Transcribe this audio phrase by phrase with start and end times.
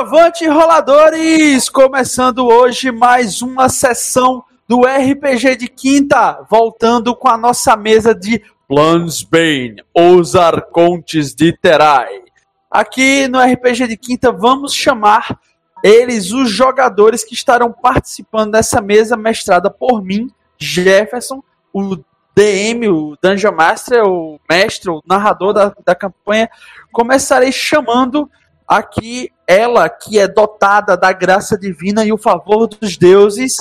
[0.00, 1.68] Avante roladores!
[1.68, 8.42] Começando hoje mais uma sessão do RPG de quinta, voltando com a nossa mesa de
[8.66, 12.22] Plansbane, os Arcontes de Terai.
[12.70, 15.38] Aqui no RPG de quinta vamos chamar
[15.84, 21.98] eles os jogadores que estarão participando dessa mesa mestrada por mim, Jefferson, o
[22.34, 26.48] DM, o Dungeon Master, o mestre, o narrador da, da campanha.
[26.90, 28.30] Começarei chamando
[28.70, 33.56] aqui ela que é dotada da graça divina e o favor dos deuses,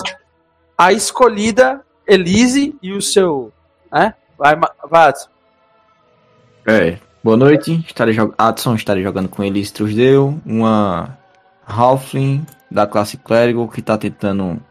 [0.77, 3.51] a escolhida Elise e o seu.
[3.91, 4.13] Né?
[4.37, 4.55] Vai,
[4.87, 5.13] vai.
[6.67, 7.83] É, boa noite.
[7.87, 11.17] Estarei Adson estarei jogando com Elise Trusdeu, uma
[11.65, 14.61] Halfling da classe clérigo que está tentando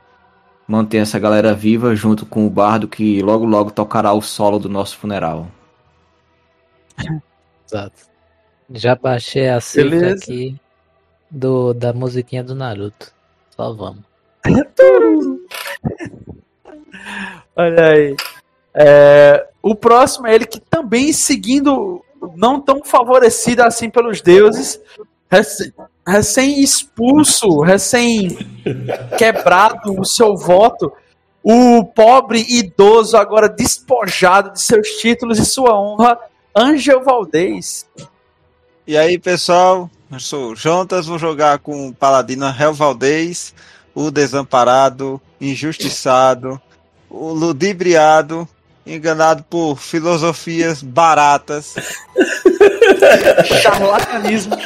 [0.68, 4.68] manter essa galera viva junto com o bardo que logo logo tocará o solo do
[4.68, 5.48] nosso funeral.
[7.66, 8.17] Exato.
[8.70, 10.56] Já baixei a cifra aqui
[11.30, 13.12] do, da musiquinha do Naruto.
[13.50, 14.04] Só vamos.
[17.56, 18.16] Olha aí.
[18.74, 22.04] É, o próximo é ele que também seguindo,
[22.36, 24.80] não tão favorecido assim pelos deuses,
[26.06, 28.38] recém expulso, recém
[29.18, 30.92] quebrado o seu voto,
[31.42, 36.18] o pobre idoso agora despojado de seus títulos e sua honra,
[36.54, 37.88] Angel Valdez.
[38.88, 43.54] E aí, pessoal, eu sou o Jontas, vou jogar com o Paladino Hel Valdez,
[43.94, 46.58] o desamparado, injustiçado,
[47.10, 48.48] o ludibriado,
[48.86, 51.74] enganado por filosofias baratas.
[53.60, 54.56] Charlatanismo.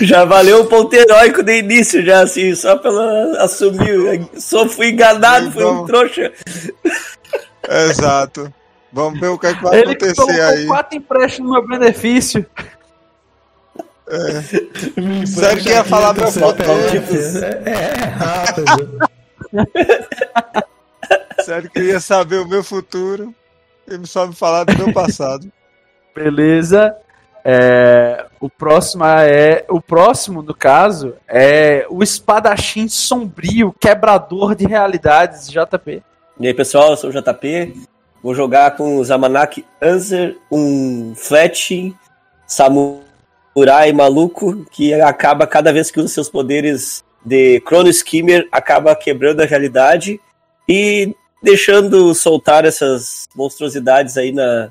[0.00, 4.28] Já valeu o ponto heróico de início, já assim, só pela assumir.
[4.36, 6.32] Só fui enganado, fui um trouxa.
[7.68, 8.52] Exato.
[8.92, 10.66] Vamos ver o que, é que vai Ele acontecer aí.
[10.66, 12.44] quatro empréstimos no meu benefício.
[14.10, 15.26] É.
[15.26, 16.62] Sério que ia falar meu futuro?
[17.42, 18.98] É, é rápido.
[21.44, 23.34] Sério que eu ia saber o meu futuro
[23.88, 25.50] e só me falar do meu passado.
[26.14, 26.94] Beleza.
[27.42, 35.50] É, o próximo é o próximo no caso é o espadachim sombrio, quebrador de realidades,
[35.50, 36.02] JP.
[36.38, 37.74] E aí pessoal, eu sou o JP.
[38.22, 41.94] Vou jogar com o Zamanak Anzer, um flat
[43.54, 49.40] samurai maluco que acaba cada vez que usa seus poderes de Chrono Skimmer, acaba quebrando
[49.42, 50.20] a realidade
[50.68, 54.70] e deixando soltar essas monstruosidades aí na,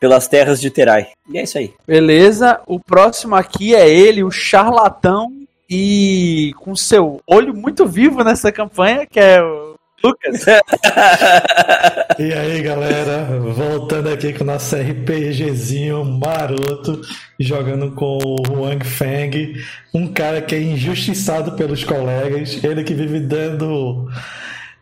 [0.00, 1.08] pelas terras de Terai.
[1.28, 1.74] E é isso aí.
[1.86, 5.30] Beleza, o próximo aqui é ele, o charlatão
[5.70, 10.44] e com seu olho muito vivo nessa campanha, que é o Lucas.
[12.18, 17.00] e aí, galera, voltando aqui com o nosso RPGzinho maroto,
[17.38, 19.56] jogando com o Wang Feng,
[19.92, 24.08] um cara que é injustiçado pelos colegas, ele que vive dando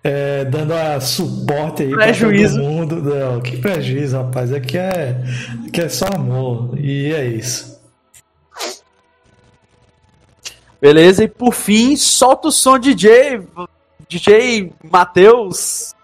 [0.04, 2.54] é, dando a suporte aí prejuízo.
[2.54, 3.02] pra todo mundo.
[3.02, 4.52] Não, que prejuízo, rapaz.
[4.52, 5.16] Aqui é,
[5.66, 6.78] aqui é só amor.
[6.78, 7.76] E é isso.
[10.80, 13.40] Beleza, e por fim, solta o som DJ.
[14.08, 15.94] DJ Matheus.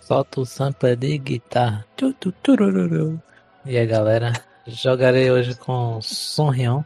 [0.00, 1.84] Solta o sample de guitarra.
[3.64, 4.32] E aí, galera,
[4.66, 6.82] jogarei hoje com Sonrion.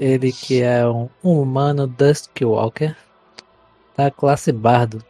[0.00, 2.96] Ele que é um humano Duskwalker
[3.96, 5.04] da classe Bardo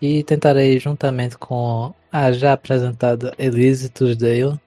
[0.00, 4.58] e tentarei, juntamente com a já apresentada Elise Tuesdale,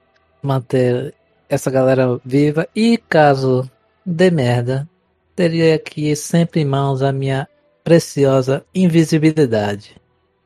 [0.42, 1.14] manter
[1.48, 3.68] essa galera viva e caso
[4.04, 4.88] dê merda,
[5.34, 7.48] teria aqui sempre em mãos a minha
[7.88, 9.96] preciosa invisibilidade,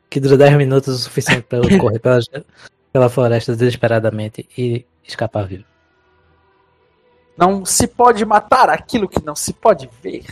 [0.09, 2.21] que dura 10 minutos o suficiente para eu correr pela,
[2.93, 5.65] pela floresta desesperadamente e escapar vivo.
[7.37, 10.25] Não se pode matar aquilo que não se pode ver.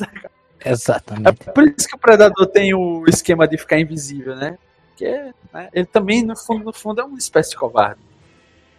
[0.64, 1.28] Exatamente.
[1.28, 4.56] É por isso que o Predador tem o esquema de ficar invisível, né?
[4.88, 8.00] Porque né, ele também, no fundo, no fundo, é uma espécie de covarde.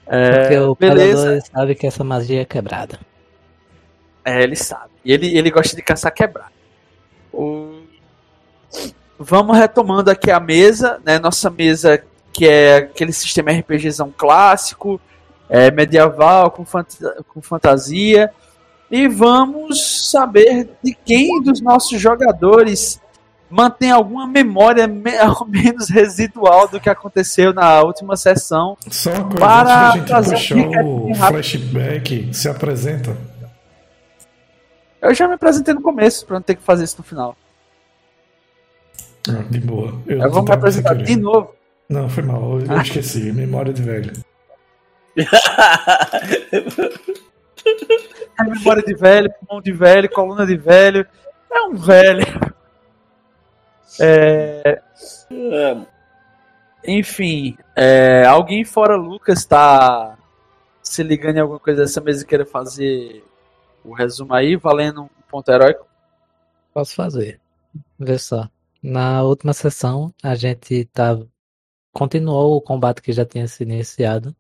[0.08, 1.22] É, Porque o beleza.
[1.22, 3.00] Predador sabe que essa magia é quebrada.
[4.26, 4.90] É, ele sabe.
[5.06, 6.58] E ele, ele gosta de caçar quebrado.
[7.32, 7.67] O...
[9.20, 11.18] Vamos retomando aqui a mesa, né?
[11.18, 15.02] Nossa mesa que é aquele sistema RPGzão clássico,
[15.50, 16.64] é, medieval, com,
[17.28, 18.32] com fantasia.
[18.92, 23.02] E vamos saber de quem dos nossos jogadores
[23.50, 24.86] mantém alguma memória
[25.26, 28.78] ao menos residual do que aconteceu na última sessão.
[28.92, 33.18] Só uma coisa, para antes a gente puxar o flashback, se apresenta.
[35.02, 37.36] Eu já me apresentei no começo, para não ter que fazer isso no final.
[39.30, 39.94] Ah, de boa.
[40.06, 41.56] Eu, eu vou me apresentar de novo.
[41.90, 43.32] Não, foi mal, eu, eu esqueci.
[43.32, 44.14] Memória de velho.
[48.40, 51.06] É memória de velho, pulmão de velho, coluna de velho.
[51.52, 52.26] É um velho.
[54.00, 54.82] É,
[56.86, 60.18] enfim, é, alguém fora Lucas tá
[60.84, 63.24] se ligando em alguma coisa dessa mesa e queira fazer
[63.84, 65.88] o resumo aí, valendo um ponto heróico?
[66.74, 67.40] Posso fazer.
[67.98, 68.48] Vê só.
[68.82, 71.20] Na última sessão, a gente tá...
[71.94, 74.36] continuou o combate que já tinha sido iniciado.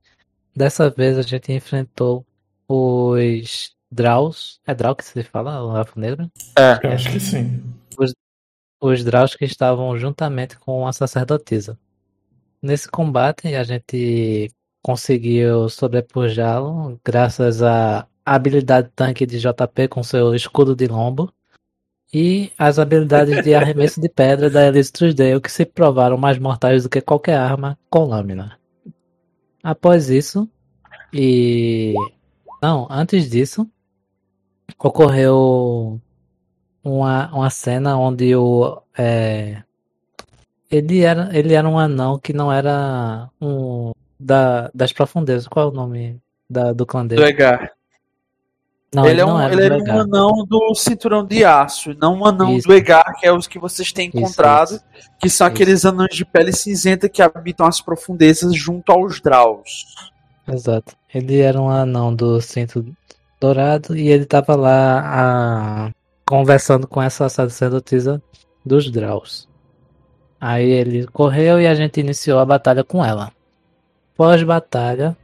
[0.55, 2.25] Dessa vez, a gente enfrentou
[2.67, 4.59] os Draus.
[4.65, 6.31] É Drau que se fala, o Elfo Negro?
[6.83, 7.63] Eu acho que sim.
[8.79, 11.79] Os Draus que estavam juntamente com a sacerdotisa.
[12.61, 14.51] Nesse combate, a gente
[14.83, 21.33] conseguiu sobrepujá-lo graças à habilidade tanque de JP com seu escudo de lombo
[22.13, 26.83] e as habilidades de arremesso de pedra da Elise Truesdale que se provaram mais mortais
[26.83, 28.57] do que qualquer arma com lâmina.
[29.61, 30.49] Após isso,
[31.13, 31.93] e.
[32.61, 33.69] Não, antes disso,
[34.79, 35.99] ocorreu
[36.83, 38.81] uma, uma cena onde o.
[38.97, 39.61] é,
[40.71, 43.91] ele, era, ele era um anão que não era um.
[44.19, 45.47] Da, das profundezas.
[45.47, 46.19] Qual é o nome
[46.49, 47.21] da, do clã dele?
[47.21, 47.76] Do Egar.
[48.93, 52.19] Não, ele é não um, era ele era um anão do cinturão de aço, não
[52.19, 52.67] um anão Isso.
[52.67, 54.83] do Egar, que é os que vocês têm encontrado, isso.
[55.19, 55.53] que são Isso.
[55.53, 59.93] aqueles anões de pele cinzenta que habitam as profundezas junto aos Draus.
[60.47, 60.95] Exato.
[61.13, 62.85] Ele era um anão do cinto
[63.41, 65.91] dourado e ele tava lá a-
[66.25, 68.21] conversando com essa sacerdotisa
[68.65, 69.49] dos Draus.
[70.39, 73.31] Aí ele correu e a gente iniciou a batalha com ela.
[74.15, 75.15] Pós-batalha,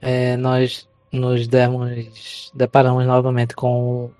[0.00, 0.86] eh, nós
[1.16, 4.10] nos demos, deparamos novamente com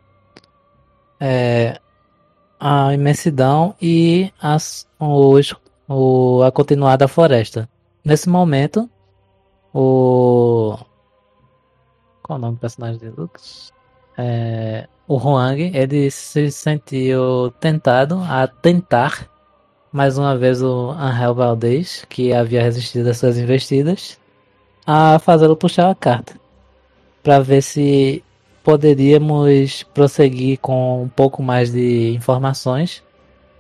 [1.21, 1.79] eh,
[2.59, 5.55] a imensidão e as, os,
[5.89, 7.69] o, a continuada floresta.
[8.05, 8.89] Nesse momento,
[9.73, 10.77] o.
[12.23, 13.73] Qual é o nome do personagem de Lux?
[14.19, 19.31] É, o Huang, ele se sentiu tentado a tentar
[19.93, 24.19] mais uma vez o Angel Valdez, que havia resistido às suas investidas,
[24.87, 26.35] a fazê-lo puxar a carta.
[27.26, 28.23] Para ver se
[28.62, 33.02] poderíamos prosseguir com um pouco mais de informações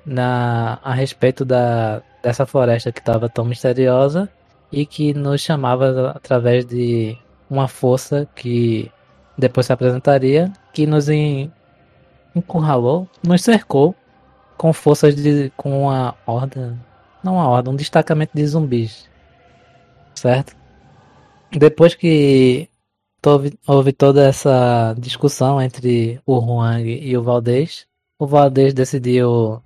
[0.04, 4.28] na, a respeito da, dessa floresta que estava tão misteriosa
[4.70, 7.18] e que nos chamava através de
[7.50, 8.88] uma força que
[9.36, 11.50] depois se apresentaria, que nos en-
[12.36, 13.96] encurralou, nos cercou
[14.56, 15.52] com forças de.
[15.56, 16.78] com uma horda.
[17.20, 19.10] Não uma horda, um destacamento de zumbis.
[20.14, 20.56] Certo?
[21.50, 22.68] Depois que
[23.28, 27.86] houve, houve toda essa discussão entre o Huang e o Valdez,
[28.18, 29.62] o Valdez decidiu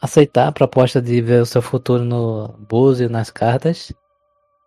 [0.00, 3.92] aceitar a proposta de ver o seu futuro no búzio, nas cartas,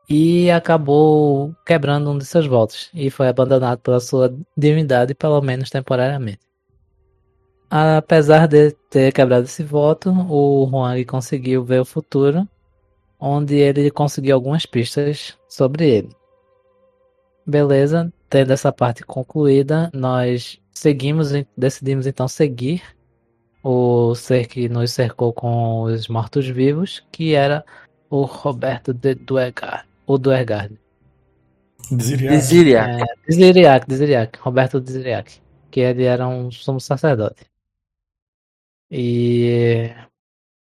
[0.07, 5.69] e acabou quebrando um de seus votos e foi abandonado pela sua divindade, pelo menos
[5.69, 6.41] temporariamente.
[7.69, 12.47] Apesar de ter quebrado esse voto, o Huang conseguiu ver o futuro,
[13.19, 16.22] onde ele conseguiu algumas pistas sobre ele.
[17.45, 22.81] Beleza, tendo essa parte concluída, nós seguimos, decidimos então seguir
[23.61, 27.63] o ser que nos cercou com os mortos-vivos, que era
[28.09, 30.77] o Roberto de Duergard, o Duergard.
[33.01, 37.45] É, Desiriac, Desiriac, Roberto Desiriac, que ele era um sumo sacerdote.
[38.89, 39.91] E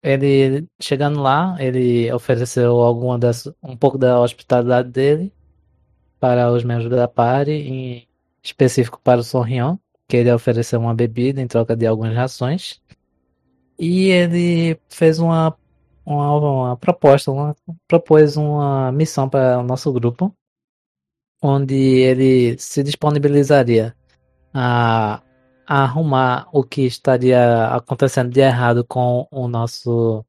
[0.01, 5.31] ele chegando lá, ele ofereceu alguma das, um pouco da hospitalidade dele
[6.21, 8.07] para os membros da party, em
[8.43, 12.79] específico para o Sonrion, que ele ofereceu uma bebida em troca de algumas rações.
[13.79, 15.57] E ele fez uma,
[16.05, 17.55] uma, uma proposta, uma,
[17.87, 20.31] propôs uma missão para o nosso grupo,
[21.41, 23.95] onde ele se disponibilizaria
[24.53, 25.23] a,
[25.65, 30.23] a arrumar o que estaria acontecendo de errado com o nosso,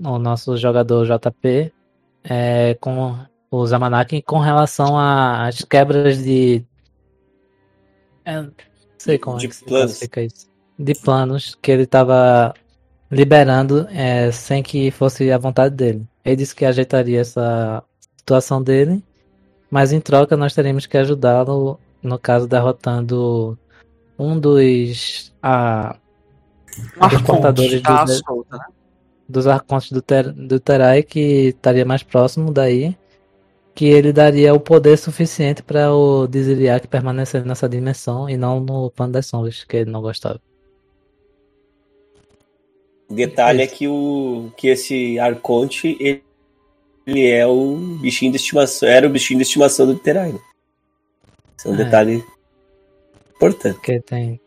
[0.00, 1.74] o nosso jogador JP,
[2.24, 3.18] é, com
[3.50, 6.64] o Zamanaki, com relação às quebras de.
[8.24, 8.52] é, não
[8.98, 9.86] sei como De é que se planos.
[9.92, 10.48] classifica isso.
[10.78, 12.54] De planos que ele estava
[13.10, 16.06] liberando é, sem que fosse a vontade dele.
[16.24, 17.82] Ele disse que ajeitaria essa
[18.16, 19.02] situação dele,
[19.70, 23.58] mas em troca nós teríamos que ajudá-lo, no caso, derrotando
[24.18, 25.96] um dos, a,
[27.00, 28.64] Arconte, portadores tá do- solta, né?
[29.28, 32.96] dos arcontes do, ter, do Terai, que estaria mais próximo daí,
[33.78, 38.90] que ele daria o poder suficiente para o Desiriac permanecer nessa dimensão e não no
[38.90, 40.40] plano das sombras, que ele não gostava.
[43.08, 43.74] Detalhe é Isso.
[43.76, 46.24] que, o, que esse Arconte, ele,
[47.06, 50.32] ele é o bichinho de estimação, era o bichinho de estimação do Terai.
[50.32, 50.40] né?
[51.56, 51.84] Esse é um É.
[51.84, 52.24] detalhe
[53.36, 53.74] Importante.
[53.76, 54.40] Porque tem,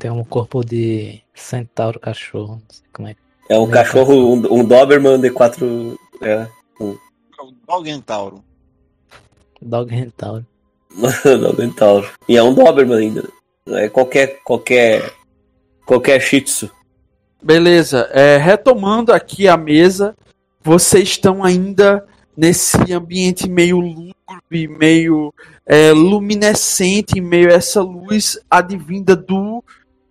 [0.00, 2.54] tem um corpo de centauro cachorro.
[2.54, 3.14] Não sei como é.
[3.48, 5.96] É um cachorro, um, um Doberman de quatro.
[6.20, 6.32] É,
[6.80, 6.98] É o
[7.64, 8.47] Dogentauro.
[9.60, 10.46] Dog Centauro.
[11.24, 12.08] Dogentauro.
[12.28, 13.28] E é um Doberman ainda.
[13.66, 14.40] Não é qualquer.
[14.42, 15.12] qualquer.
[15.86, 16.70] qualquer Shih Tzu.
[17.40, 20.16] Beleza, é, retomando aqui a mesa,
[20.60, 22.04] vocês estão ainda
[22.36, 25.32] nesse ambiente meio lúgubre, meio
[25.64, 29.62] é, luminescente, meio a essa luz advinda do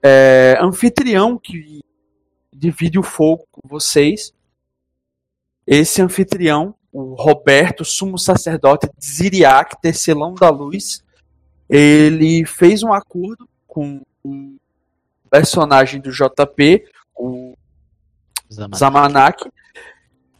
[0.01, 1.81] é, anfitrião que
[2.53, 4.33] divide o fogo com vocês.
[5.65, 11.03] Esse anfitrião, o Roberto, sumo sacerdote de Ziriac, tecelão da luz,
[11.69, 14.55] ele fez um acordo com o
[15.29, 16.85] personagem do JP,
[17.15, 17.53] o
[18.51, 18.77] Zamanak.
[18.79, 19.51] Zamanak.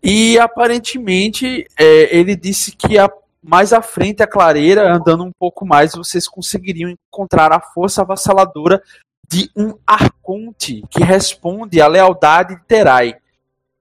[0.02, 3.12] E aparentemente é, ele disse que a-
[3.44, 8.82] mais à frente, a clareira, andando um pouco mais, vocês conseguiriam encontrar a força avassaladora
[9.30, 13.16] de um arconte que responde à lealdade de Terai.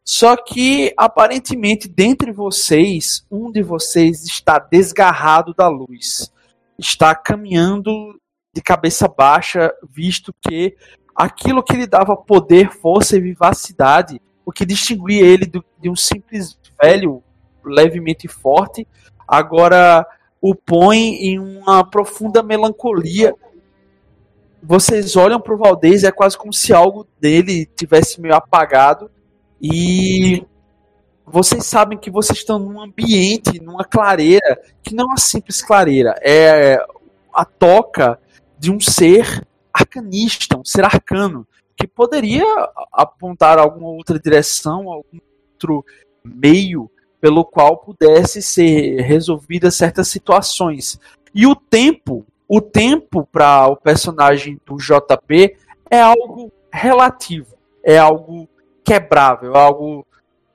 [0.09, 6.33] Só que aparentemente, dentre vocês, um de vocês está desgarrado da luz.
[6.79, 7.91] Está caminhando
[8.55, 10.77] de cabeça baixa, visto que
[11.13, 16.57] aquilo que lhe dava poder, força e vivacidade, o que distinguia ele de um simples
[16.81, 17.21] velho
[17.65, 18.87] levemente forte,
[19.27, 20.07] agora
[20.41, 23.35] o põe em uma profunda melancolia.
[24.63, 29.11] Vocês olham para o Valdez é quase como se algo dele tivesse meio apagado
[29.61, 30.45] e
[31.25, 36.15] vocês sabem que vocês estão num ambiente, numa clareira, que não é uma simples clareira,
[36.23, 36.79] é
[37.35, 38.19] a toca
[38.59, 41.47] de um ser arcanista, um ser arcano,
[41.77, 42.45] que poderia
[42.93, 45.19] apontar alguma outra direção, algum
[45.53, 45.85] outro
[46.25, 50.99] meio pelo qual pudesse ser resolvidas certas situações.
[51.35, 55.57] E o tempo, o tempo para o personagem do JP
[55.91, 58.49] é algo relativo, é algo
[58.87, 60.07] quebrável, é algo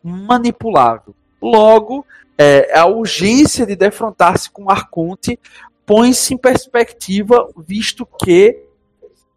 [0.01, 1.13] manipulável.
[1.41, 2.05] Logo,
[2.37, 5.37] é, a urgência de defrontar-se com Arconte
[5.85, 8.63] põe-se em perspectiva, visto que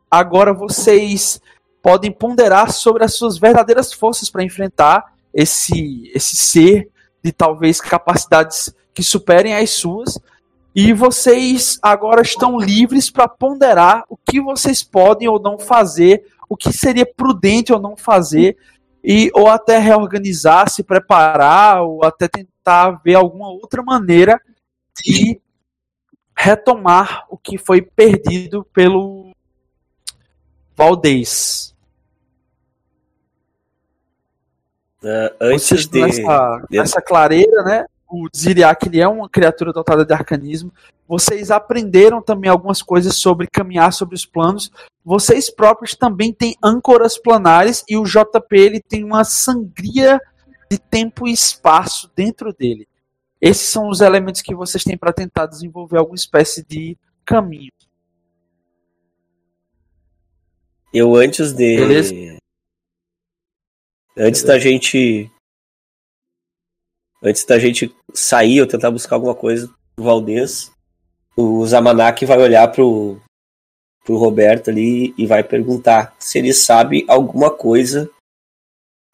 [0.09, 1.41] agora vocês
[1.83, 6.89] podem ponderar sobre as suas verdadeiras forças para enfrentar esse, esse ser
[7.23, 10.19] de talvez capacidades que superem as suas.
[10.75, 16.57] E vocês agora estão livres para ponderar o que vocês podem ou não fazer, o
[16.57, 18.57] que seria prudente ou não fazer,
[19.05, 24.41] e ou até reorganizar, se preparar, ou até tentar ver alguma outra maneira
[24.97, 25.39] de
[26.35, 29.33] retomar o que foi perdido pelo
[30.75, 31.75] Valdez.
[35.05, 36.01] Ah, antes Vocês de.
[36.01, 37.85] nessa, nessa clareira, né?
[38.17, 40.73] O Ziriak ele é uma criatura dotada de arcanismo.
[41.09, 44.71] Vocês aprenderam também algumas coisas sobre caminhar sobre os planos.
[45.05, 50.21] Vocês próprios também têm âncoras planares e o JP ele tem uma sangria
[50.71, 52.87] de tempo e espaço dentro dele.
[53.41, 57.73] Esses são os elementos que vocês têm para tentar desenvolver alguma espécie de caminho.
[60.93, 61.77] Eu antes de.
[61.77, 62.15] Beleza.
[64.17, 65.29] Antes da gente.
[67.25, 69.67] Antes da gente sair ou tentar buscar alguma coisa
[69.97, 70.71] do Valdez,
[71.35, 73.19] o Zamanak vai olhar pro,
[74.05, 78.11] pro Roberto ali e vai perguntar se ele sabe alguma coisa,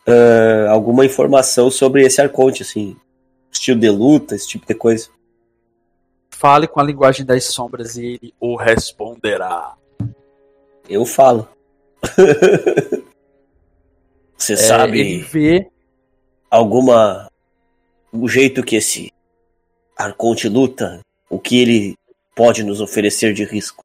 [0.07, 2.97] ah, alguma informação sobre esse Arconte, assim,
[3.51, 5.09] estilo de luta, esse tipo de coisa.
[6.31, 9.77] Fale com a linguagem das sombras e ele o responderá.
[10.89, 11.49] Eu falo.
[14.37, 15.71] Você É, sabe ele vê
[16.51, 17.30] alguma.
[18.13, 19.13] O jeito que esse
[19.97, 21.01] Arconte luta?
[21.29, 21.97] O que ele
[22.35, 23.85] pode nos oferecer de risco?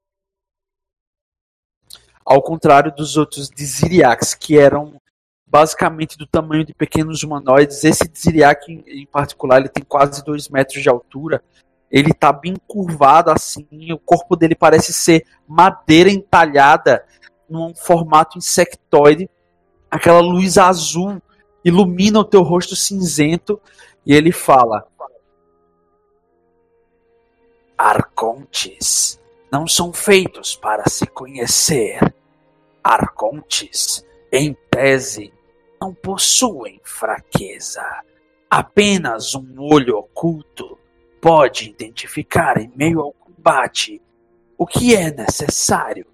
[2.25, 4.99] ao contrário dos outros Dziriacs, que eram
[5.45, 10.49] basicamente do tamanho de pequenos humanoides, esse Dziriac em, em particular, ele tem quase 2
[10.49, 11.43] metros de altura,
[11.91, 17.05] ele tá bem curvado assim, o corpo dele parece ser madeira entalhada
[17.47, 19.29] num formato insectoide,
[19.89, 21.21] aquela luz azul
[21.63, 23.61] ilumina o teu rosto cinzento,
[24.05, 24.87] e ele fala...
[27.77, 29.19] Arcontes
[29.51, 31.99] não são feitos para se conhecer.
[32.83, 35.33] Arcontes, em tese,
[35.81, 37.83] não possuem fraqueza.
[38.49, 40.79] Apenas um olho oculto
[41.19, 44.01] pode identificar em meio ao combate
[44.57, 46.05] o que é necessário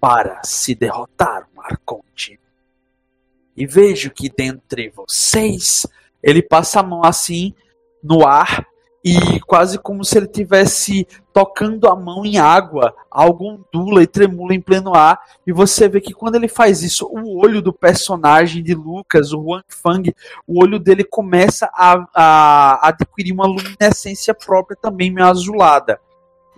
[0.00, 2.38] para se derrotar um Arconte.
[3.56, 5.84] E vejo que dentre vocês,
[6.28, 7.54] ele passa a mão assim
[8.02, 8.66] no ar
[9.04, 14.54] e quase como se ele tivesse tocando a mão em água, algo ondula e tremula
[14.54, 18.62] em pleno ar, e você vê que quando ele faz isso, o olho do personagem
[18.62, 20.14] de Lucas, o Wang Fang,
[20.46, 26.00] o olho dele começa a, a adquirir uma luminescência própria também meio azulada.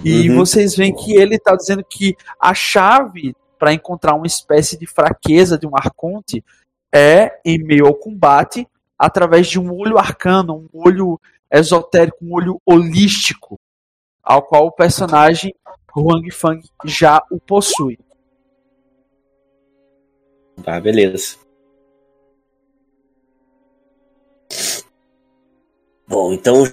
[0.02, 0.36] E uhum.
[0.36, 5.58] vocês veem que ele está dizendo que a chave para encontrar uma espécie de fraqueza
[5.58, 6.42] de um arconte
[6.92, 8.66] é em meio ao combate
[9.00, 11.18] através de um olho arcano, um olho
[11.50, 13.58] esotérico, um olho holístico,
[14.22, 15.54] ao qual o personagem
[15.96, 17.98] Huang Fang já o possui.
[20.62, 21.38] Tá, beleza.
[26.06, 26.64] Bom, então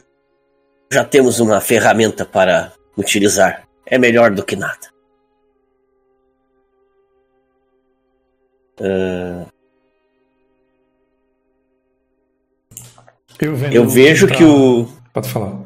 [0.92, 3.66] já temos uma ferramenta para utilizar.
[3.86, 4.92] É melhor do que nada.
[8.82, 9.57] Uh...
[13.40, 14.88] Eu, eu vejo que o.
[15.14, 15.60] Pode falar.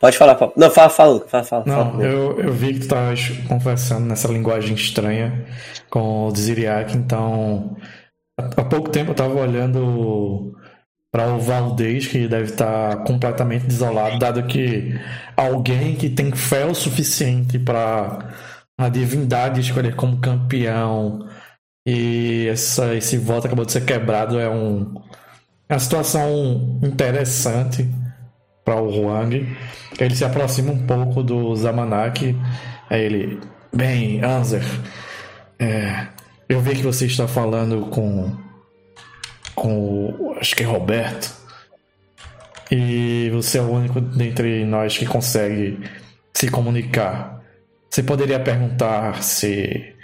[0.00, 0.52] Pode falar, Paulo.
[0.56, 1.44] Não, fala, fala, fala.
[1.44, 2.04] fala Não, fala.
[2.04, 5.46] Eu, eu vi que tu estás conversando nessa linguagem estranha
[5.88, 7.76] com o Dziriak, então.
[8.38, 10.54] Há pouco tempo eu estava olhando
[11.10, 14.94] para o Valdez, que deve estar completamente desolado, dado que
[15.34, 18.34] alguém que tem fé o suficiente para
[18.78, 21.26] a divindade escolher como campeão
[21.86, 24.92] e essa, esse voto acabou de ser quebrado é um
[25.68, 27.88] é uma situação interessante
[28.64, 29.56] para o Huang.
[29.98, 32.36] Ele se aproxima um pouco do Zamanak.
[32.88, 33.40] Aí ele,
[33.72, 34.64] bem, Anzer,
[35.58, 36.06] é,
[36.48, 38.44] eu vi que você está falando com
[39.54, 41.34] com acho que é Roberto.
[42.70, 45.80] E você é o único dentre nós que consegue
[46.32, 47.42] se comunicar.
[47.90, 49.94] Você poderia perguntar se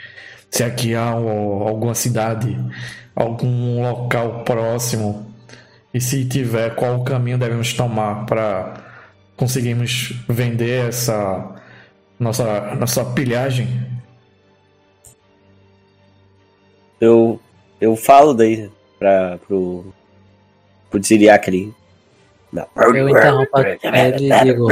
[0.51, 2.59] se aqui há alguma cidade,
[3.15, 5.32] algum local próximo
[5.95, 8.75] e se tiver, qual o caminho devemos tomar para
[9.37, 11.55] conseguirmos vender essa
[12.19, 13.69] nossa, nossa pilhagem?
[16.99, 17.39] Eu,
[17.81, 19.93] eu falo daí para pro,
[20.89, 21.01] pro
[21.47, 21.75] ali.
[22.51, 22.67] Não.
[22.77, 24.69] Eu interrompo ele e digo: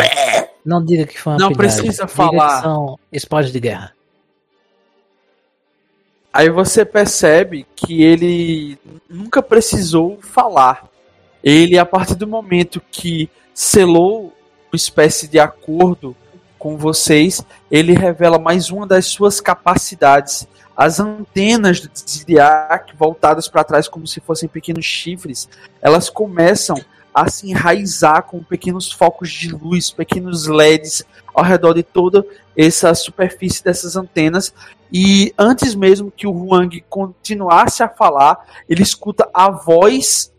[0.65, 1.83] Não diga que foi uma Não pilhagem.
[1.83, 2.63] precisa falar.
[2.63, 3.93] são espólios de guerra.
[6.33, 8.79] Aí você percebe que ele
[9.09, 10.90] nunca precisou falar
[11.43, 14.33] ele, a partir do momento que selou
[14.71, 16.17] uma espécie de acordo
[16.59, 20.47] com vocês, ele revela mais uma das suas capacidades.
[20.77, 25.49] As antenas do Zodiac, voltadas para trás como se fossem pequenos chifres,
[25.81, 26.77] elas começam
[27.15, 31.03] a se enraizar com pequenos focos de luz, pequenos LEDs
[31.35, 32.25] ao redor de toda
[32.57, 34.55] essa superfície dessas antenas.
[34.93, 40.33] E antes mesmo que o Huang continuasse a falar, ele escuta a voz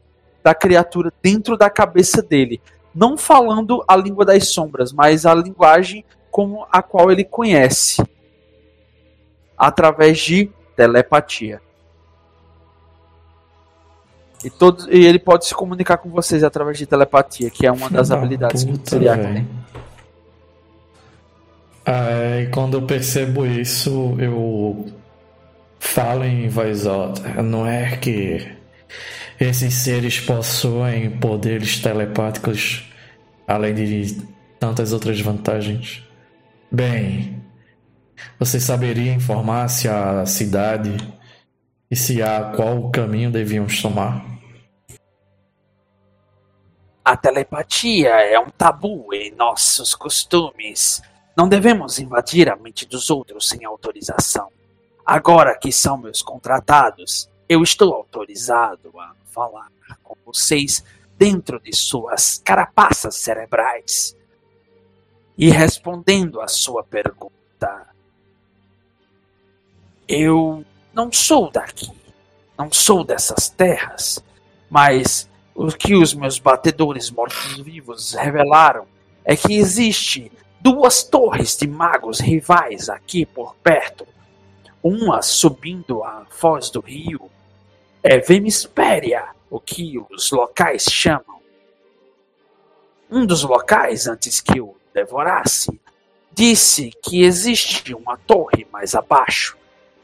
[0.44, 2.62] da criatura dentro da cabeça dele.
[2.94, 8.04] Não falando a língua das sombras, mas a linguagem como a qual ele conhece.
[9.58, 11.62] Através de telepatia.
[14.44, 17.90] E, todo, e ele pode se comunicar com vocês através de telepatia, que é uma
[17.90, 19.48] das da habilidades puta, que seria tem.
[21.86, 24.88] Ah, e quando eu percebo isso, eu
[25.80, 27.44] falo em voz alta.
[27.44, 28.61] Não é que
[29.40, 32.92] esses seres possuem poderes telepáticos,
[33.48, 34.22] além de
[34.60, 36.04] tantas outras vantagens.
[36.72, 37.44] Bem,
[38.40, 40.96] você saberia informar se a cidade
[41.90, 44.24] e se há qual caminho devíamos tomar?
[47.04, 51.02] A telepatia é um tabu em nossos costumes.
[51.36, 54.50] Não devemos invadir a mente dos outros sem autorização.
[55.04, 59.70] Agora que são meus contratados, eu estou autorizado a falar
[60.02, 60.82] com vocês
[61.18, 64.16] dentro de suas carapaças cerebrais.
[65.38, 67.90] E respondendo à sua pergunta,
[70.08, 71.92] eu não sou daqui,
[72.58, 74.24] não sou dessas terras,
[74.70, 78.88] mas o que os meus batedores mortos-vivos revelaram
[79.26, 84.08] é que existe duas torres de magos rivais aqui por perto,
[84.82, 87.30] uma subindo a foz do rio
[88.04, 91.42] é Vemispéria, o que os locais chamam.
[93.10, 95.80] Um dos locais, antes que o devorasse,
[96.34, 99.58] disse que existe uma torre mais abaixo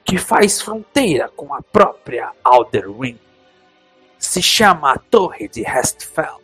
[0.04, 3.20] que faz fronteira com a própria Alderwing.
[4.20, 6.42] Se chama a Torre de Hestfell.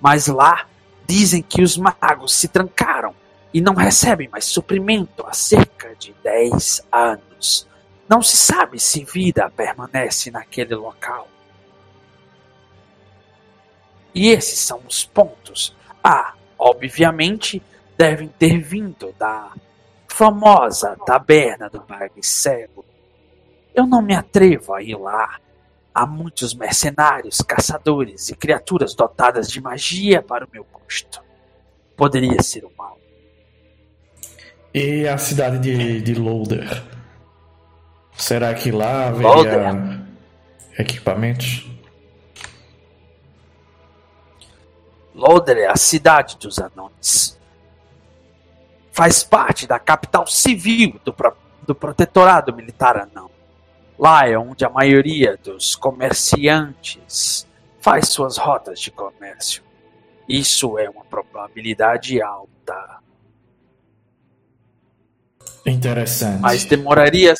[0.00, 0.66] Mas lá
[1.06, 3.14] dizem que os magos se trancaram
[3.52, 7.65] e não recebem mais suprimento há cerca de 10 anos.
[8.08, 11.28] Não se sabe se vida permanece naquele local.
[14.14, 15.76] E esses são os pontos.
[16.02, 17.62] Ah, Obviamente,
[17.96, 19.52] devem ter vindo da
[20.08, 22.84] famosa taberna do Bagre Cego.
[23.74, 25.38] Eu não me atrevo a ir lá.
[25.94, 31.22] Há muitos mercenários, caçadores e criaturas dotadas de magia para o meu gosto.
[31.96, 32.98] Poderia ser o mal.
[34.74, 36.82] E a cidade de, de Loader?
[38.16, 40.02] Será que lá haveria
[40.78, 41.66] equipamentos?
[45.14, 47.38] Loder é a cidade dos anões.
[48.92, 53.30] Faz parte da capital civil do, pro- do protetorado militar anão.
[53.98, 57.46] Lá é onde a maioria dos comerciantes
[57.80, 59.62] faz suas rotas de comércio.
[60.28, 62.98] Isso é uma probabilidade alta.
[65.64, 66.40] Interessante.
[66.40, 67.34] Mas demoraria,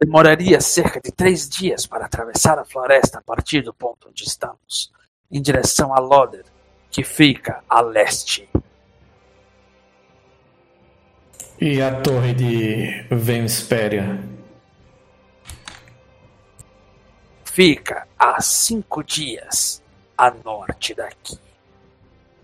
[0.00, 4.92] demoraria cerca de três dias para atravessar a floresta a partir do ponto onde estamos,
[5.30, 6.44] em direção a Loder,
[6.90, 8.48] que fica a leste.
[11.60, 14.20] E a torre de Vemspéria?
[17.44, 19.82] Fica a cinco dias
[20.18, 21.38] a norte daqui.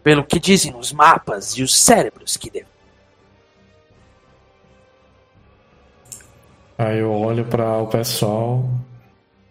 [0.03, 2.51] Pelo que dizem os mapas e os cérebros que
[6.81, 8.67] Aí eu olho para o pessoal.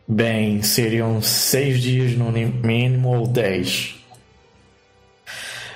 [0.08, 4.04] Bem, seriam seis dias no ni- mínimo ou dez.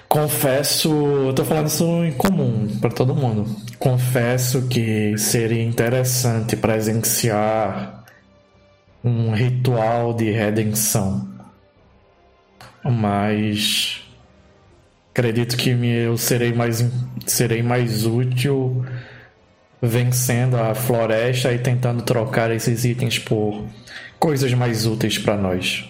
[0.10, 3.46] Confesso, eu tô falando isso em comum para todo mundo.
[3.78, 8.04] Confesso que seria interessante presenciar
[9.04, 11.30] um ritual de redenção.
[12.84, 14.02] Mas
[15.12, 16.84] acredito que eu serei mais,
[17.28, 18.84] serei mais útil
[19.86, 23.68] vencendo a floresta e tentando trocar esses itens por
[24.18, 25.86] coisas mais úteis para nós.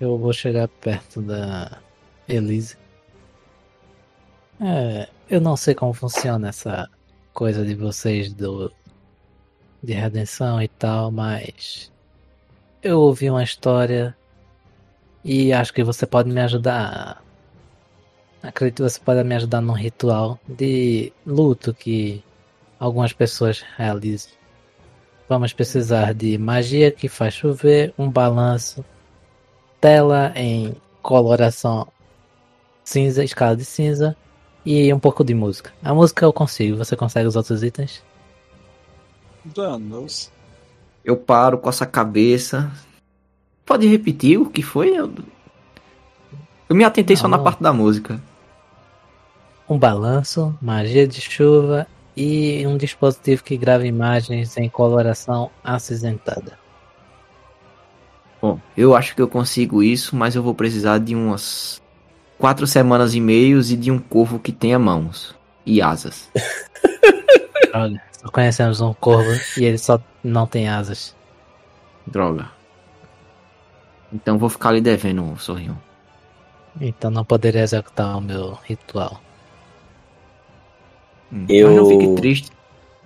[0.00, 1.78] Eu vou chegar perto da
[2.28, 2.76] Elise.
[4.60, 6.90] É, eu não sei como funciona essa
[7.32, 8.72] coisa de vocês do
[9.80, 11.92] de redenção e tal, mas
[12.82, 14.16] eu ouvi uma história
[15.24, 17.22] e acho que você pode me ajudar.
[18.42, 22.24] Acredito que você pode me ajudar num ritual de luto que
[22.78, 24.32] algumas pessoas realizam.
[25.28, 28.84] Vamos precisar de magia que faz chover, um balanço,
[29.80, 31.86] tela em coloração
[32.84, 34.16] cinza, escala de cinza
[34.66, 35.72] e um pouco de música.
[35.82, 38.02] A música eu consigo, você consegue os outros itens?
[39.44, 40.30] Danos.
[41.04, 42.70] Eu paro com essa cabeça.
[43.64, 44.90] Pode repetir o que foi?
[44.96, 45.12] Eu,
[46.68, 47.44] eu me atentei só na Não.
[47.44, 48.20] parte da música.
[49.72, 56.58] Um balanço, magia de chuva e um dispositivo que grava imagens em coloração acinzentada.
[58.38, 61.80] Bom, eu acho que eu consigo isso, mas eu vou precisar de umas
[62.38, 66.28] quatro semanas e meios e de um corvo que tenha mãos e asas.
[67.72, 71.16] Olha, só conhecemos um corvo e ele só não tem asas.
[72.06, 72.50] Droga.
[74.12, 75.78] Então vou ficar lhe devendo um sorriso.
[76.78, 79.18] Então não poderia executar o meu ritual.
[81.32, 82.50] Hum, Eu- Mas não fique triste.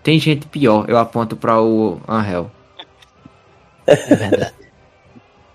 [0.02, 0.88] Tem gente pior.
[0.88, 2.50] Eu aponto para o Angel.
[3.86, 4.54] É verdade.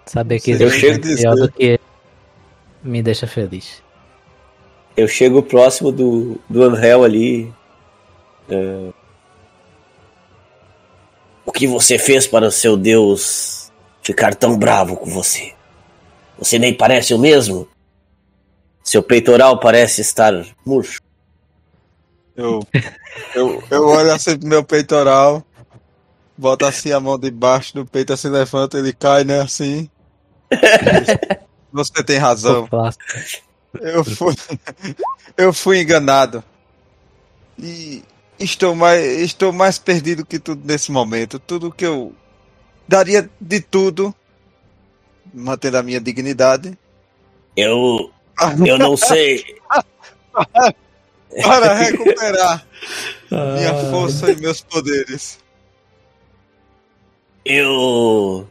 [0.06, 1.80] Saber que Eu existe chego gente pior do que ele
[2.84, 3.82] me deixa feliz.
[4.98, 7.54] Eu chego próximo do, do Angel ali.
[8.50, 8.90] é,
[11.46, 15.54] O que você fez para o seu Deus ficar tão bravo com você?
[16.38, 17.68] Você nem parece o mesmo?
[18.84, 20.34] Seu peitoral parece estar
[20.66, 21.00] murcho.
[22.36, 22.66] Eu,
[23.36, 25.44] eu, eu olho assim pro meu peitoral,
[26.38, 29.90] boto assim a mão debaixo do peito, assim levanta, ele cai, né, assim.
[31.72, 32.68] Você tem razão.
[33.80, 34.36] Eu fui,
[35.38, 36.44] eu fui enganado.
[37.58, 38.04] E
[38.40, 41.40] estou mais, estou mais perdido que tudo nesse momento.
[41.40, 42.14] Tudo que eu
[42.88, 44.14] daria de tudo,
[45.34, 46.78] mantendo a minha dignidade,
[47.56, 48.12] Eu,
[48.66, 49.44] eu não sei.
[51.44, 52.66] para recuperar
[53.32, 55.40] minha Ah, força e meus poderes.
[57.46, 58.48] Eu.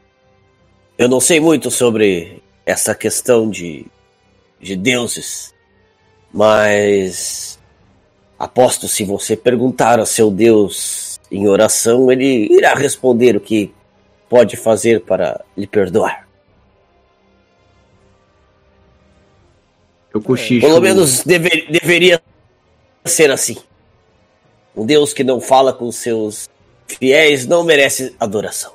[0.99, 3.87] Eu não sei muito sobre essa questão de.
[4.61, 5.55] de deuses.
[6.33, 7.59] Mas.
[8.39, 13.73] Aposto se você perguntar a seu Deus em oração, ele irá responder o que
[14.31, 16.27] pode fazer para lhe perdoar.
[20.13, 20.67] Eu cochicho.
[20.67, 22.21] Pelo menos deve- deveria
[23.05, 23.57] ser assim.
[24.77, 26.49] Um Deus que não fala com seus
[26.87, 28.73] fiéis não merece adoração.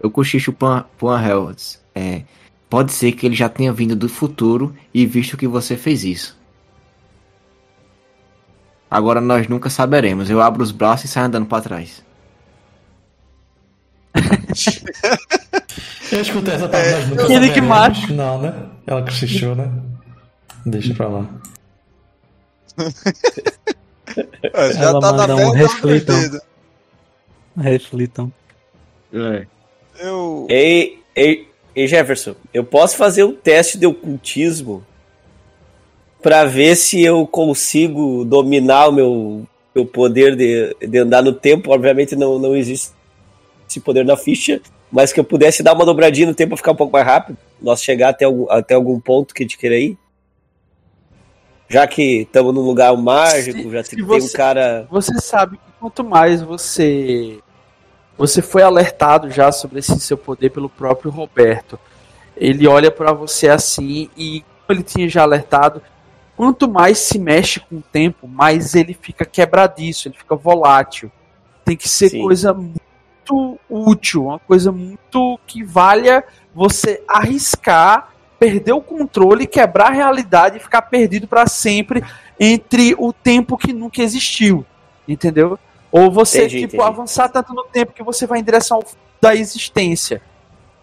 [0.00, 1.54] Eu cochicho pro Angel.
[1.94, 2.22] é,
[2.68, 6.36] pode ser que ele já tenha vindo do futuro e visto que você fez isso.
[8.90, 10.28] Agora nós nunca saberemos.
[10.28, 12.02] Eu abro os braços e saio andando para trás.
[16.12, 18.06] Eu escutei essa parte, mas nunca Aquele que mata.
[18.08, 18.54] Não, né?
[18.86, 19.72] Ela cochichou, né?
[20.66, 21.26] Deixa pra lá.
[24.52, 26.14] É, já Ela tá na manda um reflitam.
[26.14, 26.42] perdida.
[27.56, 28.32] Reflitam.
[29.12, 29.46] É.
[29.98, 30.46] Eu.
[30.50, 34.84] Ei, ei, ei, Jefferson, eu posso fazer um teste de ocultismo
[36.20, 41.72] pra ver se eu consigo dominar o meu, meu poder de, de andar no tempo.
[41.72, 42.90] Obviamente não, não existe
[43.68, 46.72] esse poder na ficha, mas que eu pudesse dar uma dobradinha no tempo pra ficar
[46.72, 47.38] um pouco mais rápido.
[47.60, 49.96] Nós chegar até algum, até algum ponto que a gente queira ir.
[51.68, 54.86] Já que estamos num lugar mágico, já se tem um você- cara.
[54.90, 57.38] Você sabe que quanto mais você
[58.18, 61.78] você foi alertado já sobre esse seu poder pelo próprio Roberto.
[62.36, 65.82] Ele olha pra você assim e como ele tinha já alertado,
[66.36, 71.10] quanto mais se mexe com o tempo, mais ele fica quebradiço, ele fica volátil.
[71.64, 72.22] Tem que ser Sim.
[72.22, 76.22] coisa muito útil, uma coisa muito que valha
[76.54, 78.11] você arriscar,
[78.42, 82.02] perder o controle, quebrar a realidade e ficar perdido pra sempre
[82.40, 84.66] entre o tempo que nunca existiu.
[85.06, 85.56] Entendeu?
[85.92, 86.88] Ou você, Entendi, tipo, entendi.
[86.88, 88.84] avançar tanto no tempo que você vai em direção ao
[89.20, 90.20] da existência.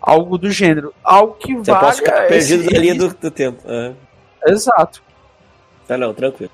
[0.02, 0.93] Algo do gênero.
[1.04, 3.62] Algo que Você valha pode ficar perdido esse na linha do, do tempo.
[3.67, 3.95] Aham.
[4.48, 5.04] Exato.
[5.86, 6.52] Tá não, tranquilo.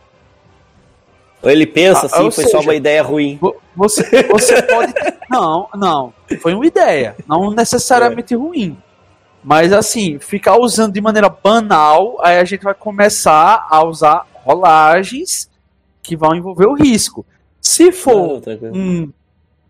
[1.44, 3.38] Ou ele pensa Ah, assim, foi só seja, uma ideia ruim.
[3.40, 4.92] Vo- Você, você pode.
[5.30, 6.14] Não, não.
[6.40, 7.16] Foi uma ideia.
[7.28, 8.78] Não necessariamente ruim.
[9.46, 15.48] Mas assim, ficar usando de maneira banal, aí a gente vai começar a usar rolagens
[16.02, 17.24] que vão envolver o risco.
[17.62, 18.42] Se for
[18.74, 19.14] um,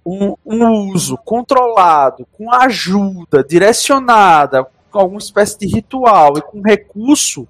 [0.06, 7.46] um, um uso controlado, com ajuda, direcionada, com alguma espécie de ritual e com recurso,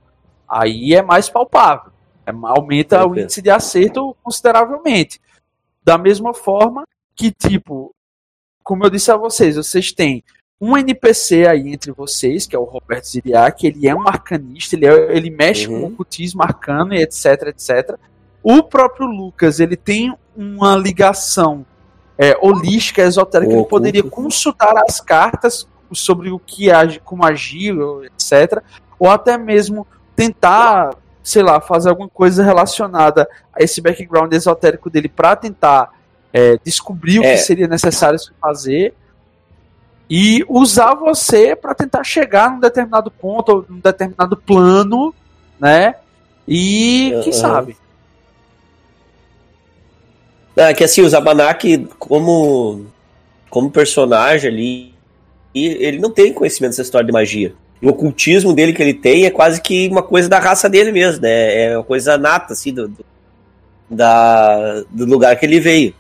[0.50, 1.92] aí é mais palpável.
[2.26, 5.22] É, aumenta o índice de acerto consideravelmente.
[5.84, 7.94] Da mesma forma que, tipo,
[8.64, 10.24] como eu disse a vocês, vocês têm
[10.60, 14.86] um NPC aí entre vocês, que é o Roberto Ziriac, ele é um arcanista, ele,
[14.88, 15.82] é- ele mexe Uhum.
[15.82, 17.96] com ocultismo arcano e etc, etc.
[18.41, 21.65] O próprio Lucas, ele tem uma ligação
[22.18, 24.15] é, holística, esotérica, O ele poderia oculto.
[24.15, 28.63] consultar as cartas sobre o que age, como agir, etc.
[28.98, 35.10] Ou até mesmo tentar, sei lá, fazer alguma coisa relacionada a esse background esotérico dele
[35.10, 35.91] para tentar
[36.32, 37.32] é, descobrir o É.
[37.34, 38.94] que seria necessário se fazer
[40.10, 45.13] e usar você para tentar chegar num determinado ponto ou num determinado plano,
[45.60, 45.96] né?
[46.48, 47.39] E quem Aham.
[47.41, 47.78] sabe?
[50.56, 52.86] É que assim, o Zabanak, como,
[53.50, 54.94] como personagem ali,
[55.54, 57.54] e ele não tem conhecimento dessa história de magia.
[57.82, 61.22] O ocultismo dele que ele tem é quase que uma coisa da raça dele mesmo,
[61.22, 61.63] né?
[61.65, 63.06] É uma coisa nata, assim, do, do-
[63.89, 65.94] da, do lugar que ele veio.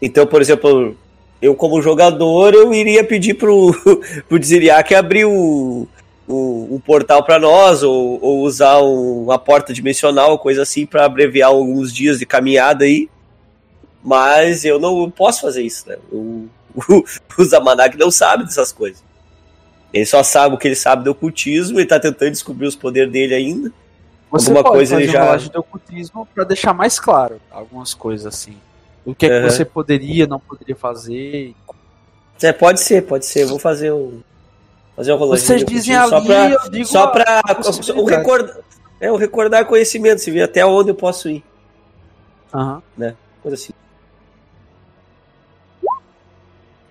[0.00, 0.96] Então, por exemplo,
[1.44, 3.72] eu como jogador, eu iria pedir pro,
[4.28, 5.86] pro Dziriak abrir um,
[6.28, 11.04] um, um portal para nós, ou, ou usar um- uma porta dimensional, coisa assim, para
[11.04, 13.08] abreviar alguns dias de caminhada aí.
[14.02, 15.96] Mas eu não posso fazer isso, né?
[16.10, 17.04] O, o,
[17.38, 19.02] o Zamanak não sabe dessas coisas.
[19.92, 23.12] Ele só sabe o que ele sabe do ocultismo e tá tentando descobrir os poderes
[23.12, 23.72] dele ainda.
[24.30, 28.26] Você Alguma pode coisa fazer ele já- de ocultismo para deixar mais claro algumas coisas
[28.26, 28.56] assim.
[29.04, 31.54] O que é que você poderia, não poderia fazer.
[32.42, 33.42] É, pode ser, pode ser.
[33.42, 34.20] Eu vou fazer um.
[34.96, 37.42] Fazer um rolagem Vocês dizem ali, só pra, eu digo só pra
[37.96, 38.58] o recordar,
[39.00, 41.42] é, o recordar conhecimento, se ver até onde eu posso ir.
[42.52, 42.82] Aham.
[43.42, 43.72] Coisa assim.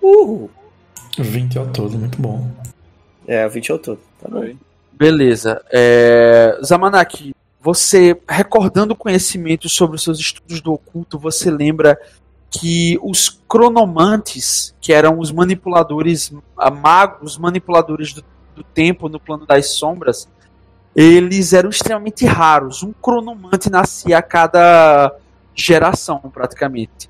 [0.02, 0.50] Uhul.
[1.18, 2.46] 20 ao todo, muito bom.
[3.26, 4.00] É, o 20 é o todo.
[4.20, 4.44] Tá bom.
[4.92, 5.64] Beleza.
[5.72, 6.58] É...
[6.62, 11.98] Zamanak, você, recordando conhecimento sobre os seus estudos do oculto, você lembra
[12.50, 18.22] que os cronomantes, que eram os manipuladores, a magos, manipuladores do,
[18.54, 20.28] do tempo no plano das sombras,
[20.94, 22.82] eles eram extremamente raros.
[22.82, 25.16] Um cronomante nascia a cada
[25.54, 27.08] geração, praticamente.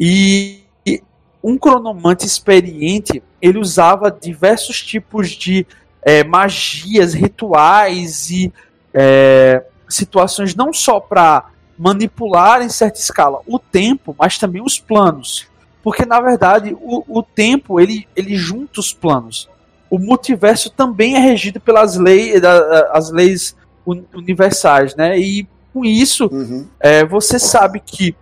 [0.00, 1.02] E e
[1.42, 5.66] um cronomante experiente, ele usava diversos tipos de
[6.00, 8.50] é, magias, rituais e
[8.94, 9.62] é,
[9.94, 11.46] situações não só para
[11.78, 15.46] manipular em certa escala o tempo, mas também os planos.
[15.82, 19.48] Porque na verdade o, o tempo ele, ele junta os planos.
[19.90, 22.42] O multiverso também é regido pelas leis,
[22.90, 25.18] as leis uni- universais, né?
[25.18, 26.66] E com isso Uhum.
[26.80, 28.14] é, você sabe que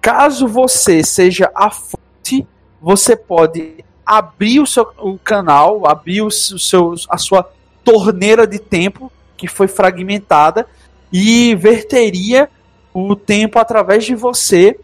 [0.00, 2.46] caso você seja a fonte,
[2.80, 7.48] você pode abrir o seu o canal, abrir o seu, a sua
[7.84, 10.66] torneira de tempo que foi fragmentada
[11.16, 12.50] e verteria
[12.92, 14.76] o tempo através de você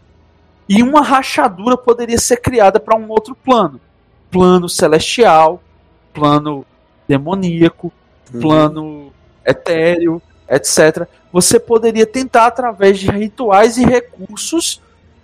[0.67, 3.81] e uma rachadura poderia ser criada para um outro plano,
[4.31, 5.61] plano celestial,
[6.13, 6.65] plano
[7.05, 7.91] demoníaco,
[8.33, 8.39] uhum.
[8.39, 9.13] plano
[9.45, 11.05] etéreo, etc.
[11.33, 14.81] Você poderia tentar através de rituais e recursos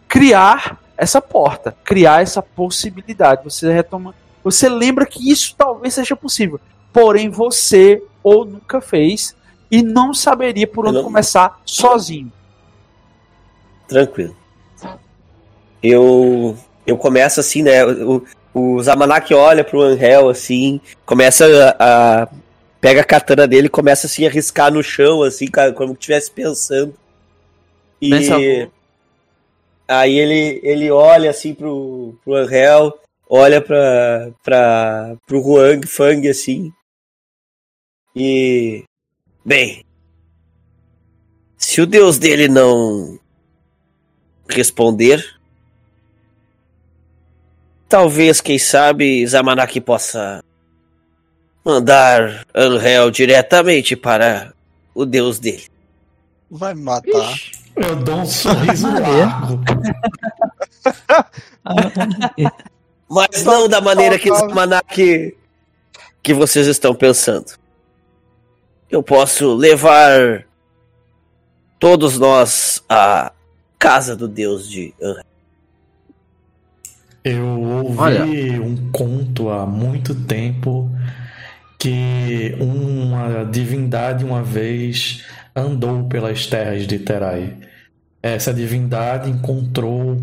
[0.09, 3.45] criar essa porta, criar essa possibilidade.
[3.45, 6.59] Você retoma, você lembra que isso talvez seja possível,
[6.91, 9.36] porém você ou nunca fez
[9.69, 11.03] e não saberia por onde não...
[11.03, 12.31] começar sozinho.
[13.87, 14.35] Tranquilo.
[15.81, 17.85] Eu eu começo assim, né?
[17.85, 21.45] O, o Zamanak olha pro Angel assim, começa
[21.79, 22.27] a, a
[22.79, 26.93] pega a katana dele, começa assim a riscar no chão assim, como que estivesse pensando.
[28.01, 28.35] E Pensa
[29.87, 32.99] Aí ele, ele olha assim pro, pro Angel,
[33.29, 36.73] olha pra, pra, pro Huang Fang assim.
[38.13, 38.83] E.
[39.47, 39.85] Bem.
[41.57, 43.17] Se o deus dele não
[44.49, 45.23] responder.
[47.87, 50.43] Talvez, quem sabe, Zamanaki possa
[51.63, 54.53] mandar Angel diretamente para
[54.93, 55.67] o deus dele.
[56.51, 57.31] Vai me matar.
[57.31, 57.51] Ixi.
[57.77, 59.63] Eu dou um sorriso largo.
[63.09, 64.29] Mas não da maneira que,
[64.93, 65.37] que,
[66.21, 67.57] que vocês estão pensando.
[68.89, 70.45] Eu posso levar
[71.79, 73.31] todos nós à
[73.77, 74.93] casa do deus de.
[77.23, 78.61] Eu ouvi Olha.
[78.61, 80.89] um conto há muito tempo
[81.77, 87.57] que uma divindade uma vez andou pelas terras de Terai
[88.21, 90.17] essa divindade encontrou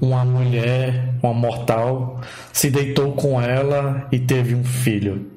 [0.00, 2.20] uma mulher, uma mortal,
[2.52, 5.35] se deitou com ela e teve um filho.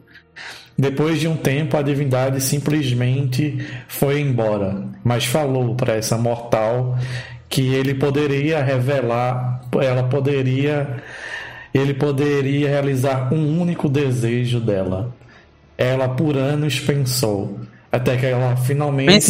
[0.80, 3.58] Depois de um tempo, a divindade simplesmente
[3.90, 6.98] foi embora, mas falou para essa mortal
[7.50, 11.04] que ele poderia revelar, ela poderia,
[11.74, 15.14] ele poderia realizar um único desejo dela.
[15.78, 17.60] Ela por anos pensou,
[17.92, 19.26] até que ela finalmente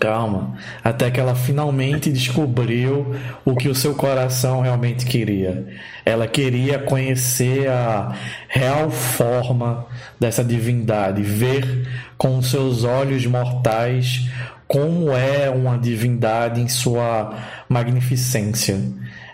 [0.00, 5.66] Calma, até que ela finalmente descobriu o que o seu coração realmente queria.
[6.04, 8.12] Ela queria conhecer a
[8.48, 9.86] real forma
[10.18, 14.28] dessa divindade, ver com seus olhos mortais
[14.66, 17.32] como é uma divindade em sua
[17.68, 18.80] magnificência.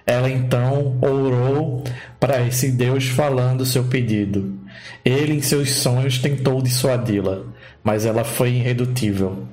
[0.07, 1.85] Ela então orou
[2.19, 4.59] para esse Deus falando seu pedido.
[5.05, 7.45] Ele, em seus sonhos, tentou dissuadi-la,
[7.83, 9.49] mas ela foi irredutível.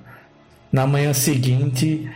[0.72, 2.10] Na manhã seguinte,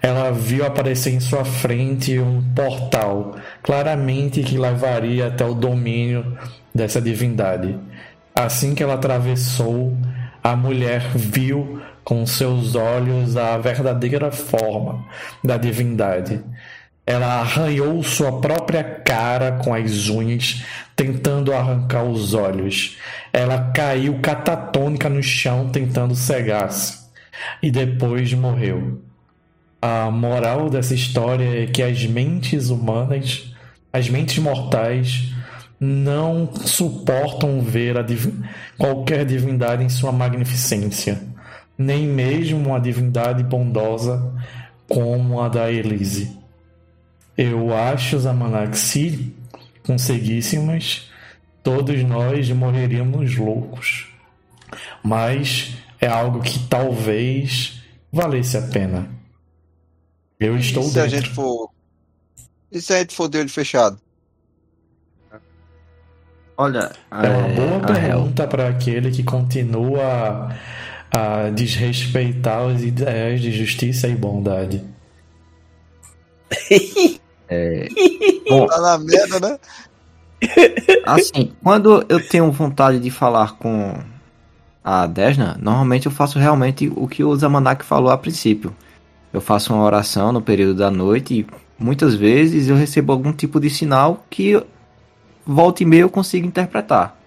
[0.00, 6.38] ela viu aparecer em sua frente um portal, claramente que levaria até o domínio
[6.74, 7.76] dessa divindade.
[8.34, 9.96] Assim que ela atravessou,
[10.42, 15.04] a mulher viu com seus olhos a verdadeira forma
[15.42, 16.40] da divindade.
[17.04, 20.64] Ela arranhou sua própria cara com as unhas,
[20.94, 22.96] tentando arrancar os olhos.
[23.32, 27.05] Ela caiu catatônica no chão, tentando cegar-se
[27.62, 29.00] e depois morreu.
[29.80, 33.54] A moral dessa história é que as mentes humanas,
[33.92, 35.32] as mentes mortais,
[35.78, 38.32] não suportam ver div
[38.78, 41.22] qualquer divindade em sua magnificência,
[41.76, 44.32] nem mesmo uma divindade bondosa
[44.88, 46.36] como a da Elise.
[47.36, 49.34] Eu acho, Zamanak, se
[49.84, 51.10] conseguíssemos,
[51.62, 54.08] todos nós morreríamos loucos.
[55.02, 57.82] Mas é algo que talvez
[58.12, 59.08] valesse a pena.
[60.38, 61.02] Eu estou e se dentro.
[61.02, 61.70] a gente for
[62.70, 64.00] E se a gente for de olho fechado?
[66.58, 70.56] Olha, é uma boa pergunta para aquele que continua
[71.10, 74.82] a desrespeitar os ideais de justiça e bondade.
[77.48, 77.88] é,
[78.48, 79.58] bom, tá na merda, né?
[81.04, 84.02] Assim, quando eu tenho vontade de falar com
[84.88, 88.72] a Desna, normalmente eu faço realmente o que o Zamanak falou a princípio.
[89.32, 93.58] Eu faço uma oração no período da noite e muitas vezes eu recebo algum tipo
[93.58, 94.62] de sinal que
[95.44, 97.18] volta e meia eu consigo interpretar.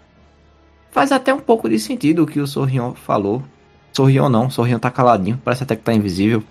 [0.90, 3.44] Faz até um pouco de sentido o que o Sorrion falou.
[3.92, 6.42] Sorrion não, Sorrion tá caladinho, parece até que tá invisível.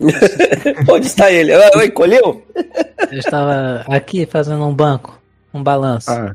[0.90, 1.52] Onde está ele?
[1.76, 2.42] Oi, colheu?
[3.12, 5.20] Eu estava aqui fazendo um banco,
[5.52, 6.10] um balanço.
[6.10, 6.34] Ah,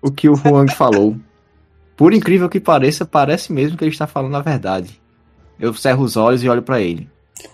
[0.00, 1.14] o que o Huang falou.
[1.96, 5.00] Por incrível que pareça, parece mesmo que ele está falando a verdade.
[5.58, 7.08] Eu cerro os olhos e olho para ele.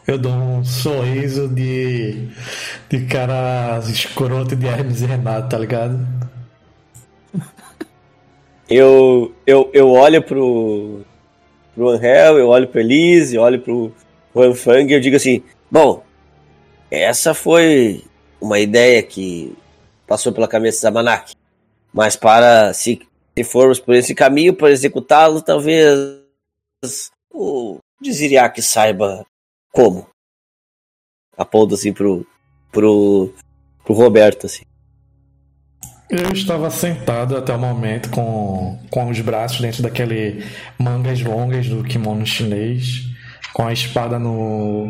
[0.07, 2.28] Eu dou um sorriso de.
[2.88, 6.07] de cara escroto de Hermes e Renato, tá ligado?
[8.72, 11.01] Eu, eu, eu olho pro,
[11.74, 13.93] pro Angel, eu olho pro Elise, eu olho pro
[14.32, 16.05] Juan Fang e eu digo assim: Bom,
[16.88, 18.05] essa foi
[18.41, 19.57] uma ideia que
[20.07, 21.34] passou pela cabeça da Manak.
[21.93, 23.01] Mas para se,
[23.43, 26.20] se formos por esse caminho, para executá-lo, talvez
[27.32, 29.24] o Desiriac saiba
[29.72, 30.07] como.
[31.36, 32.26] Aponto assim pro,
[32.70, 33.32] pro,
[33.84, 34.64] pro Roberto, assim.
[36.11, 40.45] Eu estava sentado até o momento com, com os braços dentro daquele
[40.78, 43.05] mangas longas do kimono chinês,
[43.55, 44.86] com a espada no,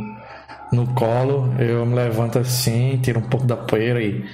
[0.72, 1.54] no colo.
[1.60, 4.24] Eu me levanto assim, tiro um pouco da poeira e.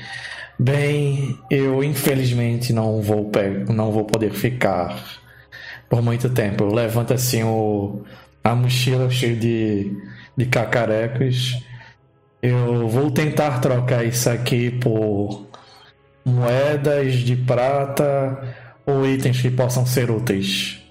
[0.58, 3.30] Bem, eu infelizmente não vou,
[3.68, 5.20] não vou poder ficar
[5.88, 6.64] por muito tempo.
[6.64, 8.02] Eu levanto assim o,
[8.42, 9.92] a mochila cheia de,
[10.36, 11.62] de cacarecos.
[12.42, 15.46] Eu vou tentar trocar isso aqui por
[16.24, 18.54] moedas de prata
[18.86, 20.82] ou itens que possam ser úteis.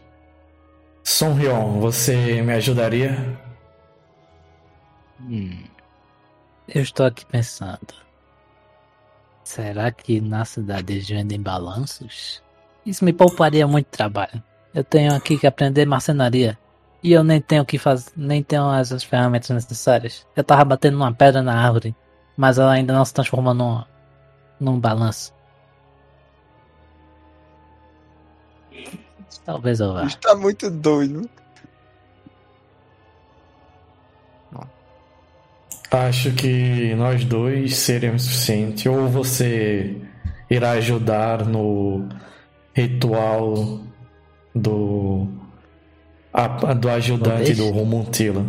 [1.04, 3.40] Son Ryon, você me ajudaria?
[5.22, 5.64] Hum.
[6.68, 8.05] Eu estou aqui pensando.
[9.46, 12.42] Será que na cidade eles vendem balanços?
[12.84, 14.42] Isso me pouparia muito trabalho.
[14.74, 16.58] Eu tenho aqui que aprender marcenaria.
[17.04, 20.26] E eu nem tenho que fazer, nem tenho as ferramentas necessárias.
[20.36, 21.96] Eu tava batendo uma pedra na árvore,
[22.36, 23.84] mas ela ainda não se transformou num,
[24.60, 25.32] num balanço.
[29.46, 30.06] Talvez eu vá.
[30.06, 31.30] Está muito doido.
[35.96, 38.90] Acho que nós dois seríamos suficiente.
[38.90, 39.96] Ou você
[40.50, 42.08] irá ajudar no
[42.74, 43.80] ritual
[44.54, 45.28] do
[46.34, 48.46] a, do ajudante do Romuntila.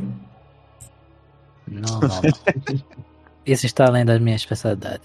[1.69, 2.23] Não, não, não.
[3.47, 5.03] Isso está além da minha especialidade.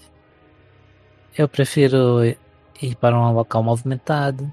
[1.38, 4.52] Eu prefiro ir para um local movimentado,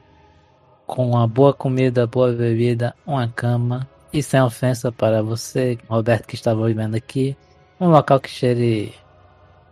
[0.86, 6.36] com uma boa comida, boa bebida, uma cama e sem ofensa para você, Roberto, que
[6.36, 7.36] estava vivendo aqui.
[7.80, 8.94] Um local que cheire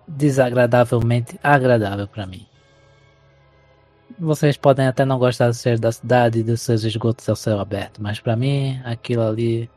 [0.08, 2.48] desagradavelmente agradável para mim.
[4.18, 7.60] Vocês podem até não gostar do ser da cidade e dos seus esgotos ao céu
[7.60, 9.70] aberto, mas para mim aquilo ali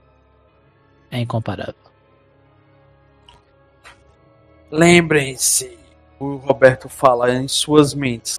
[1.11, 1.75] é incomparável.
[4.71, 5.77] Lembrem-se,
[6.19, 8.39] o Roberto fala em suas mentes,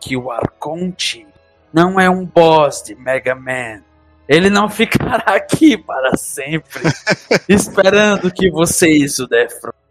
[0.00, 1.26] que o Arconte
[1.72, 3.82] não é um boss de Mega Man.
[4.28, 6.82] Ele não ficará aqui para sempre,
[7.48, 9.82] esperando que vocês o defrontem.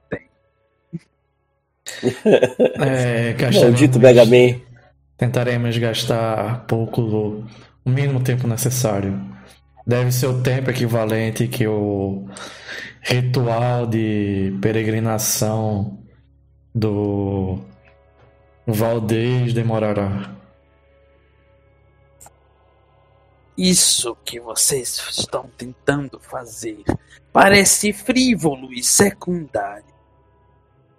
[2.80, 4.60] É, Maldito Mega Man.
[5.18, 7.02] Tentaremos gastar pouco,
[7.86, 9.22] o mínimo tempo necessário.
[9.86, 12.28] Deve ser o tempo equivalente que o
[13.02, 16.00] ritual de peregrinação
[16.74, 17.60] do
[18.66, 20.41] Valdez demorará.
[23.64, 26.84] Isso que vocês estão tentando fazer
[27.32, 29.86] parece frívolo e secundário.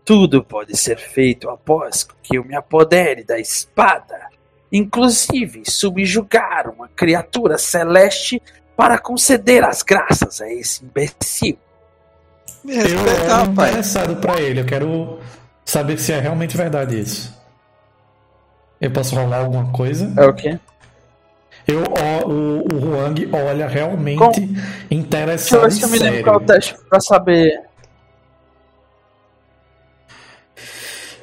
[0.04, 4.28] Tudo pode ser feito após que eu me apodere da espada,
[4.70, 8.40] inclusive subjugar uma criatura celeste
[8.76, 11.58] para conceder as graças a esse imbecil.
[12.62, 13.70] Me Eu respeita, era rapaz.
[13.70, 15.18] interessado pra ele, eu quero
[15.64, 17.36] saber se é realmente verdade isso.
[18.80, 20.12] Eu posso rolar alguma coisa?
[20.16, 20.60] É o quê?
[21.66, 24.32] Eu, ó, o, o Huang olha realmente Com-
[24.90, 27.60] Deixa eu ver se eu me lembro qual é o teste pra saber.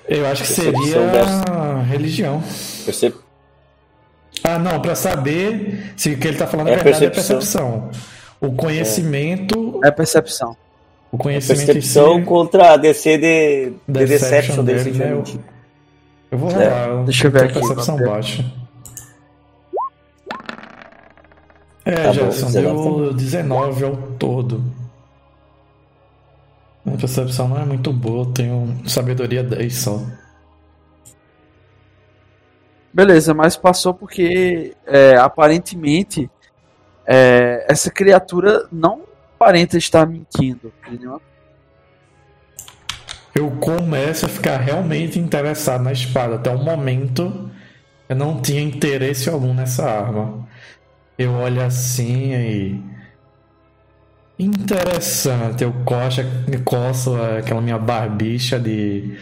[0.08, 1.82] Eu acho que seria dessa.
[1.88, 2.42] religião.
[2.86, 3.16] Percep...
[4.44, 7.82] Ah, não, pra saber se o que ele tá falando é, É verdade é percepção.
[7.82, 8.06] percepção.
[8.42, 10.56] O conhecimento, É percepção.
[11.12, 15.24] o conhecimento em Percepção si, contra a DC de, de Deception Deception dele, desse né?
[16.32, 17.04] eu vou É, rolar.
[17.04, 18.46] deixa eu ver aqui, percepção baixa.
[21.90, 24.64] É, Tá bom, Gerson, 19 deu 19 ao todo.
[26.86, 30.02] Minha percepção não é muito boa, eu tenho sabedoria 10 só.
[32.92, 36.30] Beleza, mas passou porque é, aparentemente
[37.06, 39.04] é, essa criatura não
[39.36, 40.74] aparenta estar mentindo.
[40.86, 41.22] Entendeu?
[43.34, 46.36] Eu começo a ficar realmente interessado na espada.
[46.36, 47.50] Até o momento
[48.10, 50.48] eu não tinha interesse algum nessa arma.
[51.20, 52.82] Eu olho assim e.
[54.42, 55.66] Interessante.
[55.66, 56.22] Eu coço,
[56.64, 59.18] coço aquela minha barbicha de,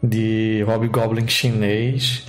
[0.00, 2.28] de Hobgoblin chinês.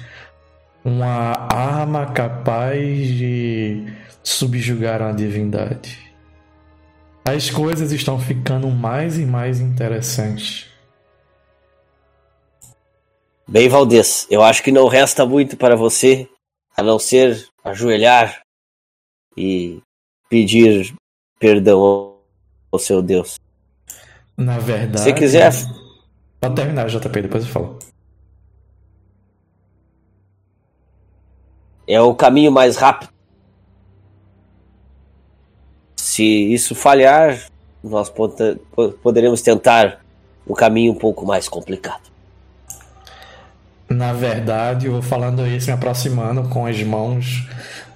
[0.84, 3.86] Uma arma capaz de
[4.24, 6.00] subjugar uma divindade.
[7.24, 10.66] As coisas estão ficando mais e mais interessantes.
[13.48, 16.28] Bem, Valdez, eu acho que não resta muito para você
[16.76, 18.42] a não ser ajoelhar
[19.38, 19.82] e
[20.30, 20.94] pedir
[21.40, 22.16] perdão
[22.72, 23.36] ao seu Deus.
[24.38, 25.02] Na verdade.
[25.02, 25.52] Se quiser.
[26.40, 27.80] Pode terminar, JP, depois eu falo.
[31.88, 33.12] É o caminho mais rápido.
[35.98, 37.48] Se isso falhar,
[37.84, 40.00] nós pod- po- poderemos tentar
[40.48, 42.10] um caminho um pouco mais complicado.
[43.90, 47.46] Na verdade, eu vou falando isso, me aproximando com as mãos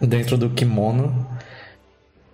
[0.01, 1.27] dentro do kimono.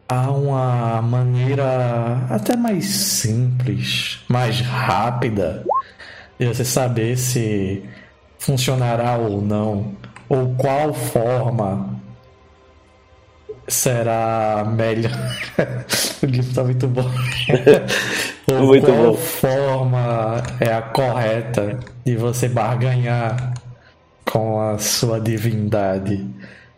[0.08, 5.64] Há uma maneira até mais simples, mais rápida
[6.38, 7.84] de você saber se
[8.38, 9.96] funcionará ou não,
[10.28, 12.02] ou qual forma
[13.68, 15.12] será melhor.
[16.22, 17.10] o livro tá muito bom.
[18.48, 19.18] ou Muito qual bom.
[19.18, 23.54] forma é a correta de você barganhar
[24.26, 26.28] com a sua divindade.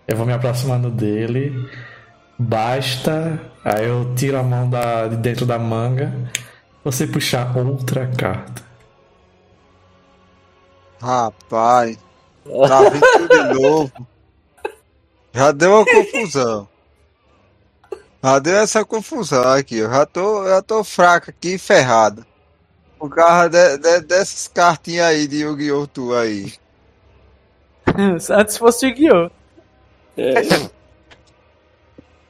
[0.08, 1.70] Eu vou me aproximando dele.
[2.38, 3.40] Basta.
[3.64, 6.14] Aí eu tiro a mão da, de dentro da manga.
[6.84, 8.62] Você puxar outra carta.
[11.02, 11.98] Rapaz,
[12.68, 14.08] tá vindo tudo de novo.
[15.34, 16.68] Já deu uma confusão.
[18.24, 19.78] Já deu essa confusão aqui.
[19.78, 22.26] Eu já tô, já tô fraco aqui, ferrado.
[22.98, 25.88] Por causa de- de- dessas cartinhas aí de Yu-Gi-Oh!
[25.88, 26.54] tu aí.
[28.32, 28.96] Antes fosse o
[30.16, 30.70] Guiô.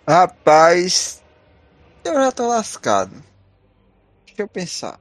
[0.08, 1.22] Rapaz,
[2.04, 3.12] eu já tô lascado.
[4.26, 5.00] Deixa eu pensar.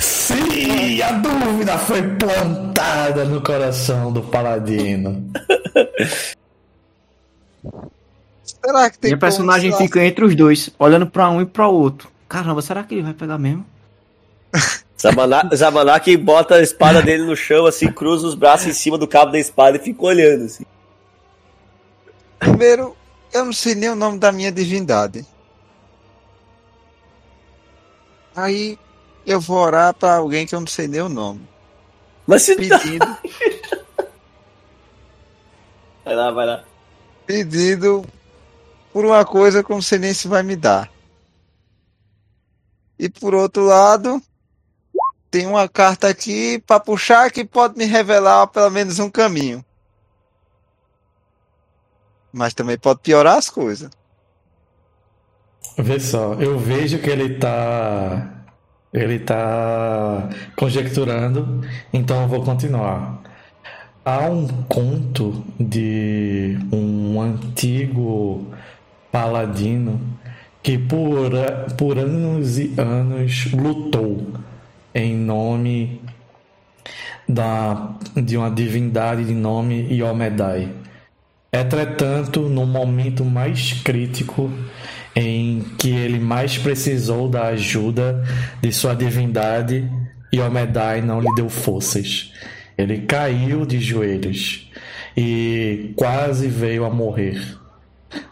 [0.00, 5.30] Sim, a dúvida foi plantada no coração do paladino.
[8.42, 12.10] Será que tem Minha personagem fica entre os dois, olhando pra um e pra outro.
[12.28, 13.64] Caramba, será que ele vai pegar mesmo?
[15.00, 19.06] Zamanak, Zamanak bota a espada dele no chão, assim, cruza os braços em cima do
[19.06, 20.64] cabo da espada e fica olhando, assim.
[22.40, 22.96] Primeiro,
[23.32, 25.24] eu não sei nem o nome da minha divindade.
[28.34, 28.78] Aí
[29.26, 31.46] eu vou orar pra alguém que eu não sei nem o nome.
[32.26, 32.78] Mas se tá...
[32.78, 33.06] Pedindo,
[36.04, 36.64] Vai lá, vai lá.
[37.26, 38.04] pedindo
[38.92, 40.90] por uma coisa que eu não sei nem se vai me dar.
[42.98, 44.20] E por outro lado,
[45.30, 49.64] tem uma carta aqui pra puxar que pode me revelar pelo menos um caminho.
[52.32, 53.90] Mas também pode piorar as coisas.
[55.76, 58.36] Vê só, eu vejo que ele tá.
[58.92, 63.22] Ele tá conjecturando, então eu vou continuar.
[64.04, 68.48] Há um conto de um antigo
[69.12, 70.00] paladino
[70.60, 71.30] que por,
[71.78, 74.26] por anos e anos lutou
[74.94, 76.00] em nome
[77.28, 80.79] da, de uma divindade de nome Yomedai.
[81.52, 84.50] Entretanto, no momento mais crítico
[85.16, 88.24] em que ele mais precisou da ajuda
[88.62, 89.90] de sua divindade,
[90.32, 92.32] Yomedai não lhe deu forças.
[92.78, 94.70] Ele caiu de joelhos
[95.16, 97.40] e quase veio a morrer.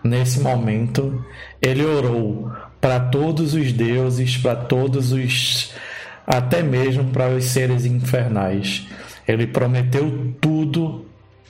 [0.02, 1.24] Nesse momento,
[1.60, 2.50] ele orou
[2.80, 5.72] para todos os deuses, para todos os.
[6.26, 8.86] até mesmo para os seres infernais.
[9.26, 11.04] Ele prometeu tudo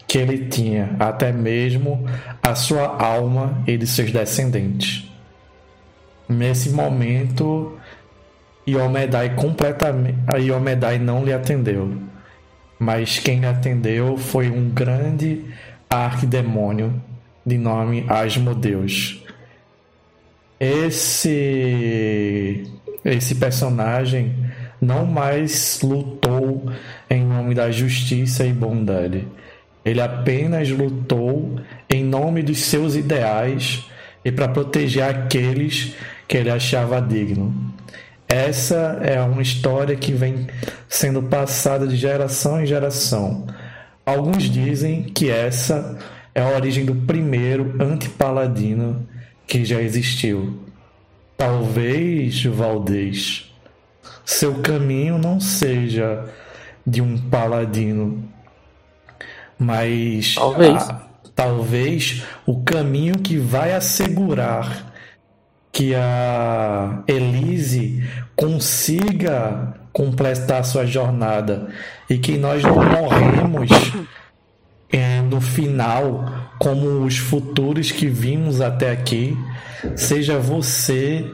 [0.09, 2.09] que ele tinha, até mesmo
[2.43, 5.07] a sua alma e de seus descendentes.
[6.27, 7.79] Nesse momento,
[8.67, 11.95] Yomedai completamente, a não lhe atendeu,
[12.79, 15.45] mas quem lhe atendeu foi um grande
[15.91, 17.03] arquidemônio
[17.45, 19.23] de nome Asmodeus.
[20.59, 21.19] Esse
[23.05, 24.35] esse personagem
[24.81, 26.71] não mais lutou
[27.09, 29.27] em nome da justiça e bondade.
[29.89, 31.59] Ele apenas lutou
[31.89, 33.87] em nome dos seus ideais
[34.23, 35.95] e para proteger aqueles
[36.27, 37.55] que ele achava digno.
[38.29, 40.47] Essa é uma história que vem
[40.87, 43.47] sendo passada de geração em geração.
[44.05, 45.99] Alguns dizem que essa
[46.35, 49.09] é a origem do primeiro antipaladino
[49.47, 50.59] que já existiu.
[51.35, 53.51] Talvez, Valdez,
[54.23, 56.29] seu caminho não seja
[56.87, 58.23] de um paladino,
[59.59, 60.89] mas Talvez.
[60.89, 61.03] ah,
[61.35, 64.93] talvez o caminho que vai assegurar
[65.73, 68.03] que a Elise
[68.35, 71.69] consiga completar sua jornada
[72.09, 73.69] e que nós não morremos
[74.91, 79.37] é, no final como os futuros que vimos até aqui,
[79.97, 81.29] seja você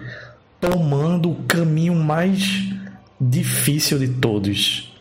[0.60, 2.64] tomando o caminho mais
[3.20, 4.93] difícil de todos.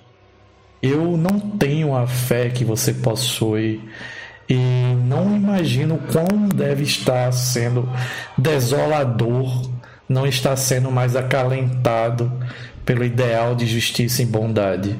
[0.83, 3.81] Eu não tenho a fé que você possui
[4.47, 4.55] e
[5.05, 7.89] não imagino quão deve estar sendo
[8.37, 9.71] desolador
[10.07, 12.31] não estar sendo mais acalentado
[12.85, 14.99] pelo ideal de justiça e bondade.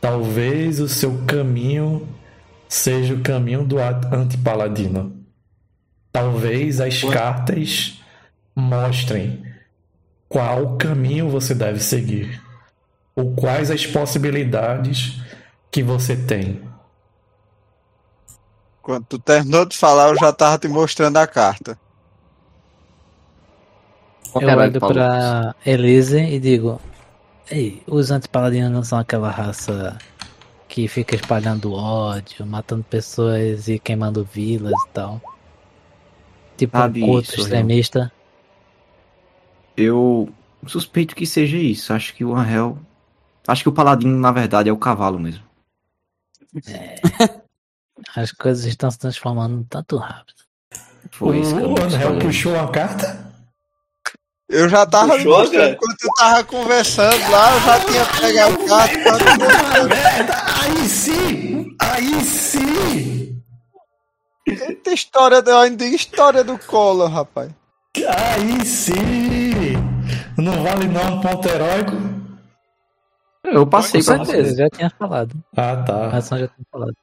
[0.00, 2.06] Talvez o seu caminho
[2.68, 5.12] seja o caminho do antipaladino.
[6.12, 8.00] Talvez as cartas
[8.54, 9.42] mostrem
[10.28, 12.40] qual caminho você deve seguir,
[13.16, 15.20] ou quais as possibilidades
[15.70, 16.62] que você tem.
[18.82, 21.78] Quando tu terminou de falar, eu já tava te mostrando a carta.
[24.40, 26.80] Eu olho pra Elise e digo:
[27.50, 29.96] Ei, os antipaladinos não são aquela raça
[30.68, 35.20] que fica espalhando ódio, matando pessoas e queimando vilas e tal.
[36.56, 38.12] Tipo Ah, um culto extremista.
[39.76, 40.28] Eu
[40.66, 41.92] suspeito que seja isso.
[41.92, 42.76] Acho que o Angel.
[43.46, 45.44] Acho que o Paladino, na verdade, é o cavalo mesmo.
[48.16, 50.44] As coisas estão se transformando tanto rápido.
[51.10, 53.32] Foi isso que eu o puxou a carta?
[54.48, 55.76] Eu já tava Puxou, mostrando cara?
[55.76, 60.62] quando tu tava conversando lá, eu já tinha pegado a carta.
[60.62, 61.76] Aí sim!
[61.80, 63.42] Aí sim!
[64.46, 67.50] Eita história, do, ainda história do Collor, rapaz.
[67.96, 69.72] Aí sim!
[70.36, 72.23] Não vale não um ponto heróico?
[73.44, 74.48] Eu passei Com certeza.
[74.48, 74.52] você.
[74.52, 75.34] Eu já tinha falado.
[75.56, 76.06] Ah, A tá.
[76.16, 76.94] ação já tinha falado.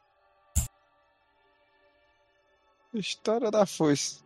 [2.93, 4.19] História da foice.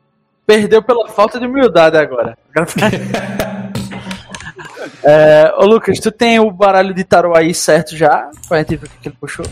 [0.48, 2.38] Perdeu pela falta de humildade agora.
[5.04, 8.30] é, ô Lucas, tu tem o baralho de tarô aí certo já?
[8.48, 9.46] Pra gente ver o que que ele puxou.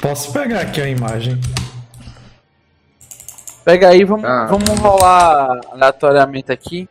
[0.00, 1.38] Posso pegar aqui a imagem?
[3.64, 4.46] Pega aí, vamos, Ah.
[4.46, 6.88] vamos rolar aleatoriamente aqui.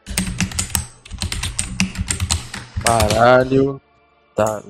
[2.84, 3.79] Baralho.
[4.36, 4.61] Tá.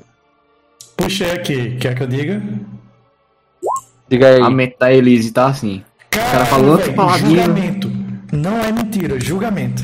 [0.98, 1.78] Puxei aqui.
[1.78, 2.42] Quer que eu diga?
[4.10, 4.42] Diga aí.
[4.42, 5.84] A mente da Elise tá assim.
[6.10, 7.30] Cara, cara falou velho, paladino.
[7.30, 7.92] julgamento.
[8.32, 9.82] Não é mentira, julgamento.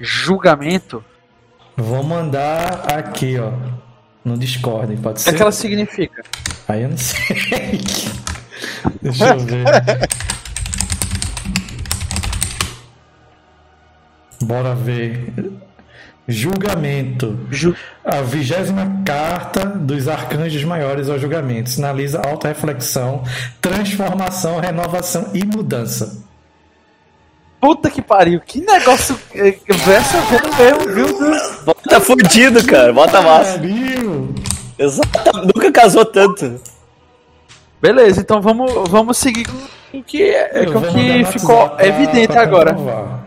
[0.00, 1.04] Julgamento.
[1.76, 3.52] Vou mandar aqui, ó.
[4.24, 5.30] No Discord, pode O que, ser?
[5.30, 6.22] é que ela significa?
[6.68, 7.18] Aí eu não sei.
[9.02, 9.64] Deixa eu ver.
[14.42, 15.32] Bora ver.
[16.28, 17.38] Julgamento.
[17.50, 17.74] Ju-
[18.04, 21.70] A vigésima carta dos arcanjos maiores ao julgamento.
[21.70, 23.22] Sinaliza auto-reflexão,
[23.62, 26.22] transformação, renovação e mudança.
[27.60, 29.18] Puta que pariu, que negócio.
[29.34, 31.18] eh, Versa vendo mesmo, viu?
[31.64, 32.92] Bota fudido, cara.
[32.92, 33.52] Bota massa.
[33.58, 34.34] Pariu!
[34.78, 35.32] Exato.
[35.54, 36.60] Nunca casou tanto.
[37.82, 42.74] Beleza, então vamos, vamos seguir com o que, é, com que ficou evidente agora.
[42.74, 43.24] comprovar.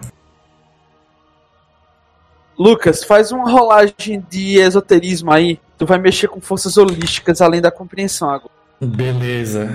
[2.58, 5.60] Lucas, faz uma rolagem de esoterismo aí.
[5.78, 8.52] Tu vai mexer com forças holísticas além da compreensão agora.
[8.80, 9.70] Beleza.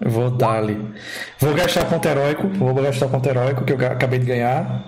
[0.00, 0.94] Eu Vou dar ali.
[1.38, 2.48] Vou gastar ponto heróico.
[2.48, 4.82] Vou gastar ponto heróico que eu acabei de ganhar.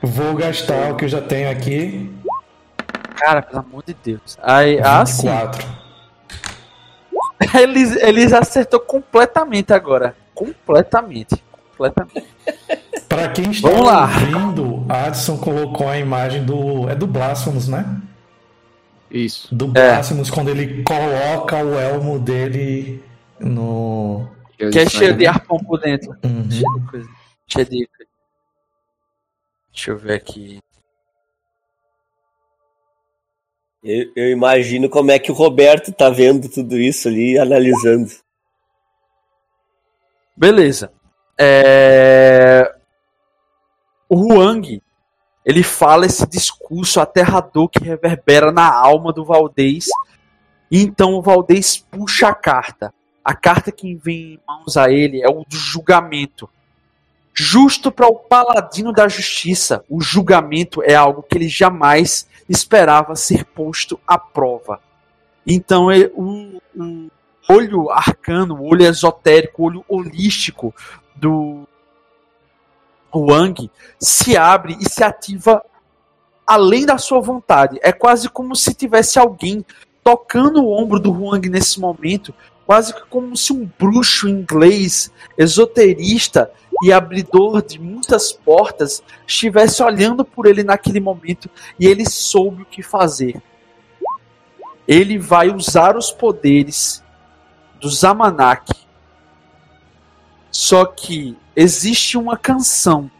[0.00, 2.12] Vou gastar o que eu já tenho aqui.
[3.16, 4.38] Cara, pelo amor de Deus.
[4.42, 5.28] Aí, ah, sim.
[5.28, 5.82] 24.
[7.60, 10.16] Eles, eles acertou completamente agora.
[10.32, 11.42] Completamente.
[11.70, 12.26] Completamente.
[13.12, 14.04] Pra quem está Vamos lá.
[14.04, 16.88] ouvindo, Adson colocou a imagem do.
[16.88, 18.00] É do Blasphemous, né?
[19.10, 19.54] Isso.
[19.54, 19.92] Do É.
[19.92, 23.04] Blasphemous, quando ele coloca o elmo dele
[23.38, 24.26] no.
[24.58, 25.18] Eu Que é cheio né?
[25.18, 26.16] de arpão por dentro.
[26.24, 26.50] Uhum.
[26.50, 27.08] Cheio de coisa.
[27.48, 27.88] Cheio de.
[29.74, 30.58] Deixa eu ver aqui.
[33.84, 38.10] Eu, eu imagino como é que o Roberto tá vendo tudo isso ali, analisando.
[40.34, 40.90] Beleza.
[41.38, 42.71] É...
[44.12, 44.82] O Huang,
[45.42, 49.86] ele fala esse discurso aterrador que reverbera na alma do Valdez.
[50.70, 52.92] E então o Valdez puxa a carta.
[53.24, 56.46] A carta que vem em mãos a ele é o do julgamento.
[57.32, 63.46] Justo para o paladino da justiça, o julgamento é algo que ele jamais esperava ser
[63.46, 64.78] posto à prova.
[65.46, 67.10] Então, o, o
[67.48, 70.74] olho arcano, o olho esotérico, o olho holístico
[71.16, 71.66] do
[73.14, 75.62] Wang se abre e se ativa
[76.46, 77.78] além da sua vontade.
[77.82, 79.64] É quase como se tivesse alguém
[80.02, 82.34] tocando o ombro do Wang nesse momento,
[82.66, 86.50] quase como se um bruxo inglês, esoterista
[86.82, 91.48] e abridor de muitas portas estivesse olhando por ele naquele momento
[91.78, 93.40] e ele soube o que fazer.
[94.86, 97.02] Ele vai usar os poderes
[97.80, 98.72] do Zamanak.
[100.50, 103.10] Só que existe uma canção,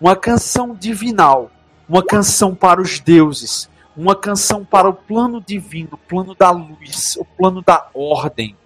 [0.00, 1.50] uma canção divinal,
[1.88, 7.16] uma canção para os deuses, uma canção para o plano divino, o plano da luz,
[7.16, 8.56] o plano da ordem.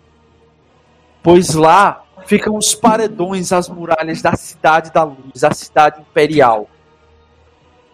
[1.22, 6.68] Pois lá ficam os paredões, as muralhas da cidade da luz, a cidade imperial.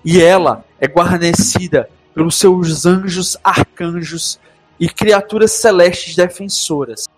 [0.05, 4.39] E ela é guarnecida pelos seus anjos, arcanjos
[4.79, 7.09] e criaturas celestes defensoras.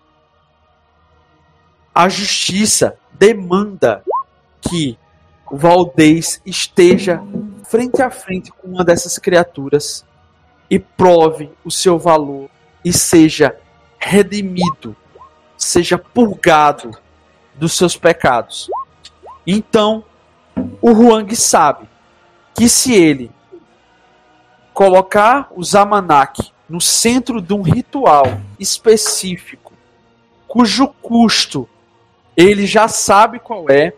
[1.97, 4.03] A justiça demanda
[4.61, 4.99] que
[5.51, 7.23] Valdez esteja
[7.63, 10.05] frente a frente com uma dessas criaturas
[10.69, 12.51] e prove o seu valor
[12.85, 13.57] e seja
[13.97, 14.95] redimido,
[15.57, 16.91] seja purgado
[17.55, 18.69] dos seus pecados.
[19.47, 20.03] Então,
[20.79, 21.89] o Huang sabe
[22.53, 23.31] que se ele
[24.71, 29.73] colocar o Zamanak no centro de um ritual específico,
[30.47, 31.67] cujo custo
[32.37, 33.93] ele já sabe qual é,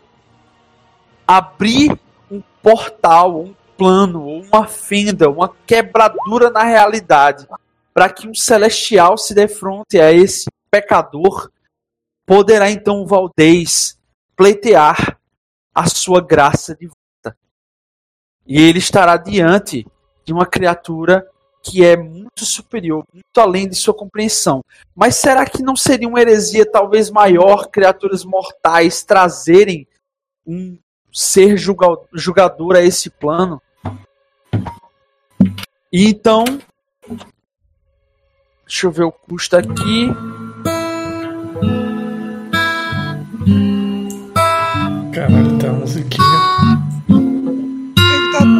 [1.28, 2.00] abrir
[2.32, 7.46] um portal, um plano, uma fenda, uma quebradura na realidade,
[7.94, 11.52] para que um celestial se defronte a esse pecador,
[12.26, 14.00] poderá então Valdez
[14.38, 15.20] pleitear
[15.76, 17.38] a sua graça de volta.
[18.48, 19.86] E ele estará diante
[20.24, 21.28] de uma criatura
[21.62, 24.64] que é muito superior, muito além de sua compreensão.
[24.96, 29.88] Mas será que não seria uma heresia talvez maior criaturas mortais trazerem
[30.46, 30.78] um
[31.12, 33.62] ser julgador a esse plano?
[35.92, 36.46] E então,
[38.66, 40.10] deixa eu ver o custo aqui.
[45.14, 46.26] Caralho, tem uma musiquinha.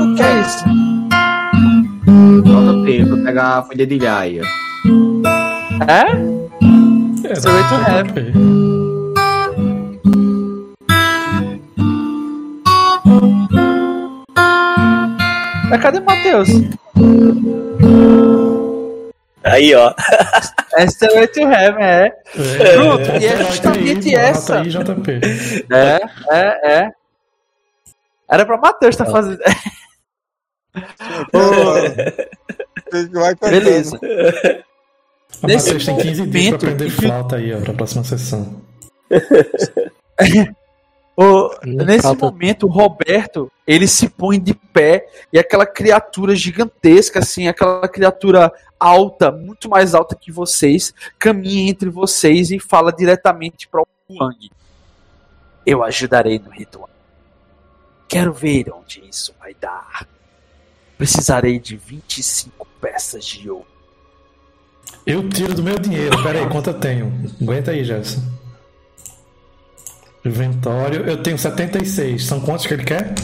[0.02, 0.89] O que é isso?
[2.90, 4.42] Tempo pra pegar a folha de gaia.
[5.88, 6.02] É?
[7.30, 7.76] É, Stairway to.
[15.70, 16.50] Mas cadê o Matheus?
[19.44, 19.94] Aí, ó.
[20.76, 22.08] É Stairway to Heaven, é.
[22.08, 22.12] É,
[22.74, 24.62] Pronto, é, e é anota justamente essa.
[24.62, 25.22] aí, JP.
[25.72, 26.92] É, é, é.
[28.32, 29.38] Era pra Matheus estar fazendo.
[33.12, 33.52] Vai cantando.
[33.52, 34.00] Beleza.
[35.44, 38.62] Nesse Matheus tem 15 dias pra momento aprender flauta aí, ó, pra próxima sessão.
[41.16, 46.34] Ô, Não nesse falta- momento, o Roberto, ele se põe de pé e aquela criatura
[46.34, 52.92] gigantesca, assim, aquela criatura alta, muito mais alta que vocês, caminha entre vocês e fala
[52.94, 54.50] diretamente para o Wang.
[55.66, 56.90] Eu ajudarei no ritual.
[58.08, 60.08] Quero ver onde isso vai dar.
[61.00, 63.66] Precisarei de 25 peças de ouro.
[65.06, 66.22] Eu tiro do meu dinheiro.
[66.22, 67.12] Pera aí, quanto eu tenho?
[67.42, 68.22] Aguenta aí, Jefferson.
[70.26, 71.08] Inventório.
[71.08, 72.26] Eu tenho 76.
[72.26, 73.16] São quantos que ele quer?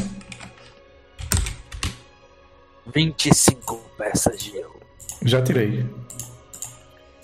[2.93, 4.79] 25 peças de ouro.
[5.23, 5.85] Já tirei.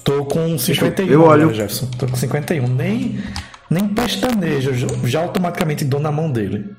[0.03, 1.85] Tô com 51 eu olho- agora, Jefferson.
[1.97, 2.67] Tô com 51.
[2.67, 3.23] Nem,
[3.69, 4.73] nem pestanejo.
[4.73, 6.75] já- Já automaticamente dou na mão dele.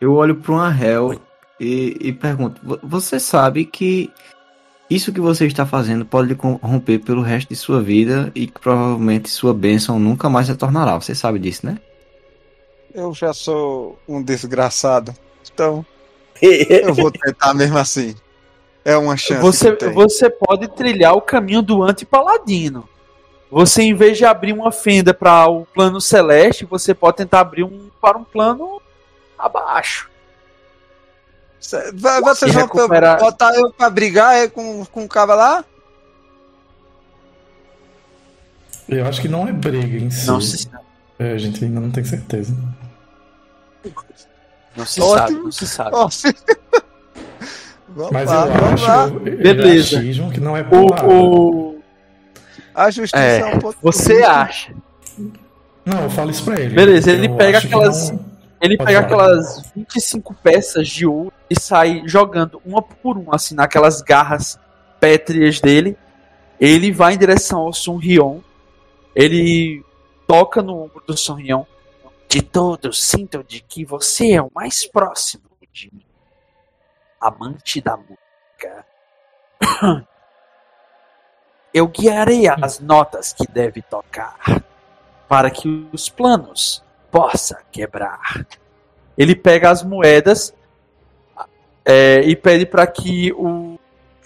[0.00, 1.20] Eu olho para um Arrel
[1.60, 4.10] e, e pergunto: "Vo- Você sabe que
[4.88, 8.58] isso que você está fazendo pode lhe corromper pelo resto de sua vida e que
[8.58, 11.00] provavelmente sua bênção nunca mais retornará.
[11.00, 11.78] Você sabe disso, né?
[12.92, 15.14] Eu já sou um desgraçado.
[15.52, 15.86] Então,
[16.42, 18.16] eu vou tentar mesmo assim.
[18.84, 19.40] É uma chance.
[19.40, 19.92] Você, que tem.
[19.92, 22.88] você pode trilhar o caminho do anti-paladino.
[23.50, 27.62] Você, em vez de abrir uma fenda para o plano celeste, você pode tentar abrir
[27.62, 28.80] um para um plano
[29.38, 30.08] abaixo.
[31.60, 35.64] Vocês vão recuperar- botar eu pra brigar é, com, com o cara lá?
[38.88, 40.26] Eu acho que não é briga em si.
[40.26, 40.68] Não se,
[41.18, 42.54] É, a gente ainda não tem certeza.
[44.76, 45.18] não se Ótimo.
[45.18, 45.90] sabe, não se sabe.
[47.92, 48.86] Vamos Mas lá, eu vamos acho.
[48.86, 49.06] lá.
[49.08, 49.98] Beleza.
[49.98, 50.62] Achismo que não é.
[50.62, 51.82] O, o-
[52.72, 54.72] A justiça É, é, um ponto você acha?
[55.84, 56.72] Não, eu falo isso pra ele.
[56.74, 58.29] Beleza, ele pega aquelas- não-
[58.60, 64.02] Ele pega aquelas 25 peças de ouro e sai jogando uma por uma, assim, naquelas
[64.02, 64.58] garras
[65.00, 65.96] pétreas dele.
[66.60, 68.40] Ele vai em direção ao Sun Rion.
[69.14, 69.82] Ele
[70.26, 71.64] toca no ombro do Sun Rion.
[72.28, 76.04] De todos, sinto de que você é o mais próximo de mim.
[77.18, 78.86] Amante da música.
[81.72, 84.62] Eu guiarei as notas que deve tocar
[85.28, 88.46] para que os planos possa quebrar.
[89.16, 90.54] Ele pega as moedas
[91.84, 93.78] é, e pede para que o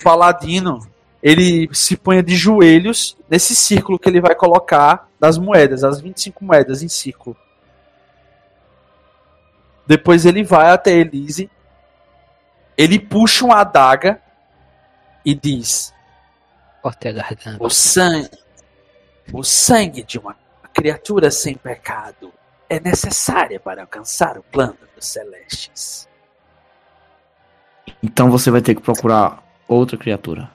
[0.03, 0.87] paladino
[1.23, 6.45] ele se ponha de joelhos nesse círculo que ele vai colocar das moedas, as 25
[6.45, 7.35] moedas em círculo.
[9.87, 11.51] Depois ele vai até Elise.
[12.77, 14.21] Ele puxa uma adaga
[15.25, 15.95] e diz.
[17.65, 18.31] O sangue,
[19.33, 20.37] o sangue de uma
[20.75, 22.33] criatura sem pecado
[22.69, 26.09] é necessária para alcançar o plano dos celestes.
[28.03, 30.51] Então você vai ter que procurar outra criatura.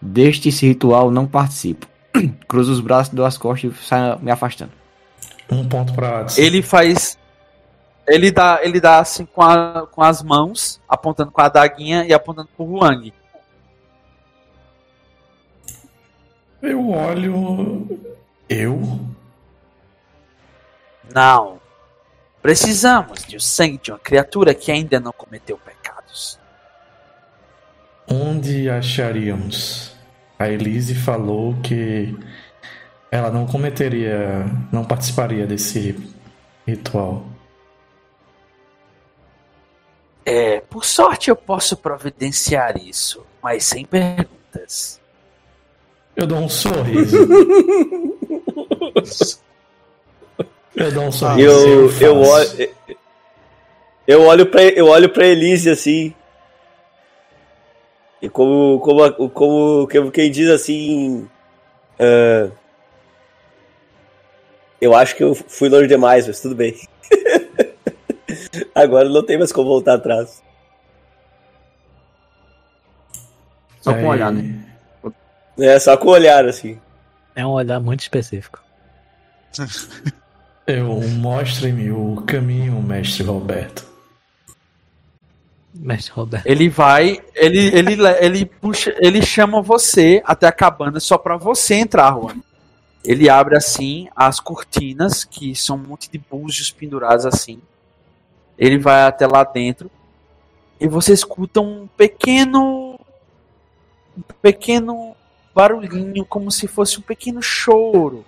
[0.00, 1.86] Deste esse ritual não participo.
[2.46, 4.72] Cruzo os braços, dou as costas e saio me afastando.
[5.50, 6.40] Um ponto pra Adson.
[6.40, 7.18] Ele faz.
[8.06, 12.12] Ele dá, ele dá assim com, a- com as mãos, apontando com a adaguinha e
[12.12, 13.12] apontando pro Wang.
[16.62, 17.88] Eu olho.
[18.48, 19.00] Eu?
[21.12, 21.60] Não.
[22.42, 26.38] Precisamos de o sangue de uma criatura que ainda não cometeu pecados.
[28.06, 29.92] Onde acharíamos?
[30.38, 32.16] A Elise falou que
[33.10, 35.96] ela não cometeria, não participaria desse
[36.66, 37.26] ritual.
[40.24, 45.00] É, por sorte eu posso providenciar isso, mas sem perguntas.
[46.14, 47.16] Eu dou um sorriso.
[50.76, 51.48] eu dou um sorriso.
[51.48, 52.04] eu, faço.
[52.04, 52.70] eu, olho,
[54.06, 56.14] eu olho pra eu olho pra Elise assim.
[58.20, 61.28] E como como como, como quem diz assim,
[61.98, 62.50] ah,
[64.80, 66.76] eu acho que eu fui longe demais, mas tudo bem.
[68.74, 70.42] Agora não tem mais como voltar atrás.
[73.80, 74.62] Só com um olhar, né?
[75.58, 76.78] É só com o olhar assim.
[77.34, 78.62] É um olhar muito específico.
[80.66, 83.86] Eu mostre-me o caminho, mestre Roberto.
[85.74, 86.46] Mestre Roberto.
[86.46, 91.36] Ele vai, ele, ele, le- ele puxa, ele chama você até a cabana só pra
[91.36, 92.36] você entrar, Juan.
[93.04, 97.60] Ele abre assim as cortinas, que são um monte de búzios pendurados assim.
[98.58, 99.88] Ele vai até lá dentro
[100.80, 102.98] e você escuta um pequeno
[104.18, 105.14] um pequeno
[105.54, 108.24] barulhinho como se fosse um pequeno choro.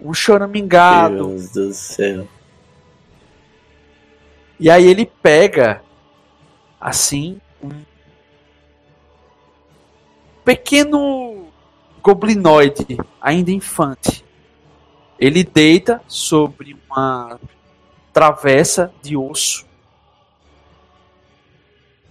[0.00, 1.14] Um choramingado.
[1.14, 2.26] Deus do céu.
[4.58, 5.82] E aí ele pega
[6.80, 7.70] assim um
[10.44, 11.46] pequeno
[12.02, 14.24] goblinoide, ainda infante.
[15.18, 17.38] Ele deita sobre uma
[18.12, 19.66] travessa de osso.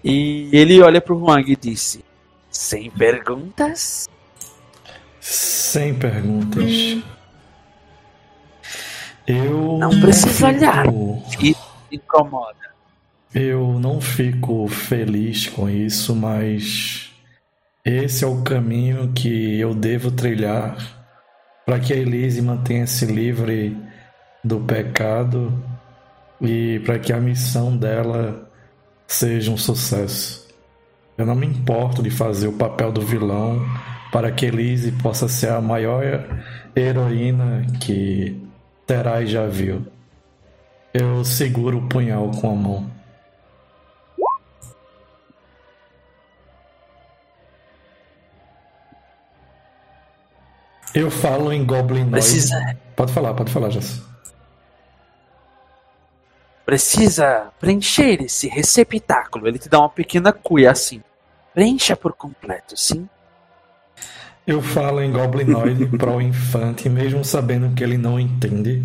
[0.04, 2.04] E ele olha pro Huang e disse:
[2.50, 4.08] Sem perguntas?
[5.20, 7.04] Sem perguntas.
[9.30, 10.86] Eu Não precisa olhar.
[11.30, 11.60] fico-
[11.92, 12.56] Incomoda.
[13.34, 17.12] Eu não fico feliz com isso, mas
[17.86, 20.76] esse é o caminho que eu devo trilhar
[21.66, 23.78] para que a Elise mantenha-se livre
[24.44, 25.54] do pecado
[26.42, 28.50] e para que a missão dela
[29.08, 30.48] seja um sucesso.
[31.18, 33.64] Eu não me importo de fazer o papel do vilão
[34.12, 36.24] para que Elise possa ser a maior
[36.76, 38.36] heroína que
[38.90, 39.86] Terai já viu.
[40.92, 42.92] Eu seguro o punhal com a mão.
[50.96, 52.10] Eu falo em Goblinoid.
[52.10, 54.02] Precisa, Pode falar, pode falar, Jess.
[56.66, 59.48] precisa preencher esse receptáculo.
[59.48, 61.04] Ele te dá uma pequena cuia assim.
[61.54, 63.08] Preencha por completo, sim?
[64.50, 68.82] Eu falo em Goblinoid para o infante, mesmo sabendo que ele não entende.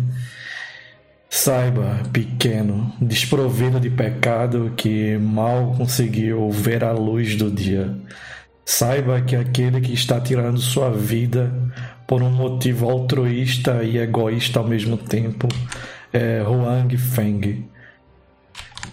[1.27, 7.97] Saiba, pequeno, desprovido de pecado que mal conseguiu ver a luz do dia.
[8.63, 11.51] Saiba que aquele que está tirando sua vida
[12.05, 15.47] por um motivo altruísta e egoísta ao mesmo tempo
[16.13, 17.67] é Huang Feng.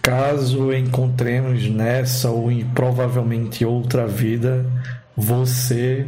[0.01, 4.65] Caso encontremos nessa ou em provavelmente outra vida,
[5.15, 6.07] você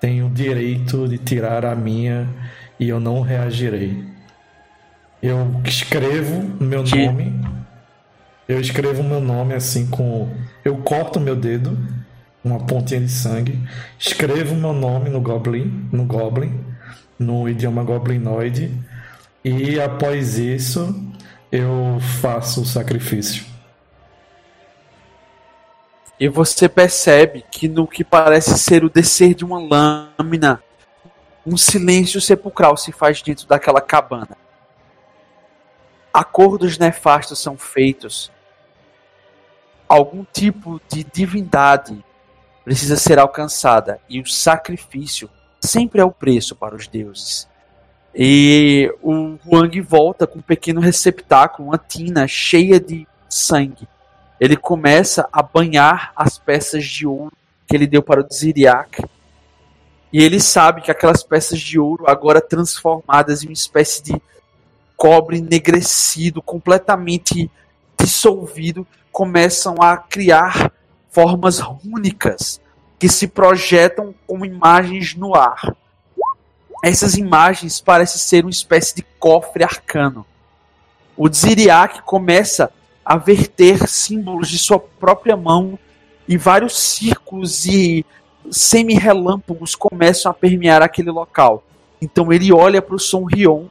[0.00, 2.28] tem o direito de tirar a minha
[2.78, 4.04] e eu não reagirei.
[5.22, 7.34] Eu escrevo meu Que- nome.
[8.48, 10.28] Eu escrevo meu nome assim com.
[10.64, 11.76] Eu corto meu dedo,
[12.44, 13.58] uma pontinha de sangue.
[13.98, 16.52] Escrevo meu nome no Goblin, no Goblin,
[17.18, 18.70] no idioma goblinoide.
[19.44, 20.94] E após isso,
[21.50, 23.44] eu faço o sacrifício.
[26.18, 30.62] E você percebe que no que parece ser o descer de uma lâmina,
[31.46, 34.36] um silêncio sepulcral se faz dentro daquela cabana.
[36.12, 38.32] Acordos nefastos são feitos.
[39.86, 42.02] Algum tipo de divindade
[42.64, 47.46] precisa ser alcançada e o sacrifício sempre é o preço para os deuses.
[48.14, 53.86] E o Huang volta com um pequeno receptáculo, uma tina cheia de sangue.
[54.40, 57.32] Ele começa a banhar as peças de ouro
[57.66, 59.04] que ele deu para o Ziriak.
[60.12, 64.22] E ele sabe que aquelas peças de ouro, agora transformadas em uma espécie de
[64.96, 67.50] cobre enegrecido, completamente
[67.98, 70.72] dissolvido, começam a criar
[71.10, 72.60] formas únicas
[72.98, 75.74] que se projetam como imagens no ar.
[76.84, 80.24] Essas imagens parecem ser uma espécie de cofre arcano.
[81.16, 82.70] O Ziriak começa
[83.06, 85.78] a verter símbolos de sua própria mão
[86.26, 88.04] e vários círculos e
[88.50, 91.62] semi-relâmpagos começam a permear aquele local.
[92.02, 93.66] Então ele olha para o Son Rion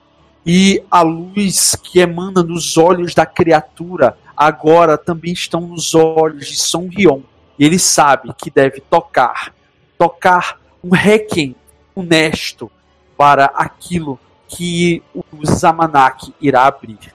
[0.45, 6.55] e a luz que emana dos olhos da criatura agora também estão nos olhos de
[6.55, 7.19] Son Rion.
[7.59, 9.53] E ele sabe que deve tocar,
[9.97, 11.57] tocar um requiem
[11.93, 12.71] honesto
[13.17, 14.17] para aquilo
[14.47, 17.13] que o Zamanak irá abrir.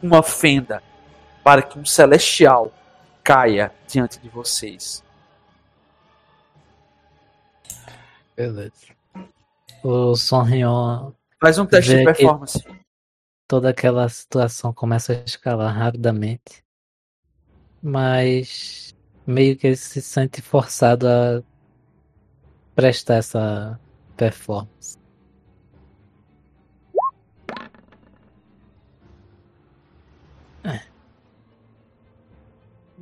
[0.00, 0.82] Uma fenda
[1.48, 2.70] para que um celestial
[3.24, 5.02] caia diante de vocês.
[8.36, 8.74] Beleza.
[9.82, 11.12] O Sonrion.
[11.40, 12.62] Faz um teste de performance.
[13.46, 16.62] Toda aquela situação começa a escalar rapidamente.
[17.82, 18.94] Mas
[19.26, 21.42] meio que ele se sente forçado a
[22.74, 23.80] prestar essa
[24.18, 24.98] performance.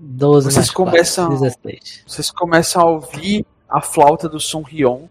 [0.07, 2.03] 12 Vocês começam- 4, 16.
[2.07, 5.07] Vocês começam a ouvir a flauta do Son Rion.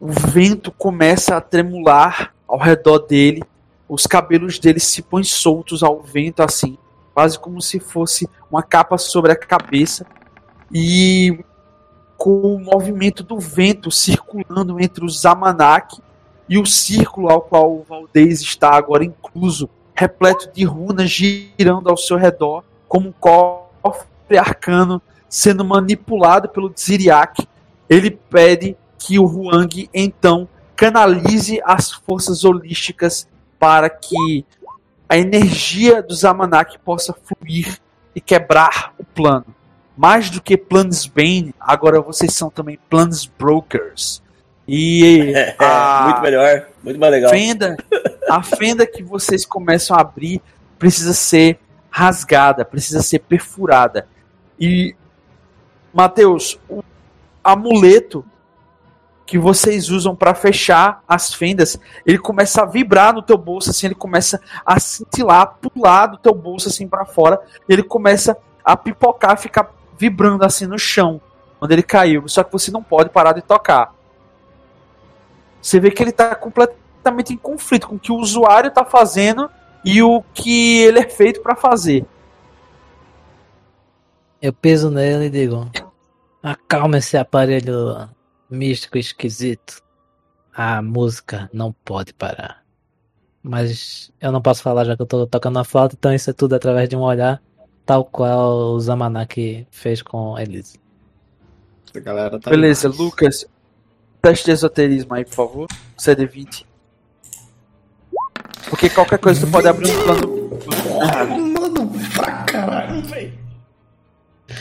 [0.00, 3.42] O vento começa a tremular ao redor dele.
[3.88, 6.76] Os cabelos dele se põem soltos ao vento, assim,
[7.14, 10.06] quase como se fosse uma capa sobre a cabeça.
[10.72, 11.38] E
[12.16, 16.00] com o movimento do vento circulando entre o Zamanak
[16.48, 21.96] e o círculo ao qual o Valdez está agora incluso, repleto de runas girando ao
[21.96, 23.12] seu redor, como um
[23.86, 27.46] cofre arcano sendo manipulado pelo Ziriak,
[27.88, 33.28] ele pede que o Huang então canalize as forças holísticas
[33.58, 34.44] para que
[35.08, 37.78] a energia do Zamanak possa fluir
[38.14, 39.46] e quebrar o plano.
[39.96, 44.22] Mais do que planos Bane, agora vocês são também planos Brokers.
[44.68, 47.30] E a muito melhor, muito mais legal.
[47.30, 47.76] fenda,
[48.28, 50.42] a fenda que vocês começam a abrir
[50.78, 51.58] precisa ser
[51.96, 54.06] rasgada, precisa ser perfurada.
[54.60, 54.94] E
[55.94, 56.84] Mateus, o
[57.42, 58.22] amuleto
[59.24, 63.86] que vocês usam para fechar as fendas, ele começa a vibrar no teu bolso assim,
[63.86, 68.76] ele começa a cintilar, a pular do teu bolso assim para fora, ele começa a
[68.76, 71.18] pipocar, ficar vibrando assim no chão,
[71.58, 72.28] onde ele caiu.
[72.28, 73.94] Só que você não pode parar de tocar.
[75.62, 79.48] Você vê que ele está completamente em conflito com o que o usuário está fazendo
[79.86, 82.04] e o que ele é feito para fazer.
[84.42, 85.70] Eu peso nele e digo:
[86.42, 88.08] Acalma esse aparelho
[88.50, 89.80] místico esquisito.
[90.52, 92.64] A música não pode parar.
[93.42, 96.32] Mas eu não posso falar já que eu tô tocando a flauta, então isso é
[96.32, 97.40] tudo através de um olhar,
[97.84, 100.80] tal qual o Zamanak fez com Elise.
[101.92, 102.98] Tá Beleza, demais.
[102.98, 103.46] Lucas.
[104.20, 105.68] Teste de esoterismo aí, por favor.
[105.96, 106.65] CD20.
[108.68, 110.50] Porque qualquer coisa tu pode abrir um plano.
[111.52, 113.38] Mano, pra caralho, velho.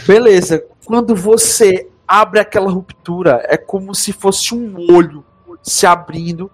[0.08, 0.64] Beleza.
[0.86, 5.26] Quando você abre aquela ruptura, é como se fosse um olho
[5.64, 6.52] se abrindo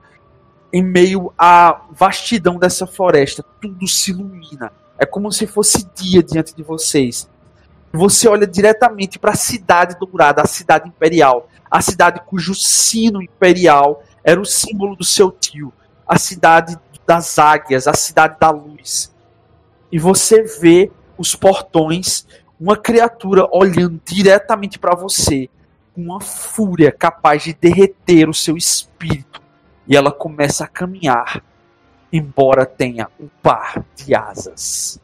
[0.72, 3.43] em meio à vastidão dessa floresta.
[3.62, 4.72] Tudo se ilumina.
[4.97, 7.30] É como se fosse dia diante de vocês.
[7.91, 14.02] Você olha diretamente para a cidade dourada, a cidade imperial, a cidade cujo sino imperial
[14.24, 15.74] era o símbolo do seu tio,
[16.08, 19.14] a cidade das águias, a cidade da luz.
[19.91, 22.26] E você vê os portões,
[22.60, 25.49] uma criatura olhando diretamente para você,
[25.93, 29.41] com uma fúria capaz de derreter o seu espírito.
[29.88, 31.43] E ela começa a caminhar,
[32.12, 34.99] embora tenha um par de asas.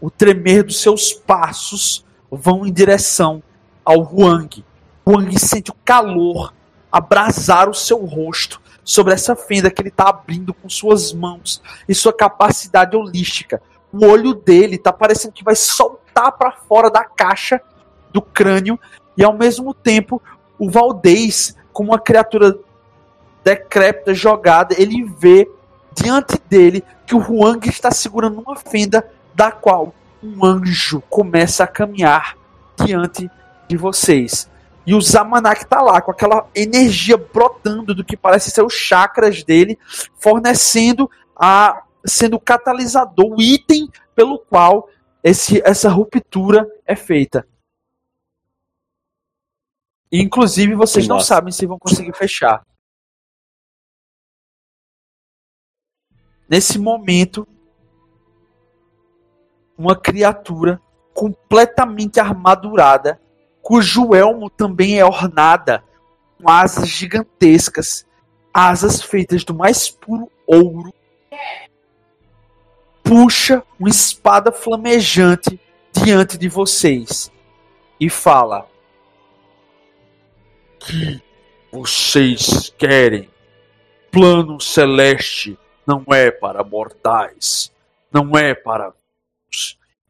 [0.00, 3.42] O tremer dos seus passos vão em direção
[3.84, 4.64] ao Huang.
[5.06, 6.54] Huang sente o calor
[6.90, 11.94] abrasar o seu rosto sobre essa fenda que ele está abrindo com suas mãos e
[11.94, 13.62] sua capacidade holística.
[13.92, 17.60] O olho dele está parecendo que vai soltar para fora da caixa
[18.12, 18.78] do crânio
[19.16, 20.20] e ao mesmo tempo
[20.58, 22.56] o Valdez, como uma criatura
[23.42, 25.48] decrépita jogada, ele vê
[25.92, 31.66] diante dele que o Huang está segurando uma fenda da qual um anjo começa a
[31.66, 32.36] caminhar
[32.84, 33.30] diante
[33.68, 34.48] de vocês.
[34.86, 39.42] E o Zamanak tá lá com aquela energia brotando do que parece ser os chakras
[39.42, 39.78] dele,
[40.18, 44.88] fornecendo a sendo o catalisador, o item pelo qual
[45.22, 47.48] esse, essa ruptura é feita.
[50.12, 52.64] Inclusive, vocês Que não sabem se vão conseguir fechar.
[56.48, 57.48] Nesse momento,
[59.76, 60.80] uma criatura
[61.14, 63.20] completamente armadurada,
[63.64, 65.82] cujo elmo também é ornada
[66.38, 68.06] com asas gigantescas,
[68.52, 70.92] asas feitas do mais puro ouro,
[73.02, 75.58] puxa uma espada flamejante
[75.90, 77.32] diante de vocês
[77.98, 78.68] e fala:
[80.78, 81.22] Que
[81.72, 83.30] vocês querem?
[84.12, 87.72] Plano celeste não é para mortais,
[88.12, 88.92] não é para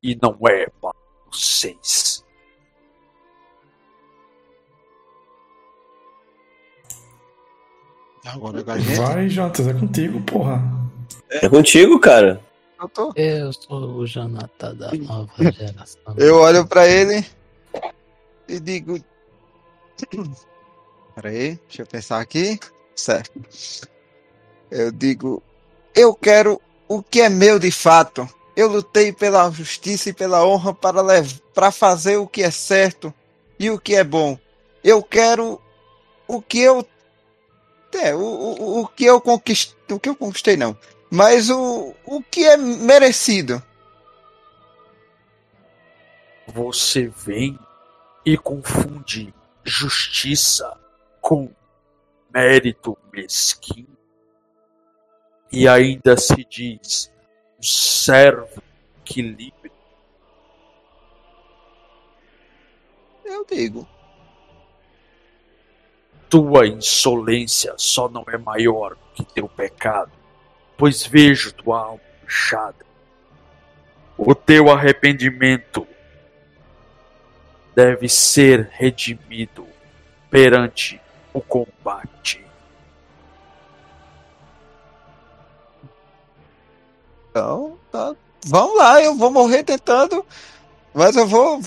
[0.03, 0.99] e não é para
[1.31, 2.24] vocês.
[8.25, 8.97] Agora com a gente.
[8.99, 10.63] Vai, Jotas, é contigo, porra.
[11.31, 12.41] É contigo, cara.
[12.81, 16.15] Eu, tô- Eu sou o Jonathan da nova geração.
[16.17, 17.25] eu olho pra ele
[18.49, 18.99] e digo.
[21.15, 22.59] Peraí, deixa eu pensar aqui.
[22.95, 23.33] Certo.
[24.71, 25.43] Eu digo.
[25.95, 28.29] Eu quero o que é meu de fato.
[28.57, 31.01] Eu lutei pela justiça e pela honra para,
[31.53, 33.13] para fazer o que é certo
[33.59, 34.39] e o que é bom.
[34.83, 35.61] Eu quero
[36.27, 36.87] o que eu.
[37.95, 39.75] É, o, o, o que eu conquistei.
[39.95, 40.77] O que eu conquistei, não.
[41.11, 43.63] Mas o, o que é merecido.
[46.47, 47.59] Você vem
[48.25, 49.33] e confunde
[49.63, 50.79] justiça
[51.21, 51.51] com
[52.33, 53.97] mérito mesquinho.
[55.53, 57.13] E ainda se diz
[57.59, 58.63] um servo
[59.05, 59.73] que livre.
[63.25, 63.94] Eu digo.
[66.35, 70.11] Tua insolência só não é maior que teu pecado,
[70.77, 72.85] pois vejo tua alma manchada.
[74.19, 75.87] O teu arrependimento
[77.73, 79.65] deve ser redimido
[80.29, 81.01] perante
[81.33, 82.45] o combate.
[87.31, 88.13] Então, tá.
[88.45, 90.27] Vamos lá, eu vou morrer tentando,
[90.93, 91.63] mas eu vou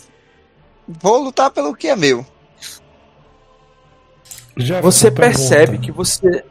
[0.86, 2.26] vou lutar pelo que é meu.
[4.82, 6.44] Você percebe que você.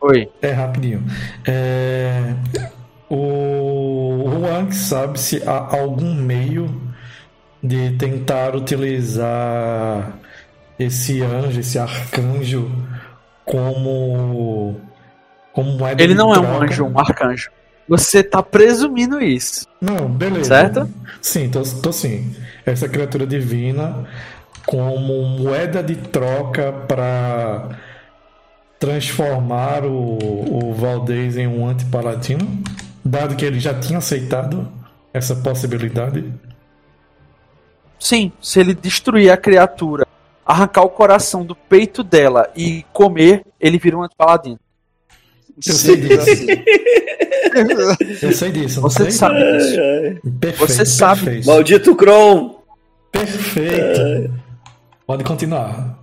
[0.00, 0.28] Oi.
[0.40, 1.04] É rapidinho.
[1.46, 2.34] É,
[3.08, 6.80] O Wang sabe se há algum meio
[7.62, 10.12] de tentar utilizar
[10.78, 12.70] esse anjo, esse arcanjo,
[13.44, 14.76] como.
[15.52, 17.50] como moeda Ele não é um anjo, um arcanjo.
[17.88, 19.66] Você tá presumindo isso.
[19.80, 20.44] Não, beleza.
[20.44, 20.88] Certo?
[21.22, 22.36] Sim, tô, tô sim.
[22.66, 24.06] Essa criatura divina
[24.68, 27.70] como moeda de troca para
[28.78, 30.18] transformar o,
[30.68, 32.46] o Valdez em um antipaladino,
[33.02, 34.70] dado que ele já tinha aceitado
[35.10, 36.30] essa possibilidade.
[37.98, 40.06] Sim, se ele destruir a criatura,
[40.44, 44.60] arrancar o coração do peito dela e comer, ele vira um antipaladino.
[45.66, 46.30] Eu sei disso.
[48.22, 48.80] Eu sei disso.
[48.82, 49.10] Você sei?
[49.12, 49.76] sabe disso.
[50.38, 51.24] Perfeito, Você sabe.
[51.24, 51.46] Perfeito.
[51.46, 52.58] Maldito Kron!
[53.10, 54.47] perfeito.
[55.08, 55.98] Pode continuar.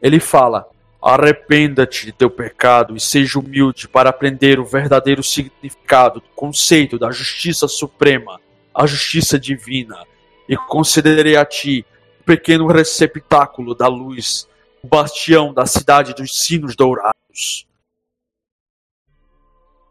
[0.00, 0.66] Ele fala:
[0.98, 7.10] Arrependa-te de teu pecado e seja humilde para aprender o verdadeiro significado do conceito da
[7.10, 8.40] justiça suprema,
[8.74, 10.06] a justiça divina,
[10.48, 11.84] e concederei a ti
[12.22, 14.48] um pequeno receptáculo da luz,
[14.82, 17.66] o bastião da cidade dos sinos dourados.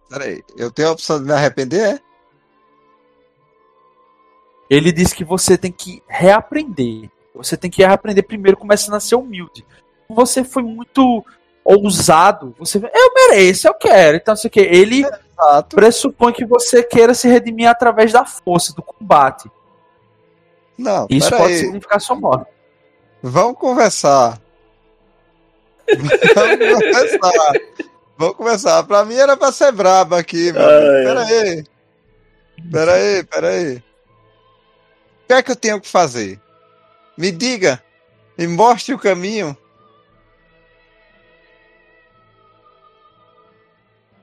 [0.10, 2.09] Peraí, eu tenho a opção de me arrepender, é?
[4.70, 7.10] Ele diz que você tem que reaprender.
[7.34, 9.66] Você tem que reaprender primeiro, começando a ser humilde.
[10.10, 11.24] Você foi muito
[11.64, 12.56] ousado.
[12.60, 14.18] Você, eu mereço, eu quero.
[14.18, 14.74] Então, você quer.
[14.74, 15.76] Ele Exato.
[15.76, 19.50] pressupõe que você queira se redimir através da força, do combate.
[20.78, 22.48] Não, Isso pode significar sua morte.
[23.22, 24.40] Vamos conversar.
[26.36, 27.54] Vamos conversar.
[28.18, 28.84] Vamos conversar.
[28.84, 30.62] Pra mim era pra ser brabo aqui, meu.
[30.62, 31.64] Ai, Peraí.
[32.72, 33.78] Peraí, peraí.
[33.78, 33.82] O
[35.30, 36.42] que é que eu tenho que fazer?
[37.16, 37.84] Me diga.
[38.36, 39.56] Me mostre o caminho.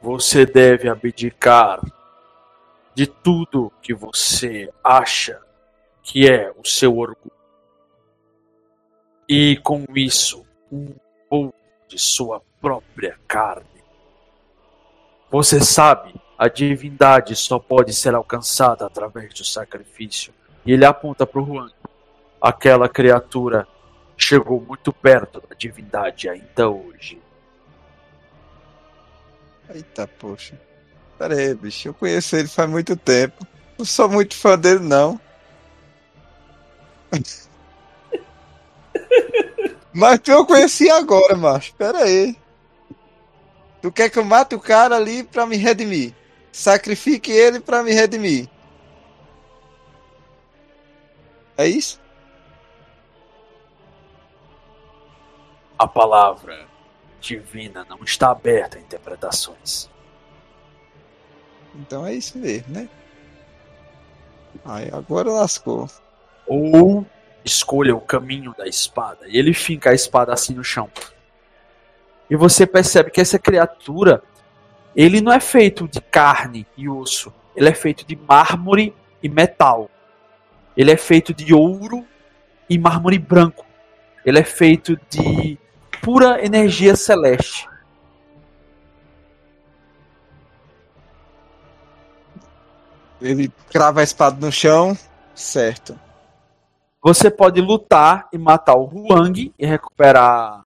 [0.03, 1.81] Você deve abdicar
[2.93, 5.41] de tudo que você acha
[6.03, 7.31] que é o seu orgulho.
[9.28, 10.93] E com isso, um
[11.31, 11.55] pouco
[11.87, 13.65] de sua própria carne.
[15.31, 20.35] Você sabe, a divindade só pode ser alcançada através do sacrifício.
[20.66, 21.70] E ele aponta para o Juan.
[22.40, 23.66] Aquela criatura
[24.16, 27.20] chegou muito perto da divindade ainda hoje.
[29.72, 30.60] Eita, poxa.
[31.18, 31.88] Pera aí, bicho.
[31.88, 33.47] Eu conheço ele faz muito tempo.
[33.78, 35.20] Não sou muito fã dele, não.
[39.93, 41.74] Mas tu eu conheci agora, macho.
[41.74, 42.36] Pera aí.
[43.80, 46.12] Tu quer que eu mate o cara ali pra me redimir?
[46.52, 48.48] Sacrifique ele pra me redimir.
[51.57, 52.01] É isso?
[55.78, 56.66] A palavra
[57.20, 59.91] divina não está aberta a interpretações.
[61.74, 62.89] Então é isso mesmo, né?
[64.65, 65.89] Aí agora lascou.
[66.47, 67.05] Ou
[67.45, 69.28] escolha o caminho da espada.
[69.28, 70.91] E ele finca a espada assim no chão.
[72.28, 74.23] E você percebe que essa criatura,
[74.95, 77.33] ele não é feito de carne e osso.
[77.55, 79.91] Ele é feito de mármore e metal.
[80.77, 82.05] Ele é feito de ouro
[82.69, 83.65] e mármore branco.
[84.24, 85.59] Ele é feito de
[86.03, 87.69] pura energia celeste.
[93.20, 94.97] Ele crava a espada no chão.
[95.35, 95.98] Certo.
[97.03, 100.61] Você pode lutar e matar o Huang e recuperar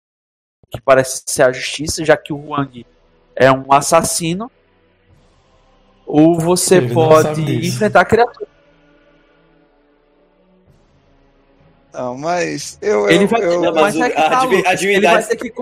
[0.62, 2.86] o que parece ser a justiça, já que o Huang
[3.36, 4.50] é um assassino.
[6.06, 8.48] Ou você Ele pode enfrentar a criatura.
[11.92, 13.08] Não, mas eu.
[13.10, 15.52] Ele vai, eu- Não, mas mas é que tá, ele vai divindade- ter que,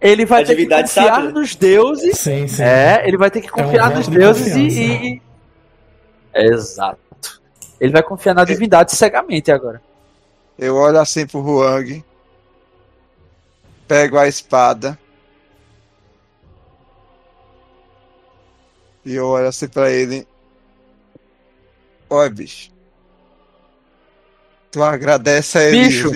[0.00, 1.32] ele vai ter confiar sabe, né?
[1.32, 2.18] nos deuses.
[2.18, 2.62] Sim, sim.
[2.62, 5.22] É, ele vai ter que um confiar voto nos de deuses e, e- e-
[6.34, 6.98] Exato.
[7.80, 9.80] Ele vai confiar na divindade cegamente agora.
[10.58, 12.04] Eu olho assim pro Huang.
[13.86, 14.98] Pego a espada.
[19.04, 20.26] E eu olho assim pra ele.
[22.10, 22.70] Oi, bicho.
[24.70, 25.84] Tu agradece a ele.
[25.84, 26.10] Bicho.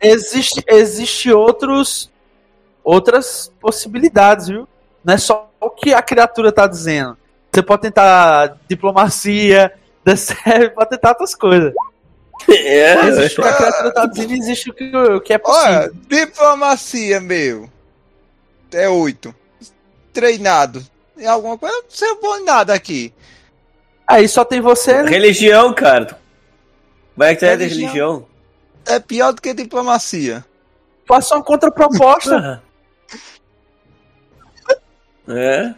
[0.00, 2.10] Existe, existe outros
[2.82, 4.66] outras possibilidades, viu?
[5.04, 7.16] Não é só o que a criatura tá dizendo.
[7.52, 9.72] Você pode tentar diplomacia,
[10.16, 11.72] serve, pode tentar outras coisas.
[12.48, 15.68] É, Existe o que a criatura tá dizendo, existe o que, o que é possível.
[15.68, 17.68] Olha, diplomacia, meu.
[18.72, 19.34] É oito.
[20.12, 20.82] Treinado.
[21.18, 23.12] Em alguma coisa, eu não sei bom em nada aqui.
[24.06, 25.10] Aí só tem você, né?
[25.10, 26.18] religião, cara.
[27.20, 28.24] Como é que tu é de Religião.
[28.86, 30.42] É pior do que diplomacia.
[31.06, 32.62] faça uma contraproposta.
[35.28, 35.74] É.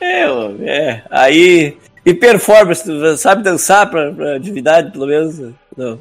[0.00, 0.24] É,
[0.62, 1.02] é.
[1.10, 1.76] Aí.
[2.06, 5.52] E performance, tu sabe dançar pra, pra divindade, pelo menos?
[5.76, 5.98] Não.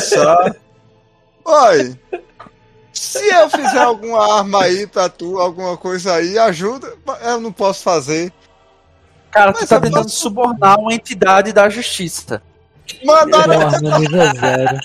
[0.00, 0.44] Só.
[1.44, 1.98] Oi.
[2.92, 6.94] Se eu fizer alguma arma aí pra tu, alguma coisa aí, ajuda.
[7.22, 8.32] Eu não posso fazer.
[9.30, 12.40] Cara, tu Mas tá eu tentando posso- subornar uma entidade da justiça.
[13.04, 13.70] Mandaram,
[14.00, 14.78] nível zero.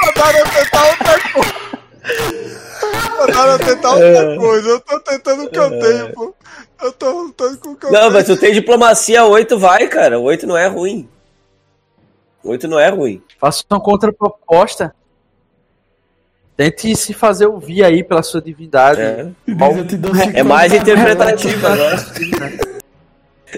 [0.00, 1.54] mandaram eu tentar outra coisa.
[3.18, 4.68] Mandaram eu tentar outra coisa.
[4.68, 6.34] Eu tô tentando o que eu tenho, pô.
[6.82, 8.12] Eu tô lutando com o que eu Não, tenho.
[8.12, 10.18] mas tu tem diplomacia 8, vai, cara.
[10.18, 11.08] 8 não é ruim.
[12.42, 13.22] 8 não é ruim.
[13.38, 14.92] Faça uma contraproposta.
[16.56, 19.00] Tente se fazer ouvir aí pela sua divindade.
[19.00, 21.68] É, eu dou é 50 mais interpretativa.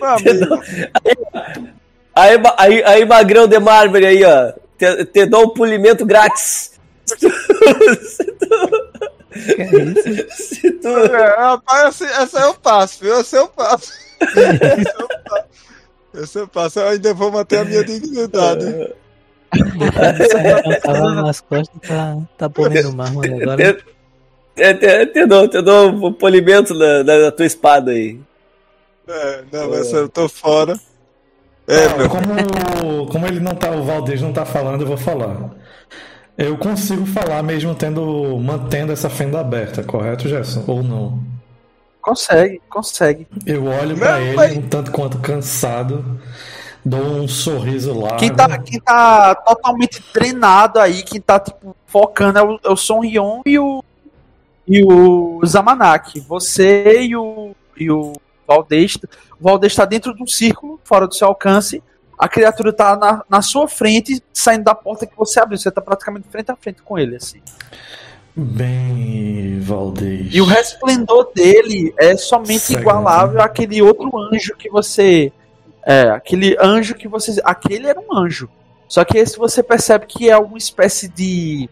[0.01, 0.63] Meu amigo,
[2.17, 4.53] Aí, aí, aí, magrão de mármore aí, ó.
[4.79, 6.73] Te, te dou um polimento grátis.
[7.07, 7.29] Se tu,
[8.07, 8.49] se tu,
[9.57, 10.33] Que é isso?
[10.33, 13.15] se tu- é, rapaz, essa, essa eu passo, viu?
[13.21, 13.93] Essa eu passo.
[14.23, 15.45] Essa eu passo.
[16.15, 16.79] Essa eu passo.
[16.81, 18.95] Eu ainda vou manter a minha dignidade.
[20.83, 23.75] Tava nas costas, tá, tá polindo mármore agora.
[23.75, 23.85] te,
[24.57, 28.19] te, te, te dou, te dou um polimento na, na, na tua espada aí.
[29.07, 30.79] É, não, mas eu tô fora.
[31.67, 32.09] É, meu.
[32.09, 35.51] como, como ele não tá, o Valdez não tá falando, eu vou falar.
[36.37, 40.65] Eu consigo falar mesmo tendo, mantendo essa fenda aberta, correto, Gerson?
[40.67, 41.23] Ou não?
[42.03, 43.27] Consegue, consegue.
[43.47, 46.21] Eu olho pra Não, ele mas- um tanto quanto cansado,
[46.85, 48.19] dou um sorriso largo.
[48.19, 52.77] Quem tá, quem tá totalmente treinado aí, quem tá tipo, focando é o, é o
[52.77, 53.83] Son Ryon e o,
[54.69, 56.21] e o Zamanak.
[56.21, 58.13] Você e o, e o
[58.47, 58.99] Valdez.
[59.41, 61.83] O Valdez tá dentro de um círculo, fora do seu alcance.
[62.19, 65.59] A criatura tá na, na sua frente, saindo da porta que você abriu.
[65.59, 67.41] Você tá praticamente frente a frente com ele, assim.
[68.37, 70.35] Bem, Valdez.
[70.35, 75.33] E o resplendor dele é somente Cega, igualável àquele outro anjo que você.
[75.87, 77.41] É, aquele anjo que você.
[77.45, 78.49] Aquele era um anjo.
[78.89, 81.69] Só que esse você percebe que é uma espécie de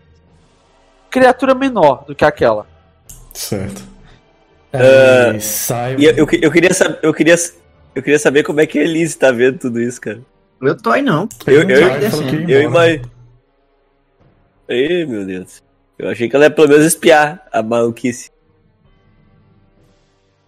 [1.10, 2.66] criatura menor do que aquela.
[3.32, 3.91] Certo.
[4.72, 5.96] Aí sai.
[5.98, 6.98] E eu, eu, eu queria saber.
[7.02, 7.34] Eu queria,
[7.94, 10.20] eu queria saber como é que a Elise tá vendo tudo isso, cara.
[10.60, 11.28] Eu tô aí não.
[11.46, 11.80] Eu, eu,
[12.48, 12.94] eu, embora.
[12.94, 13.08] ima-
[14.68, 15.62] Ei, meu Deus.
[15.98, 18.30] Eu achei que ela ia pelo menos espiar a maluquice.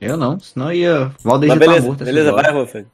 [0.01, 1.10] Eu não, senão ia.
[1.22, 2.52] Valdeir Mas tá beleza, morto, beleza, vai, hora.
[2.55, 2.86] Wolfgang.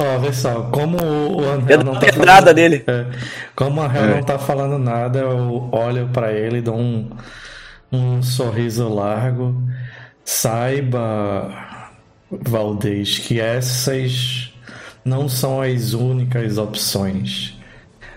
[0.00, 2.84] Ó, vê só, como o Eu Angel dou não tá pedrada falando, nele.
[2.86, 3.06] é,
[3.54, 4.14] como o Angel É.
[4.14, 7.10] não tá falando nada, eu olho pra ele e dou um,
[7.94, 9.54] um sorriso largo.
[10.24, 11.50] Saiba,
[12.30, 14.52] Valdez, que essas
[15.04, 17.58] não são as únicas opções.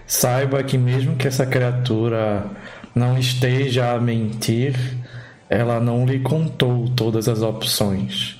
[0.06, 2.46] Saiba que mesmo que essa criatura
[2.96, 4.76] não esteja a mentir,
[5.50, 8.40] ela não lhe contou todas as opções.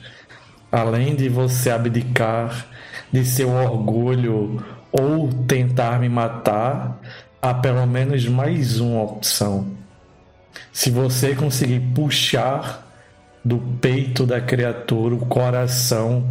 [0.72, 2.68] Além de você abdicar
[3.12, 7.00] de seu orgulho ou tentar me matar,
[7.42, 9.77] há pelo menos mais uma opção.
[10.72, 12.86] Se você conseguir puxar
[13.44, 16.28] do peito da criatura o coração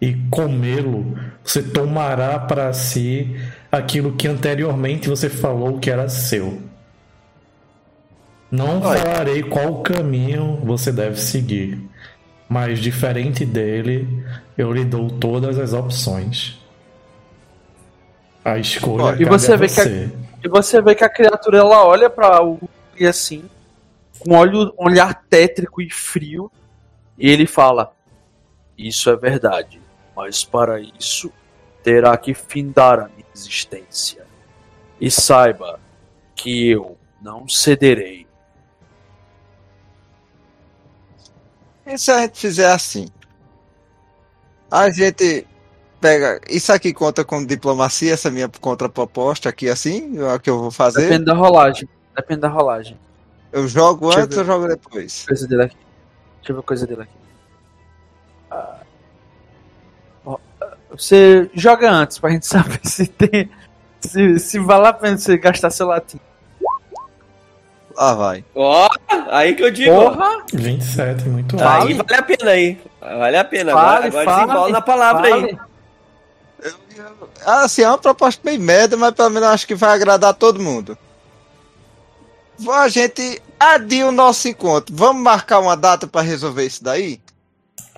[0.00, 3.36] e comê-lo, você tomará para si
[3.70, 6.60] aquilo que anteriormente você falou que era seu.
[8.50, 9.00] Não Olha.
[9.00, 11.80] falarei qual caminho você deve seguir,
[12.48, 14.24] mas diferente dele,
[14.58, 16.58] eu lhe dou todas as opções.
[18.44, 20.10] A escolha Olha, e você a vê que a- você.
[20.44, 22.58] E você vê que a criatura ela olha pra o
[23.02, 23.50] e assim,
[24.20, 26.50] com olho, um olhar tétrico e frio,
[27.18, 27.92] e ele fala:
[28.78, 29.80] Isso é verdade,
[30.14, 31.32] mas para isso
[31.82, 34.24] terá que findar a minha existência.
[35.00, 35.80] E saiba
[36.36, 38.24] que eu não cederei.
[41.84, 43.08] E se a gente fizer assim?
[44.70, 45.44] A gente
[46.00, 46.40] pega.
[46.48, 50.16] Isso aqui conta como diplomacia, essa minha contraproposta aqui, assim?
[50.18, 51.02] É o que eu vou fazer?
[51.02, 51.88] Depende da rolagem.
[52.16, 52.98] Depende da rolagem.
[53.52, 54.40] Eu jogo Deixa eu antes ver.
[54.42, 55.24] ou jogo depois?
[55.26, 55.76] Coisa dele aqui.
[56.38, 57.12] Deixa eu ver a coisa dele aqui.
[58.50, 58.76] Ah.
[60.24, 63.50] Ó, ah, Você joga antes pra gente saber se tem.
[64.00, 66.18] Se, se vale a pena você gastar seu latim.
[67.94, 68.44] Lá vai.
[68.54, 68.88] Ó,
[69.30, 69.94] aí que eu digo.
[69.94, 70.44] Porra!
[70.52, 72.04] 27, muito Aí alto.
[72.04, 72.80] vale a pena aí.
[73.00, 73.72] Vale a pena.
[73.72, 75.40] Fale, agora agora fale, desenrola na palavra aí.
[75.56, 75.58] fale.
[77.44, 80.96] Assim, é uma proposta bem merda, mas pelo menos acho que vai agradar todo mundo.
[82.68, 84.94] A gente adia o nosso encontro.
[84.94, 87.20] Vamos marcar uma data pra resolver isso daí?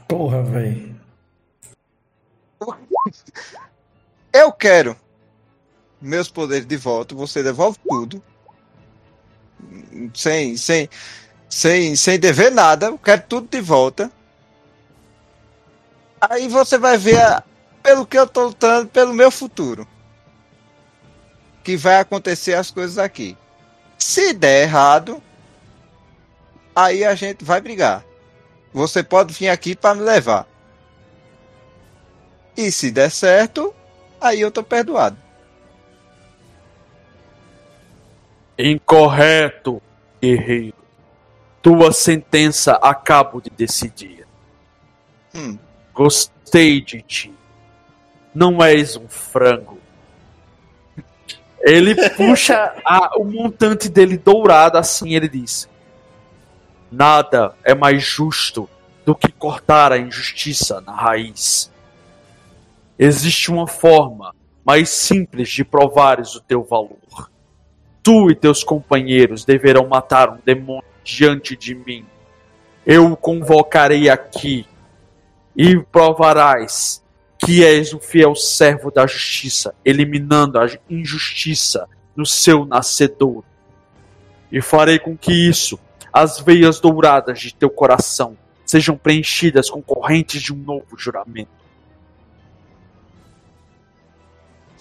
[0.08, 0.94] Porra, velho.
[4.32, 4.96] Eu quero
[6.00, 7.14] meus poderes de volta.
[7.14, 8.22] Você devolve tudo.
[10.14, 10.88] Sem, sem,
[11.48, 12.86] sem, sem dever nada.
[12.86, 14.10] Eu quero tudo de volta.
[16.20, 17.42] Aí você vai ver a-
[17.82, 19.86] pelo que eu tô lutando, pelo meu futuro.
[21.62, 23.36] Que vai acontecer as coisas aqui.
[24.06, 25.22] Se der errado,
[26.76, 28.04] aí a gente vai brigar.
[28.70, 30.46] Você pode vir aqui para me levar.
[32.54, 33.74] E se der certo,
[34.20, 35.16] aí eu tô perdoado.
[38.58, 39.80] Incorreto,
[40.20, 40.76] guerreiro.
[41.62, 44.26] Tua sentença acabo de decidir.
[45.34, 45.58] Hum,
[45.94, 47.34] Gostei de ti.
[48.34, 49.73] Não és um frango.
[51.64, 55.68] Ele puxa a- o montante dele dourado assim, ele diz:
[56.92, 58.68] Nada é mais justo
[59.04, 61.70] do que cortar a injustiça na raiz.
[62.98, 64.34] Existe uma forma
[64.64, 67.30] mais simples de provares o teu valor.
[68.02, 72.04] Tu e teus companheiros deverão matar um demônio diante de mim.
[72.86, 74.66] Eu o convocarei aqui
[75.56, 77.02] e provarás
[77.44, 83.44] que és um fiel servo da justiça, eliminando a injustiça no seu nascedor.
[84.50, 85.78] E farei com que isso,
[86.12, 91.64] as veias douradas de teu coração, sejam preenchidas com correntes de um novo juramento.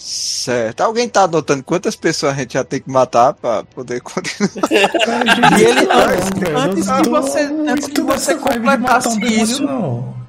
[0.04, 0.82] certo.
[0.82, 4.52] Alguém tá anotando quantas pessoas a gente já tem que matar pra poder continuar?
[5.58, 10.23] E ele, antes, Não, antes que você, antes que você completasse isso, Não.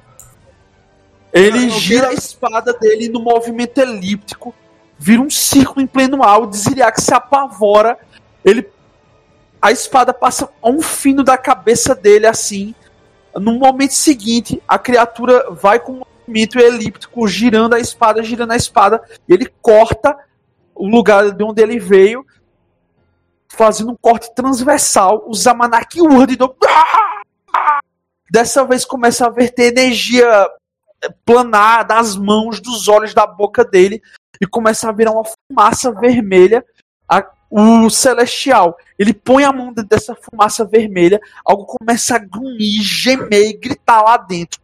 [1.35, 4.55] Ele gira a espada dele no movimento elíptico,
[4.97, 7.99] vira um círculo em pleno ar, o Ziriac se apavora,
[8.43, 8.71] ele
[9.61, 12.73] a espada passa a um fino da cabeça dele assim.
[13.33, 18.55] No momento seguinte, a criatura vai com um movimento elíptico, girando a espada, girando a
[18.55, 20.15] espada, ele corta
[20.73, 22.25] o lugar de onde ele veio,
[23.49, 25.25] fazendo um corte transversal.
[25.27, 26.55] O Zamanaki urra de dor.
[28.31, 30.47] Dessa vez começa a verter energia
[31.25, 34.01] planar das mãos, dos olhos, da boca dele
[34.41, 36.63] e começa a virar uma fumaça vermelha.
[37.07, 42.81] A- o celestial, ele põe a mão dentro dessa fumaça vermelha, algo começa a grunhir,
[42.81, 44.59] gemer e gritar lá dentro.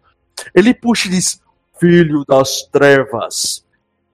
[0.53, 1.41] Ele puxa e diz:
[1.79, 3.63] Filho das trevas,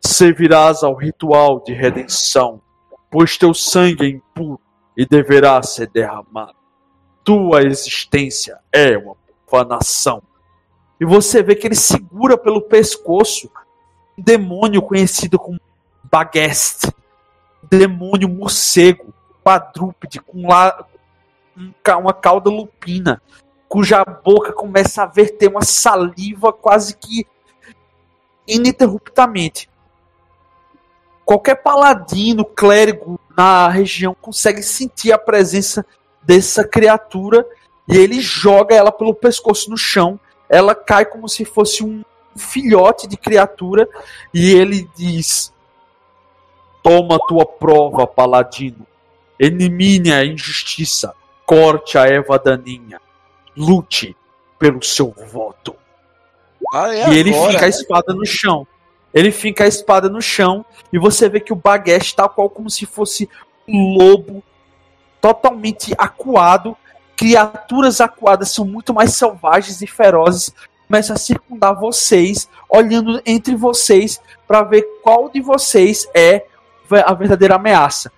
[0.02, 2.62] servirás ao ritual de redenção,
[3.10, 4.60] pois teu sangue é impuro
[4.96, 6.56] e deverá ser derramado.
[7.24, 9.16] Tua existência é uma
[9.46, 10.22] profanação.
[11.00, 13.50] E você vê que ele segura pelo pescoço
[14.18, 15.60] um demônio conhecido como
[16.04, 16.88] Bagest,
[17.64, 19.14] um demônio morcego,
[19.44, 20.86] quadrúpede, com lá,
[22.00, 23.22] uma cauda lupina,
[23.68, 27.26] cuja boca começa a verter uma saliva quase que
[28.48, 29.70] ininterruptamente.
[31.26, 35.86] Qualquer paladino, clérigo na região consegue sentir a presença
[36.24, 37.46] dessa criatura
[37.88, 40.20] e ele joga ela pelo pescoço no chão.
[40.50, 42.04] Ela cai como se fosse um
[42.36, 43.88] filhote de criatura
[44.34, 45.54] e ele diz:
[46.82, 48.86] Toma tua prova, paladino.
[49.40, 51.14] Elimine a injustiça.
[51.46, 53.00] Corte a erva daninha.
[53.56, 54.16] Lute
[54.58, 55.76] pelo seu voto.
[56.74, 58.68] Ah, é e ele agora, fica a espada no chão.
[59.14, 62.70] Ele fica a espada no chão e você vê que o Baguete tá qual como
[62.70, 63.30] se fosse
[63.68, 64.44] um lobo
[65.22, 66.76] totalmente acuado.
[67.18, 70.54] Criaturas acuadas são muito mais selvagens e ferozes.
[70.88, 76.46] Começam a circundar vocês, olhando entre vocês para ver qual de vocês é
[77.06, 78.12] a verdadeira ameaça.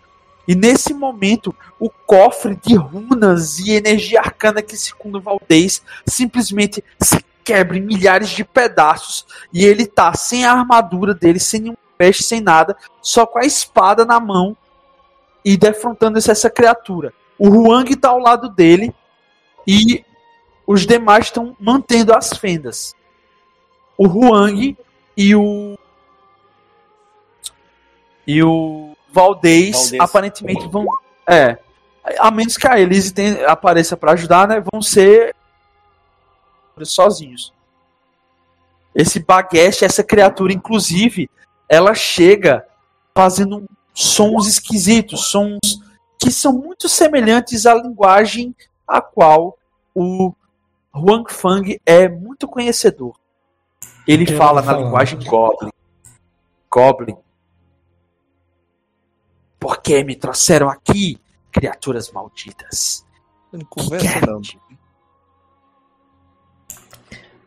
[0.46, 7.24] E nesse momento, o cofre de runas e energia arcana que circunda Valdez simplesmente se
[7.44, 12.24] quebra em milhares de pedaços e ele tá sem a armadura dele, sem nenhum peixe,
[12.24, 14.58] sem nada, só com a espada na mão
[15.46, 17.14] e defrontando essa criatura.
[17.40, 18.94] O Huang tá ao lado dele
[19.66, 20.04] e
[20.68, 22.94] os demais estão mantendo as fendas.
[23.98, 24.78] O Huang
[25.16, 25.78] e o
[28.28, 30.00] e o Valdez, Valdez.
[30.00, 30.86] aparentemente vão
[31.28, 31.58] é,
[32.20, 33.14] a menos que a Elise
[33.48, 35.36] apareça para ajudar, né, vão ser
[36.84, 37.54] sozinhos.
[38.96, 41.30] Esse baguete, essa criatura, inclusive,
[41.68, 42.66] ela chega
[43.16, 45.79] fazendo sons esquisitos, sons
[46.20, 48.54] que são muito semelhantes à linguagem
[48.86, 49.58] a qual
[49.96, 50.34] o
[50.94, 53.18] Huang Fang é muito conhecedor.
[54.06, 55.72] Ele que fala na linguagem Goblin.
[56.70, 57.16] Goblin.
[59.58, 61.20] Por que me trouxeram aqui,
[61.52, 63.06] criaturas malditas?
[63.52, 64.42] Não Que conversa não.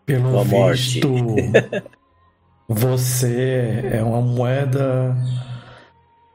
[0.07, 1.01] Pelo morte.
[1.01, 1.09] visto,
[2.69, 5.17] você é uma moeda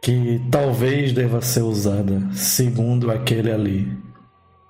[0.08, 3.92] que talvez deva ser usada, segundo aquele ali.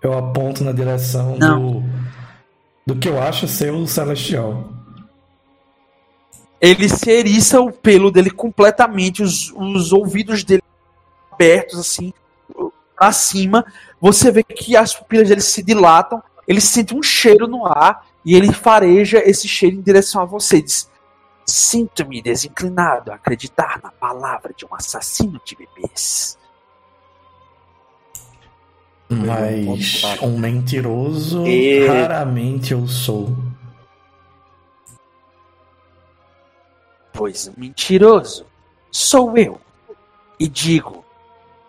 [0.02, 1.84] Eu aponto na direção do,
[2.84, 4.68] do que eu acho ser o Celestial.
[6.60, 10.64] ele se eriça o pelo dele completamente, os, os ouvidos dele
[11.32, 12.12] abertos assim
[12.96, 13.64] pra cima.
[14.02, 18.36] Você vê que as pupilas dele se dilatam, ele sente um cheiro no ar e
[18.36, 20.64] ele fareja esse cheiro em direção a você.
[20.64, 20.90] Diz:
[21.48, 26.38] Sinto-me desinclinado a acreditar na palavra de um assassino de bebês.
[29.10, 33.30] Mas um mentiroso E- raramente eu sou.
[37.14, 38.45] Pois o mentiroso
[38.91, 39.60] sou eu.
[40.38, 41.06] E digo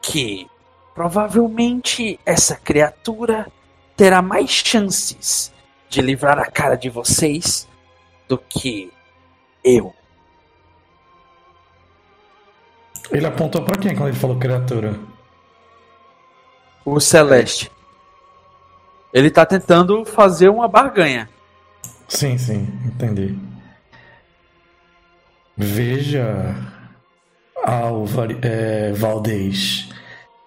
[0.02, 0.50] que
[0.94, 3.50] provavelmente essa criatura
[3.96, 5.52] terá mais chances
[5.88, 7.68] de livrar a cara de vocês
[8.28, 8.92] do que
[9.68, 9.94] eu.
[13.10, 14.98] Ele apontou pra quem quando ele falou criatura?
[16.84, 17.70] O Celeste.
[19.12, 21.28] Ele tá tentando fazer uma barganha.
[22.06, 23.38] Sim, sim, entendi.
[25.56, 26.54] Veja,
[27.64, 29.88] Álvaro, é, Valdez.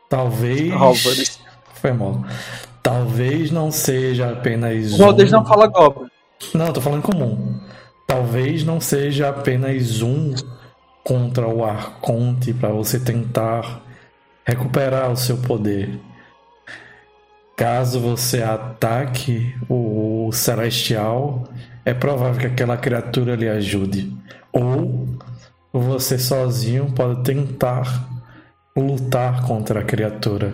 [0.07, 0.72] Talvez.
[0.72, 1.41] Álvares.
[1.76, 2.23] Foi mal.
[2.81, 4.93] Talvez não seja apenas.
[4.93, 5.38] O Valdez um...
[5.38, 6.10] não fala Goblin.
[6.53, 7.60] Não, eu tô falando comum.
[8.11, 10.35] Talvez não seja apenas um
[11.01, 13.81] contra o Arconte para você tentar
[14.43, 15.97] recuperar o seu poder.
[17.55, 21.45] Caso você ataque o Celestial,
[21.85, 24.13] é provável que aquela criatura lhe ajude.
[24.51, 25.07] Ou
[25.71, 28.09] você sozinho pode tentar
[28.75, 30.53] lutar contra a criatura.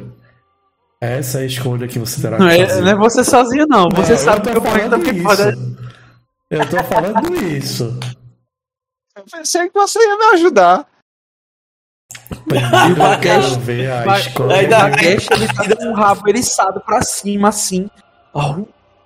[1.01, 2.81] Essa é a escolha que você terá Não que é, fazer.
[2.81, 3.89] não é você sozinho, não.
[3.95, 5.66] Você Não, sabe eu que Frank falando também pode.
[6.49, 7.99] Eu tô falando isso.
[9.15, 10.85] Eu pensei que você ia me ajudar.
[12.45, 14.15] Primeiro eu Baguete- quero ver a Ba-.
[14.55, 17.89] Ainda- Baguete, ele tá o rabo eriçado pra cima, assim,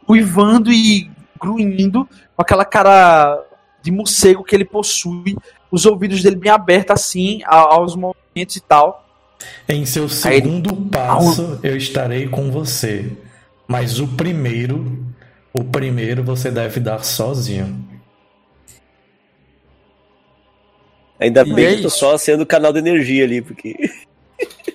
[0.08, 1.10] ruivando e
[1.42, 2.06] grunhindo,
[2.36, 3.44] com aquela cara
[3.82, 5.36] de morcego que ele possui,
[5.72, 9.08] os ouvidos dele bem abertos, assim, aos movimentos e tal.
[9.68, 10.12] Em seu Aí ele-
[10.44, 13.12] segundo passo, eu estarei com você.
[13.68, 15.04] Mas o primeiro,
[15.54, 17.88] o primeiro você deve dar sozinho.
[21.20, 23.76] Ainda E bem é que tô só sendo canal de energia ali, porque.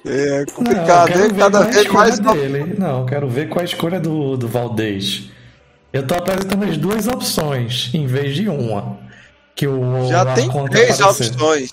[0.05, 1.29] É Não, complicado, hein?
[1.33, 2.21] ver Cada qual é a vez escolha mais.
[2.21, 2.75] dele.
[2.79, 5.31] Não, eu quero ver qual é a escolha do, do Valdez.
[5.93, 8.99] Eu tô apresentando as duas opções, em vez de uma.
[9.57, 11.09] Que o Já o tem três apareceu.
[11.09, 11.71] opções.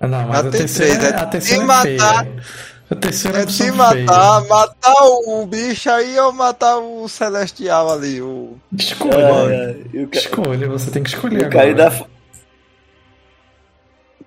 [0.00, 2.42] Ah, Não, mas Já a tem terceira, três, é a terceira é matar- feia.
[2.90, 3.72] A terceira É se feia.
[3.72, 4.94] matar, matar
[5.26, 8.20] o bicho aí ou matar o celestial ali.
[8.20, 8.58] O...
[8.76, 9.76] Escolha.
[9.94, 11.62] Ah, o ca- Escolha, você tem que escolher agora.
[11.66, 12.06] ainda.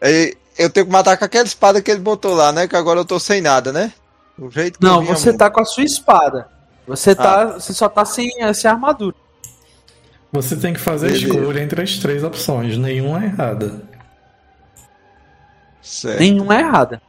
[0.01, 2.67] E eu tenho que matar com aquela espada que ele botou lá, né?
[2.67, 3.91] Que agora eu tô sem nada, né?
[4.39, 6.47] O jeito que eu Não, vinha você tá com a sua espada.
[6.87, 9.15] Você, tá, você só tá sem, sem armadura.
[10.31, 11.27] Você tem que fazer a Beleza.
[11.37, 13.81] escolha entre as três opções, nenhuma é errada.
[15.81, 16.19] Certo.
[16.19, 17.01] Nenhuma é errada.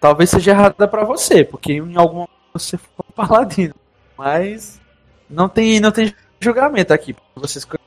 [0.00, 3.74] Talvez seja errada pra você, porque em algum momento você for paladino.
[4.16, 4.80] Mas
[5.28, 7.12] não tem, não tem julgamento aqui.
[7.12, 7.80] pra Você escolher.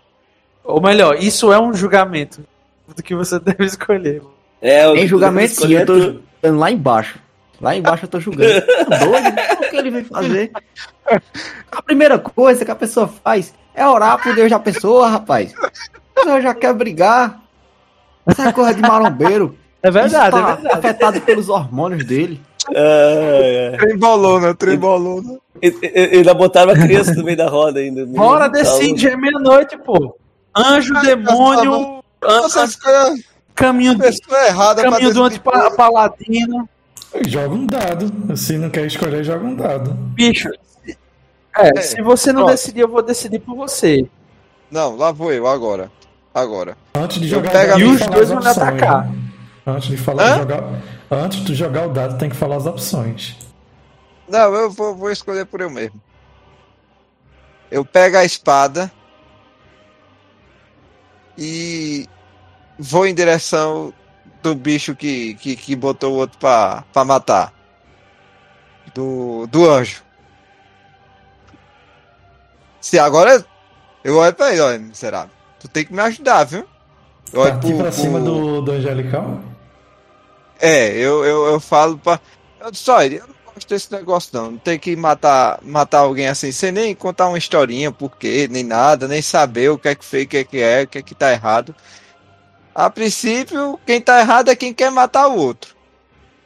[0.64, 2.44] Ou melhor, isso é um julgamento
[2.96, 4.22] do que você deve escolher.
[4.62, 7.20] É, o Em julgamento sim, eu tô julgando lá embaixo.
[7.60, 8.62] Lá embaixo eu tô julgando.
[8.90, 9.28] Tá doido?
[9.66, 10.52] O que ele vem fazer?
[11.72, 15.54] A primeira coisa que a pessoa faz é orar por Deus da pessoa, rapaz.
[15.58, 15.72] A
[16.16, 17.40] pessoa já quer brigar.
[18.26, 19.58] Essa coisa de marombeiro.
[19.84, 20.68] É verdade, tá é verdade.
[20.78, 22.40] afetado pelos hormônios dele.
[22.70, 23.78] Ah, é.
[23.78, 25.38] Trembolona, trembolona.
[25.62, 28.06] E- e- e- Ainda botaram a criança no meio da roda ainda.
[28.06, 30.16] Bora Tá decide, é meia-noite, pô.
[30.56, 33.16] Anjo, demônio, an- Você escolheu
[33.56, 36.70] caminho, pessoa errada pra caminho do antipaladino.
[37.28, 38.38] Joga um dado.
[38.38, 39.94] Se não quer escolher, joga um dado.
[40.16, 40.50] Bicho,
[41.58, 42.52] é, É, se você não pronto.
[42.52, 44.08] decidir, eu vou decidir por você.
[44.70, 45.92] Não, lá vou eu agora.
[46.34, 46.78] Agora.
[46.96, 49.06] Antes de Eu jogar pego a o dado, E os dois vão opções, atacar.
[49.10, 49.16] né?
[49.66, 50.64] Antes de falar, jogar,
[51.12, 53.36] antes de jogar o dado, tem que falar as opções.
[54.28, 56.02] Não, eu vou, vou escolher por eu mesmo.
[57.70, 58.92] Eu pego a espada
[61.38, 62.08] e
[62.78, 63.94] vou em direção
[64.42, 67.54] do bicho que, que, que botou o outro pra, pra matar.
[68.94, 70.04] Do, do anjo.
[72.82, 73.46] Se agora
[74.04, 75.30] eu olho pra ele, olha, miserável.
[75.60, 76.66] Tu tem que me ajudar, viu?
[77.32, 79.40] Eu olho Partir pro- pra cima pro- do, do Angelical?
[80.62, 82.20] É, eu, eu, eu falo pra.
[82.60, 84.52] Eu disse, olha, eu não gosto desse negócio não.
[84.52, 88.64] Não tem que matar, matar alguém assim, sem nem contar uma historinha, por quê, nem
[88.64, 90.98] nada, nem saber o que é que fez, o que é que é, o que
[91.00, 91.76] é que tá errado.
[92.76, 95.76] A princípio, quem tá errado é quem quer matar o outro.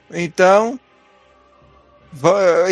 [0.10, 0.80] Então.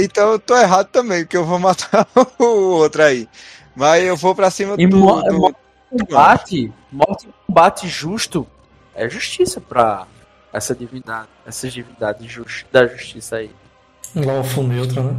[0.02, 2.08] Então eu tô errado também, porque eu vou matar
[2.40, 3.28] o outro aí.
[3.76, 4.98] Mas eu vou pra cima E do.
[4.98, 5.56] mo- do-
[6.10, 6.74] morte
[7.28, 8.48] em combate justo
[8.96, 10.08] é justiça pra
[10.54, 13.52] essa divindade, essas divindades jus- da justiça aí.
[14.16, 15.16] Lawful neutro, né?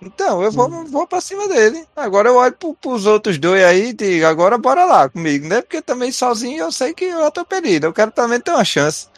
[0.00, 1.84] Então, eu vou, vou pra cima dele.
[1.96, 5.60] Agora eu olho pro, pros outros dois aí e digo, agora bora lá comigo, né?
[5.60, 7.86] Porque também sozinho eu sei que eu tô perdido.
[7.88, 9.08] Eu quero também ter uma chance.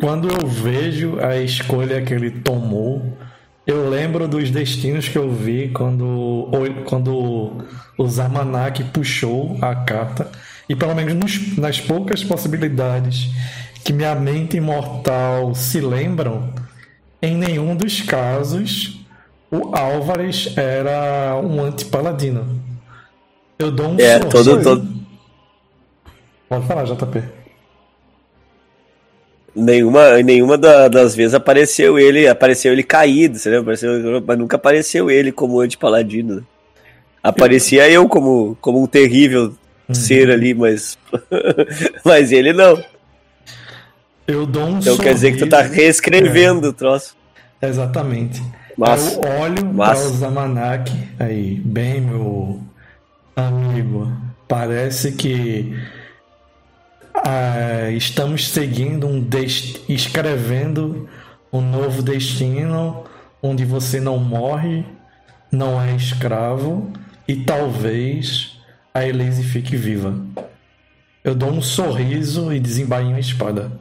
[0.00, 3.02] Quando eu vejo a escolha que ele tomou,
[3.66, 6.48] eu lembro dos destinos que eu vi quando,
[6.84, 7.64] quando
[7.98, 10.30] o Zamanak puxou a carta.
[10.68, 13.30] E pelo menos nos- nas poucas possibilidades
[13.84, 16.52] que minha mente imortal se lembram,
[17.20, 19.00] em nenhum dos casos
[19.50, 22.60] o Álvares era um anti-paladino.
[23.58, 24.94] Eu dou um É, todo- todo-
[26.48, 27.22] Pode falar, JP.
[29.56, 33.74] Nenhuma, nenhuma da- das vezes apareceu ele, apareceu ele caído, você lembra?
[33.74, 36.36] Apareceu, mas nunca apareceu ele como anti-paladino.
[36.36, 36.42] né?
[37.22, 39.54] Aparecia eu como, como um terrível
[39.88, 39.94] Uhum.
[39.94, 40.98] ser ali, mas.
[42.04, 42.82] mas ele não.
[44.26, 45.74] Eu dou um Então quer dizer que tu tá sorriso.
[45.74, 47.16] reescrevendo o troço.
[47.60, 48.42] Exatamente.
[48.76, 49.20] Massa.
[49.20, 50.02] Eu olho Massa.
[50.02, 52.60] para o Zamanak aí, bem, meu
[53.36, 54.10] amigo.
[54.48, 55.76] Parece que
[57.14, 59.80] ah, estamos seguindo um dest...
[59.88, 61.08] escrevendo
[61.52, 63.04] um novo destino
[63.42, 64.84] onde você não morre,
[65.52, 66.90] não é escravo
[67.28, 68.53] e talvez
[68.94, 70.14] a Elise fique viva.
[71.24, 73.72] Eu dou um sorriso e desembainho a espada.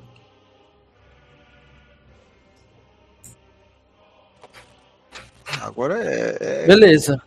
[5.62, 7.22] Agora é, é, Beleza.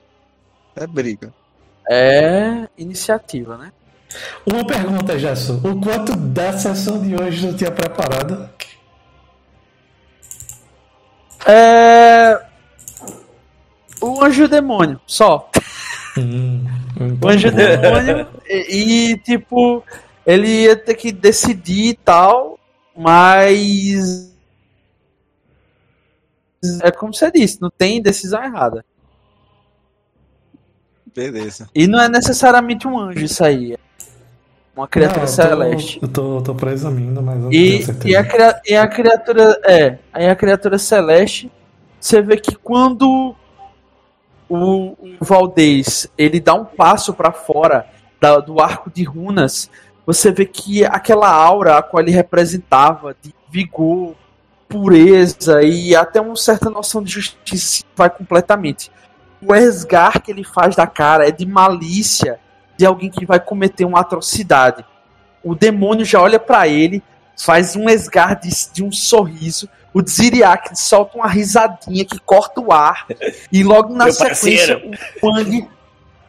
[0.74, 1.32] é briga.
[1.88, 3.72] É iniciativa, né?
[4.44, 5.60] Uma pergunta, Gerson.
[5.62, 8.50] O quanto da sessão de hoje eu tinha preparado?
[11.46, 12.42] É.
[14.00, 15.48] O anjo demônio, só.
[16.18, 16.64] Hum,
[17.22, 17.56] O anjo bom.
[17.56, 18.26] demônio.
[18.48, 19.82] E, e, tipo,
[20.26, 22.59] ele ia ter que decidir e tal,
[22.97, 24.32] mas.
[26.82, 28.84] É como você disse, não tem decisão errada.
[31.14, 31.68] Beleza.
[31.74, 33.72] E não é necessariamente um anjo isso aí.
[33.74, 33.78] É
[34.76, 35.98] uma criatura Não, eu tô- celeste.
[36.02, 39.60] Eu tô, eu tô presumindo, mas eu não E, e, a, e a criatura.
[39.64, 41.51] É, aí a criatura celeste,
[42.01, 43.34] você vê que quando
[44.48, 47.86] o, o Valdez ele dá um passo pra fora
[48.20, 49.70] da- do arco de runas,
[50.06, 54.14] você vê que aquela aura a qual ele representava de vigor,
[54.68, 58.90] pureza e até uma certa noção de justiça vai completamente.
[59.40, 62.40] O esgar que ele faz da cara é de malícia
[62.77, 64.85] de alguém que vai cometer uma atrocidade.
[65.43, 67.02] O demônio já olha pra ele,
[67.39, 69.68] faz um esgar de, de um sorriso.
[69.97, 73.06] O Dziriak solta uma risadinha que corta o ar.
[73.51, 74.77] E logo na Meu sequência,
[75.23, 75.70] o Huang,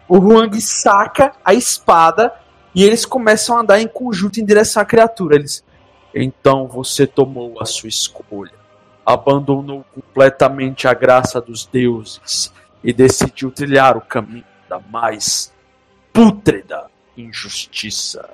[0.07, 2.33] o Huang saca a espada
[2.73, 5.35] e eles começam a andar em conjunto em direção à criatura.
[5.35, 5.65] Eles.
[6.15, 8.53] Então você tomou a sua escolha.
[9.05, 15.51] Abandonou completamente a graça dos deuses e decidiu trilhar o caminho da mais
[16.13, 16.85] pútrida
[17.17, 18.29] injustiça.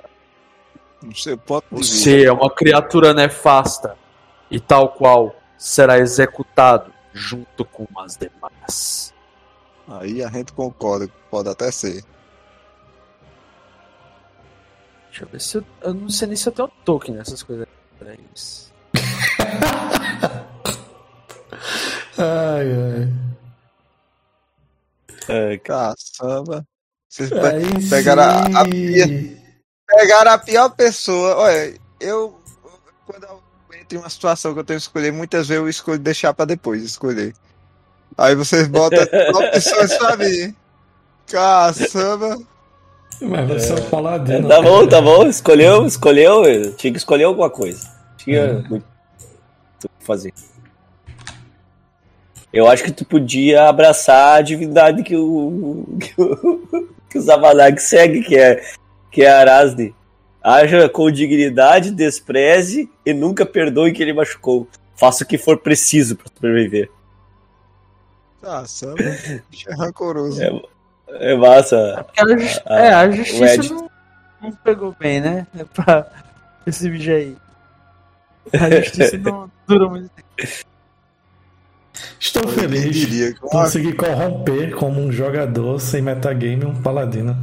[1.02, 1.96] No seu ponto de vista.
[1.96, 4.03] Você é uma criatura nefasta
[4.50, 9.14] e tal qual será executado junto com as demais.
[9.88, 12.04] Aí a gente concorda, pode até ser.
[15.08, 15.64] Deixa eu ver se eu.
[15.82, 17.66] Eu não sei nem se eu tenho token nessas coisas.
[17.98, 18.18] Peraí.
[22.18, 23.08] Ai, ai.
[25.28, 26.64] É, Caçamba.
[27.08, 28.64] Vocês Aí pegaram a- a
[29.86, 31.36] pegaram a pior pessoa.
[31.36, 32.40] Olha, eu.
[33.96, 37.34] Uma situação que eu tenho que escolher, muitas vezes eu escolho deixar pra depois escolher.
[38.16, 39.02] Aí vocês botam
[39.34, 40.54] opções pra mim.
[41.26, 42.38] Caçamba.
[43.20, 44.48] Mas você é o paladino.
[44.48, 45.26] tá bom, tá bom.
[45.26, 46.74] Escolheu, escolheu.
[46.74, 47.88] Tinha que escolher alguma coisa.
[48.16, 48.84] Tinha muito
[49.84, 50.32] o que fazer.
[52.52, 55.96] Eu acho que tu podia abraçar a divindade que o.
[55.98, 58.62] que o, que o segue, que é,
[59.10, 59.94] que é Arasne.
[60.46, 64.68] Haja com dignidade, despreze e nunca perdoe quem ele machucou.
[64.94, 66.90] Faça o que for preciso pra sobreviver.
[68.42, 68.96] Caçamba.
[69.50, 70.42] Bicho é rancoroso.
[70.42, 72.04] É, é massa.
[72.18, 73.72] A, justi- Ah, é, a justiça Ed.
[73.72, 73.90] não,
[74.42, 75.46] não pegou bem, né?
[75.58, 76.06] É pra
[76.66, 77.36] esse bicho aí.
[78.52, 80.64] A justiça não durou muito tempo.
[82.20, 82.94] Estou feliz.
[82.94, 87.34] diria que uma, Consegui corromper como um jogador sem metagame um paladino.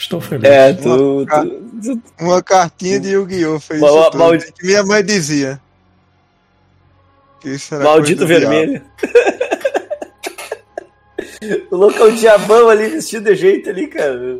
[0.00, 0.50] Estou feliz.
[0.50, 1.24] É, tu.
[1.26, 3.60] tu, tu uma cartinha de Yu-Gi-Oh!
[3.60, 4.38] fez Mal- isso tudo.
[4.58, 5.60] Que minha mãe dizia.
[7.40, 8.80] Que isso era Maldito vermelho.
[11.70, 14.38] o louco é o diabão ali vestido de jeito ali, cara.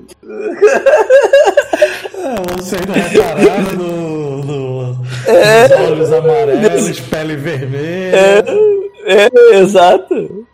[2.57, 4.97] Você ainda reparado no, no,
[5.27, 5.69] É.
[5.69, 8.17] nos olhos amarelos, pele vermelha.
[8.17, 8.43] É,
[9.05, 9.29] é,
[9.59, 10.47] exato.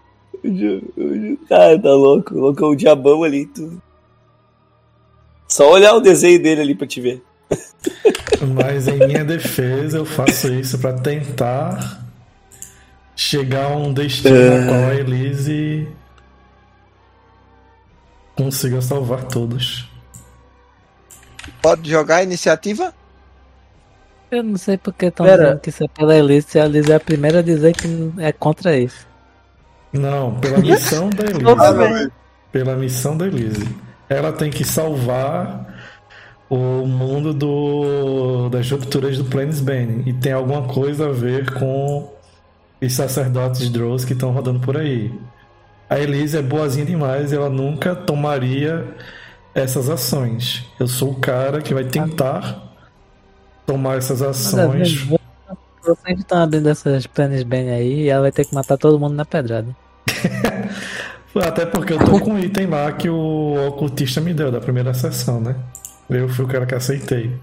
[0.45, 2.35] O o Cara, tá louco.
[2.35, 3.47] O louco é o diabão ali.
[3.47, 3.81] Tu...
[5.57, 7.25] Só olhar o desenho dele ali pra te ver.
[8.55, 12.05] Mas em minha defesa, eu faço isso pra tentar
[13.17, 14.61] chegar a um destino É.
[14.61, 15.89] no qual a Elise
[18.37, 19.91] consiga salvar todos.
[21.63, 22.93] Pode jogar a iniciativa?
[24.31, 26.97] Eu não sei porque estão dizendo que isso é pela Elise, se a Elise é
[26.97, 29.07] a primeira a dizer que é contra isso.
[29.91, 32.13] Não, pela missão da Elise.
[32.53, 33.86] Pela missão da Elise.
[34.09, 35.67] Ela tem que salvar
[36.49, 40.03] o mundo do, das rupturas do Planesbane.
[40.07, 42.13] E tem alguma coisa a ver com
[42.81, 45.13] os sacerdotes Drows que estão rodando por aí.
[45.89, 48.85] A Elise é boazinha demais, ela nunca tomaria
[49.55, 50.65] essas ações.
[50.79, 52.63] Eu sou o cara que vai tentar
[53.65, 55.09] tomar essas ações.
[55.83, 59.15] vocês estão abrindo essas planos bem aí e ela vai ter que matar todo mundo
[59.15, 59.75] na pedrada.
[61.45, 64.95] Até porque eu tô com um item lá que o ocultista me deu da primeira
[64.95, 65.57] sessão, né?
[66.09, 67.39] Eu fui o cara que aceitei.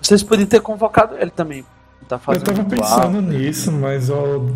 [0.00, 1.64] Vocês podiam ter convocado ele também.
[2.08, 4.54] Tá Eu fazendo tava pensando nisso, mas eu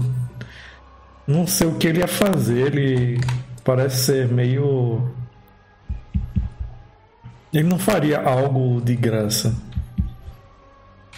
[1.27, 2.67] não sei o que ele ia fazer.
[2.69, 3.21] Ele
[3.65, 5.11] parece ser meio.
[7.53, 9.55] Ele não faria algo de graça.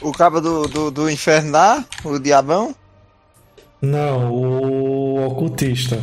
[0.00, 2.74] O cabo do, do, do inferno lá, o diabão?
[3.82, 6.00] Não, o ocultista.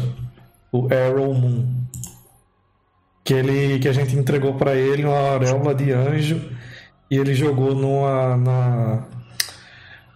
[0.71, 1.65] O Arrow Moon.
[3.23, 6.41] Que, ele, que a gente entregou pra ele uma auréola de anjo
[7.09, 9.03] e ele jogou numa, na,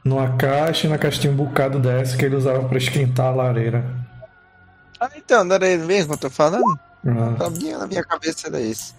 [0.04, 3.36] numa caixa e na caixa tinha um bocado dessa que ele usava pra esquentar a
[3.36, 3.86] lareira.
[5.00, 6.80] Ah, então, não era ele mesmo que eu tô falando?
[7.06, 8.94] Ah, Na minha, na minha cabeça era esse.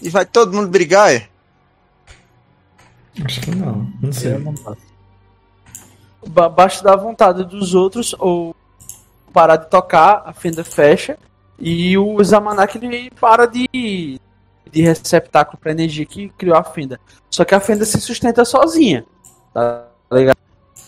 [0.00, 1.28] E vai todo mundo brigar, é?
[3.24, 4.34] acho que não, não sei.
[4.34, 4.89] Eu não posso.
[6.26, 8.54] Ba- Basta da vontade dos outros ou
[9.32, 11.18] parar de tocar, a fenda fecha
[11.58, 14.20] e o Zamanak ele para de,
[14.70, 16.98] de receptáculo para energia que criou a fenda.
[17.30, 19.04] Só que a fenda se sustenta sozinha.
[19.54, 20.38] Tá ligado?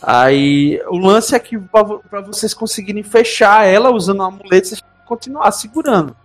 [0.03, 5.53] Aí o lance é que para vocês conseguirem fechar ela usando um amuleto, vocês continuar
[5.53, 6.17] segurando.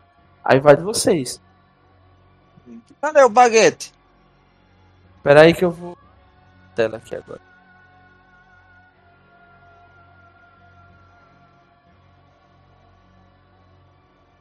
[0.44, 1.40] Aí vai de vocês.
[3.00, 3.94] Cadê o baguete?
[5.18, 5.96] Espera aí que eu vou
[6.76, 7.42] tela aqui agora.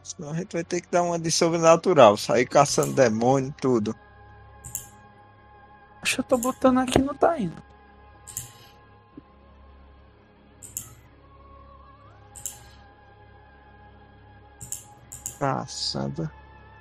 [0.06, 3.92] Senão a gente vai ter que dar uma de sobrenatural, sair caçando demônio, tudo.
[6.00, 7.60] Acho que eu tô botando aqui não tá indo.
[15.40, 16.30] Caçada.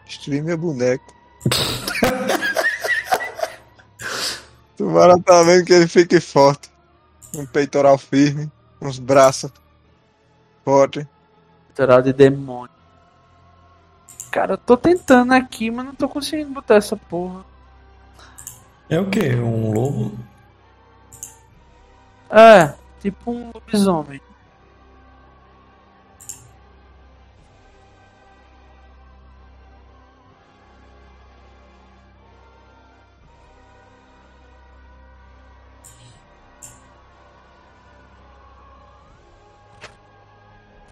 [0.06, 1.11] Destruir meu boneco.
[4.77, 6.72] Tomara tá vendo que ele fique forte.
[7.34, 9.52] Um peitoral firme, uns braços
[10.64, 11.07] fortes.
[11.69, 12.74] Peitoral de demônio.
[14.36, 17.45] Cara, eu tô tentando aqui, mas não tô conseguindo botar essa porra.
[18.90, 19.34] É o que?
[19.34, 20.12] Um lobo?
[22.30, 24.20] É, tipo um lobisomem.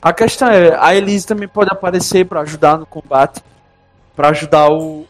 [0.03, 3.41] A questão é, a Elise também pode aparecer para ajudar no combate,
[4.13, 5.07] para ajudar o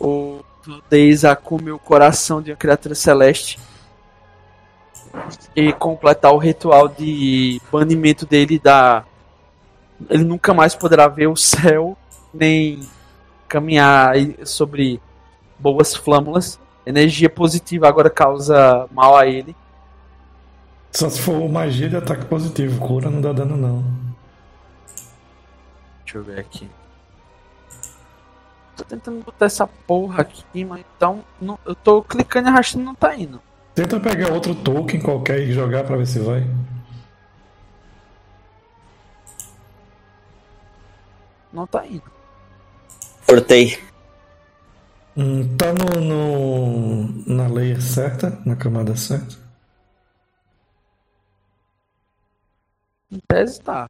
[0.00, 3.58] o, o a comer o coração de uma criatura celeste
[5.56, 9.04] e completar o ritual de banimento dele da
[10.08, 11.98] ele nunca mais poderá ver o céu
[12.32, 12.80] nem
[13.48, 14.14] caminhar
[14.44, 15.02] sobre
[15.58, 16.60] boas flâmulas.
[16.86, 19.56] Energia positiva agora causa mal a ele.
[20.92, 22.80] Só se for magia de ataque positivo.
[22.80, 23.84] Cura não dá dano, não.
[26.04, 26.68] Deixa eu ver aqui.
[28.76, 31.24] Tô tentando botar essa porra aqui, mas então.
[31.40, 33.40] Não, eu tô clicando e arrastando não tá indo.
[33.74, 36.44] Tenta pegar outro token qualquer e jogar pra ver se vai.
[41.52, 42.02] Não tá indo.
[43.26, 43.78] Cortei.
[45.16, 49.47] Hum, tá no, no, na layer certa, na camada certa.
[53.10, 53.86] Em tese tá.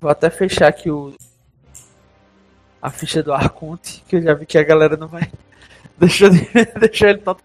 [0.00, 1.14] Vou até fechar aqui o.
[2.80, 5.30] A ficha do Arconte, que eu já vi que a galera não vai.
[5.98, 6.30] Deixa, eu...
[6.80, 7.42] Deixa ele tot...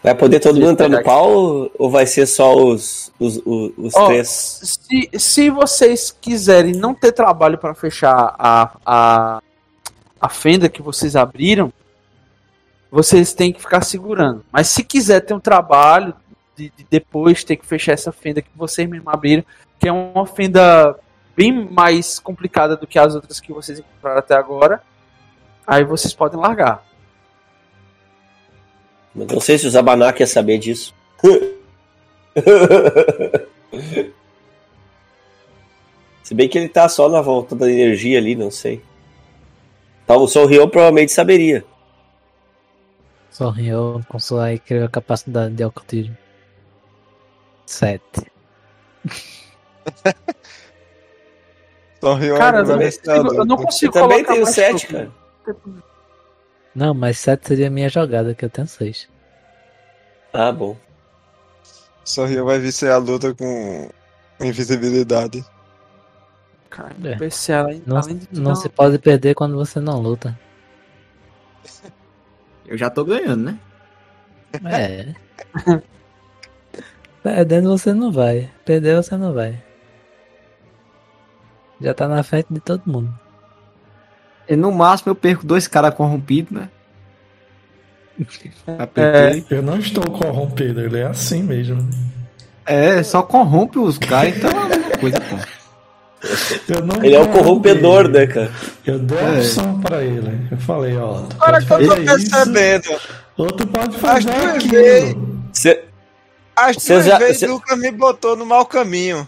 [0.00, 3.94] Vai poder todo mundo entrar no pau ou vai ser só os, os, os, os
[3.96, 4.28] Ó, três?
[4.28, 9.42] Se, se vocês quiserem não ter trabalho para fechar a, a,
[10.20, 11.72] a fenda que vocês abriram,
[12.90, 14.44] vocês têm que ficar segurando.
[14.50, 16.14] Mas se quiser ter um trabalho
[16.56, 19.44] de, de depois ter que fechar essa fenda que vocês mesmos abriram,
[19.78, 20.98] que é uma fenda
[21.36, 24.82] bem mais complicada do que as outras que vocês encontraram até agora,
[25.66, 26.84] aí vocês podem largar.
[29.14, 30.94] Não sei se o Zabanak ia saber disso.
[36.22, 38.82] se bem que ele tá só na volta da energia ali, não sei.
[40.08, 41.62] Então, o Sorrião provavelmente saberia.
[43.30, 46.16] Sorriu com sua incrível capacidade de ocultismo.
[47.66, 48.32] Sete.
[52.00, 55.12] Sorriu Cara, eu eu não consigo Eu também tenho mais sete, cara.
[56.74, 59.06] Não, mas sete seria a minha jogada, que eu tenho seis.
[60.32, 60.74] Ah, bom.
[62.02, 63.90] Sorriu vai vencer a luta com
[64.40, 65.44] invisibilidade.
[66.70, 67.16] Cara, É.
[67.16, 70.38] PC, além, Não, além de não se pode perder quando você não luta.
[72.66, 73.58] Eu já tô ganhando, né?
[74.64, 75.14] É.
[77.22, 78.50] Perdendo você não vai.
[78.64, 79.62] Perder você não vai.
[81.80, 83.12] Já tá na frente de todo mundo.
[84.48, 86.68] E no máximo eu perco dois caras corrompidos, né?
[88.78, 89.44] Apertei.
[89.50, 91.88] Eu não estou corrompido, ele é assim mesmo.
[92.66, 95.57] É, só corrompe os caras, então é a mesma coisa, pô.
[96.68, 98.08] Eu não Ele é o corrompedor, ele.
[98.18, 98.50] né, cara?
[98.84, 99.38] Eu dei a É.
[99.38, 100.48] opção pra ele.
[100.50, 101.22] Eu falei, ó.
[101.38, 103.00] Agora que eu tô isso, percebendo,
[103.36, 105.38] ou tu pode As fazer duas aquilo.
[105.52, 105.84] Cê-
[106.56, 109.26] as duas já- vezes você- Lucas me botou no mau caminho.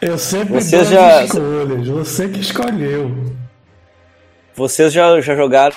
[0.00, 3.10] Eu sempre Você dou já- as escolhas, você que escolheu.
[4.54, 5.74] Vocês já, já jogaram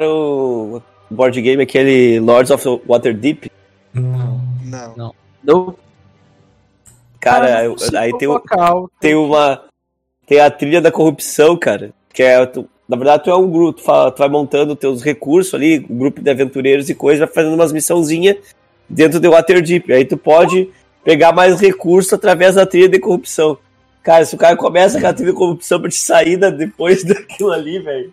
[0.00, 3.50] o board game aquele Lords of Waterdeep?
[3.92, 4.40] Não.
[4.96, 5.14] Não.
[5.44, 5.76] Não
[7.64, 8.42] eu- consigo aí tem, o-
[9.00, 9.62] tem uma.
[10.26, 11.92] Tem a trilha da corrupção, cara.
[12.12, 15.02] Que é tu- Na verdade, tu é um grupo, tu, fa- tu vai montando teus
[15.02, 18.36] recursos ali, um grupo de aventureiros e coisas, vai fazendo umas missãozinhas
[18.88, 19.90] dentro do Waterdeep.
[19.90, 20.68] Aí tu pode
[21.02, 23.56] pegar mais recursos através da trilha de corrupção.
[24.02, 27.02] Cara, se o cara começa com a trilha de corrupção pra te sair da- depois
[27.04, 28.12] daquilo ali, velho.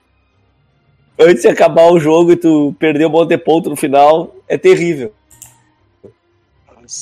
[1.19, 4.57] Antes de acabar o jogo e tu perder um monte de ponto no final, é
[4.57, 5.11] terrível.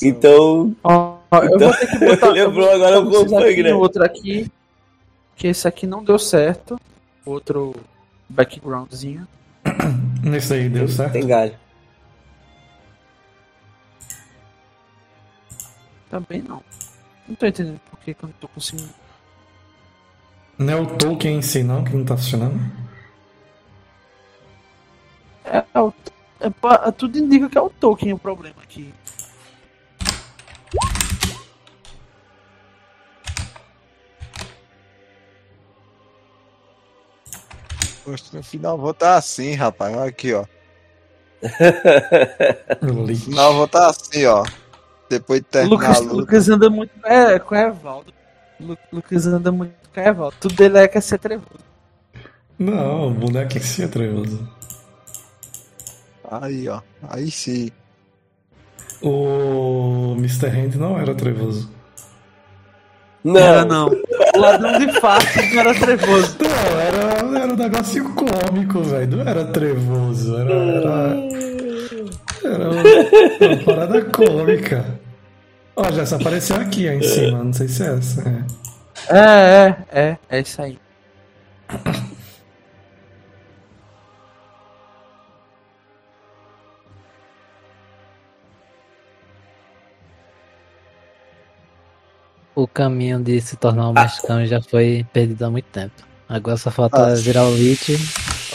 [0.04, 2.28] Então, Ó, eu Então, vou ter que botar.
[2.30, 3.74] lembrou eu vou agora botar o aqui né?
[3.74, 4.52] Outro aqui.
[5.36, 6.80] Que esse aqui não deu certo.
[7.26, 7.76] Outro
[8.28, 9.28] backgroundzinho.
[10.24, 11.14] Nesse aí deu certo.
[11.14, 11.56] tem galho.
[16.10, 16.64] Também não.
[17.28, 18.90] Não tô entendendo por que eu não tô conseguindo.
[20.58, 22.60] Não é o token em si, não, que não tá funcionando.
[25.46, 25.94] É, é o-
[26.40, 28.94] é pa- tudo indica que é o token o problema aqui.
[38.10, 39.96] Poxa, no final vou estar assim, rapaz.
[39.96, 40.46] Olha aqui, ó.
[42.82, 44.44] No final vou estar assim, ó.
[45.10, 46.14] Depois de O terminar Lucas, a luta.
[46.16, 48.14] Lucas anda muito é, com o Evaldo.
[48.60, 50.36] Lu- Lucas anda muito com o Evaldo.
[50.40, 51.60] Tudo dele é quer ser trevoso.
[52.58, 54.48] Não, o boneco em si é trevoso.
[56.30, 56.82] Aí, ó.
[57.08, 57.72] Aí sim.
[59.02, 60.48] O Mr.
[60.48, 61.72] Hand não era trevoso.
[63.24, 63.88] Não, Era não.
[64.36, 66.38] O ladrão de fato não era trevoso.
[66.42, 67.09] Não, era,
[67.60, 69.18] negócio cômico, velho.
[69.18, 70.38] Não era trevoso.
[70.38, 70.54] Era.
[70.54, 71.30] Era,
[72.44, 75.00] era uma, uma parada cômica.
[75.76, 77.44] Ó, já se apareceu aqui ó, em cima.
[77.44, 78.22] Não sei se é essa.
[78.28, 78.70] É.
[79.10, 80.80] É, é, é, é isso aí.
[92.56, 96.09] O caminho de se tornar um mexicano já foi perdido há muito tempo.
[96.30, 97.98] Agora só falta virar o Lich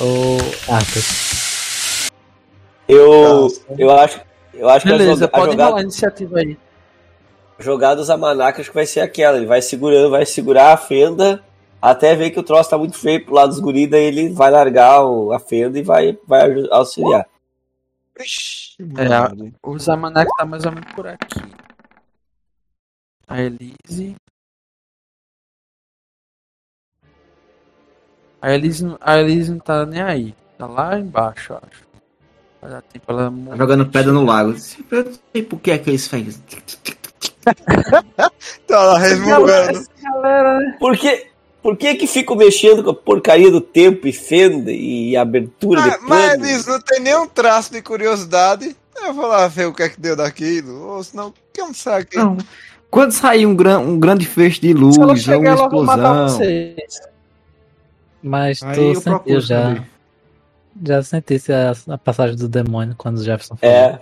[0.00, 0.38] ou
[0.72, 1.02] Arthur.
[2.88, 3.60] eu, Nossa.
[3.76, 4.20] eu acho,
[4.54, 6.58] eu acho que a, Beleza, joga- a pode jogada, rolar a iniciativa aí.
[7.58, 8.10] a jogada dos
[8.60, 9.36] acho que vai ser aquela.
[9.36, 11.42] Ele vai segurando, vai segurar a fenda
[11.82, 14.50] até ver que o troço tá muito feio pro lado dos guris, daí ele vai
[14.50, 17.26] largar o- a fenda e vai, vai auxiliar.
[18.20, 19.52] Ixi, É, mano.
[19.62, 21.40] O Zamanek tá mais ou menos por aqui.
[23.26, 24.14] A Elise.
[28.44, 30.34] A Elise, não- a Elise não tá nem aí.
[30.58, 31.82] Tá lá embaixo, eu acho.
[32.60, 34.54] Vai dar tempo ela Tá jogando pedra no lago.
[34.90, 36.34] Eu não sei por que é que eles fazem.
[38.66, 39.78] Tá lá resmungando.
[39.80, 40.76] Né?
[40.78, 41.26] Por que,
[41.62, 45.88] por que que ficam mexendo com a porcaria do tempo e fenda e abertura de
[45.90, 46.44] Ah, mas plano?
[46.46, 48.76] eles não tem nenhum traço de curiosidade.
[49.02, 50.86] Eu vou lá ver o que é que deu daquilo.
[50.88, 52.16] Ou senão, que eu não sei aqui.
[52.16, 52.36] Não.
[52.90, 56.26] Quando sair um, gran, um grande feixe de luz, ou chegar, uma ela vai matar
[56.26, 57.13] explosão.
[58.26, 59.62] Mas Aí tu eu sentiu já.
[59.62, 59.90] saber.
[60.82, 63.76] Já sentisse a, a passagem do demônio quando o Jefferson falou.
[63.76, 64.00] É,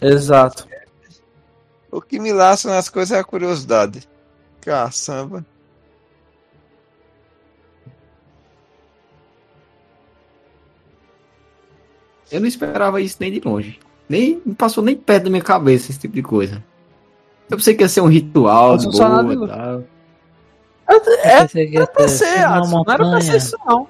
[0.00, 0.66] Exato.
[1.90, 4.08] O que me laça nas coisas é a curiosidade.
[4.60, 5.46] Caçamba.
[12.30, 13.78] Eu não esperava isso nem de longe.
[14.08, 16.62] Nem não passou nem perto da minha cabeça esse tipo de coisa.
[17.48, 19.84] Eu pensei que ia ser um ritual, só nada boa e tal.
[21.22, 23.88] É, era pra ter ser, Adson, não era pra ser isso, não.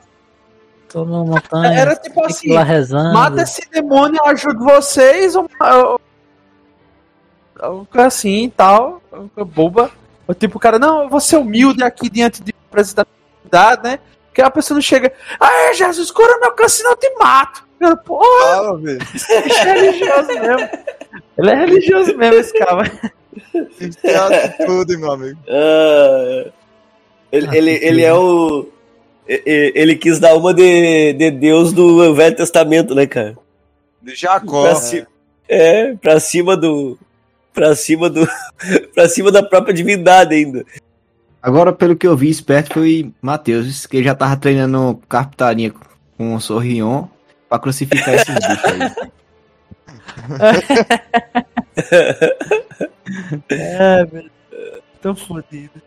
[0.88, 1.78] Tô numa montanha.
[1.78, 3.12] Era tipo assim: lá rezando.
[3.14, 5.48] mata esse demônio, eu ajudo vocês, ou.
[5.60, 6.00] ou-
[7.62, 9.02] ou coisa assim e tal.
[9.54, 9.90] Boba.
[10.26, 13.98] Ou tipo, o cara, não, eu vou ser humilde aqui diante de representatividade, né?
[14.32, 17.64] Que a pessoa não chega, ah, Jesus, cura meu câncer, senão eu te mato.
[17.80, 18.98] Eu, Porra, velho.
[19.28, 20.68] ele é religioso mesmo.
[21.38, 22.90] Ele é religioso mesmo, esse cara.
[24.02, 25.38] Tem atitude, meu amigo.
[25.48, 26.50] Ah,
[27.32, 28.68] ele, Ah, ele, ele é o.
[29.26, 33.36] Ele quis dar uma de, de Deus do Velho Testamento, né, cara?
[34.02, 34.62] De Jacó.
[34.62, 35.06] Pra ci-
[35.48, 36.98] É, pra cima do.
[37.54, 38.28] Pra cima do.
[38.94, 40.64] pra cima da própria divindade ainda.
[41.42, 45.72] Agora, pelo que eu vi, esperto foi Matheus, que já tava treinando carpintaria
[46.18, 47.06] com o Sorrion
[47.48, 49.10] pra crucificar esses bichos aí.
[53.48, 54.30] É, velho.
[55.00, 55.80] Tão fodido.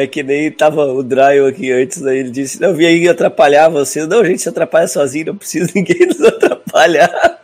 [0.00, 3.68] É que nem tava o Dryon aqui antes, aí ele disse: Não, vim aí atrapalhar
[3.68, 4.06] você.
[4.06, 7.38] Não, a gente se atrapalha sozinho, não precisa ninguém nos atrapalhar.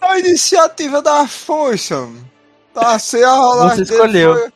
[0.00, 2.08] A iniciativa da força.
[2.72, 4.52] Tá sem a rolagem Você escolheu.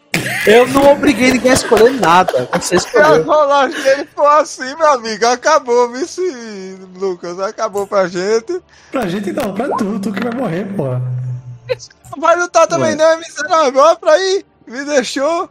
[0.46, 2.48] Eu não obriguei ninguém a escolher nada.
[2.52, 3.24] Você foi, se a escolheu.
[3.24, 5.26] rolagem dele for assim, meu amigo.
[5.26, 7.40] Acabou, vice Lucas.
[7.40, 8.62] Acabou pra gente.
[8.92, 10.84] Pra gente não, pra tu, tu que vai morrer, pô.
[10.86, 12.94] Não vai lutar também, Ué.
[12.94, 13.80] não, é miserável.
[13.82, 14.44] Olha pra aí.
[14.68, 15.50] Me deixou.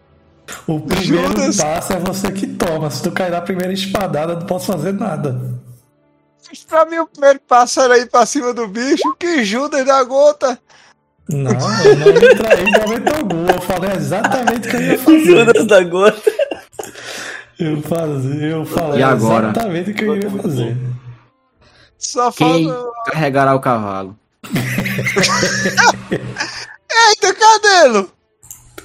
[0.68, 1.58] O primeiro Judas.
[1.58, 2.90] passo é você que toma.
[2.92, 5.40] Se tu cair na primeira espadada, não posso fazer nada.
[6.68, 9.04] Pra mim, o primeiro passo era ir pra cima do bicho.
[9.20, 10.60] Que Judas da gota.
[11.30, 13.46] Não, eu não me traí em momento algum.
[13.48, 15.26] Eu falei exatamente o que eu ia fazer.
[15.26, 16.32] Judas da gota.
[17.60, 19.50] Eu, falei, eu falei E agora?
[19.50, 20.78] exatamente o que eu ia fazer.
[22.00, 23.12] Só Quem falta.
[23.12, 24.18] carregará o cavalo?
[26.12, 27.34] Eita,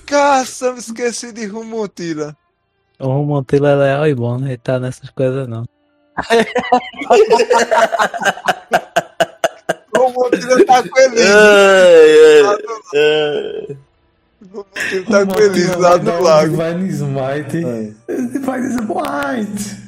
[0.05, 0.45] cadelo!
[0.45, 2.37] Caçamba, esqueci de Rumutila.
[2.99, 4.51] O Monteiro é leal e bom, né?
[4.51, 5.67] Ele tá nessas coisas não.
[9.97, 11.23] Rumutila tá com ele.
[11.23, 12.43] Ai,
[12.95, 13.77] ai,
[15.11, 16.57] tá com ele lá no lago.
[16.57, 17.61] Divine Smite.
[18.09, 19.85] Divine Smite.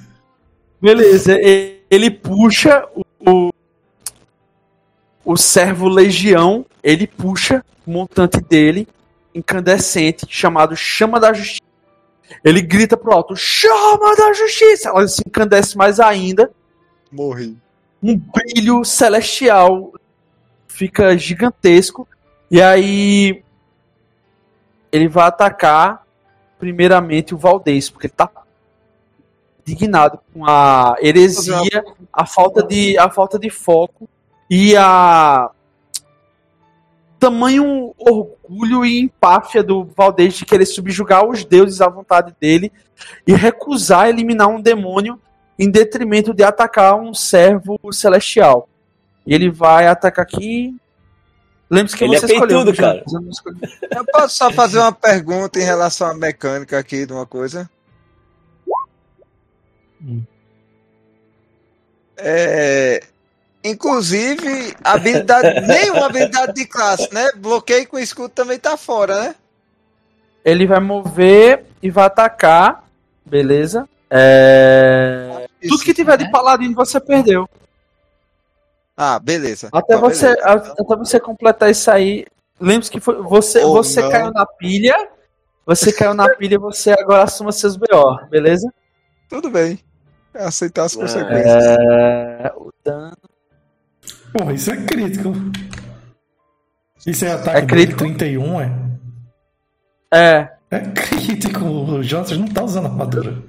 [0.80, 3.52] Beleza, e- ele puxa o, o,
[5.24, 8.86] o servo legião, ele puxa o montante dele,
[9.36, 11.62] incandescente, chamado Chama da Justiça.
[12.44, 14.88] Ele grita pro alto, Chama da Justiça!
[14.88, 16.50] Ela se encandece mais ainda,
[17.12, 17.56] Morri.
[18.02, 19.92] um brilho celestial
[20.66, 22.06] fica gigantesco,
[22.50, 23.42] e aí
[24.92, 26.04] ele vai atacar
[26.58, 28.30] primeiramente o Valdez, porque ele tá
[29.66, 34.08] indignado com a heresia, a falta de, a falta de foco
[34.48, 35.50] e a
[37.18, 38.35] tamanho orgulho
[38.84, 42.72] e empáfia do Valdez de querer subjugar os deuses à vontade dele
[43.26, 45.20] e recusar eliminar um demônio
[45.58, 48.68] em detrimento de atacar um servo celestial.
[49.26, 50.74] E ele vai atacar aqui.
[51.68, 52.64] Lembre-se que Ele é você escolheu.
[52.64, 53.04] peitudo, né, cara.
[53.90, 57.68] Eu posso só fazer uma pergunta em relação à mecânica aqui de uma coisa?
[60.00, 60.22] Hum.
[62.16, 63.02] É.
[63.70, 65.60] Inclusive, habilidade.
[65.66, 67.30] nenhuma habilidade de classe, né?
[67.36, 69.34] Bloqueio com escudo também tá fora, né?
[70.44, 72.84] Ele vai mover e vai atacar.
[73.24, 73.88] Beleza?
[74.08, 75.46] É...
[75.68, 77.48] Tudo que tiver de paladino você perdeu.
[78.96, 79.68] Ah, beleza.
[79.72, 80.46] Até Então, você, beleza.
[80.46, 82.24] a- até você completar isso aí.
[82.60, 84.10] Lembre-se que foi, você, Ou você não.
[84.10, 85.08] caiu na pilha.
[85.66, 88.72] Você caiu na pilha e você agora assuma seus BO, beleza?
[89.28, 89.80] Tudo bem.
[90.32, 91.64] É aceitar as Ah, consequências.
[91.64, 92.52] É...
[92.56, 93.16] O dano.
[94.36, 95.32] Porra, isso é crítico.
[97.06, 98.04] Isso é ataque É crítico?
[98.04, 98.70] dele 31, é?
[100.12, 100.50] É.
[100.70, 101.64] É crítico.
[101.64, 103.42] O Jonas não tá usando armadura.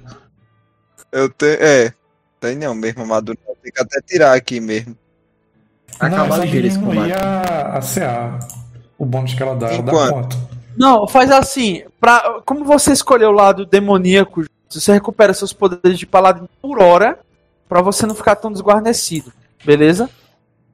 [1.12, 1.58] Eu tenho.
[1.60, 1.92] É.
[2.40, 3.36] Tem não mesmo, armadura.
[3.62, 4.96] Tem que até tirar aqui mesmo.
[6.00, 7.22] Acabar essa ligeiro esse diminuir combate.
[7.22, 8.38] a, a CA.
[8.96, 10.36] O bônus que ela dá, ela dá quanto?
[10.76, 11.82] Não, faz assim.
[12.00, 17.18] Pra, como você escolheu o lado demoníaco, você recupera seus poderes de paladino por hora.
[17.68, 19.30] Pra você não ficar tão desguarnecido.
[19.62, 20.08] Beleza?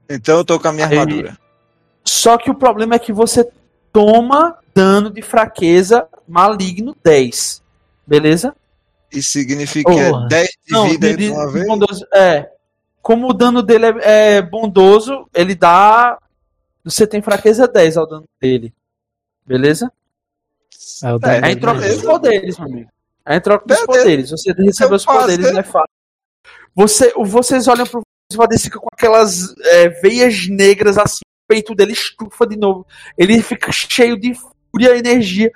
[0.09, 1.39] Então eu tô com a minha Aí- armadura.
[2.05, 3.49] Só que o problema é que você
[3.93, 7.63] toma dano de fraqueza maligno 10.
[8.07, 8.55] Beleza?
[9.11, 10.29] Isso significa é Porra.
[10.29, 11.67] 10 de Não, vida de- de de- uma vez?
[11.67, 12.51] bondoso, é.
[13.01, 16.19] Como o dano dele é, é bondoso, ele dá.
[16.85, 18.75] Você tem fraqueza 10 ao dano dele.
[19.47, 19.91] Beleza?
[21.03, 22.91] É o É, dano É em troca dos poderes, meu amigo.
[23.27, 24.31] É em troca dos poderes.
[24.31, 25.53] Você recebe os poderes, né?
[25.53, 25.89] não é fácil.
[26.75, 28.03] Você, vocês olham pro
[28.33, 32.87] Valdez fica com aquelas é, veias negras assim, o peito dele estufa de novo.
[33.17, 35.51] Ele fica cheio de fúria e energia.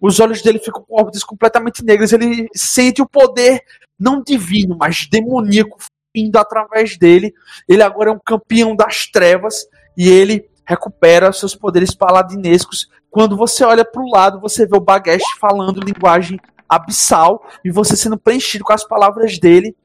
[0.00, 2.12] Os olhos dele ficam com órbitas completamente negras.
[2.12, 3.62] Ele sente o poder,
[3.98, 5.78] não divino, mas demoníaco,
[6.14, 7.32] vindo através dele.
[7.68, 9.66] Ele agora é um campeão das trevas
[9.96, 12.88] e ele recupera seus poderes paladinescos.
[13.10, 18.18] Quando você olha pro lado, você vê o Bagueste falando linguagem abissal e você sendo
[18.18, 19.76] preenchido com as palavras dele.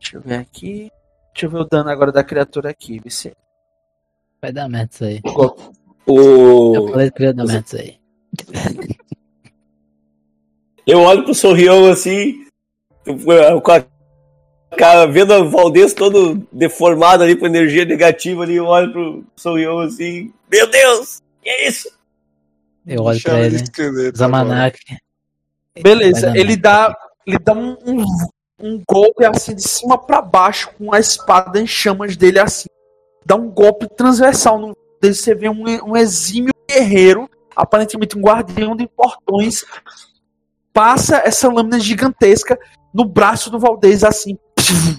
[0.00, 0.90] Deixa eu ver aqui.
[1.32, 2.98] Deixa eu ver o dano agora da criatura aqui.
[2.98, 3.32] Vici.
[4.40, 5.20] Vai dar merda isso aí.
[6.08, 6.74] O...
[6.76, 7.98] Eu falei que ia dar merda isso aí.
[10.86, 12.46] Eu olho pro Sorrião assim,
[13.04, 13.84] com a
[14.76, 19.80] cara, vendo o Valdez todo deformado ali com energia negativa ali, eu olho pro Sorrião
[19.80, 21.90] assim, meu Deus, que é isso?
[22.86, 24.12] Eu olho Chama pra ele.
[24.16, 24.78] Zamanak.
[25.82, 26.96] Beleza, ele dá,
[27.26, 28.04] ele dá um, um,
[28.60, 32.68] um golpe assim de cima pra baixo com a espada em chamas dele assim.
[33.24, 35.14] Dá um golpe transversal no dele.
[35.14, 39.64] Você vê um, um exímio guerreiro, aparentemente um guardião de portões,
[40.72, 42.58] passa essa lâmina gigantesca
[42.92, 44.38] no braço do Valdez assim.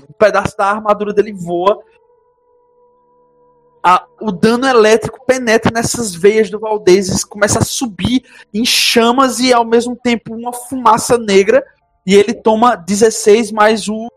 [0.10, 1.82] Um pedaço da armadura dele voa.
[3.84, 8.24] A- o dano elétrico penetra nessas veias do Valdez começa a subir
[8.54, 11.64] em chamas e ao mesmo tempo uma fumaça negra.
[12.08, 14.08] E ele toma 16 mais o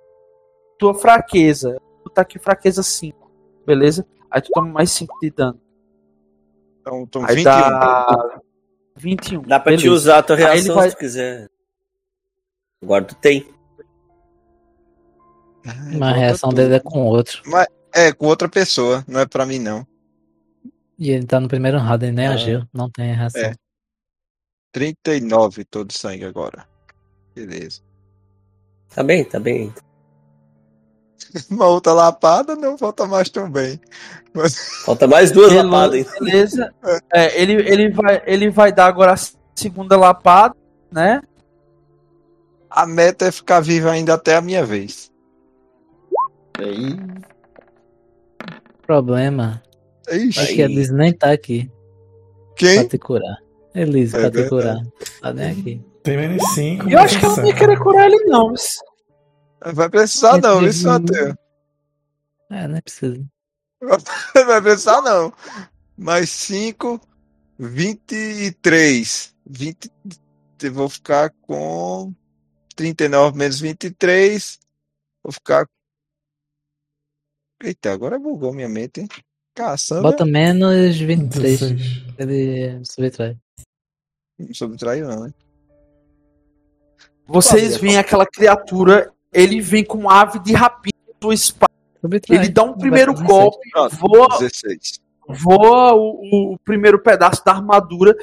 [0.79, 1.77] tua fraqueza.
[2.05, 3.31] Tu tá aqui fraqueza 5,
[3.67, 4.07] beleza?
[4.31, 5.61] Aí tu toma mais 5 de dano.
[6.81, 7.43] Então, então Aí 21.
[7.53, 8.41] dá
[8.97, 9.43] 21.
[9.43, 9.95] Dá pra te Beleza.
[9.95, 11.51] usar a tua reação vai- se tu quiser.
[12.83, 13.47] Agora tu tem.
[15.99, 17.43] Mas a reação dele é com outro.
[17.93, 19.85] É, com outra pessoa, não é pra mim não.
[20.99, 22.35] E ele tá no primeiro round, ele nem Ah.
[22.35, 22.63] agiu.
[22.73, 23.43] Não tem reação.
[23.43, 23.55] É.
[24.73, 26.67] 39 todo sangue agora.
[27.35, 27.81] Beleza.
[28.95, 29.73] Tá bem, tá bem.
[31.51, 33.81] Uma outra lapada não volta mais tão bem.
[34.35, 36.07] Mas Falta mais duas Belo- lapadas, hein?
[36.21, 36.75] Beleza.
[37.13, 39.19] É, ele, ele, vai, ele vai dar agora a
[39.55, 40.55] segunda lapada,
[40.91, 41.23] né?
[42.73, 45.11] a meta é ficar vivo ainda até a minha vez.
[46.57, 46.97] Aí,
[48.87, 49.61] problema
[50.09, 51.69] Ixi, é que a Liz nem tá aqui
[52.45, 52.87] pra quem?
[52.89, 53.39] te curar.
[53.75, 54.49] Elise, É pra te verdade.
[54.51, 54.77] curar.
[55.21, 55.85] Tá nem aqui.
[56.03, 56.89] Tem menos 5.
[56.91, 58.49] Eu acho que eu não ia querer curar ele, não.
[58.51, 58.77] mas-
[59.75, 61.35] Vai precisar não, Entre- isso Matheus.
[62.51, 63.25] É, não precisa.
[64.47, 65.33] Vai precisar não.
[65.97, 67.01] Mais 5,
[67.59, 69.35] 23.
[69.47, 69.91] 20,
[70.63, 72.13] eu vou ficar com
[72.75, 74.59] 39 menos 23.
[75.23, 75.67] Vou ficar.
[77.63, 79.09] Eita, agora bugou minha mente, hein?
[79.55, 80.11] Caçamba.
[80.11, 81.61] Bota menos 23.
[81.61, 82.15] 16.
[82.19, 83.37] Ele subtrai.
[84.53, 85.35] Subtraiu, não, né?
[87.27, 91.71] Vocês veem aquela criatura, ele vem com ave de rapina do espaço.
[92.29, 95.01] Ele dá um primeiro golpe, voa, 16.
[95.29, 98.17] voa o, o primeiro pedaço da armadura.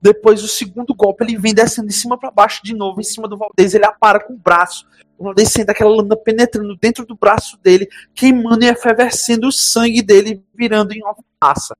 [0.00, 3.26] Depois, o segundo golpe, ele vem descendo de cima para baixo de novo, em cima
[3.26, 3.74] do Valdez.
[3.74, 4.86] Ele apara com o braço.
[5.18, 10.02] O Valdez sente aquela lâmina penetrando dentro do braço dele, queimando e efervescendo o sangue
[10.02, 11.74] dele, virando em uma fumaça.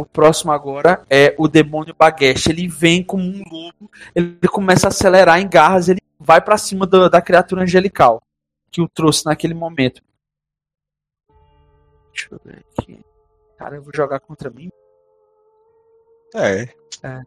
[0.00, 2.50] O próximo agora é o demônio Bagueste.
[2.50, 6.86] Ele vem como um lobo, ele começa a acelerar em garras, ele vai para cima
[6.86, 8.22] da- da criatura angelical
[8.70, 10.02] que o trouxe naquele momento.
[12.12, 13.00] Deixa eu ver aqui.
[13.58, 14.70] Cara, eu vou jogar contra mim.
[16.34, 16.62] É.
[16.62, 16.72] É,
[17.02, 17.22] é.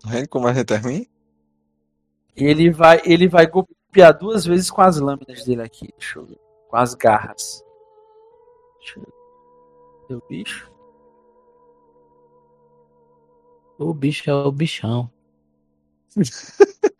[0.00, 1.08] Tá vendo como a gente?
[2.34, 5.88] Ele vai, ele vai golpear duas vezes com as lâminas dele aqui.
[5.98, 6.38] Deixa eu ver.
[6.68, 7.62] Com as garras.
[8.80, 9.15] Deixa eu ver.
[10.08, 10.70] Meu bicho.
[13.78, 15.10] O bicho é o bichão.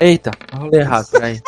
[0.00, 1.40] Eita, rolei errado, peraí.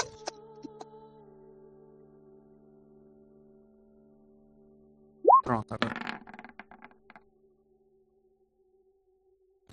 [5.42, 5.94] Pronto, agora.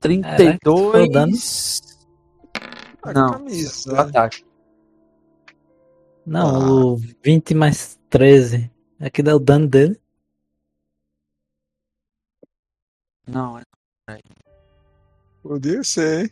[0.02, 1.82] 32.
[3.03, 3.94] A Não, camisa.
[3.94, 4.51] o ataque.
[6.32, 8.72] Não, o 20 mais 13.
[9.02, 9.99] Aqui dá o dano dele.
[13.28, 13.64] Não, é.
[15.44, 16.32] Podia ser, hein?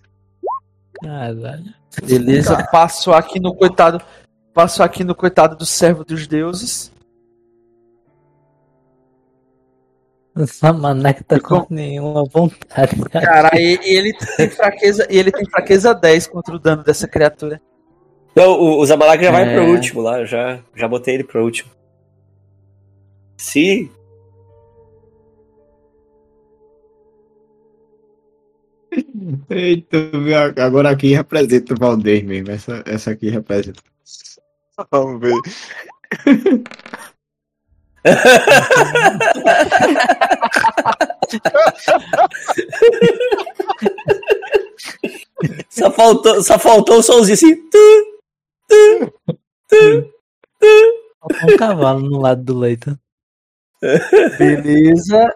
[1.01, 1.73] Caralho.
[2.05, 4.01] Beleza, passou aqui no coitado.
[4.53, 6.93] Passou aqui no coitado do servo dos deuses.
[10.33, 12.95] Essa maneca tá Ficou- com nenhuma vontade.
[13.09, 17.05] Cara, e- e ele tem fraqueza, e ele tem fraqueza 10 contra o dano dessa
[17.05, 17.61] criatura.
[18.31, 19.53] Então, o, o Zamalak já vai É.
[19.55, 21.69] pro último lá, já, já botei ele pro último.
[23.37, 23.89] Se.
[29.49, 29.97] Eita,
[30.63, 32.51] agora aqui representa o Valdez mesmo.
[32.51, 33.81] Essa, essa aqui representa.
[34.91, 35.33] Vamos ver.
[45.69, 47.55] Só faltou, só faltou o somzinho assim.
[51.43, 52.97] Um cavalo no lado do leito.
[54.37, 55.33] Beleza.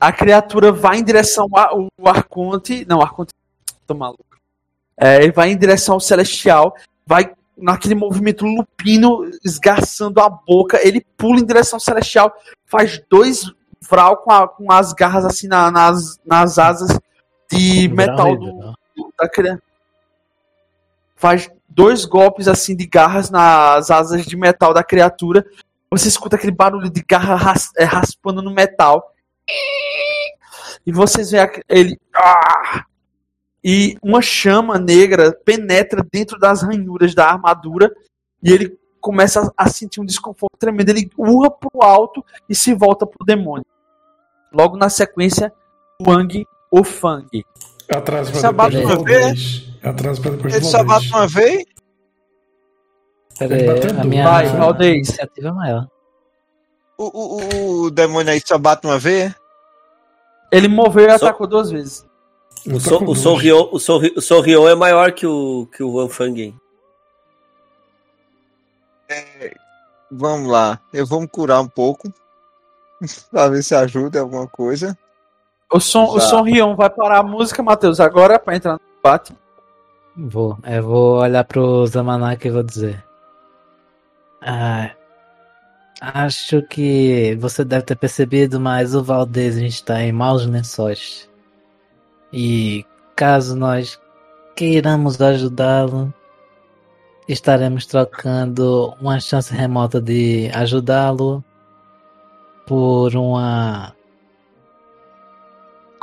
[0.00, 2.84] A criatura vai em direção ao Arconte.
[2.88, 3.32] Não, Arconte.
[3.86, 4.24] Tô maluco.
[4.96, 6.74] É, ele vai em direção ao Celestial.
[7.06, 10.78] Vai naquele movimento lupino, esgarçando a boca.
[10.86, 12.32] Ele pula em direção ao Celestial.
[12.64, 13.44] Faz dois
[13.80, 16.98] vral com, a- com as garras assim na- nas, nas asas
[17.50, 18.74] de metal do,
[19.18, 19.62] da criança.
[21.16, 25.46] Faz dois golpes assim de garras nas asas de metal da criatura.
[25.92, 29.14] Você escuta aquele barulho de garra ras- é, raspando no metal.
[30.84, 32.00] E vocês veem ele.
[32.12, 32.84] Ah!
[33.62, 37.94] E uma chama negra penetra dentro das ranhuras da armadura.
[38.42, 40.88] E ele começa a a sentir um desconforto tremendo.
[40.88, 43.66] Ele urra pro alto e se volta pro demônio.
[44.52, 45.52] Logo na sequência,
[46.04, 46.82] Wang ou
[47.90, 49.64] Atrás pra Só depois bate do uma vez?
[49.82, 51.64] Atrás pra depois do Ele só bate uma vez?
[53.38, 54.46] Pera Ele aí, bateu a minha Vai?
[54.48, 55.08] Valdez.
[55.08, 55.88] iniciativa é maior.
[56.98, 59.32] O, o, o, demônio aí só bate uma vez?
[60.50, 62.04] Ele moveu e atacou duas vezes.
[62.66, 63.18] O, so, o, duas.
[63.18, 66.42] Sorrion, o, Sorri, o Sorrion é maior que o, que o Van Fang.
[66.42, 66.60] hein?
[70.10, 70.80] Vamos lá.
[70.92, 72.12] Eu vou me curar um pouco.
[73.30, 74.98] pra ver se ajuda em alguma coisa.
[75.70, 79.34] O som, o som Rion vai parar a música, Matheus, agora pra entrar no debate.
[80.16, 80.58] Vou.
[80.64, 83.04] Eu vou olhar pro Zamanak e vou dizer.
[84.40, 84.90] Ah,
[86.00, 91.28] acho que você deve ter percebido, mas o Valdez está em maus lençóis.
[92.32, 92.84] E
[93.14, 94.00] caso nós
[94.56, 96.12] queiramos ajudá-lo,
[97.28, 101.44] estaremos trocando uma chance remota de ajudá-lo
[102.66, 103.94] por uma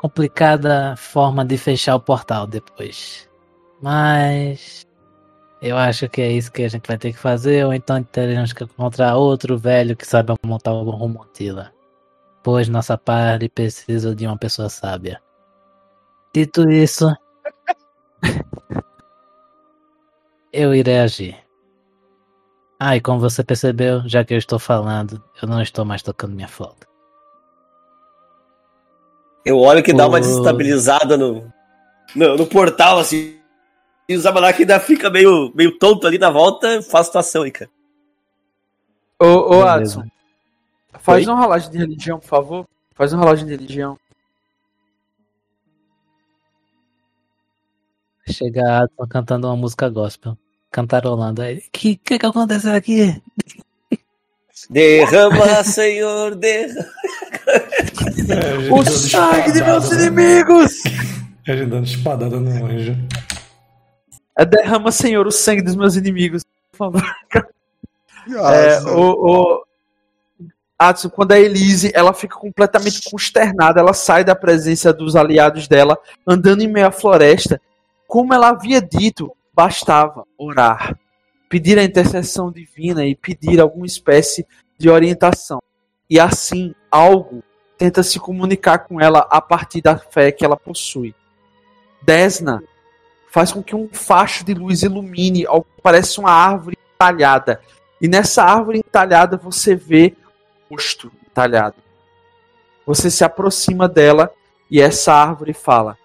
[0.05, 3.27] complicada forma de fechar o portal depois.
[3.81, 4.85] Mas
[5.59, 8.53] eu acho que é isso que a gente vai ter que fazer, ou então teremos
[8.53, 11.71] que encontrar outro velho que saiba montar o Romotila.
[12.43, 15.19] Pois nossa party precisa de uma pessoa sábia.
[16.31, 17.07] Dito isso,
[20.53, 21.35] eu irei agir.
[22.79, 26.35] Ah, e como você percebeu, já que eu estou falando, eu não estou mais tocando
[26.35, 26.85] minha flauta.
[29.45, 31.53] Eu olho que dá uma desestabilizada no,
[32.15, 33.37] no, no portal, assim.
[34.09, 37.69] E o Zamanak ainda fica meio, meio tonto ali na volta, faz situação aí, cara.
[39.19, 39.63] Ô, ô.
[39.63, 40.03] Adson,
[40.99, 41.31] faz Oi?
[41.31, 42.67] uma rolagem de religião, por favor.
[42.95, 43.99] Faz uma rolagem de religião.
[48.27, 50.35] Chega a Adson cantando uma música gospel,
[50.71, 51.43] cantarolando.
[51.43, 53.21] Aí, que que que aconteceu aqui?
[54.69, 56.89] Derrama, Senhor, derrama.
[57.47, 60.83] É, O dando sangue de meus inimigos!
[61.47, 62.97] A gente dando espadada no anjo.
[64.37, 66.43] É, derrama, Senhor, o sangue dos meus inimigos.
[66.71, 67.15] Por favor.
[68.27, 69.65] É, o, o...
[70.77, 75.97] Adson, quando a Elise, ela fica completamente consternada, ela sai da presença dos aliados dela,
[76.27, 77.61] andando em meio à floresta.
[78.07, 80.97] Como ela havia dito, bastava orar,
[81.55, 84.45] pedir a intercessão divina e pedir alguma espécie
[84.77, 85.61] de orientação.
[86.09, 87.41] E assim, algo
[87.77, 91.15] tenta se comunicar com ela a partir da fé que ela possui.
[92.01, 92.61] Desna
[93.31, 97.61] faz com que um facho de luz ilumine algo que parece uma árvore entalhada.
[98.01, 100.13] E nessa árvore entalhada você vê
[100.69, 101.77] um rosto entalhado.
[102.85, 104.29] Você se aproxima dela
[104.69, 105.97] e essa árvore fala: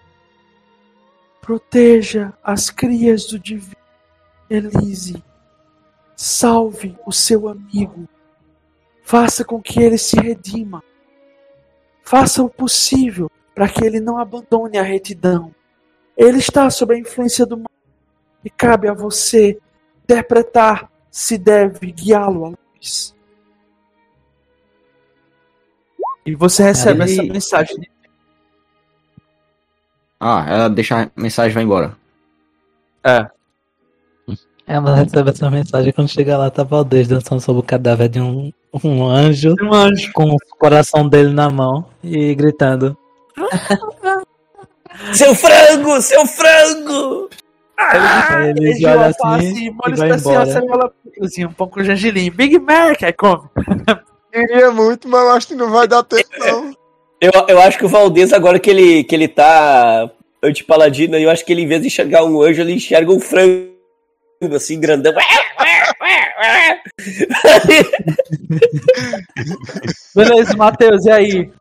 [1.41, 3.75] Proteja as crias do divino
[4.49, 5.21] Elise.
[6.23, 8.07] Salve o seu amigo.
[9.03, 10.85] Faça com que ele se redima.
[12.03, 15.55] Faça o possível para que ele não abandone a retidão.
[16.15, 17.71] Ele está sob a influência do mal
[18.45, 19.59] e cabe a você
[20.05, 23.17] interpretar se deve guiá-lo à luz.
[26.27, 27.91] E você recebe Aí- essa mensagem.
[30.21, 31.97] Ah, ela deixa a mensagem e vai embora.
[34.73, 38.53] Ela recebe essa mensagem quando chega lá, tá Valdez dançando sobre o cadáver de um,
[38.85, 40.13] um anjo Um anjo.
[40.13, 42.97] com o coração dele na mão e gritando.
[45.13, 47.31] Seu frango, seu frango!
[47.79, 50.93] Aí ele Ele olha olha assim, assim e vai especial, embora.
[51.23, 52.31] assim, um pão com gergelim.
[52.31, 53.49] Big Mac, aí come.
[54.33, 56.71] Queria muito, mas eu acho que não vai dar tempo, não.
[57.21, 60.09] Eu, eu acho que o Valdez, agora que ele, que ele tá
[60.43, 63.70] anti-paladino, eu acho que ele, em vez de enxergar um anjo, ele enxerga um frango,
[64.55, 65.13] assim, grandão.
[70.15, 71.53] Beleza, Matheus, e aí?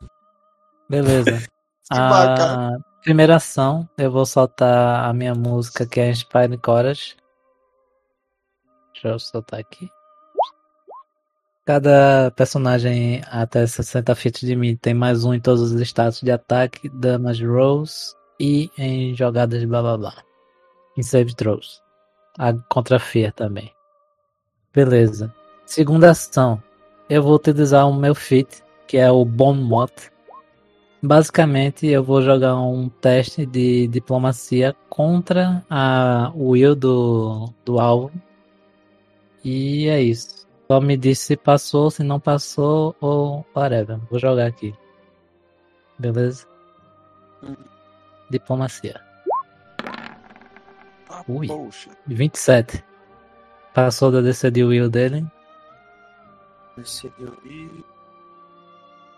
[0.90, 1.44] Beleza.
[1.92, 2.80] A bacana.
[3.02, 7.18] primeira ação, eu vou soltar a minha música que é Inspire Chorus.
[8.94, 9.90] Deixa eu soltar aqui.
[11.66, 16.32] Cada personagem até 60 feet de mim tem mais um em todos os status de
[16.32, 20.24] ataque, damage rolls e em jogadas de blá blá blá.
[20.96, 21.82] Em save throws.
[22.40, 23.70] A contra Fear também.
[24.74, 25.36] Beleza.
[25.66, 26.64] Segunda ação.
[27.10, 30.10] Eu vou utilizar o meu feat, que é o Bone Moth.
[31.04, 38.10] Basicamente, eu vou jogar um teste de diplomacia contra a will do, do alvo.
[39.44, 40.48] E é isso.
[40.72, 44.00] Só me diz se passou, se não passou ou whatever.
[44.10, 44.74] Vou jogar aqui.
[45.98, 46.48] Beleza?
[48.30, 49.09] Diplomacia.
[51.28, 51.48] Ui.
[51.48, 51.90] Poxa.
[52.08, 52.84] 27.
[53.74, 55.26] Passou da DC de will dele.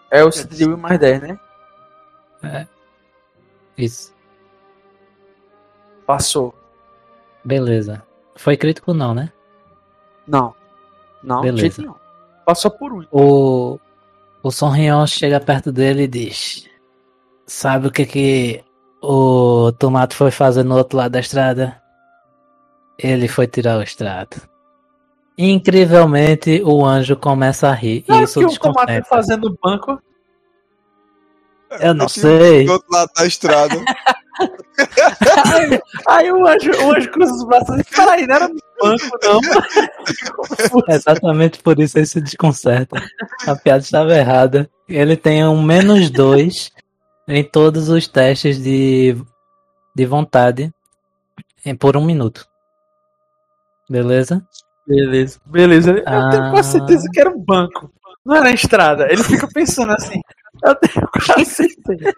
[0.09, 1.39] É o CDW mais 10, né?
[3.77, 4.13] Isso.
[6.05, 6.53] Passou.
[7.43, 8.03] Beleza.
[8.35, 9.31] Foi crítico não, né?
[10.27, 10.53] Não.
[11.23, 11.61] Não, de Beleza.
[11.61, 11.95] jeito nenhum.
[12.45, 13.05] Passou por um.
[13.11, 13.79] O,
[14.43, 16.67] o Sonrion chega perto dele e diz:
[17.45, 18.63] Sabe o que que
[19.01, 21.80] o Tomate foi fazer no outro lado da estrada?
[23.03, 24.41] Ele foi tirar o extrato.
[25.37, 28.03] Incrivelmente, o anjo começa a rir.
[28.07, 29.09] E Sabe isso que o tomate desconcerta.
[29.09, 30.01] fazendo banco.
[31.79, 32.65] Eu não Assim, sei.
[32.65, 33.75] Do outro lado da estrada.
[35.53, 38.55] Aí, aí o, anjo, o anjo cruza os braços e fala, peraí, não era no
[38.81, 39.39] banco, não.
[40.95, 42.99] Exatamente por isso ele se desconcerta.
[43.45, 44.67] A piada estava errada.
[44.89, 46.71] Ele tem um menos dois
[47.27, 49.15] em todos os testes de,
[49.95, 50.73] de vontade
[51.63, 52.47] em- por um minuto.
[53.91, 54.41] Beleza?
[54.87, 55.91] Beleza, beleza.
[55.91, 56.51] Eu tenho Ah.
[56.51, 57.91] quase certeza que era um banco.
[58.25, 59.11] Não era a estrada.
[59.11, 60.21] Ele fica pensando assim.
[60.63, 62.13] Eu tenho quase certeza.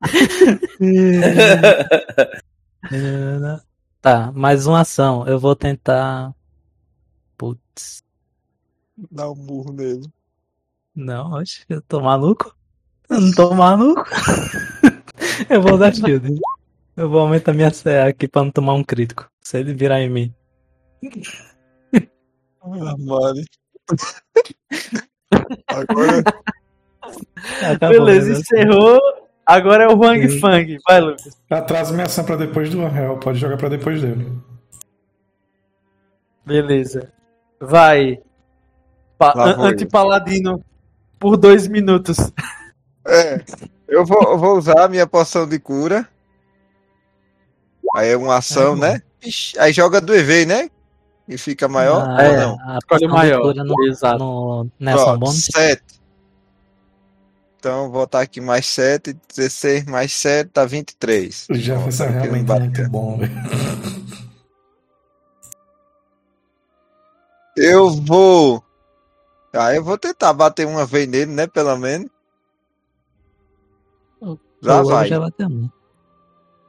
[4.02, 5.26] Tá, mais uma ação.
[5.26, 6.34] Eu vou tentar.
[7.38, 8.02] Putz.
[9.10, 10.06] Dá um murro nele.
[10.94, 12.54] Não, acho que eu tô maluco.
[13.08, 14.04] Eu não tô maluco.
[15.48, 16.38] eu vou dar shield.
[16.96, 19.28] Eu vou aumentar minha CA aqui pra não tomar um crítico.
[19.40, 20.34] Se ele virar em mim.
[22.62, 23.44] Ah, Mari.
[25.68, 26.22] Agora,
[27.72, 28.38] Acabou, Beleza, né?
[28.38, 29.00] encerrou.
[29.44, 30.40] Agora é o Wang Sim.
[30.40, 30.78] Fang.
[30.88, 31.38] Vai, Lucas.
[31.50, 33.18] Atrasa minha ação pra depois do Angel.
[33.18, 34.32] Pode jogar pra depois dele.
[36.46, 37.12] Beleza.
[37.60, 38.18] Vai.
[39.18, 39.34] Pa.
[39.58, 40.64] Antipaladino
[41.18, 42.16] por dois minutos.
[43.06, 43.44] é,
[43.88, 46.08] eu vou, eu vou usar a minha poção de cura.
[47.94, 49.00] Aí é uma ação, né?
[49.22, 50.68] Ixi, aí joga do EV, né?
[51.28, 52.56] E fica maior Ah, ou é, não?
[52.78, 53.54] Escolhe o maior.
[53.54, 54.18] no, Exato.
[54.18, 55.44] no Nelson Pronto, Bônus.
[55.46, 55.82] 7.
[57.58, 61.46] Então, vou botar aqui mais 7, 16 mais 7, tá 23.
[61.50, 62.88] O Jefferson é realmente querendo muito bater.
[62.90, 63.32] bom, velho.
[67.56, 68.62] Eu vou.
[69.52, 71.46] Ah, eu vou tentar bater uma vez nele, né?
[71.46, 72.10] Pelo menos.
[74.60, 75.08] Já O vai.
[75.08, 75.70] já bateu um.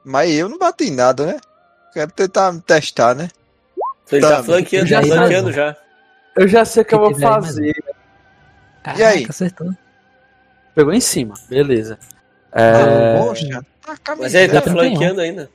[0.08, 1.40] Mas eu não bati em nada, né?
[1.92, 3.28] Quero tentar testar, né?
[4.12, 5.76] Ele tá Tá, flanqueando, já já flanqueando já.
[6.36, 7.74] Eu já sei o que eu vou fazer.
[8.96, 9.14] E aí?
[9.22, 9.74] Caraca, acertou.
[10.76, 11.34] Pegou em cima.
[11.48, 11.98] Beleza.
[12.52, 13.18] Ah, É...
[13.18, 13.66] Poxa,
[14.04, 14.78] tá Mas ele tá Dá 31.
[14.90, 15.50] flanqueando ainda.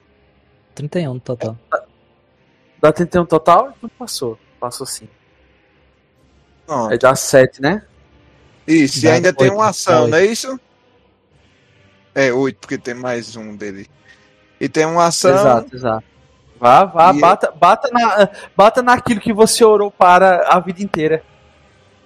[0.75, 1.57] 31 no total.
[2.81, 3.73] Dá 31 total?
[3.81, 4.37] Não passou.
[4.59, 5.07] Passou sim.
[6.67, 6.89] Não.
[6.89, 7.83] Aí dá 7, né?
[8.67, 10.59] Isso, e ainda tem oito, uma ação, dá não é isso?
[12.13, 13.89] É, 8, porque tem mais um dele.
[14.61, 15.31] E tem uma ação.
[15.33, 16.03] Exato, exato.
[16.59, 21.23] Vá, vá, bata, bata, na, bata naquilo que você orou para a vida inteira.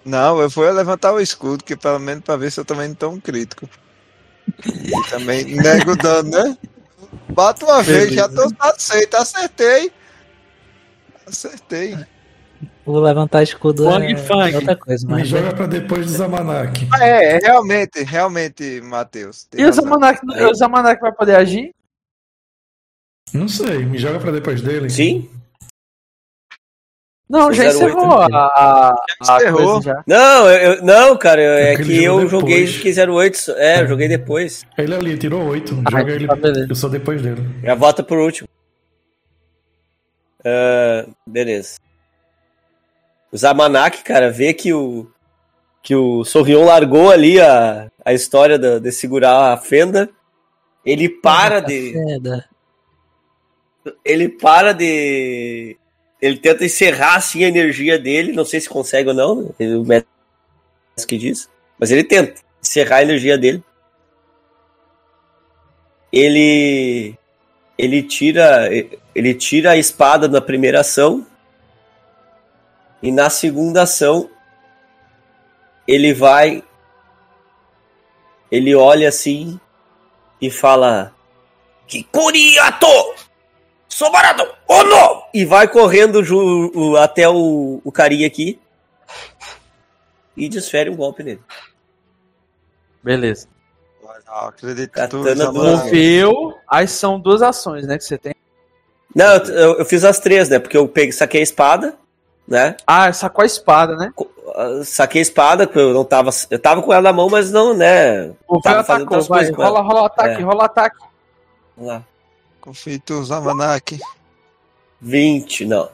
[0.06, 2.96] Não, eu vou levantar o escudo, que pelo menos pra ver se eu também não
[2.96, 3.68] tô um crítico.
[4.66, 6.58] E também nego o dano, né?
[7.28, 9.92] Bato uma vez, já tô satisfeito, acertei.
[11.28, 11.98] Acertei.
[12.86, 14.56] Vou levantar escudo Fang, é fang.
[14.56, 16.88] outra coisa, Me mas joga pra depois do Zamanak.
[16.94, 19.46] Ah, É, é, realmente, realmente, Matheus.
[19.54, 19.84] E o razão.
[19.84, 21.76] Zamanak, o Zamanak vai poder agir?
[23.36, 24.90] Não sei, me joga pra depois dele.
[24.90, 25.30] Sim?
[27.28, 29.74] Não, já 08, encerrou a, a, a encerrou.
[29.74, 30.04] coisa já.
[30.06, 32.78] Não, eu, não, cara, eu- é que eu jogou joguei depois.
[32.82, 33.38] que 08.
[33.38, 34.64] só- É, eu joguei depois.
[34.78, 35.74] Ele ali tirou 8.
[35.86, 36.54] Ah, Joga então ele.
[36.68, 36.68] tá.
[36.70, 37.42] Eu sou depois dele.
[37.64, 38.48] Já volta por último.
[40.46, 41.78] Ah, beleza.
[43.32, 45.08] O Zamanak, cara, vê que o
[45.82, 50.10] que o Sorrion largou ali a, a história da- de segurar a fenda.
[50.86, 51.94] Ele para de.
[51.94, 52.46] Caceda.
[54.04, 55.78] Ele para de.
[56.22, 58.32] Ele tenta encerrar assim a energia dele.
[58.32, 59.56] Não sei se consegue ou não.
[59.60, 59.76] né?
[59.76, 60.08] O mestre
[61.08, 61.50] que diz.
[61.78, 63.64] Mas ele tenta encerrar a energia dele.
[66.12, 67.16] Ele.
[67.78, 68.70] Ele tira.
[69.14, 71.26] Ele tira a espada na primeira ação.
[73.04, 74.30] E na segunda ação.
[75.88, 76.64] Ele vai.
[78.50, 79.60] Ele olha assim.
[80.42, 81.14] E fala.
[81.88, 83.15] Kikuriato!
[83.96, 84.46] Sobarado!
[84.68, 85.24] Ono!
[85.34, 88.60] E vai correndo ju- o- até o, o carinha aqui.
[90.36, 91.40] E desfere um golpe nele.
[93.02, 93.48] Beleza.
[94.28, 95.54] Não, acredito que tu Katana do.
[95.64, 98.36] Moveu, aí são duas ações, né, que você tem.
[99.16, 100.60] Não, eu, eu- fiz as três, né?
[100.60, 101.96] Porque eu peguei, saquei a espada,
[102.46, 102.76] né?
[102.86, 104.12] Ah, sacou a espada, né?
[104.58, 106.32] Ah, Saquei a espada, porque eu não tava.
[106.50, 108.26] Eu tava com ela na mão, mas não, né?
[108.50, 109.46] Moveu, Tava atacou, vai.
[109.46, 109.56] coisas.
[109.56, 110.44] Rola, rola o ataque, É.
[110.44, 110.98] rola o ataque.
[111.78, 112.04] Vamos lá.
[113.06, 114.00] Tu, Zamanak.
[115.00, 115.90] 20, não.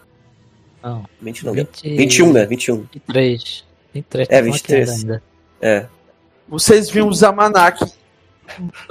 [0.81, 1.53] Não, 20 não.
[1.53, 1.97] 20...
[1.97, 2.45] 21, né?
[2.45, 2.75] 21.
[2.77, 3.65] 23.
[3.93, 4.89] 23 É, tá 23.
[4.89, 5.23] flanqueando ainda.
[5.61, 5.85] É.
[6.47, 7.85] Vocês viram o Zamanak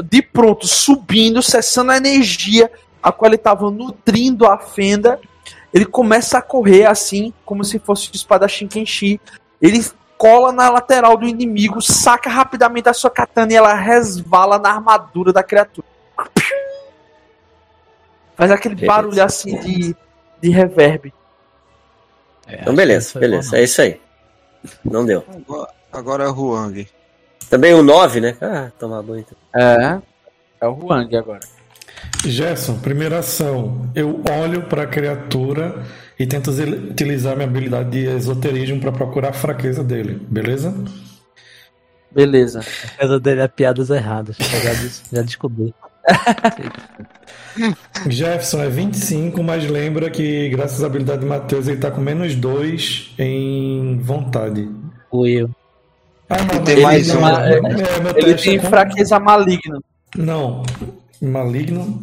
[0.03, 2.71] de pronto subindo, cessando a energia
[3.03, 5.19] a qual ele estava nutrindo a fenda.
[5.73, 9.21] Ele começa a correr assim, como se fosse o espadachim Kenshi.
[9.61, 9.85] Ele
[10.19, 15.33] cola na lateral do inimigo, saca rapidamente a sua katana e ela resvala na armadura
[15.33, 15.87] da criatura.
[18.41, 18.95] Faz aquele Beleza.
[18.95, 19.95] barulho assim de,
[20.41, 21.13] de reverb.
[22.49, 23.59] Então, beleza, beleza.
[23.59, 24.01] É isso aí.
[24.83, 25.23] Não deu.
[25.29, 26.89] Agora, agora é o Huang.
[27.51, 28.37] Também o 9, né?
[28.41, 29.27] Ah, tomar banho.
[29.27, 29.37] então.
[29.55, 30.01] É.
[30.59, 31.41] É o Huang agora.
[32.25, 33.91] Gerson, primeira ação.
[33.95, 35.85] Eu olho para a criatura
[36.19, 40.75] e tento utilizar minha habilidade de esoterismo para procurar a fraqueza dele, beleza?
[42.11, 42.61] Beleza.
[42.61, 44.39] A casa dele é piadas erradas.
[44.39, 45.75] Já, já descobri.
[48.09, 52.35] Jefferson é 25, mas lembra que graças à habilidade de Matheus ele tá com menos
[52.35, 54.69] 2 em vontade.
[55.11, 55.51] Fui eu.
[56.29, 57.29] Ah, não, tem mais não, um.
[57.29, 57.61] é, é,
[58.01, 59.81] meu Ele tem é com- fraqueza maligna.
[60.17, 60.63] Não,
[61.21, 62.03] maligno.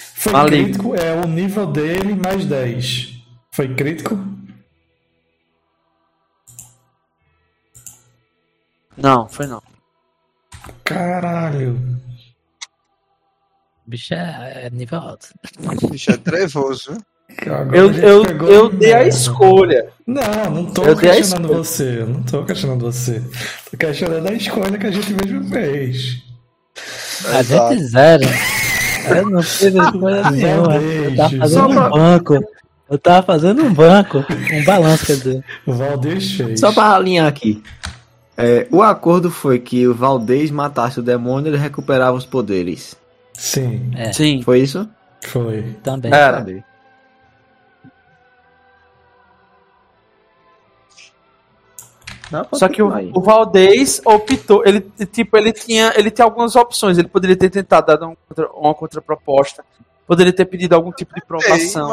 [0.00, 0.64] Foi Maligno.
[0.64, 3.22] crítico, é o nível dele mais 10.
[3.52, 4.18] Foi crítico?
[8.96, 9.62] Não, foi não.
[10.84, 11.78] Caralho.
[13.88, 15.28] O bicho é, é nível alto.
[15.90, 16.94] Bicho é trevoso.
[17.72, 19.88] Eu, eu, eu dei a escolha.
[20.06, 22.00] Não, não tô Eu questionando você.
[22.00, 23.22] Eu não tô questionando você.
[23.70, 26.22] Tô questionando a escolha que a gente mesmo fez.
[27.32, 27.74] A Exato.
[27.74, 28.24] gente zero.
[29.08, 30.74] Eu não fiz escolha nenhuma.
[30.76, 32.34] Eu tava fazendo Só um banco.
[32.90, 34.18] Eu tava fazendo um banco.
[34.52, 35.44] Um balanço, quer dizer.
[35.66, 36.60] o Valdez fez.
[36.60, 37.62] Só pra alinhar aqui.
[38.36, 42.97] É, o acordo foi que o Valdez matasse o demônio e ele recuperava os poderes.
[43.38, 44.42] Sim, É, Sim.
[44.42, 44.88] Foi isso?
[45.24, 45.62] foi.
[45.82, 46.12] também.
[46.12, 46.38] Era.
[46.38, 46.62] Cadê?
[52.30, 56.56] Não, pode Só que o, o Valdez optou, ele tipo, ele tinha, ele tinha algumas
[56.56, 59.64] opções, ele poderia ter tentado dar um contra- uma contraproposta,
[60.06, 61.90] poderia ter pedido algum tipo de provação,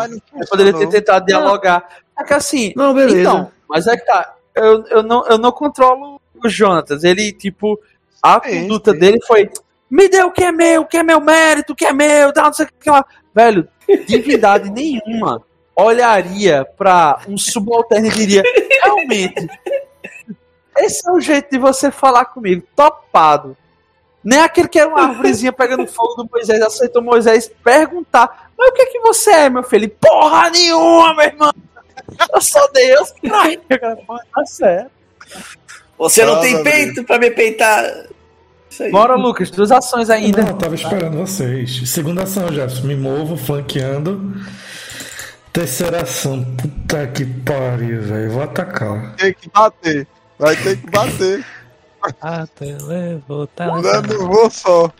[0.49, 1.87] poderia ter tentado dialogar.
[2.19, 3.17] É que assim, Não, beleza.
[3.21, 7.79] então, mas é que tá, eu, eu, não, eu não controlo o Jonatas, ele tipo,
[8.21, 8.99] a Sim, conduta sim.
[8.99, 9.49] dele foi,
[9.89, 12.33] me dê o que é meu, o que é meu mérito, o que é meu,
[12.33, 13.05] dá não sei o que lá.
[13.33, 13.67] Velho,
[14.07, 15.41] divindade nenhuma
[15.75, 18.43] olharia pra um subalterno e diria,
[18.83, 19.47] realmente,
[20.77, 23.55] esse é o jeito de você falar comigo, topado.
[24.23, 28.73] Nem aquele que era uma árvorezinha pegando fogo do Moisés, aceitou Moisés perguntar, mas o
[28.73, 29.83] que é que você é, meu filho?
[29.83, 31.51] Ele, Porra nenhuma, meu irmão!
[32.33, 33.61] Eu sou Deus, caralho.
[33.69, 34.91] Eu falei, "Pô, Tá certo.
[35.97, 37.83] Você não Ah, tem peito pra me peitar.
[38.75, 38.91] Isso aí.
[38.91, 40.41] Bora, Lucas, duas ações ainda.
[40.41, 41.89] Não, eu tava esperando vocês.
[41.89, 42.85] Segunda ação, Jefferson.
[42.85, 44.35] Me movo, flanqueando.
[45.53, 46.43] Terceira ação.
[46.43, 48.31] Puta que pariu, velho.
[48.31, 49.15] Vou atacar.
[49.15, 50.05] Tem que bater.
[50.37, 51.45] Vai ter que bater.
[52.21, 54.93] Ah, tu levou, tá Dando vou só.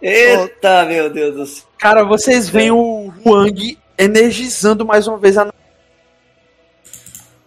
[0.00, 1.66] Eita, meu Deus do céu.
[1.76, 5.52] Cara, vocês veem o Huang energizando mais uma vez a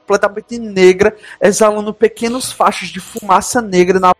[0.05, 4.13] completamente negra, exalando pequenos fachos de fumaça negra na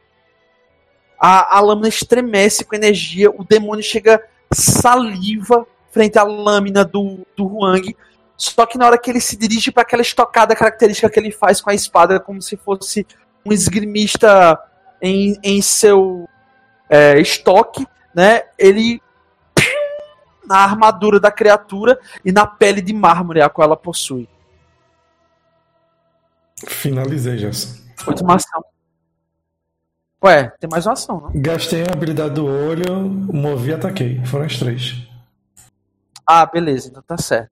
[1.19, 4.23] a, a lâmina estremece com energia, o demônio chega
[4.53, 7.95] saliva frente à lâmina do, do Huang.
[8.37, 11.59] Só que na hora que ele se dirige para aquela estocada característica que ele faz
[11.59, 13.05] com a espada, como se fosse
[13.45, 14.57] um esgrimista
[15.01, 16.27] em, em seu
[16.89, 17.85] é, estoque,
[18.15, 18.43] né?
[18.57, 19.01] Ele
[20.47, 24.27] na armadura da criatura e na pele de mármore a qual ela possui.
[26.65, 27.83] Finalizei, Jefferson.
[28.07, 28.63] Última ação.
[30.21, 31.31] Ué, tem mais uma ação, não?
[31.41, 32.99] Gastei a habilidade do olho,
[33.31, 34.23] movi e ataquei.
[34.25, 35.07] Foram as três.
[36.27, 37.49] Ah, beleza, então tá certo.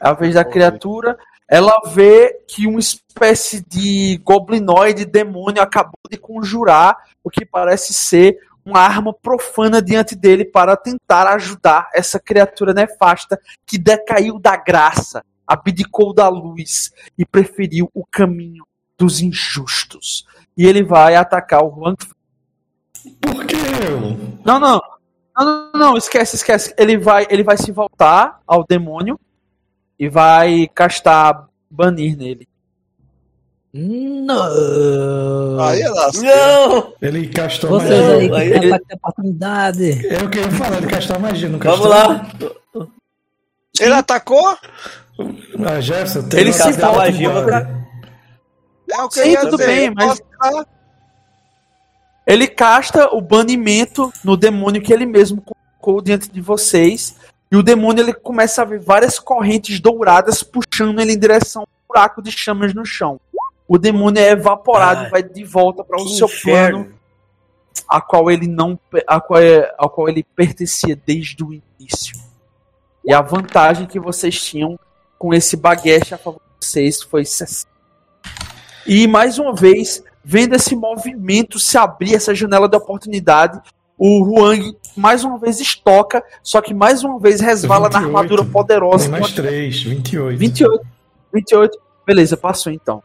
[0.00, 1.16] É a vez da criatura.
[1.48, 8.38] Ela vê que uma espécie de goblinoide demônio acabou de conjurar o que parece ser
[8.64, 15.24] uma arma profana diante dele para tentar ajudar essa criatura nefasta que decaiu da graça,
[15.46, 18.64] abdicou da luz e preferiu o caminho
[18.98, 20.26] dos injustos.
[20.60, 21.94] E ele vai atacar o Juan
[23.22, 24.14] Por que eu?
[24.44, 24.78] Não, não.
[25.34, 26.74] Não, não, não, esquece, esquece.
[26.76, 29.18] Ele vai, ele vai se voltar ao demônio
[29.98, 32.46] e vai castar banir nele.
[33.72, 35.58] Não!
[35.62, 36.20] Aí é lasca.
[36.22, 36.92] Não!
[37.00, 38.16] Ele castou Vocês magia.
[38.16, 40.06] aí que aí- tem ataque de oportunidade.
[40.14, 41.88] É o que eu ia falar, ele castou magia, não castou?
[41.88, 42.30] Vamos lá.
[43.80, 44.58] Ele atacou?
[45.66, 47.30] Ah, Jefferson, tem Ele uma se volta, magia.
[48.90, 50.20] É Sim, tudo bem, mas-
[52.26, 57.16] Ele casta o banimento no demônio que ele mesmo colocou diante de vocês.
[57.50, 61.68] E o demônio ele começa a ver várias correntes douradas puxando ele em direção ao
[61.88, 63.20] buraco de chamas no chão.
[63.66, 66.84] O demônio é evaporado Ai, e vai de volta para o seu inferno.
[66.84, 67.00] plano
[67.88, 72.16] a qual ele não a qual, é, a qual ele pertencia desde o início.
[73.04, 74.78] E a vantagem que vocês tinham
[75.18, 77.68] com esse baguete a favor de vocês foi 60.
[78.86, 83.60] E mais uma vez, vendo esse movimento se abrir, essa janela de oportunidade,
[83.96, 88.06] o Huang mais uma vez estoca, só que mais uma vez resvala na 28.
[88.06, 89.10] armadura poderosa.
[89.10, 90.38] Tem mais três, 28.
[90.38, 90.86] 28.
[91.32, 91.78] 28.
[92.06, 93.02] Beleza, passou então.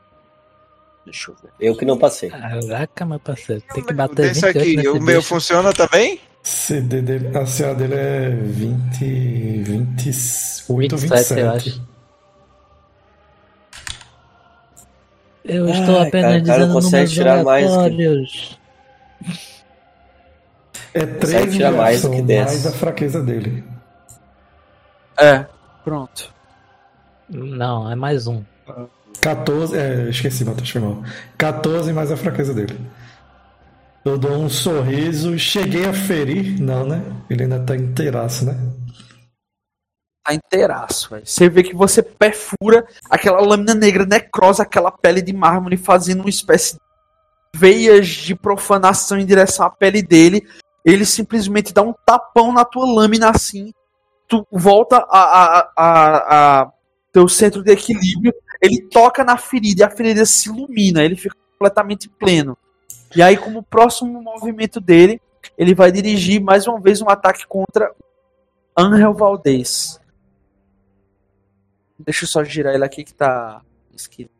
[1.05, 1.51] Deixa eu ver.
[1.59, 2.29] Eu que não passei.
[2.29, 3.61] Caraca, meu parceiro.
[3.73, 5.27] Tem que bater Desse 28 aqui, nesse o meu bicho.
[5.27, 6.19] funciona também?
[6.41, 11.39] CD dele, a CA dele é 20, 28 ou 27, 27.
[11.39, 11.81] eu acho.
[15.47, 18.57] Eu estou Ai, apenas cara, o cara dizendo consegue números tirar mais que-.
[20.93, 22.45] É Consegue 13 tirar de mais do que 10.
[22.45, 23.63] mais a fraqueza dele.
[25.19, 25.45] É,
[25.83, 26.33] pronto.
[27.29, 28.43] Não, é mais um.
[29.21, 31.03] 14, é, esqueci, Matheus, foi mal.
[31.37, 32.79] 14 mais a fraqueza dele.
[34.03, 37.01] Eu dou um sorriso, cheguei a ferir, não, né?
[37.29, 38.55] Ele ainda tá inteiraço, né?
[40.25, 41.23] Tá inteiraço, velho.
[41.23, 46.29] Você vê que você perfura aquela lâmina negra necrosa, aquela pele de mármore, fazendo uma
[46.29, 46.79] espécie de
[47.59, 50.43] veias de profanação em direção à pele dele.
[50.83, 53.71] Ele simplesmente dá um tapão na tua lâmina assim.
[54.27, 56.71] Tu volta a, a, a, a
[57.13, 58.33] teu centro de equilíbrio.
[58.59, 61.03] Ele toca na ferida e a ferida se ilumina.
[61.03, 62.57] Ele fica completamente pleno.
[63.15, 65.21] E aí, como próximo movimento dele,
[65.55, 67.91] ele vai dirigir mais uma vez um ataque contra
[68.75, 69.99] Angel Valdez.
[71.97, 73.61] Deixa eu só girar ele aqui que tá
[73.93, 74.31] esquisito.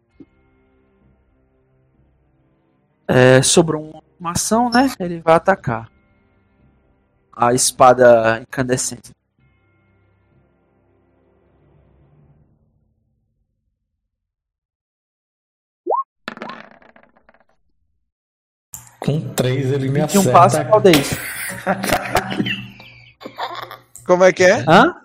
[3.08, 4.90] É, sobrou uma- ação, né?
[5.00, 5.92] Ele vai atacar.
[7.32, 9.12] A espada incandescente.
[19.00, 20.70] Com 3 ele me E um passo acerta.
[20.72, 21.12] Valdez.
[24.06, 24.64] Como é que é?
[24.68, 24.96] Hã?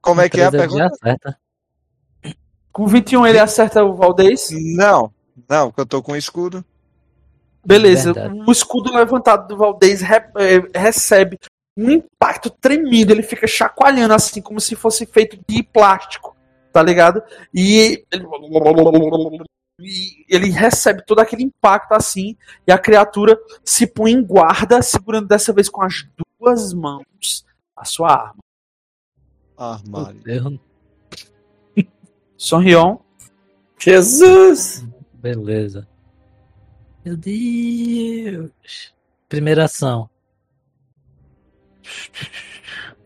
[0.00, 1.38] Como é que é a Três pergunta?
[2.72, 4.48] Com 21 ele acerta o Valdez.
[4.50, 5.12] Não,
[5.48, 6.64] não, porque eu tô com escudo.
[7.64, 8.12] Beleza.
[8.12, 8.42] Verdade.
[8.46, 11.38] O escudo levantado do Valdez re- eh, recebe
[11.76, 13.12] um impacto tremido.
[13.12, 16.34] Ele fica chacoalhando assim, como se fosse feito de plástico.
[16.72, 17.22] Tá ligado?
[17.52, 18.26] E ele,
[19.78, 22.36] e ele recebe todo aquele impacto assim.
[22.66, 26.06] E a criatura se põe em guarda, segurando dessa vez com as
[26.40, 27.44] duas mãos
[27.76, 28.42] a sua arma.
[29.56, 30.58] Armário.
[32.42, 32.98] Sonrion.
[33.78, 34.84] Jesus!
[35.14, 35.86] Beleza.
[37.04, 38.92] Meu Deus.
[39.28, 40.10] Primeira ação.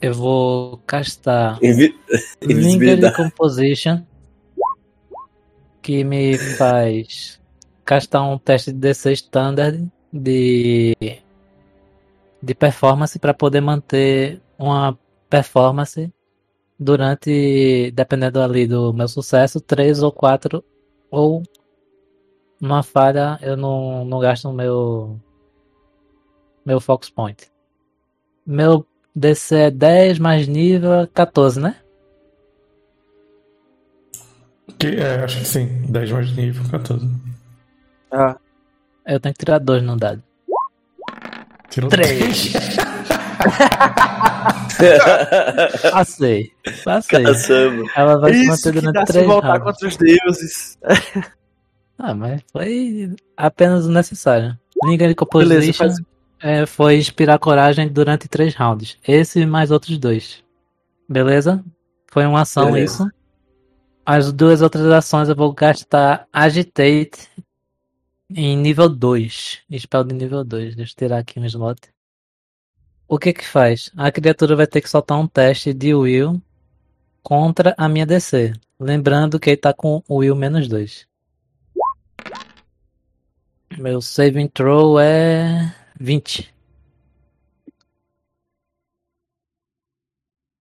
[0.00, 1.94] Eu vou castar Invi-
[2.40, 3.14] Linger.
[3.14, 4.02] Composition.
[5.82, 7.38] Que me faz
[7.84, 10.96] castar um teste de D6 standard de,
[12.42, 14.98] de performance para poder manter uma
[15.28, 16.10] performance
[16.78, 20.62] durante, dependendo ali do meu sucesso, 3 ou 4
[21.10, 21.42] ou
[22.60, 25.20] numa falha eu não, não gasto o meu
[26.64, 27.50] meu Fox Point.
[28.44, 31.76] Meu DC é 10 mais nível é 14, né?
[34.78, 35.66] Que, é, acho que sim.
[35.88, 37.08] 10 mais nível, 14.
[38.10, 38.36] Ah,
[39.06, 40.22] Eu tenho que tirar 2 no dado.
[41.70, 42.52] Tirou Três.
[45.90, 46.52] Passei.
[46.84, 47.24] Passei.
[47.24, 47.84] Caçamba.
[47.96, 49.64] Ela vai se isso manter que dá durante se 3 voltar rounds.
[49.64, 50.78] contra os deuses.
[51.98, 54.54] Ah, mas foi apenas o necessário.
[54.84, 55.94] Beleza, Composition faz...
[56.40, 58.98] é, foi inspirar coragem durante 3 rounds.
[59.08, 60.44] Esse e mais outros dois.
[61.08, 61.64] Beleza?
[62.06, 63.04] Foi uma ação Beleza.
[63.04, 63.10] isso.
[64.04, 67.30] As duas outras ações eu vou gastar Agitate
[68.28, 69.60] em nível 2.
[69.78, 70.76] Spell de nível 2.
[70.76, 71.80] Deixa eu tirar aqui um slot.
[73.08, 73.90] O que que faz?
[73.96, 76.42] A criatura vai ter que soltar um teste de Will
[77.22, 78.52] contra a minha DC.
[78.80, 81.06] Lembrando que ele tá com o Will menos 2.
[83.78, 86.52] Meu saving throw é 20.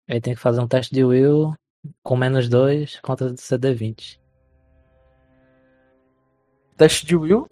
[0.08, 1.52] Ele tem que fazer um teste de Will
[2.02, 4.20] com menos 2 contra CD 20.
[6.76, 7.48] Teste de Will.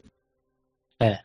[1.00, 1.18] É.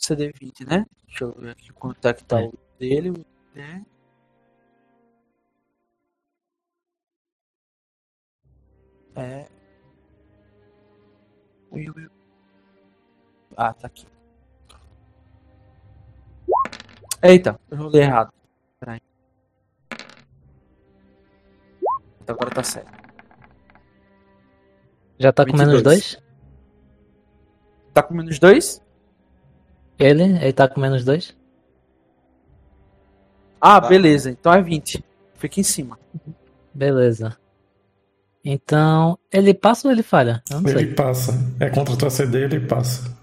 [0.00, 0.84] CD20, né?
[1.06, 2.46] Deixa eu ver aqui quanto é que tá É.
[2.46, 2.52] o
[2.82, 3.24] dele.
[3.54, 3.86] né?
[9.14, 9.46] É.
[13.56, 14.06] Ah, tá aqui.
[17.22, 18.32] Eita, eu rolei errado.
[18.80, 19.00] Peraí.
[22.20, 22.90] Então agora tá certo.
[25.18, 26.14] Já tá com menos 22.
[26.14, 26.22] 2?
[27.94, 28.82] Tá com menos dois?
[29.98, 30.24] Ele?
[30.24, 31.41] Ele tá com menos 2?
[33.64, 33.88] Ah, Tá.
[33.88, 34.28] beleza.
[34.30, 35.04] Então é 20.
[35.36, 35.96] Fica em cima.
[36.74, 37.36] Beleza.
[38.44, 40.42] Então, ele passa ou ele falha?
[40.50, 40.72] Não sei.
[40.72, 41.32] Ele passa.
[41.60, 43.16] É contra a tua CD, ele passa.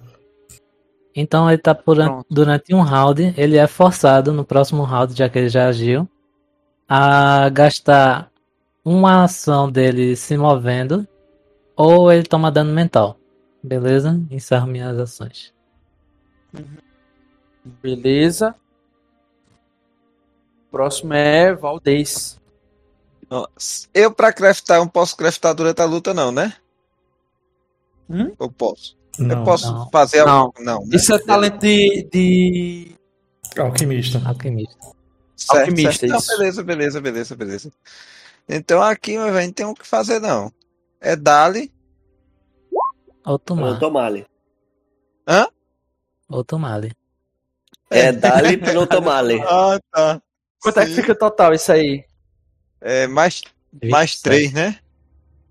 [1.13, 2.25] Então ele tá por, Pronto.
[2.31, 6.07] durante um round, ele é forçado no próximo round, já que ele já agiu,
[6.87, 8.31] a gastar
[8.85, 11.05] uma ação dele se movendo
[11.75, 13.17] ou ele toma dano mental.
[13.61, 14.17] Beleza?
[14.31, 15.53] Encerro minhas ações.
[17.83, 18.55] Beleza.
[20.71, 22.39] Próximo é Valdez.
[23.29, 23.87] Nossa.
[23.93, 26.55] Eu, pra craftar, eu não posso craftar durante a luta, não, né?
[28.09, 28.33] Hum?
[28.39, 28.97] Eu posso.
[29.19, 29.89] Não, eu posso não.
[29.89, 30.31] fazer Não.
[30.31, 30.53] algo.
[30.59, 30.79] Não.
[30.81, 30.95] né?
[30.95, 32.07] Isso é talento de.
[32.11, 32.95] de...
[33.57, 34.21] alquimista.
[34.25, 34.77] Alquimista.
[35.35, 36.11] Certo, alquimista, certo.
[36.11, 36.37] Não, isso.
[36.37, 37.71] beleza, beleza, beleza, beleza.
[38.47, 40.51] Então aqui, meu velho, não tem o que fazer, não.
[40.99, 41.71] É Dali.
[43.25, 43.71] Ou tomar.
[43.71, 44.25] Não tomale.
[46.29, 46.91] Ou tomale.
[47.89, 49.41] É Dali não tomale.
[49.41, 50.21] Ah, tá.
[50.61, 52.05] Quanto é que fica o total isso aí?
[52.81, 53.41] É mais,
[53.89, 54.23] mais 27.
[54.23, 54.79] 3, né?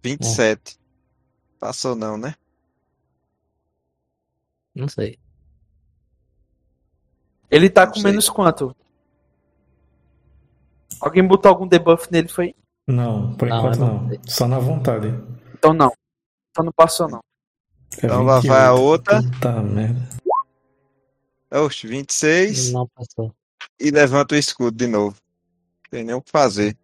[0.03, 0.79] 27.
[1.59, 2.35] Passou não, né?
[4.75, 5.19] Não sei.
[7.51, 8.11] Ele tá Não com sei.
[8.11, 8.75] menos quanto?
[11.01, 12.55] Alguém botou algum debuff nele, foi?
[12.87, 14.03] Não, por Não, enquanto não.
[14.03, 14.19] não.
[14.27, 15.09] Só na vontade.
[15.55, 15.93] Então não.
[16.51, 17.21] Então não passou, não.
[18.03, 18.83] É Então lá vai a 28.
[18.83, 19.23] outra.
[19.23, 20.09] Puta merda.
[21.51, 22.73] Oxe, 26.
[22.73, 23.35] Não passou.
[23.79, 25.17] E levanta o escudo de novo.
[25.91, 26.77] Tem nem o que fazer.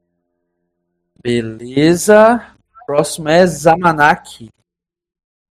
[1.23, 2.55] Beleza.
[2.87, 4.51] Próximo é Zamanak.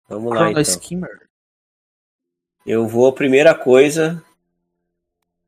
[0.08, 0.62] Vamos lá, Chrono então.
[0.62, 1.30] Skimmer.
[2.66, 4.24] Eu vou, primeira coisa.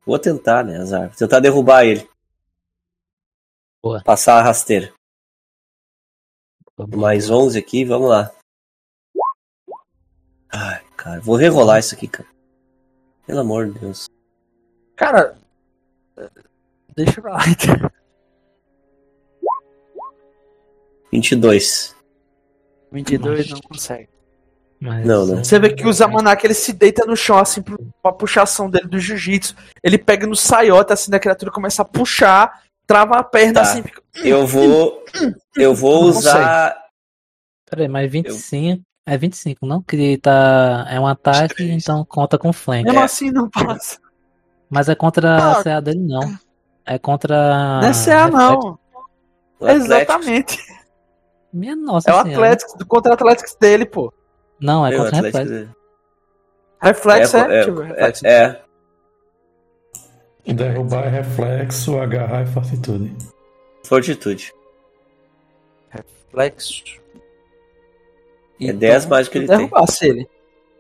[0.06, 1.16] Vou tentar, né, Azar?
[1.16, 2.10] Tentar derrubar ele.
[3.82, 4.02] Boa.
[4.04, 4.94] Passar a rasteira.
[6.76, 6.88] Boa.
[6.98, 8.32] Mais 11 aqui, vamos lá.
[10.52, 12.28] Ai, cara, vou rerolar isso aqui, cara.
[13.26, 14.10] Pelo amor de Deus.
[14.96, 15.38] Cara.
[16.96, 17.40] Deixa pra lá.
[21.12, 21.96] 22.
[22.92, 24.10] 22 não consegue.
[24.80, 25.44] Mas, Não, não.
[25.44, 27.62] Você vê que o Zamanak ele se deita no chão assim
[28.02, 29.54] pra puxação dele do jiu-jitsu.
[29.84, 33.62] Ele pega no saiote assim da criatura, começa a puxar, trava a perna Tá.
[33.62, 34.02] assim, fica.
[34.24, 35.04] Eu vou.
[35.58, 36.78] Eu vou Não usar.
[37.70, 38.82] Peraí, mas 25.
[39.06, 39.82] É 25, não?
[39.82, 40.86] Que tá.
[40.90, 41.84] É um ataque, 23.
[41.84, 42.86] então conta com flank.
[42.86, 43.04] Mesmo É.
[43.04, 44.00] assim não passa.
[44.70, 45.64] Mas é contra a Ah.
[45.64, 46.22] CA dele, não.
[46.86, 47.82] É contra.
[47.82, 48.78] Não é CA, não.
[49.62, 50.58] Exatamente.
[51.52, 52.18] Minha nossa É o.
[52.20, 54.14] Atlético, contra o Atlético dele, pô.
[54.60, 55.54] Não, é É o contra Atlético reflexo.
[55.54, 55.70] dele.
[56.82, 57.40] Reflexo é.
[57.40, 58.28] É, deixa eu ver, reflexo.
[58.28, 58.62] é,
[60.46, 60.54] é.
[60.54, 63.16] Derrubar é reflexo, agarrar é fortitude.
[63.86, 64.54] Fortitude.
[65.90, 66.84] Reflexo.
[68.62, 69.58] É 10 mais do que ele tem.
[69.58, 70.30] derrubasse ele.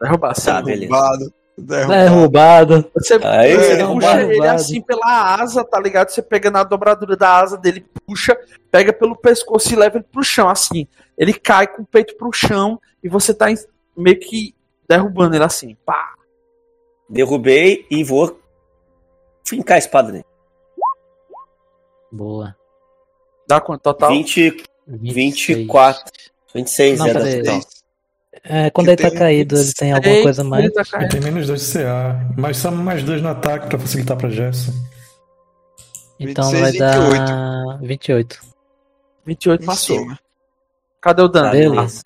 [0.01, 0.87] Derrubasse Tá, ele.
[0.87, 1.33] Derrubado.
[1.61, 2.03] Derrubado.
[2.03, 2.91] Derrubado.
[2.95, 4.31] Você, Aí você puxa derrubado.
[4.31, 6.09] ele assim pela asa, tá ligado?
[6.09, 8.37] Você pega na dobradura da asa dele, puxa,
[8.71, 10.87] pega pelo pescoço e leva ele pro chão, assim.
[11.17, 13.47] Ele cai com o peito pro chão e você tá
[13.95, 14.55] meio que
[14.87, 15.75] derrubando ele assim.
[15.85, 16.13] Pá.
[17.09, 18.39] Derrubei e vou
[19.43, 20.25] fincar a espada nele.
[22.11, 22.55] Boa.
[23.47, 24.09] Dá quanto total?
[24.09, 25.57] 20, 26.
[25.57, 26.11] 24.
[26.53, 27.59] 26 Não, é.
[28.43, 30.63] É, quando Que ele tá caído, ele tem alguma coisa mais.
[30.65, 33.79] ele tá Ele tem menos 2 de CA, mas só mais 2 no ataque pra
[33.79, 34.71] facilitar pra Jefferson.
[36.19, 38.39] Então 26, vai dar 28.
[39.25, 39.99] 28 Em passou.
[39.99, 40.19] cima.
[41.01, 41.45] Cadê o dano?
[41.47, 42.01] Tá, Beleza.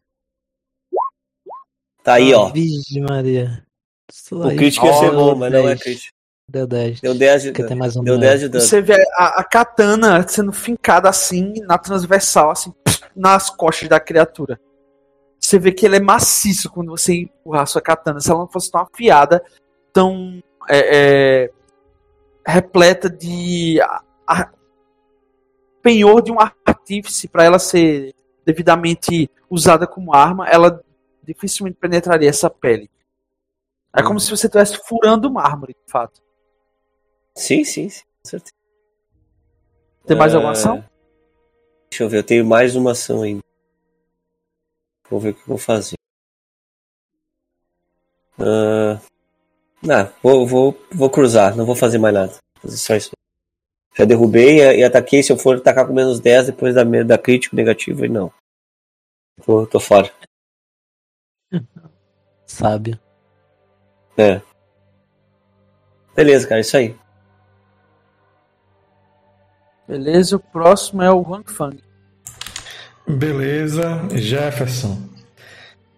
[2.03, 2.49] Tá aí, ó.
[2.49, 3.63] Virgem Maria.
[4.11, 5.81] Isso O crítico ia ser bom, mas não é 10.
[5.81, 6.13] crítico.
[6.49, 7.01] Deu 10.
[7.01, 7.77] Deu 10 de tem dano.
[7.77, 8.29] mais um Deu dano.
[8.29, 8.63] 10 de dano.
[8.65, 12.73] Você vê a, a katana sendo fincada assim, na transversal, assim,
[13.15, 14.59] nas costas da criatura.
[15.43, 18.19] Você vê que ele é maciço quando você empurrar a sua katana.
[18.21, 19.43] Se ela não fosse tão afiada,
[19.91, 21.51] tão é, é,
[22.47, 24.49] repleta de a- a-
[25.81, 28.15] penhor de um artífice para ela ser
[28.45, 30.81] devidamente usada como arma, ela
[31.21, 32.89] dificilmente penetraria essa pele.
[33.93, 36.21] É como se você estivesse furando mármore, de fato.
[37.35, 38.01] Sim, sim, sim.
[38.23, 38.53] Com certeza.
[40.07, 40.83] Tem mais Ah, alguma ação?
[41.91, 43.43] Deixa eu ver, eu tenho mais uma ação ainda.
[45.13, 45.93] Vou ver o que eu vou fazer.
[48.39, 48.99] Ah,
[49.79, 52.31] não, vou, vou, vou cruzar, não vou fazer mais nada.
[52.31, 53.11] Vou fazer só isso.
[53.95, 55.21] Já derrubei e, e ataquei.
[55.21, 58.33] Se eu for atacar com menos 10 depois da, da crítico negativo, aí não.
[59.45, 60.11] Tô, tô fora.
[62.47, 62.99] Sábio.
[64.17, 64.41] É.
[66.15, 66.97] Beleza, cara, isso aí.
[69.87, 71.92] Beleza, o próximo é o Huang Fang.
[73.07, 74.97] Beleza, Jefferson.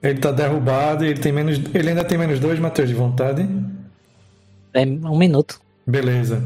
[0.02, 1.60] Ele tá derrubado e ele tem menos.
[1.74, 3.48] Ele ainda tem menos 2, Matheus, de vontade.
[4.74, 5.60] É um minuto.
[5.86, 6.44] Beleza.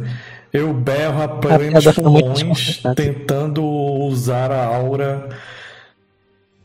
[0.51, 2.95] Eu berro a plenos pulmões, desconcertante.
[2.95, 5.29] tentando usar a aura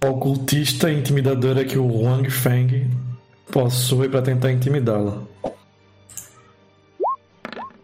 [0.02, 2.90] ocultista e intimidadora que o Wang Feng
[3.50, 5.22] possui para tentar intimidá-la.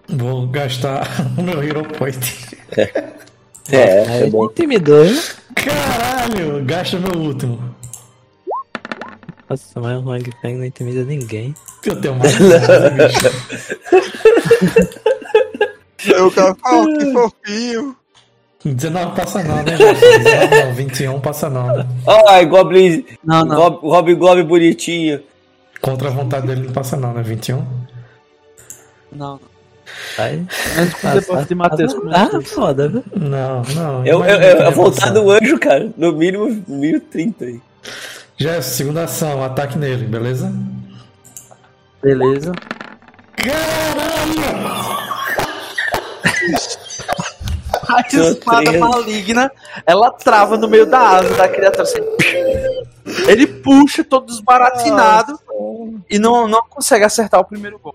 [0.09, 1.07] Vou gastar
[1.37, 2.57] o meu Hero Point.
[2.77, 3.13] É,
[3.69, 4.47] Aí é bom.
[4.47, 5.21] intimidou, hein?
[5.55, 6.65] Caralho!
[6.65, 7.59] Gasta meu último.
[9.49, 11.55] Nossa, mas o Wang Feng não intimida ninguém.
[11.85, 12.33] Eu tenho mais.
[16.07, 17.97] Eu o cara fala, "Oh, que fofinho.
[18.65, 20.19] 19 passa não, né, Jefferson?
[20.25, 21.67] 19 não, 21 passa não.
[21.67, 21.87] né?
[22.29, 23.05] Ai, Goblin.
[23.25, 23.57] Não, não.
[23.57, 25.23] Gob- Robin Goblin bonitinho.
[25.81, 27.23] Contra a vontade dele não passa não, né?
[27.23, 27.65] 21?
[29.13, 29.41] Não,
[30.19, 31.95] o debuff de Matheus.
[31.95, 33.05] é Ah, foda, viu?
[33.17, 34.07] Não, não.
[34.07, 35.13] Eu, eu, eu, ia vontade passar.
[35.13, 35.91] do anjo, cara.
[35.97, 37.61] No mínimo 1030 aí.
[38.37, 40.53] Jefferson, segunda ação, ataque nele, beleza?
[42.03, 42.53] Beleza.
[47.89, 48.81] A espada três.
[48.81, 49.51] maligna,
[49.85, 51.83] ela trava no meio da asa da criatura.
[51.83, 51.99] Assim.
[53.27, 55.39] Ele puxa todo desbaratinado
[56.09, 57.95] e não, não consegue acertar o primeiro gol.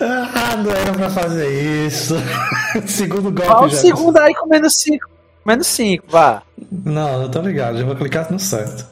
[0.00, 2.14] Ah, não era pra fazer isso.
[2.86, 5.08] segundo golpe, Qual o segundo aí com menos 5?
[5.44, 6.42] Menos 5, vá.
[6.70, 8.86] Não, eu tô ligado, já vou clicar no certo.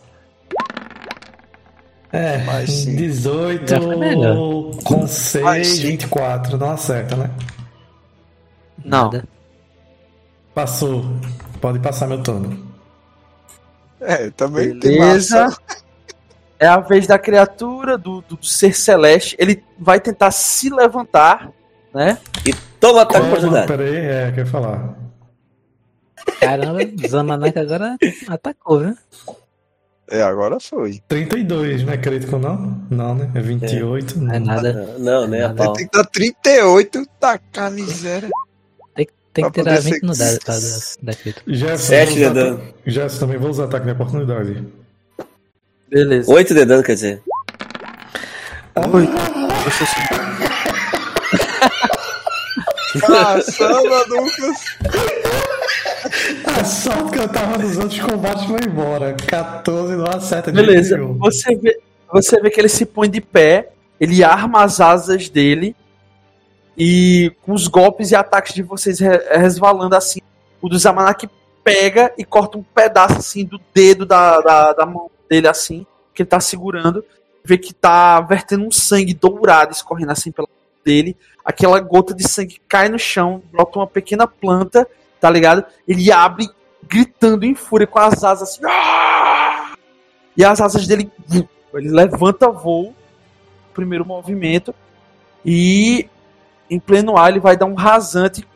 [2.11, 2.97] É, Mais cinco.
[2.97, 4.35] 18 Já foi melhor.
[4.83, 5.87] com Mais 6, cinco.
[5.89, 7.31] 24, não acerta, né?
[8.85, 9.05] Não.
[9.05, 9.25] Nada.
[10.55, 11.05] Passou.
[11.61, 12.67] Pode passar meu turno.
[14.01, 15.45] É, também tem Beleza.
[15.45, 15.59] massa.
[16.61, 19.37] É a vez da criatura, do, do ser celeste.
[19.39, 21.51] Ele vai tentar se levantar,
[21.95, 22.19] né?
[22.81, 23.67] Toma ataque de oportunidade.
[23.69, 24.97] peraí, é, quer falar.
[26.41, 27.97] Caramba, Zamanak agora
[28.29, 28.97] atacou, viu?
[30.11, 31.01] É, agora foi.
[31.07, 32.83] 32, não é crítico não?
[32.91, 33.31] Não, né?
[33.35, 34.19] É 28.
[34.19, 34.47] Não é não.
[34.47, 34.95] nada.
[34.99, 35.49] Não, né?
[35.53, 35.73] Pau.
[35.75, 38.29] Tem que dar 38, tacar miséria.
[39.33, 41.43] Tem Pra que tirar poder 20 no ser- dado tá, da, da crítica.
[41.47, 42.61] Jefferson, Sete de dano.
[42.87, 44.67] Jefferson também vou usar ataque de oportunidade.
[45.91, 46.31] Beleza.
[46.33, 47.23] 8 de dano, quer dizer.
[53.01, 54.79] Caçamba, Lucas.
[56.61, 59.15] A sorte que eu tava nos outros combates foi embora.
[59.15, 60.97] 14 não acerta de Beleza.
[60.97, 61.15] nenhum.
[61.19, 61.79] Você vê,
[62.13, 65.77] você vê que ele se põe de pé, ele arma as asas dele
[66.77, 70.21] e com os golpes e ataques de vocês re- resvalando assim,
[70.63, 71.29] o do Zamanak
[71.65, 76.23] pega e corta um pedaço assim do dedo da, da, da mão dele assim, que
[76.23, 77.05] ele tá segurando,
[77.45, 80.49] vê que tá vertendo um sangue dourado escorrendo assim pela
[80.85, 84.89] dele, aquela gota de sangue cai no chão, brota uma pequena planta,
[85.21, 85.65] tá ligado?
[85.87, 86.49] Ele abre
[86.83, 89.75] gritando em fúria com as asas assim, "Ah!"
[90.37, 91.11] e as asas dele
[91.75, 92.95] ele levanta voo
[93.75, 94.75] primeiro movimento
[95.45, 96.09] e
[96.71, 98.47] em pleno ar ele vai dar um rasante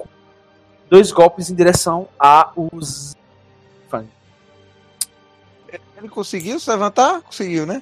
[0.89, 3.17] dois golpes em direção a os
[6.03, 7.23] Ele conseguiu se levantar?
[7.23, 7.81] Conseguiu, né?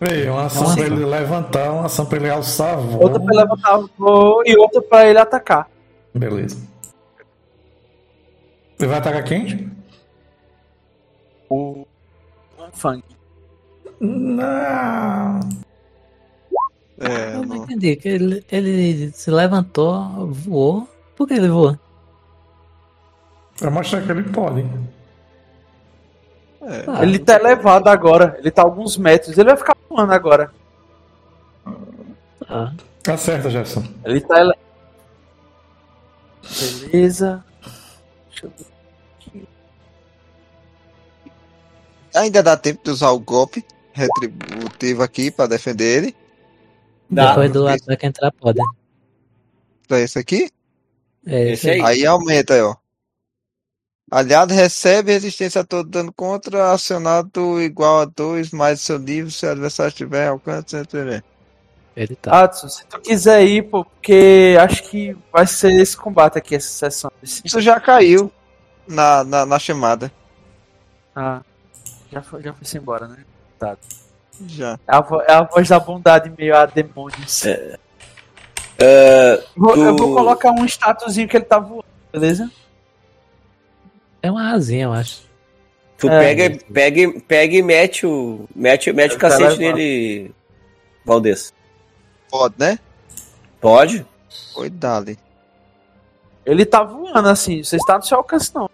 [0.00, 0.76] Ei, uma ação Nossa.
[0.76, 3.02] pra ele levantar, uma ação pra ele alçar voo.
[3.02, 5.68] outra para levantar voo e outra para ele atacar
[6.14, 6.56] Beleza.
[8.80, 9.70] Ele vai atacar quem?
[11.48, 11.86] o
[12.72, 13.02] Fang.
[14.00, 15.40] Não.
[16.98, 17.56] É, Eu não não.
[17.64, 17.94] entendi.
[17.96, 20.88] que Ele, ele se levantou, voou.
[21.14, 21.78] Por que ele voou?
[23.58, 24.64] Pra mostrar que ele pode.
[26.62, 26.84] É.
[26.86, 30.52] Ah, Ele tá elevado agora, ele tá a alguns metros, ele vai ficar voando agora.
[32.46, 32.72] tá.
[33.08, 33.82] Acerta, Jefferson.
[34.04, 34.52] Ele tá ele...
[36.90, 37.44] Beleza.
[38.30, 38.72] Deixa eu ver.
[42.14, 46.16] Ainda dá tempo de usar o golpe retributivo aqui pra defender ele.
[47.10, 47.28] Dá.
[47.30, 48.60] Depois do ataque entrar, pode.
[49.88, 50.50] Pra esse aqui.
[51.26, 51.80] É, Esse aí.
[51.80, 52.74] Aí aumenta aí, ó.
[54.14, 59.46] Aliado recebe resistência a todo dano contra, acionado igual a 2 mais seu nível, se
[59.46, 61.22] o adversário tiver alcance, etc.
[61.96, 62.42] Ele tá.
[62.42, 66.68] Adson, se tu quiser ir, pô, porque acho que vai ser esse combate aqui, essa
[66.68, 67.10] sessão.
[67.22, 68.30] Isso já caiu
[68.86, 70.12] na, na, na chamada.
[71.16, 71.40] Ah,
[72.12, 73.16] já foi, já foi embora, né?
[74.46, 74.78] Já.
[74.86, 77.46] É a, vo- é a voz da bondade meio a demônios.
[77.46, 77.78] É.
[78.78, 82.50] Ah, Vou- Eu vou colocar um statuzinho que ele tá voando, beleza?
[84.22, 85.22] É uma asinha, eu acho.
[85.98, 86.18] tu É.
[86.18, 88.48] pega, pega, pega e mete o.
[88.54, 89.76] Mete, mete o Ele tá cacete levando.
[89.76, 90.30] nele,
[91.04, 91.52] Valdez.
[92.30, 92.78] Pode, né?
[93.60, 94.06] Pode?
[94.54, 95.16] Cuidado.
[96.44, 98.68] Ele tá voando assim, você está no seu alcance, não.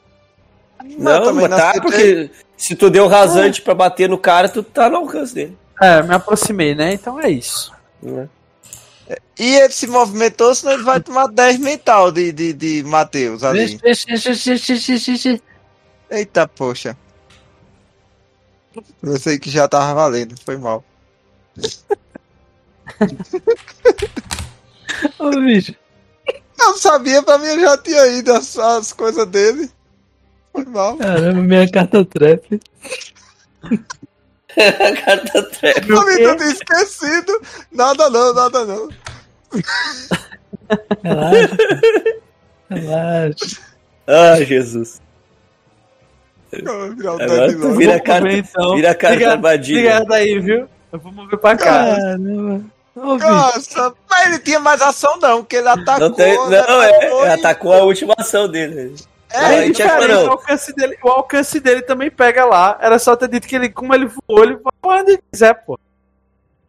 [0.97, 4.97] Não, mas tá, porque se tu deu rasante pra bater no cara, tu tá no
[4.99, 5.59] alcance dele.
[5.81, 6.95] É, me aproximei, né?
[6.95, 7.73] Então é isso.
[8.03, 8.29] né?
[9.39, 13.61] E ele se movimentou, senão ele vai tomar 10 mental de, de, de Matheus ali.
[16.11, 16.97] Eita, poxa.
[19.03, 20.85] Eu sei que já tava valendo, foi mal.
[25.19, 25.75] Ô, bicho.
[26.61, 29.71] Eu sabia, pra mim eu já tinha ido as, as coisas dele.
[30.53, 30.97] Foi mal.
[30.97, 32.61] Caramba, minha carta trap.
[35.05, 35.75] Carta quê?
[35.89, 37.41] eu tinha esquecido.
[37.73, 38.89] Nada não, nada não.
[41.03, 41.57] Relaxa.
[42.71, 43.59] Relaxa.
[44.07, 45.01] Ah, Jesus.
[46.53, 48.75] Agora tu vira a carta, então.
[48.75, 49.81] vira a carta Liga- armadilha.
[49.81, 50.69] Liga daí, viu?
[50.91, 51.65] Eu vou mover pra cá.
[51.65, 52.65] Caramba.
[52.97, 56.09] Nossa, mas ele tinha mais ação não, porque ele atacou.
[56.09, 56.59] Não, tem, não né,
[57.27, 58.95] é, atacou a última ação dele.
[59.31, 62.79] É, É diferente, o alcance, dele, o alcance dele também pega lá.
[62.81, 65.55] Era só ter dito que ele, como ele voou, ele vai pra onde ele quiser,
[65.65, 65.79] pô.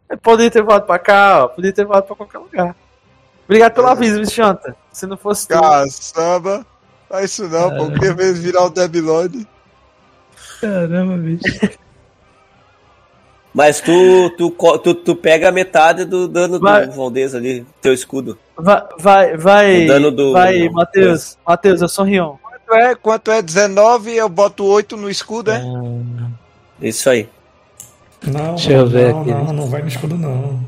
[0.09, 1.47] Ele poderia ter voado pra cá, ó.
[1.47, 2.75] Poderia ter voado pra qualquer lugar.
[3.45, 4.75] Obrigado pelo aviso, Bichanta.
[4.91, 5.47] Se não fosse.
[5.47, 6.65] Caçamba.
[7.09, 7.83] Não é isso não, pô.
[7.85, 9.47] Eu queria ver virar o Dead Lord.
[10.59, 11.77] Caramba, bicho.
[13.53, 14.51] Mas tu, tu,
[14.83, 16.85] tu, tu pega a metade do dano Vai.
[16.85, 18.37] do Valdez ali, teu escudo.
[18.55, 19.83] Vai, vai, vai.
[19.85, 21.37] O dano do- Vai, Matheus.
[21.45, 22.35] Matheus, eu sou Rion.
[22.69, 25.57] Quanto é, quanto é 19, eu boto 8 no escudo, é?
[25.57, 26.29] Ah,
[26.79, 27.27] Isso aí.
[28.21, 29.31] Não, Deixa eu ver não, aqui.
[29.31, 30.63] não, não vai no escudo, não.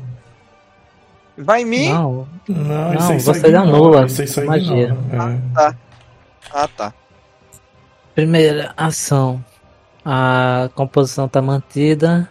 [1.38, 1.88] Vai em mim?
[1.90, 4.96] Não, Não, Não, isso aí só você anula Isso aí só magia.
[5.12, 5.74] é.
[6.52, 6.92] Ah, tá.
[8.16, 9.42] Primeira ação.
[10.04, 12.28] A composição tá mantida.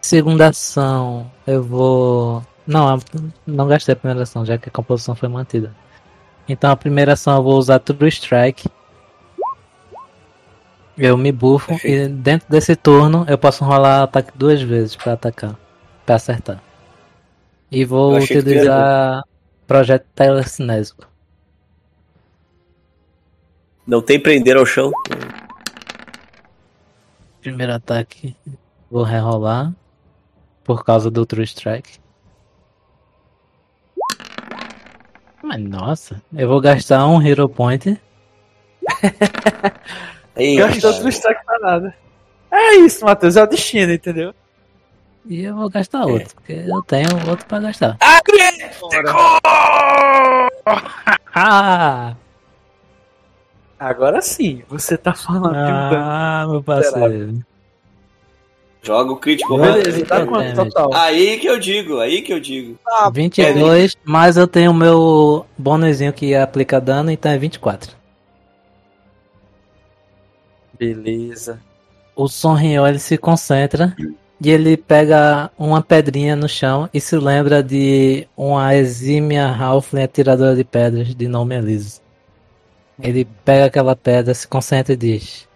[0.00, 2.42] Segunda ação, eu vou.
[2.66, 2.98] Não,
[3.46, 5.72] não gastei a primeira ação, já que a composição foi mantida.
[6.48, 8.68] Então a primeira ação eu vou usar True Strike.
[10.96, 15.56] Eu me bufo e dentro desse turno eu posso rolar ataque duas vezes pra atacar.
[16.06, 16.62] Pra acertar.
[17.70, 19.22] E vou utilizar
[19.66, 21.06] projeto telecinésico.
[23.86, 24.90] Não tem prender ao chão.
[27.40, 28.34] Primeiro ataque,
[28.90, 29.72] vou rerolar
[30.64, 31.98] por causa do True Strike.
[35.46, 38.00] Mas nossa, eu vou gastar um Hero Point.
[40.58, 41.94] Gastou outro destaque pra nada.
[42.50, 43.36] É isso, Matheus.
[43.36, 44.34] É o destino, entendeu?
[45.24, 47.96] E eu vou gastar outro, porque eu tenho outro pra gastar.
[51.32, 52.16] Ah!
[53.78, 55.96] Agora sim, você tá falando de um dano.
[55.96, 57.38] Ah, meu parceiro.
[58.86, 59.58] Joga o crítico.
[59.58, 60.94] Beleza, dá vai, quanto vai, total?
[60.94, 62.78] Aí que eu digo, aí que eu digo.
[63.12, 67.96] 22, mas eu tenho o meu bônusinho que aplica dano, então é 24.
[70.78, 71.60] Beleza.
[72.14, 73.96] O Sonriol ele se concentra
[74.40, 80.54] e ele pega uma pedrinha no chão e se lembra de uma exímia Halfling atiradora
[80.54, 82.00] de pedras de nome Elise.
[83.02, 85.46] Ele pega aquela pedra, se concentra e diz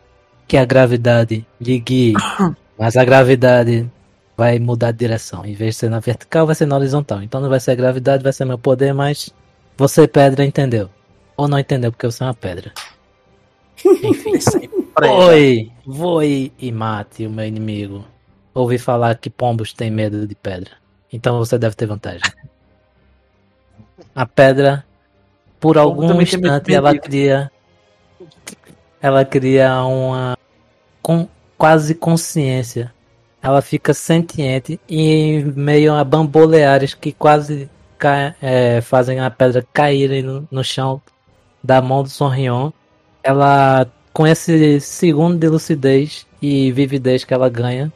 [0.49, 2.15] que a gravidade lhe guie,
[2.81, 3.87] mas a gravidade
[4.35, 5.45] vai mudar de direção.
[5.45, 7.23] Em vez de ser na vertical, vai ser na horizontal.
[7.23, 9.29] Então não vai ser a gravidade, vai ser meu poder, mas
[9.77, 10.89] você, pedra, entendeu.
[11.37, 12.73] Ou não entendeu porque você é uma pedra.
[13.85, 14.71] Enfim.
[14.99, 18.03] Oi, voe e mate o meu inimigo.
[18.55, 20.71] Ouvi falar que pombos têm medo de pedra.
[21.13, 22.23] Então você deve ter vantagem.
[24.15, 24.87] A pedra,
[25.61, 27.53] por algum instante, ela cria.
[29.03, 30.39] Ela cria uma.
[31.03, 31.29] Com,
[31.61, 32.91] quase consciência.
[33.43, 39.63] Ela fica sentiente e em meio a bamboleares que quase ca- é, fazem a pedra
[39.71, 41.03] cair no, no chão
[41.63, 42.71] da mão do Sonrion.
[43.23, 47.93] Ela, com esse segundo de lucidez e vividez que ela ganha,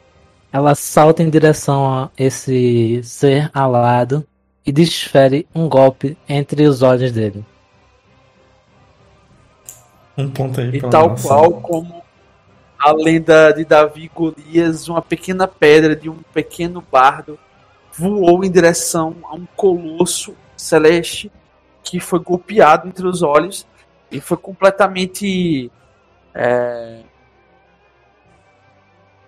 [0.52, 4.26] ela salta em direção a esse ser alado
[4.66, 7.42] e desfere um golpe entre os olhos dele.
[10.18, 12.03] Um ponto aí E tal nossa- qual como
[12.84, 17.38] a lenda de Davi e Golias, uma pequena pedra de um pequeno bardo
[17.90, 21.32] voou em direção a um colosso celeste
[21.82, 23.66] que foi golpeado entre os olhos
[24.10, 25.72] e foi completamente
[26.34, 27.00] é,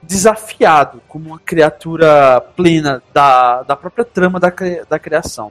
[0.03, 4.53] desafiado como uma criatura plena da, da própria trama da,
[4.87, 5.51] da criação.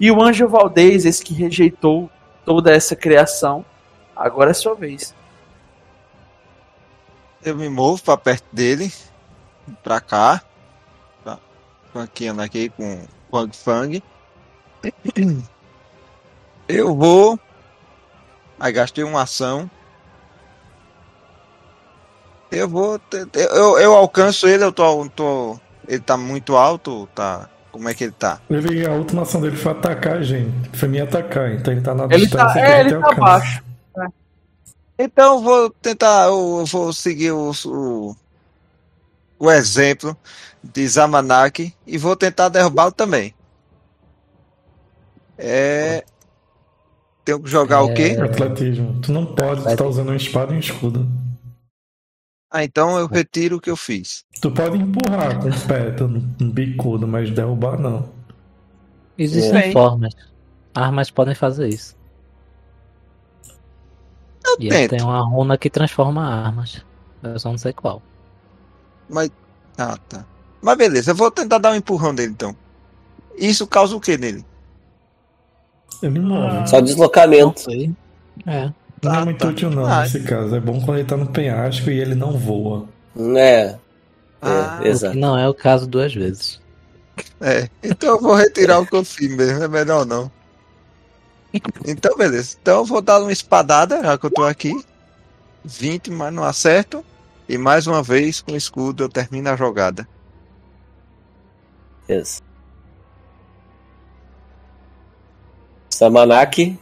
[0.00, 2.10] E o anjo Valdez, esse que rejeitou
[2.44, 3.64] toda essa criação,
[4.16, 5.14] agora é sua vez.
[7.44, 8.92] Eu me movo pra perto dele.
[9.82, 10.42] Pra cá.
[11.24, 11.38] Tá.
[11.92, 14.02] Funkeando aqui com Fang Fang.
[16.68, 17.38] Eu vou.
[18.58, 19.70] Aí gastei uma ação.
[22.50, 23.00] Eu vou.
[23.34, 25.58] Eu, eu, alcanço ele, eu tô, tô.
[25.86, 27.48] Ele tá muito alto, tá.
[27.70, 28.40] Como é que ele tá?
[28.48, 30.70] Ele, a última ação dele foi atacar a gente.
[30.76, 33.20] Foi me atacar, então ele tá na Ele tá, distância que é, ele tá alcança.
[33.20, 33.62] abaixo.
[34.98, 36.26] Então eu vou tentar.
[36.26, 38.16] Eu vou seguir o, o,
[39.38, 40.16] o exemplo
[40.62, 43.34] de Zamanak e vou tentar derrubá-lo também.
[45.38, 46.04] É.
[47.24, 48.16] Tenho que jogar o quê?
[48.18, 48.22] É.
[48.22, 49.00] Atletismo.
[49.00, 51.06] Tu não pode estar ter- usando uma espada e um escudo.
[52.50, 54.24] Ah, então eu retiro o que eu fiz.
[54.40, 55.94] Tu pode empurrar com o pé,
[56.40, 58.08] um bicudo, mas derrubar não.
[59.18, 60.14] Existem formas.
[60.72, 61.95] Armas podem fazer isso.
[64.46, 64.90] Eu E aí tento.
[64.90, 66.84] tem uma runa que transforma armas.
[67.22, 68.00] Eu só não sei qual.
[69.08, 69.30] Mas.
[69.76, 70.24] Ah, tá.
[70.62, 72.54] Mas beleza, eu vou tentar dar um empurrão dele então.
[73.36, 74.44] Isso causa o que nele?
[76.02, 76.68] Ele move.
[76.68, 77.60] Só deslocamento.
[77.60, 77.92] sei.
[78.46, 78.70] É.
[79.02, 79.48] Não é Ah, muito tá.
[79.48, 80.02] útil não Ah.
[80.02, 80.54] nesse caso.
[80.56, 82.86] É bom quando ele tá no penhasco e ele não voa.
[83.36, 83.76] É,
[84.42, 85.14] Ah, é exato.
[85.14, 86.60] Que não é o caso duas vezes.
[87.40, 90.30] É, então eu vou retirar o que eu fiz mesmo, é melhor não.
[91.86, 92.56] Então, beleza.
[92.60, 94.72] Então eu vou dar uma espadada, já que eu tô aqui.
[95.64, 97.04] 20, mas não acerto.
[97.48, 100.06] E mais uma vez, com o escudo, eu termino a jogada.
[102.08, 102.42] Isso.
[105.90, 106.78] Samanak,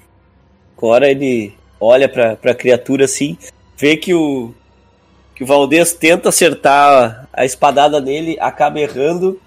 [0.77, 3.39] agora ele olha pra, pra criatura assim,
[3.77, 4.53] vê que o
[5.35, 9.41] que o Valdez tenta acertar a espadada nele, acaba errando.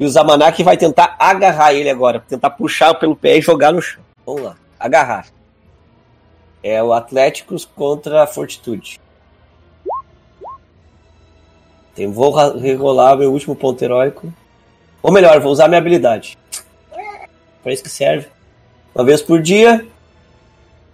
[0.00, 3.82] E o Zamanak vai tentar agarrar ele agora, tentar puxar pelo pé e jogar no
[3.82, 4.02] chão.
[4.24, 5.26] Vamos lá, agarrar.
[6.62, 8.98] É o Atléticos contra a Fortitude.
[11.94, 14.32] Tem, vou rerolar meu último ponto heróico.
[15.02, 16.38] Ou melhor, vou usar minha habilidade.
[17.62, 18.28] Para isso que serve.
[18.94, 19.86] Uma vez por dia,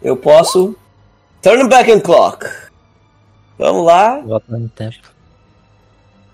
[0.02, 0.75] eu posso.
[1.41, 2.44] Turn back and clock.
[3.57, 5.15] Vamos lá, Volta no tempo.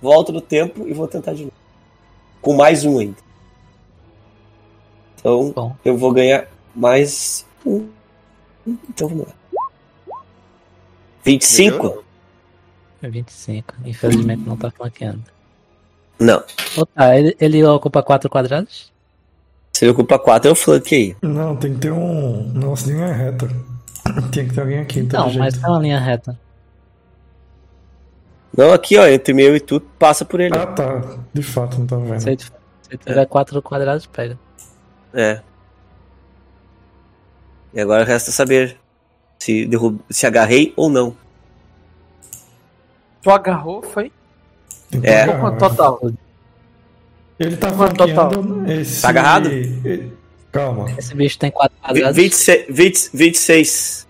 [0.00, 1.61] volto no tempo e vou tentar de novo.
[2.42, 3.16] Com mais um ainda.
[5.18, 5.76] Então, Bom.
[5.84, 7.88] eu vou ganhar mais um.
[8.66, 9.34] Então vamos lá.
[11.24, 12.04] 25?
[13.00, 13.74] É 25.
[13.84, 15.22] Infelizmente não tá flanqueando.
[16.18, 16.42] Não.
[16.76, 18.92] Ô, tá, ele, ele ocupa quatro quadrados?
[19.72, 21.16] Se ele ocupa 4, eu flanqueio.
[21.22, 22.52] Não, tem que ter um.
[22.52, 23.48] Nossa, linha reta.
[24.30, 25.26] Tem que ter alguém aqui, então.
[25.26, 26.38] Não, mas é uma linha reta.
[28.56, 30.56] Não, aqui ó, entre meu e tu, passa por ele.
[30.56, 31.18] Ah, tá.
[31.32, 32.20] De fato, não tá vendo.
[32.20, 32.38] Se ele,
[32.98, 34.38] tiver quatro quadrados, pega.
[35.14, 35.40] É.
[37.72, 38.76] E agora resta saber
[39.38, 39.98] se, derrub...
[40.10, 41.16] se agarrei ou não.
[43.22, 44.12] Tu agarrou, foi?
[45.02, 45.22] É.
[45.22, 45.56] agarrar.
[45.56, 46.00] Total?
[47.38, 49.00] Ele tá flanqueando esse.
[49.00, 49.50] Tá agarrado?
[50.52, 50.90] Calma.
[50.98, 52.16] Esse bicho tem quatro quadrados.
[52.16, 54.06] 26, 20, 26.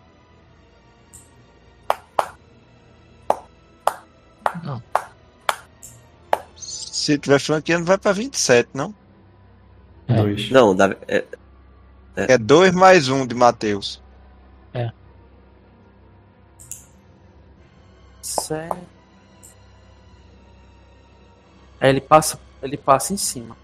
[7.02, 8.94] Se tiver flanqueando, vai pra 27, não?
[10.06, 10.14] É.
[10.14, 10.50] Dois.
[10.52, 11.24] Não, dá, é,
[12.14, 14.00] É 2 mais 1 um de Matheus.
[18.22, 18.78] Sério.
[21.80, 23.56] Aí ele passa, ele passa em cima.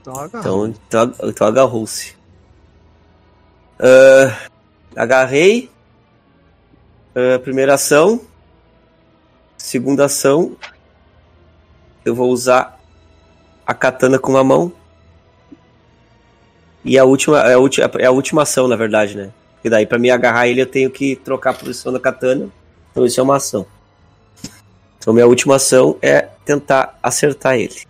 [0.00, 0.40] Então agarra.
[0.40, 2.16] então, então, então agarrou-se.
[3.78, 4.48] Ah,
[4.96, 5.70] agarrei.
[7.14, 8.22] Ah, primeira ação.
[9.58, 10.56] Segunda ação.
[12.04, 12.78] Eu vou usar
[13.66, 14.72] a katana com a mão.
[16.84, 19.30] E a última, é a última, é a última ação, na verdade, né?
[19.54, 22.48] Porque daí, pra me agarrar ele, eu tenho que trocar a posição da katana.
[22.90, 23.64] Então, isso é uma ação.
[24.98, 27.82] Então, minha última ação é tentar acertar ele.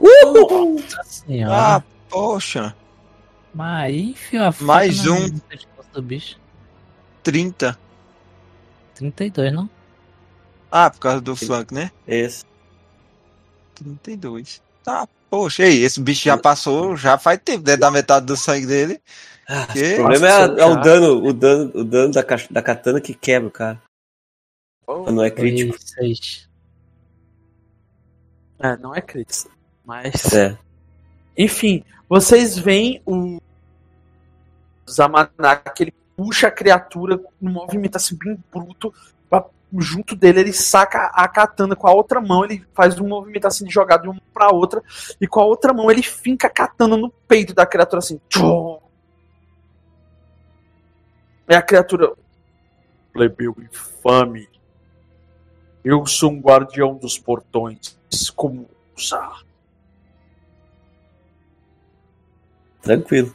[0.00, 0.82] Uhul!
[1.04, 1.76] Senhora.
[1.76, 2.74] Ah, poxa.
[3.54, 5.40] Mas aí enfiou a Mais na- um.
[5.92, 6.36] do bicho.
[7.22, 7.78] 30.
[8.94, 9.68] 32, não?
[10.76, 11.92] Ah, por causa do flank, né?
[12.04, 12.44] Esse.
[13.76, 14.60] 32.
[14.82, 17.76] Tá, poxa, aí, esse bicho já passou, já faz tempo, né?
[17.76, 19.00] Da metade do sangue dele.
[19.72, 19.92] Que?
[19.92, 23.46] O problema é, é o dano, o dano, o dano da, da katana que quebra
[23.46, 23.80] o cara.
[24.88, 25.78] Não é crítico.
[25.78, 26.48] Foi seis.
[28.58, 29.52] É, não é crítico.
[29.84, 30.32] Mas.
[30.32, 30.58] É.
[31.38, 33.40] Enfim, vocês veem o
[34.90, 38.92] Zamanak, ele puxa a criatura num movimento assim bem bruto.
[39.80, 43.64] Junto dele, ele saca a katana com a outra mão, ele faz um movimento assim
[43.64, 44.82] de jogar de uma pra outra,
[45.20, 48.20] e com a outra mão ele finca a katana no peito da criatura assim.
[48.28, 48.78] Tchum!
[51.46, 52.12] É a criatura.
[53.12, 54.48] Plebeu infame.
[55.84, 57.98] Eu sou um guardião dos portões.
[58.34, 59.42] Como usar?
[62.80, 63.34] Tranquilo.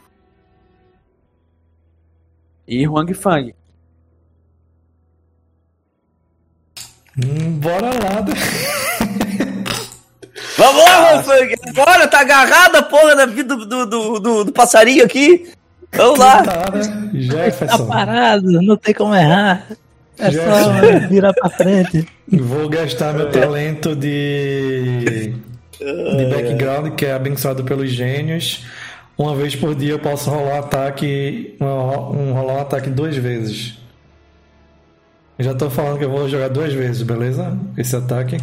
[2.66, 3.54] E Huang Fang.
[7.24, 8.22] Hum, bora lá.
[8.22, 8.34] né?
[10.56, 11.54] Vamos lá, Wolfgang!
[11.74, 13.86] Bora, tá agarrada a porra da vida do, do,
[14.20, 15.50] do, do- passarinho aqui!
[15.92, 16.42] Vamos lá!
[16.42, 16.82] Tá, né?
[16.82, 17.86] Tá Jefferson.
[17.86, 19.66] parado, não tem como errar.
[20.18, 22.06] É Já só virar pra frente.
[22.30, 25.34] Vou gastar meu talento de,
[25.78, 28.64] de background, que é abençoado pelos gênios.
[29.16, 31.56] Uma vez por dia eu posso rolar um ataque.
[31.58, 33.78] Um, rolar um ataque duas vezes.
[35.40, 37.58] Eu já tô falando que eu vou jogar duas vezes, beleza?
[37.74, 38.36] Esse ataque.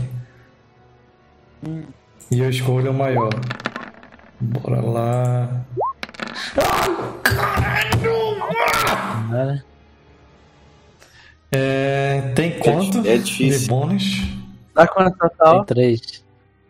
[2.31, 3.29] E eu escolho o maior.
[4.41, 5.63] Bora lá.
[9.29, 9.63] Né?
[11.51, 13.59] É, tem quanto é difícil.
[13.59, 14.23] de bônus?
[14.73, 15.65] Dá quanto Tem total?
[15.65, 16.01] três.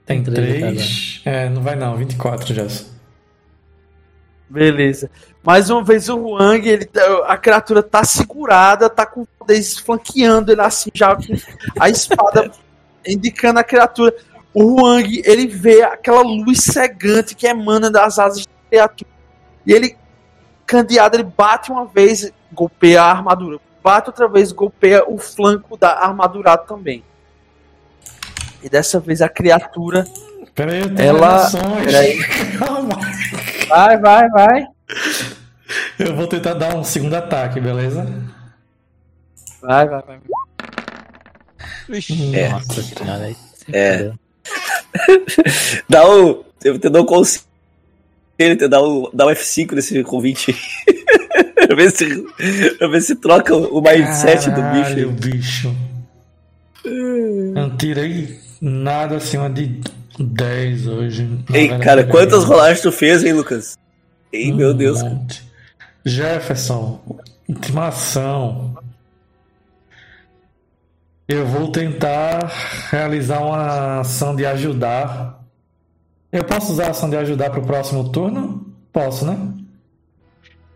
[0.06, 1.22] Tem Tem três, 3.
[1.24, 2.68] É, não vai não, 24 já.
[4.50, 5.10] Beleza.
[5.48, 9.64] Mais uma vez o Huang, ele, tá- a criatura tá segurada, tá com o poder
[9.64, 11.24] flanqueando ele assim, já com
[11.80, 12.52] a espada
[13.08, 14.14] indicando a criatura.
[14.54, 19.10] O Huang, ele vê aquela luz cegante que emana das asas da criatura.
[19.66, 19.96] E ele,
[20.66, 23.58] candeado, ele bate uma vez, golpeia a armadura.
[23.82, 27.06] Bate outra vez, golpeia o flanco da armadurado também.
[28.62, 30.06] E dessa vez a criatura.
[30.54, 31.50] Pera aí, eu tenho Ela-
[31.86, 32.18] peraí.
[32.60, 33.00] Calma.
[33.70, 34.68] Vai, vai, vai.
[36.00, 38.06] Eu vou tentar dar um segundo ataque, beleza?
[39.62, 40.20] Vai, vai, vai.
[41.90, 42.36] Vixe.
[42.36, 42.50] É.
[42.50, 43.36] Nossa senhora,
[43.72, 44.12] É.
[45.90, 46.44] Dá um.
[46.64, 47.46] Eu te dou um conselho,
[48.38, 50.56] te dá um, dá um F5 nesse convite.
[51.68, 52.26] pra, ver se,
[52.78, 55.30] pra ver se troca o mindset Caralho, do bicho.
[55.30, 55.76] bicho.
[56.84, 59.82] Eu não tirei nada acima de
[60.20, 61.30] 10 hoje.
[61.54, 63.78] Ei, cara, quantas rolagens tu fez, hein, Lucas?
[64.34, 65.02] Ei, um meu Deus.
[65.04, 65.47] monte.
[66.08, 67.02] Jefferson,
[67.48, 68.78] intimação.
[71.28, 72.50] Eu vou tentar
[72.90, 75.44] realizar uma ação de ajudar.
[76.32, 78.66] Eu posso usar a ação de ajudar pro próximo turno?
[78.94, 79.38] Posso, né?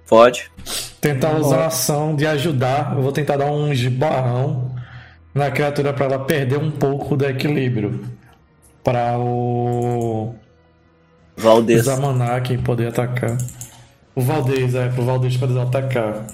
[0.07, 0.51] Pode.
[0.99, 2.93] Tentar usar a ação de ajudar.
[2.95, 4.75] Eu vou tentar dar um esbarrão
[5.33, 8.01] na criatura para ela perder um pouco do equilíbrio.
[8.83, 10.35] Para o
[11.37, 11.85] Valdez.
[11.85, 13.37] Zamanak poder atacar.
[14.15, 16.25] O Valdez, é, pro Valdez poder atacar.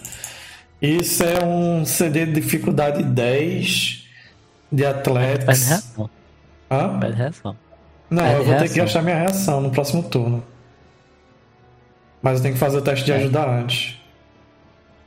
[0.82, 4.08] Isso é um CD de dificuldade 10
[4.72, 5.68] de Athletics.
[5.68, 6.10] reação.
[6.70, 7.00] Hã?
[7.00, 7.56] Perde reação.
[8.10, 8.84] Não, Perde eu vou ter que reação.
[8.84, 10.44] achar minha reação no próximo turno.
[12.22, 13.16] Mas eu tenho que fazer o teste de É.
[13.18, 13.98] ajudar antes.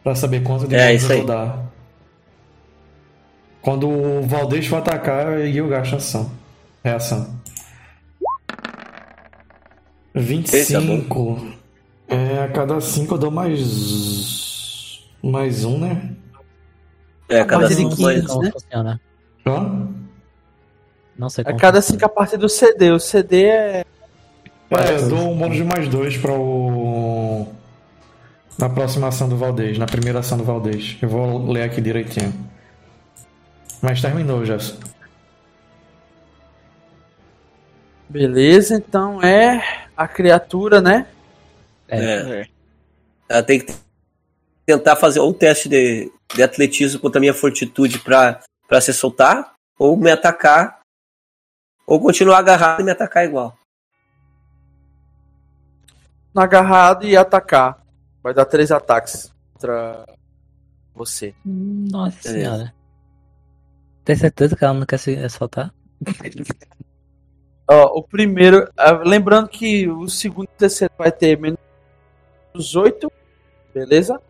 [0.02, 1.16] Pra saber quanto de É, isso eu aí.
[1.18, 1.58] vou dar.
[3.60, 6.31] Quando o Valdez for atacar, eu gasto ação.
[6.82, 7.39] Reação.
[10.15, 11.40] 25.
[11.55, 11.59] É,
[12.44, 15.00] a cada 5 eu dou mais.
[15.22, 16.16] Mais um, né?
[17.28, 18.26] É, cada partir de cinco 15, mais.
[18.26, 18.50] Como né?
[18.50, 19.00] funciona?
[19.47, 19.89] Hã?
[21.16, 22.00] Não sei A cada funciona.
[22.00, 22.90] 5 a partir do CD.
[22.90, 23.84] O CD é.
[24.70, 27.47] É, eu dou um bônus de mais dois para o.
[28.58, 30.98] Na próxima ação do Valdez, na primeira ação do Valdez.
[31.00, 32.34] Eu vou ler aqui direitinho.
[33.80, 34.76] Mas terminou, Jefferson.
[38.08, 41.06] Beleza, então é a criatura, né?
[41.90, 42.46] É.
[43.28, 43.74] Ela tem que
[44.66, 48.92] tentar fazer ou um teste de, de atletismo contra a minha fortitude pra, pra se
[48.92, 50.80] soltar, ou me atacar,
[51.86, 53.56] ou continuar agarrado e me atacar igual.
[56.34, 57.82] Agarrado e atacar.
[58.22, 60.04] Vai dar três ataques contra
[60.94, 61.34] você.
[61.44, 62.32] Nossa É.
[62.32, 62.74] senhora.
[64.04, 65.72] Tem certeza que ela não quer se soltar?
[67.68, 68.68] Ó, o primeiro.
[68.76, 71.58] ah, Lembrando que o segundo e o terceiro vai ter menos
[72.54, 73.10] 8.
[73.72, 74.20] Beleza?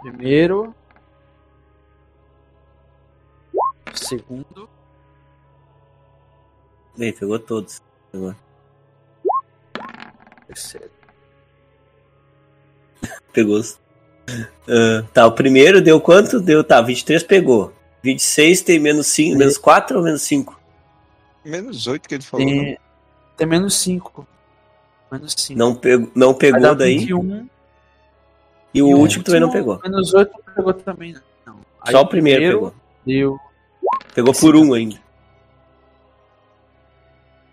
[0.00, 0.74] Primeiro.
[3.94, 4.68] Segundo.
[6.96, 7.82] Bem, pegou todos.
[8.12, 8.36] Agora.
[10.46, 10.90] Terceiro.
[13.32, 13.56] Pegou.
[13.56, 13.78] os-
[14.68, 16.40] Ah, tá, o primeiro deu quanto?
[16.40, 17.72] Deu, tá, 23 pegou.
[18.02, 20.58] 26 tem menos 5, menos 4 ou menos 5?
[21.44, 22.46] Menos 8 que ele falou.
[22.46, 22.52] né?
[22.52, 22.78] Tem,
[23.36, 24.26] tem menos 5.
[25.14, 25.56] Menos 5.
[25.58, 26.98] Não, pegou, não Vai pegou dar daí.
[26.98, 27.48] 21.
[28.74, 29.80] E o E último também não pegou.
[29.80, 31.14] Menos 8 não pegou também,
[31.46, 31.60] não.
[31.80, 32.74] Aí Só o primeiro pegou.
[33.06, 33.38] Deu.
[34.12, 34.96] Pegou por um ainda.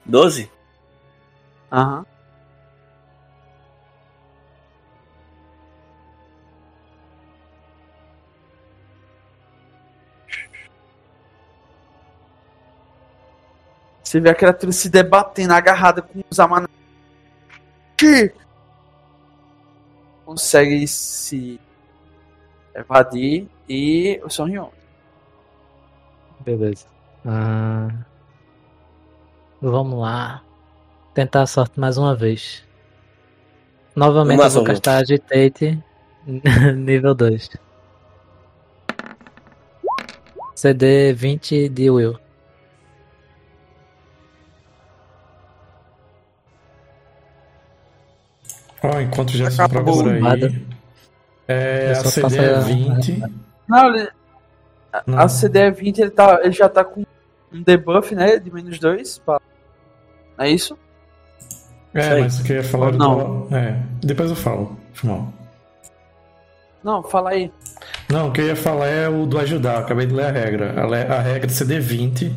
[0.04, 0.50] 12?
[1.72, 2.04] Aham.
[14.04, 16.40] Você vê a criatura se debatendo, agarrada com os
[18.06, 18.32] amanas.
[20.26, 21.60] Consegue se
[22.74, 24.70] evadir e o Sonrion.
[26.40, 26.88] Beleza.
[27.26, 27.90] Ah,
[29.62, 30.42] vamos lá.
[31.14, 32.64] Tentar a sorte mais uma vez.
[33.96, 35.84] Novamente eu vou São castar Agitate
[36.76, 37.50] nível 2.
[40.56, 42.18] CD 20 de Will.
[48.84, 49.96] Ó, enquanto o Gerson Acabou.
[49.98, 50.48] procura Nada.
[50.48, 50.66] aí.
[51.48, 53.24] É, a só CD é a- 20.
[53.68, 54.10] Não, ele-
[54.94, 55.20] a- Não.
[55.20, 57.06] a CD 20 ele, tá, ele já tá com
[57.52, 58.38] um debuff, né?
[58.40, 59.22] De menos 2.
[59.28, 59.40] Não
[60.46, 60.78] é isso?
[61.94, 62.22] É, Sei.
[62.22, 63.42] mas o que eu ia falar Não.
[63.48, 64.78] do- É, depois eu falo.
[64.94, 65.32] Final.
[66.84, 67.52] Não, fala aí.
[68.10, 69.76] Não, o que eu ia falar é o do ajudar.
[69.76, 70.82] Eu acabei de ler a regra.
[70.82, 72.34] A, le- a regra é CD 20.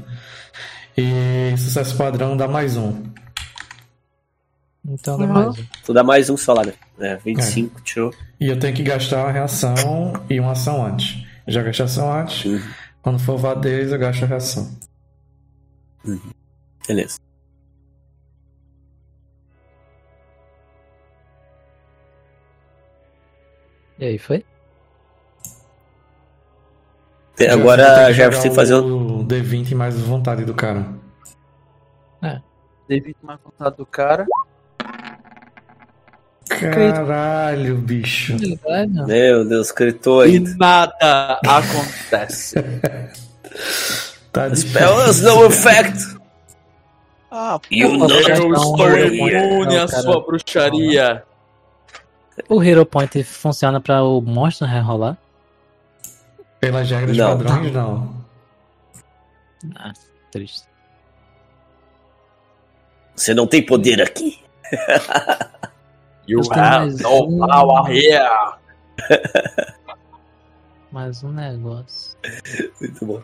[0.97, 3.02] E sucesso padrão dá mais um.
[4.87, 5.33] Então dá Uhum.
[5.33, 5.65] mais um.
[5.85, 6.75] Tu dá mais um só lá, né?
[6.99, 8.13] É, 25, tirou.
[8.39, 11.25] E eu tenho que gastar uma reação e uma ação antes.
[11.49, 12.45] Já gastei a ação antes.
[12.45, 12.61] Uhum.
[13.03, 14.71] Quando for vadez, eu gasto a reação.
[16.87, 17.19] Beleza.
[23.99, 24.45] E aí, foi?
[27.37, 29.21] Tem- Já- Agora tem que já jogar você fazer o.
[29.21, 30.87] o D20 mais vontade do cara.
[32.89, 34.27] D20 mais vontade do cara.
[36.48, 38.36] Caralho, bicho.
[39.06, 40.40] Meu Deus, gritou E aí.
[40.56, 42.56] nada acontece.
[44.32, 46.18] Tá Spells no effect.
[47.31, 48.18] Ah, You know Eu
[48.52, 51.23] estou imune à sua bruxaria.
[52.48, 55.16] O Hero Point funciona pra o monstro rerolar?
[56.58, 57.39] Pelas regras Não.
[57.39, 58.14] padrões, não.
[59.76, 59.92] Ah,
[60.32, 60.64] triste.
[63.14, 64.42] Você não tem poder aqui.
[66.27, 67.39] You have mais no um.
[67.47, 68.55] power here.
[70.93, 72.17] Mais um negócio.
[72.81, 73.20] Muito bom.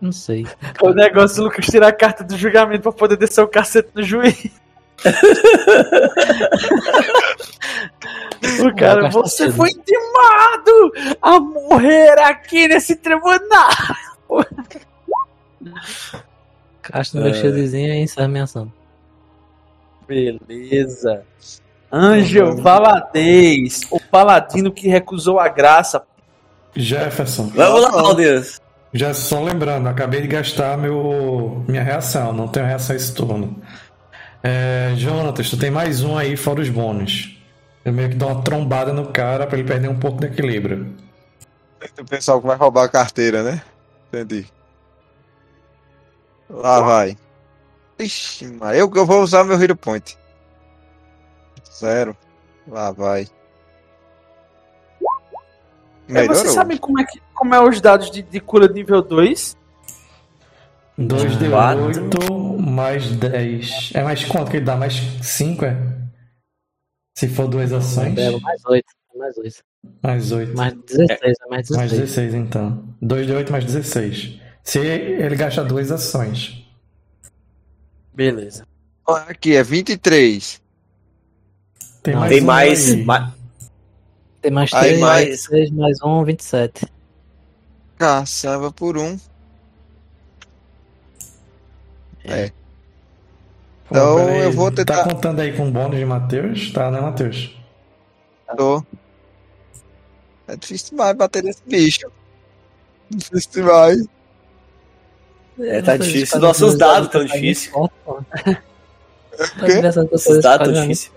[0.00, 0.46] Não sei.
[0.80, 4.02] O negócio do Lucas tirar a carta do julgamento pra poder descer o cacete no
[4.02, 4.50] juiz.
[8.64, 13.68] o cara, gastar você foi intimado a morrer aqui nesse tribunal.
[17.14, 17.34] Meu É.
[17.34, 18.72] shieldzinho e encerra minha ação.
[20.06, 21.22] Beleza.
[21.90, 26.02] Angel Valadez, o paladino que recusou a graça.
[26.74, 27.50] Jefferson.
[27.54, 28.42] Vamos lá.
[28.94, 33.62] Já só lembrando, acabei de gastar meu, minha reação, não tenho reação esse turno.
[34.42, 37.40] É, Jonatas, tu tem mais um aí fora os bônus.
[37.84, 40.94] Eu meio que dou uma trombada no cara pra ele perder um pouco de equilíbrio.
[41.98, 43.62] o pessoal que vai roubar a carteira, né?
[44.08, 44.46] Entendi.
[46.50, 47.16] Lá vai.
[47.98, 50.16] Ixi, mas eu, eu vou usar meu Hero Point.
[51.78, 52.16] Zero.
[52.66, 53.26] Lá vai.
[56.08, 56.36] É, Melhorou.
[56.36, 59.56] vocês sabem como é, que, como é os dados de, de cura nível 2?
[60.98, 63.92] 2d8 mais 10.
[63.94, 64.76] É mais quanto que ele dá?
[64.76, 65.76] Mais 5, é?
[67.16, 68.86] Se for duas ações, mais 8.
[69.16, 69.64] Mais 8.
[70.02, 70.56] mais 8.
[70.56, 72.00] Mais 16, é mais Mais 16.
[72.00, 72.94] 16 então.
[73.02, 74.40] 2d8 mais 16.
[74.62, 76.61] Se ele gasta duas ações.
[78.14, 78.66] Beleza.
[79.06, 80.60] Aqui é 23.
[82.02, 82.90] Tem mais Tem um mais.
[82.92, 83.04] aí.
[83.04, 83.34] ma-
[84.40, 86.86] Tem mais Aí 3, mais- mais 6, mais 1, 27.
[87.96, 89.18] Caçamba por um.
[92.24, 92.48] É.
[93.88, 96.72] Pô, Então, peraí, eu vou Tá tentar- contando aí com o bônus de Matheus?
[96.72, 97.56] Tá, né, Matheus?
[98.56, 98.84] Tô.
[100.48, 102.10] É difícil demais bater nesse bicho.
[103.10, 104.04] Difícil demais.
[105.60, 106.40] É, tá difícil.
[106.40, 107.72] Nossos dados tão difíceis.
[110.12, 111.12] Esses dados tão difíceis.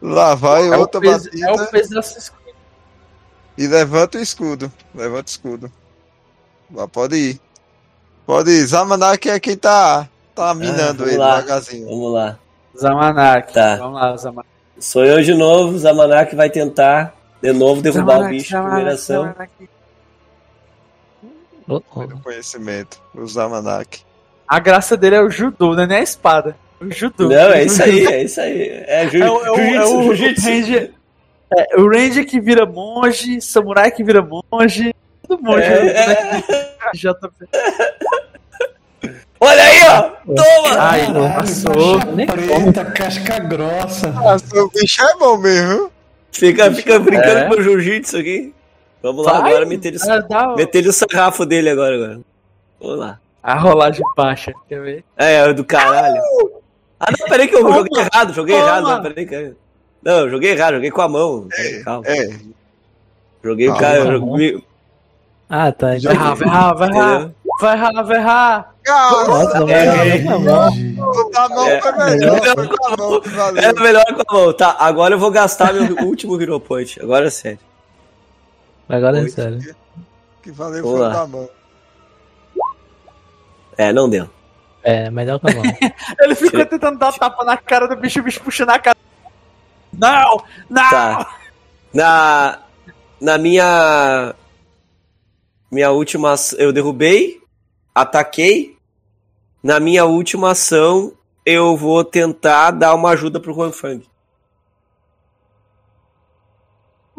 [0.00, 2.32] Lá vai É o, outra peso, batida é o peso dessa
[3.56, 4.72] e levanta o escudo.
[4.94, 5.72] Levanta o escudo.
[6.72, 7.40] Lá pode ir.
[8.26, 8.66] Pode ir.
[8.66, 11.36] Zamanak é quem tá, tá minando vamos ele lá.
[11.36, 11.86] devagarzinho.
[11.86, 12.38] Vamos lá.
[12.76, 13.52] Zamanak.
[13.52, 13.76] Tá.
[13.76, 14.48] Vamos lá, Zamanak.
[14.78, 15.78] Sou eu de novo.
[15.78, 18.50] Zamanak vai tentar de novo derrubar o Zamanak, bicho.
[18.50, 19.22] Zamanak, Primeira ação.
[19.24, 19.52] Zamanak.
[21.68, 22.00] Oh, oh.
[22.06, 23.00] Pelo conhecimento.
[23.14, 24.00] O Zamanak.
[24.46, 25.86] A graça dele é o judô, né?
[25.86, 26.56] Nem a espada.
[26.80, 27.28] O judô.
[27.28, 28.68] Não, é isso aí, é isso aí.
[28.86, 33.40] É, jiu- É o, é o, é jiu-jitsu, o, é, o ranger que vira monge,
[33.40, 34.94] samurai que vira monge,
[35.26, 35.62] tudo monge.
[35.64, 36.42] É, né?
[36.94, 37.28] JP.
[39.40, 40.02] Olha aí, ó!
[40.34, 40.78] Toma!
[40.80, 41.98] Ai, Caralho, passou.
[42.00, 44.08] preta, casca grossa.
[44.12, 45.90] Nossa, o bicho é bom mesmo.
[46.30, 47.48] Fica, fica brincando É.
[47.48, 48.54] com o jiu-jitsu aqui.
[49.02, 49.50] Vamos lá, Vai.
[49.52, 52.20] agora meter o, Ah, dá o- meter o sarrafo dele agora, agora.
[52.80, 53.18] Vamos lá.
[53.42, 55.04] a rolagem baixa, quer ver?
[55.16, 56.20] É, é do caralho.
[57.00, 57.74] Ah, não, peraí que eu Toma.
[57.74, 58.66] joguei errado, joguei Toma.
[58.68, 58.82] errado.
[58.88, 59.52] Não, peraí que...
[60.04, 61.48] Não, eu joguei errado, joguei com a mão.
[61.50, 62.06] Peraí, calma.
[62.06, 62.30] É.
[63.42, 63.86] Joguei o Calma.
[63.88, 64.64] cara, eu joguei...
[65.50, 65.88] Ah, tá.
[65.88, 68.74] Vai errar, vai errar, vai errar, vai errar, vai errar.
[69.68, 70.24] É, vai é.
[70.24, 70.68] mão.
[71.10, 71.80] o da mão É.
[71.80, 72.40] foi melhor.
[72.68, 73.82] Com a mão, É valeu.
[73.82, 74.52] melhor com a mão.
[74.52, 77.00] Tá, agora eu vou gastar meu último Hero Point.
[77.02, 77.58] Agora é sério.
[78.92, 79.74] Agora é sério.
[80.42, 81.48] Que valeu foi da mão.
[83.78, 84.28] É, não deu.
[84.82, 85.62] É, melhor que a mão.
[86.20, 88.98] Ele ficou tentando dar tapa na cara do bicho, o bicho puxando a cara.
[89.90, 90.44] Não!
[90.68, 90.90] Não!
[90.90, 91.36] Tá.
[91.94, 92.58] Na,
[93.18, 94.34] na minha.
[95.70, 96.34] Minha última.
[96.58, 97.40] Eu derrubei,
[97.94, 98.76] ataquei.
[99.62, 101.14] Na minha última ação,
[101.46, 103.72] eu vou tentar dar uma ajuda pro Juan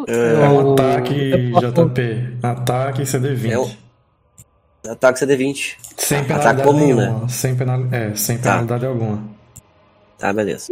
[0.06, 0.44] Fang.
[0.44, 2.38] É um ataque, JP.
[2.44, 3.52] Ataque CD20.
[3.52, 3.72] É um-
[4.92, 5.76] Ataque CD20.
[5.98, 7.06] Sem Ataque penalidade comum, né?
[7.06, 7.30] nenhuma.
[7.30, 7.86] Sem, penal...
[7.92, 8.50] é, sem Tá.
[8.52, 9.24] penalidade alguma.
[10.18, 10.68] Tá, beleza.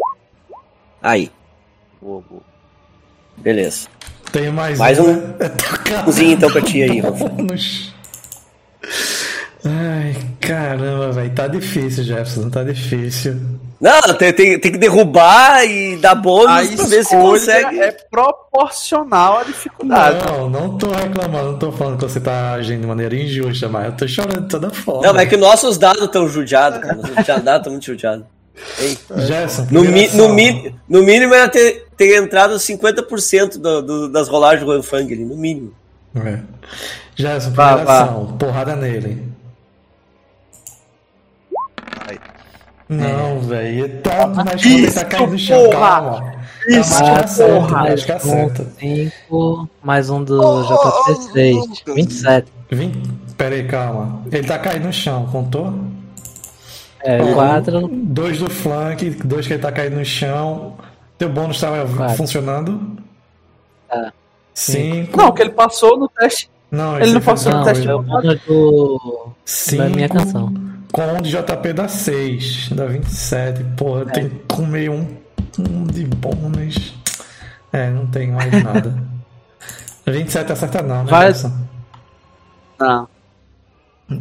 [1.01, 1.31] Aí.
[2.01, 2.41] Boa, boa.
[3.37, 3.87] Beleza.
[4.31, 5.03] Tem mais, Mais um.
[5.03, 5.35] um- né?
[5.39, 7.93] É tocar Cozinha então pra ti aí, nos-
[9.63, 11.33] Ai, caramba, velho.
[11.35, 12.49] Tá difícil, Jefferson.
[12.49, 13.39] Tá difícil.
[13.81, 17.79] Não, tem, tem, tem que derrubar e dar bônus pra ver se consegue.
[17.79, 20.23] é proporcional à dificuldade.
[20.23, 21.53] Não, não tô reclamando.
[21.53, 24.49] Não tô falando que você tá agindo de maneira injusta, mas eu tô chorando de
[24.49, 25.01] toda forma.
[25.07, 26.93] Não, mas é que nossos dados estão judiados, cara.
[26.93, 28.25] Nossos dados estão muito judiados.
[28.77, 34.09] Ei, Jefferson, No, mi, no, mi, no mínimo era ter, ter entrado 50% do, do,
[34.09, 35.73] das rolagens do Fang ali, no mínimo.
[36.15, 36.39] É.
[37.51, 38.05] Vá, primeira vá.
[38.37, 39.31] Porrada nele.
[42.91, 44.01] Não, velho.
[44.01, 45.69] Tá na escola, ele tá Isso, caindo no chão.
[45.69, 46.33] Calma.
[46.67, 47.93] Isso, Calma, acho que acerta, porra!
[47.93, 48.67] acho que acerta.
[48.79, 51.57] 5, mais um do Oh, oh, JP 6.
[51.87, 52.47] oh, 27.
[52.69, 53.01] Vim...
[53.37, 54.21] Pera aí, calma.
[54.31, 55.73] Ele tá caindo no chão, contou?
[57.03, 57.87] É, Ó, 4.
[57.87, 60.75] Dois do flank, dois que ele tá caindo no chão.
[61.17, 62.17] Teu bônus tava Quatro.
[62.17, 62.97] funcionando?
[63.89, 64.13] Tá.
[64.53, 65.17] Cinco.
[65.17, 66.49] Não, que ele passou no teste.
[66.69, 67.87] Não, ele não passou no Não, teste.
[67.87, 69.29] é o bônus do.
[69.45, 69.83] Cinco.
[69.83, 70.53] da minha canção.
[70.91, 72.69] Com um de JP dá 6.
[72.69, 73.63] Dá 27.
[73.77, 75.17] Porra, tem que comer um,
[75.59, 76.93] um de bônus.
[77.71, 78.93] É, não tem mais nada.
[80.05, 81.11] 27 acerta não, né?
[81.11, 81.33] Vai-?
[82.79, 83.07] Não.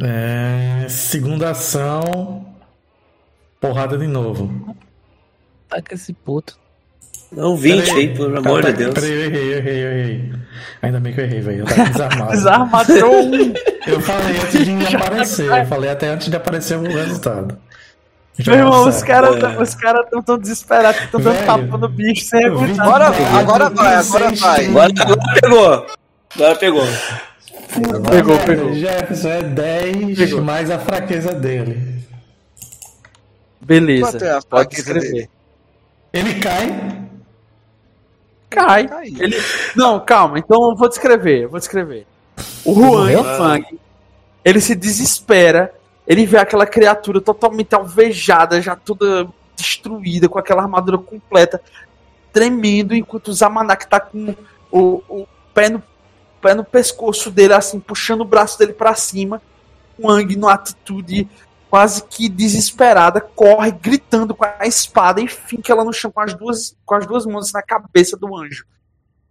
[0.01, 2.45] É, segunda ação.
[3.59, 4.75] Porrada de novo.
[5.67, 6.60] Tá com esse puto.
[7.31, 8.93] Não, 20 Peraí, aí, pelo tá, amor tá, de Deus.
[8.93, 10.33] Peraí, eu errei, eu errei, eu errei.
[10.81, 11.59] Ainda bem que eu errei, velho.
[11.59, 12.91] Eu tava desarmado.
[13.05, 13.53] Um.
[13.87, 15.45] eu falei antes de aparecer.
[15.49, 17.57] Eu falei até antes de aparecer o resultado.
[18.45, 19.07] Meu irmão, os Certo.
[19.07, 19.61] caras É.
[19.61, 22.85] os cara tão tão desesperados, tão dando Velho, tapa no bicho sem aguentar.
[22.87, 23.07] Agora-
[23.39, 24.65] agora vai, agora 16, vai.
[24.65, 25.85] Agora, agora pegou.
[26.35, 26.83] Agora pegou.
[28.09, 28.73] Pegou, É, pegou.
[28.73, 30.41] Jefferson é 10 Pegou.
[30.41, 32.01] mais a fraqueza dele.
[33.61, 34.17] Beleza.
[34.25, 35.01] É a Pode escrever.
[35.11, 35.29] dele?
[36.13, 37.00] Ele cai.
[38.51, 38.87] Cai.
[38.87, 39.07] Cai.
[39.07, 39.37] Ele...
[39.75, 42.05] Não, calma, então eu vou descrever, eu vou descrever.
[42.65, 43.23] O Juan?
[43.37, 43.79] Fang,
[44.43, 45.73] ele se desespera,
[46.05, 51.61] ele vê aquela criatura totalmente alvejada, já toda destruída, com aquela armadura completa,
[52.33, 54.35] tremendo, enquanto o Zamanak tá com
[54.71, 55.81] o, o pé, no,
[56.41, 59.41] pé no pescoço dele, assim, puxando o braço dele pra cima.
[59.97, 61.27] O Ang, numa atitude
[61.71, 66.33] quase que desesperada, corre gritando com a espada e finca ela no chão com as
[66.33, 68.65] duas, com as duas mãos na cabeça do anjo.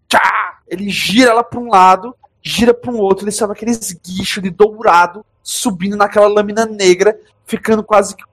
[0.08, 0.60] Tchá!
[0.66, 4.48] Ele gira ela para um lado, gira para um outro, ele sobe aqueles guichos de
[4.48, 8.24] dourado subindo naquela lâmina negra, ficando quase que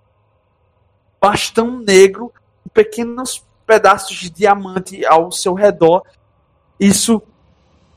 [1.19, 2.31] bastão negro,
[2.73, 6.03] pequenos pedaços de diamante ao seu redor.
[6.79, 7.21] Isso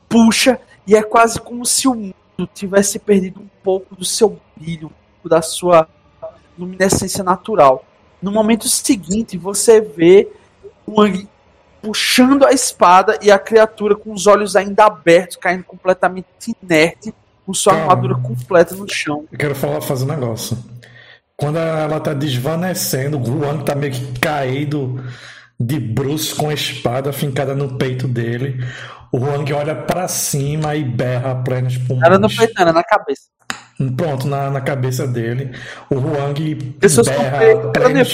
[0.09, 4.91] puxa e é quase como se o mundo tivesse perdido um pouco do seu brilho,
[5.25, 5.89] da sua
[6.61, 7.85] luminescência natural.
[8.23, 10.29] No momento seguinte, você vê
[10.87, 11.29] o Ang
[11.83, 16.27] puxando a espada e a criatura com os olhos ainda abertos, caindo completamente
[16.63, 17.15] inerte,
[17.47, 17.93] com sua Calma.
[17.93, 19.25] armadura completa no chão.
[19.33, 20.59] Eu quero falar, fazer um negócio.
[21.37, 25.03] Quando ela tá desvanecendo, o Guan tá meio que caído
[25.59, 28.63] de bruços com a espada fincada no peito dele.
[29.13, 32.07] O Huang olha pra cima e berra a plenos pulmões.
[32.07, 33.29] Era no peito, era na cabeça.
[33.97, 35.51] Pronto, na, na cabeça dele.
[35.89, 37.39] O Huang Pessoas berra
[37.73, 38.13] plenos...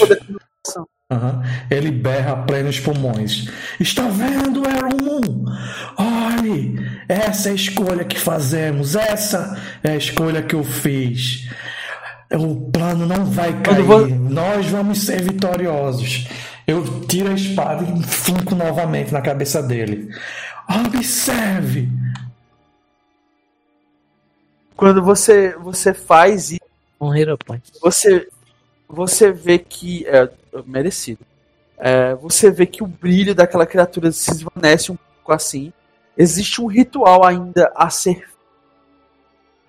[1.09, 1.41] Aham.
[1.71, 3.47] Ele berra plenos pulmões.
[3.79, 5.45] Está vendo, Erumon?
[5.97, 8.93] Olhe, essa é a escolha que fazemos.
[8.95, 11.49] Essa é a escolha que eu fiz.
[12.33, 13.83] O plano não vai cair.
[13.83, 16.27] vo- Nós vamos ser vitoriosos.
[16.67, 20.09] Eu tiro a espada e finco novamente na cabeça dele.
[20.69, 21.87] Observe.
[24.77, 26.61] Quando você, você faz isso,
[27.01, 27.63] Um hero point.
[27.81, 28.29] você,
[28.87, 30.05] você vê que.
[30.07, 30.29] É
[30.65, 31.25] merecido.
[31.77, 35.73] É, você vê que o brilho daquela criatura se desvanece um pouco assim.
[36.17, 38.27] Existe um ritual ainda a ser.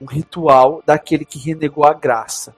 [0.01, 2.55] Um ritual daquele que renegou a graça.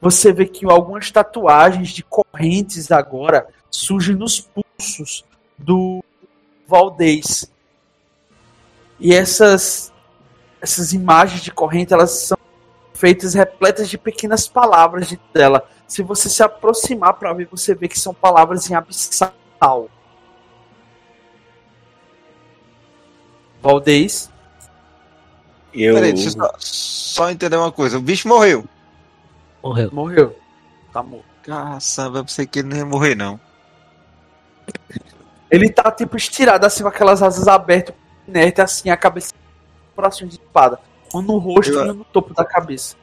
[0.00, 5.24] Você vê que algumas tatuagens de correntes agora surgem nos pulsos
[5.56, 6.04] do
[6.68, 7.50] Valdez.
[9.00, 9.92] E essas
[10.64, 12.38] essas imagens de corrente elas são
[12.94, 15.68] feitas repletas de pequenas palavras de- dela.
[15.86, 19.34] Se você se aproximar para ver, você vê que são palavras em abissal.
[23.60, 24.30] Valdez,
[25.72, 25.94] Eu.
[25.94, 27.98] Peraí, deixa eu só, só entender uma coisa.
[27.98, 28.64] O bicho morreu.
[29.62, 29.90] Morreu.
[29.92, 30.38] morreu.
[30.92, 31.24] Tá morto.
[31.42, 33.38] Caçamba, eu pensei que ele não ia morrer, não.
[35.50, 37.94] Ele tá tipo estirado assim com aquelas asas abertas,
[38.26, 39.32] inerte assim, a cabeça
[39.94, 40.78] próximo de espada.
[41.14, 42.96] Um no rosto e um no topo da cabeça.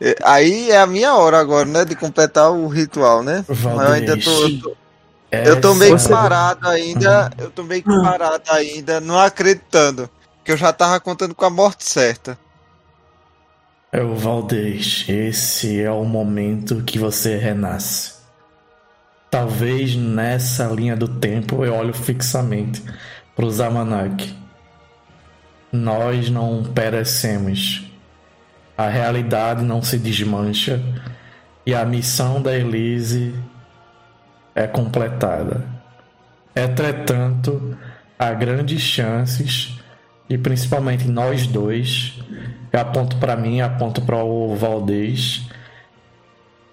[0.00, 1.84] É, Aí é a minha hora agora, né?
[1.84, 3.44] De completar o ritual, né?
[3.48, 4.46] Mas eu ainda tô.
[4.46, 4.76] Eu tô,
[5.30, 7.30] eu tô meio parado ainda.
[7.38, 10.08] Eu tô meio que parado ainda, não acreditando.
[10.42, 12.38] Que eu já tava contando com a morte certa.
[13.92, 15.04] É o Valdez.
[15.08, 18.14] Esse é o momento que você renasce.
[19.30, 22.82] Talvez nessa linha do tempo eu olho fixamente
[23.36, 24.36] para o Zamanak.
[25.72, 27.90] Nós não perecemos.
[28.76, 30.82] A realidade não se desmancha
[31.66, 33.34] e a missão da Elise
[34.54, 35.64] é completada.
[36.56, 37.76] Entretanto,
[38.18, 39.78] há grandes chances
[40.28, 42.18] e principalmente nós dois
[42.72, 45.44] eu aponto para mim, aponto para o Valdez.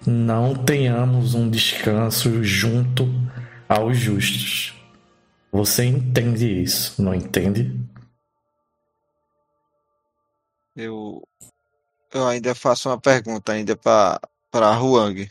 [0.06, 3.11] Não tenhamos um descanso junto
[3.67, 4.76] aos justos.
[5.51, 7.76] Você entende isso, não entende?
[10.77, 11.27] Eu,
[12.14, 15.30] eu ainda faço uma pergunta ainda para para Huang.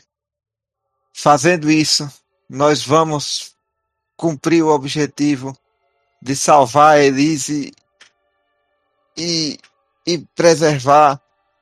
[1.13, 2.07] Fazendo isso,
[2.49, 3.55] nós vamos
[4.15, 5.57] cumprir o objetivo
[6.21, 7.71] de salvar a Elise
[9.17, 9.57] e,
[10.05, 11.19] e preservar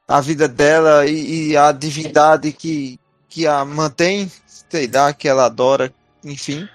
[0.08, 3.00] a vida dela e, e a divindade que,
[3.30, 4.32] que a mantém,
[4.70, 6.68] sei lá, que ela adora, enfim.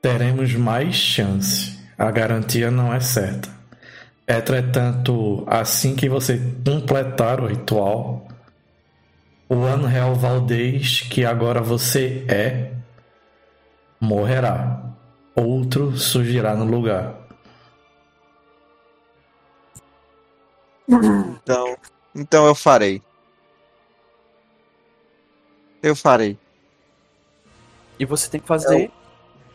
[0.00, 1.78] Teremos mais chance.
[1.98, 3.59] A garantia não é certa.
[4.30, 8.28] Entretanto, assim que você completar o ritual,
[9.48, 12.72] o Anhel Valdez, que agora você é,
[14.00, 14.84] morrerá.
[15.34, 17.16] Outro surgirá no lugar.
[20.88, 21.76] Então,
[22.14, 23.02] então eu farei.
[25.82, 26.38] Eu farei.
[27.98, 28.92] E você tem que fazer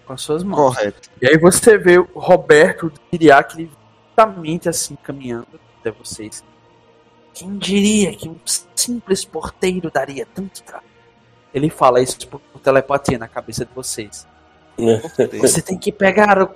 [0.05, 0.75] com as suas mãos.
[0.75, 1.09] Correto.
[1.21, 3.71] E aí você vê o Roberto Iriac ele
[4.15, 6.43] lentamente assim caminhando até vocês.
[7.33, 8.37] Quem diria que um
[8.75, 10.85] simples porteiro daria tanto trabalho?
[11.53, 14.27] Ele fala isso por telepatia na cabeça de vocês.
[15.39, 16.49] Você tem que pegar o,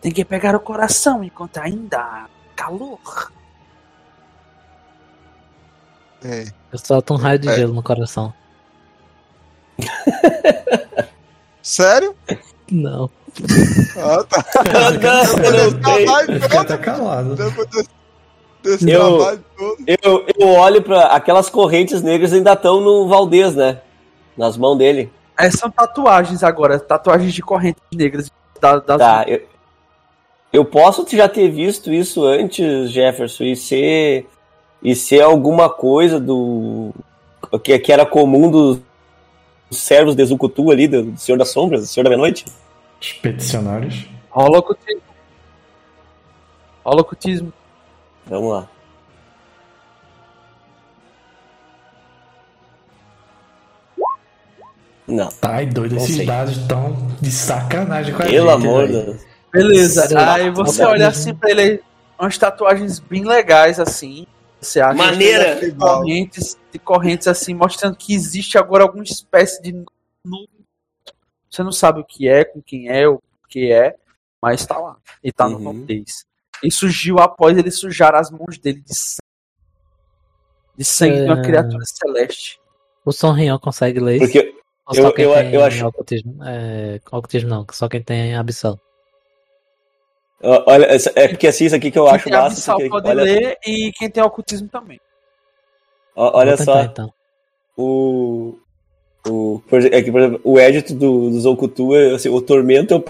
[0.00, 3.32] tem que pegar o coração enquanto ainda há calor.
[6.24, 6.44] É.
[6.72, 7.56] Eu solto um raio de É.
[7.56, 8.32] gelo no coração.
[11.62, 12.16] Sério?
[12.72, 13.10] Não.
[13.96, 14.44] Ah, tá.
[15.82, 17.36] não, não até calado.
[18.64, 19.76] Eu- trabalho todo.
[19.86, 21.06] Eu, eu olho pra.
[21.06, 23.80] Aquelas correntes negras ainda estão no Valdez, né?
[24.36, 25.12] Nas mãos dele.
[25.38, 29.42] É, são tatuagens agora, tatuagens de correntes negras da, das Tá, eu,
[30.52, 34.28] eu posso já ter visto isso antes, Jefferson, e ser.
[34.82, 36.92] E ser alguma coisa do.
[37.62, 38.78] Que, que era comum dos
[39.72, 42.44] servos de Zucutu ali, do, do Senhor das Sombras, do Senhor da Meia-Noite.
[43.00, 44.06] Expedicionários.
[44.30, 45.02] Rola ocultismo.
[46.84, 47.52] Rola ocultismo.
[48.26, 48.68] Vamos lá.
[55.06, 55.28] Não.
[55.28, 56.26] Tá, e doido, Não esses sei.
[56.26, 58.66] dados estão de sacanagem com a Pelo gente.
[58.66, 58.92] amor de.
[58.92, 59.20] Deus.
[59.52, 60.32] Beleza.
[60.32, 61.82] Aí você olha assim pra ele,
[62.18, 64.26] umas tatuagens bem legais assim.
[64.62, 65.58] Você acha Maneira.
[65.58, 70.46] que correntes, de correntes assim, mostrando que existe agora alguma espécie de novo.
[71.50, 73.96] Você não sabe o que é, com quem é, o que é,
[74.40, 74.96] mas tá lá.
[75.22, 75.64] E tá no Uhum.
[75.64, 76.24] Valdez.
[76.62, 79.18] E surgiu após ele sujar as mãos dele de sangue.
[80.78, 81.42] De sangue de uma É.
[81.42, 82.60] criatura celeste.
[83.04, 84.32] O Sonrião consegue ler isso?
[84.32, 84.54] Porque
[84.88, 86.38] eu- só quem eu- tem eu acho- ocultismo?
[86.44, 88.78] É, ocultismo não, só quem tem abissal.
[90.42, 92.46] Olha, é porque assim, isso aqui que eu Quem acho tem massa.
[92.46, 95.00] abissal porque, pode olha, ler e quem tem ocultismo também.
[96.16, 97.12] ó- olha Vou só, tentar, então.
[97.76, 98.58] o.
[99.28, 99.62] O,
[99.92, 103.04] é que, por exemplo, o édito do, do Zokutu é assim, o tormento é o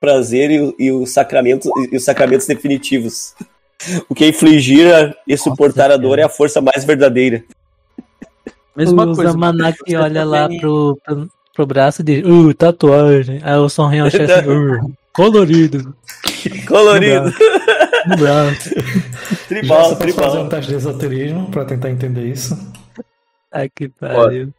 [0.00, 3.34] prazer e, o- e os sacramentos e os sacramentos definitivos.
[4.10, 7.42] O que infligir a- e suportar a dor é a força mais verdadeira.
[8.76, 9.32] Mesma o coisa.
[9.32, 13.40] Zamanak você olha lá pro, pro, pro braço e diz, uh, tatuagem.
[13.42, 15.94] Aí o Sonrião acha assim, uh, colorido,
[16.66, 17.32] Colorido,
[18.06, 18.70] no braço.
[18.70, 20.48] Já tribal, só posso fazer um tribal.
[20.48, 22.56] teste de esoterismo pra tentar entender isso.
[23.52, 24.52] Ai, que pariu.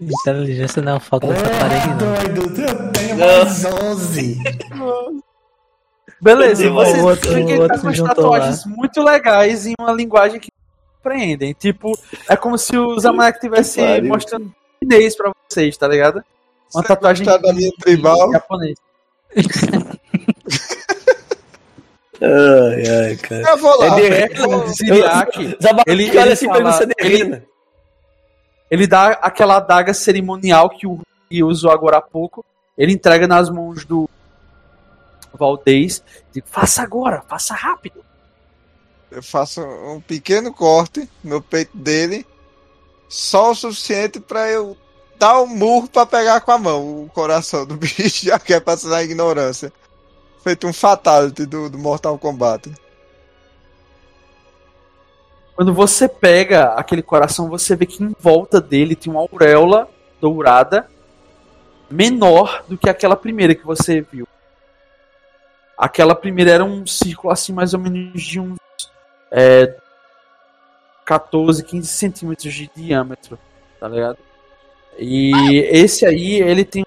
[0.00, 1.96] Inteligência não é o foco dessa parede, não.
[1.98, 4.38] doido, eu tenho mais 11.
[6.20, 10.38] Beleza, vocês outro- veem que ele tá com as tatuagens muito legais em uma linguagem
[10.40, 10.50] que
[10.96, 11.52] compreendem.
[11.52, 11.96] Tipo,
[12.28, 16.22] é como se o Zamanek estivesse mostrando chinês pra vocês, tá ligado?
[16.74, 18.30] Uma Você tatuagem da linha tribal?
[18.32, 18.76] japonês.
[22.20, 23.50] Ai, ai, cara.
[23.50, 24.00] Eu vou lá.
[24.00, 27.42] É o Ziriak, Zabaque Ele- olha ele assim fala- pra você ele-
[28.70, 31.00] ele dá aquela adaga cerimonial que o
[31.30, 32.44] Rui usou agora há pouco.
[32.76, 34.08] Ele entrega nas mãos do
[35.32, 36.02] Valdez.
[36.32, 38.04] Diz, faça agora, faça rápido.
[39.10, 42.26] Eu faço um pequeno corte no peito dele,
[43.08, 44.76] só o suficiente pra eu
[45.18, 48.60] dar um murro pra pegar com a mão o coração do bicho, já que é
[48.60, 49.72] pra ser na ignorância.
[50.42, 52.72] Feito um fatality do, do Mortal Kombat.
[55.54, 59.88] Quando você pega aquele coração, você vê que em volta dele tem uma auréola
[60.20, 60.88] dourada
[61.90, 64.26] menor do que aquela primeira que você viu.
[65.76, 68.58] Aquela primeira era um círculo assim, mais ou menos de uns
[69.32, 69.76] é,
[71.04, 73.38] 14, 15 centímetros de diâmetro,
[73.80, 74.27] tá ligado?
[74.98, 75.32] E
[75.70, 76.84] esse aí, ele tem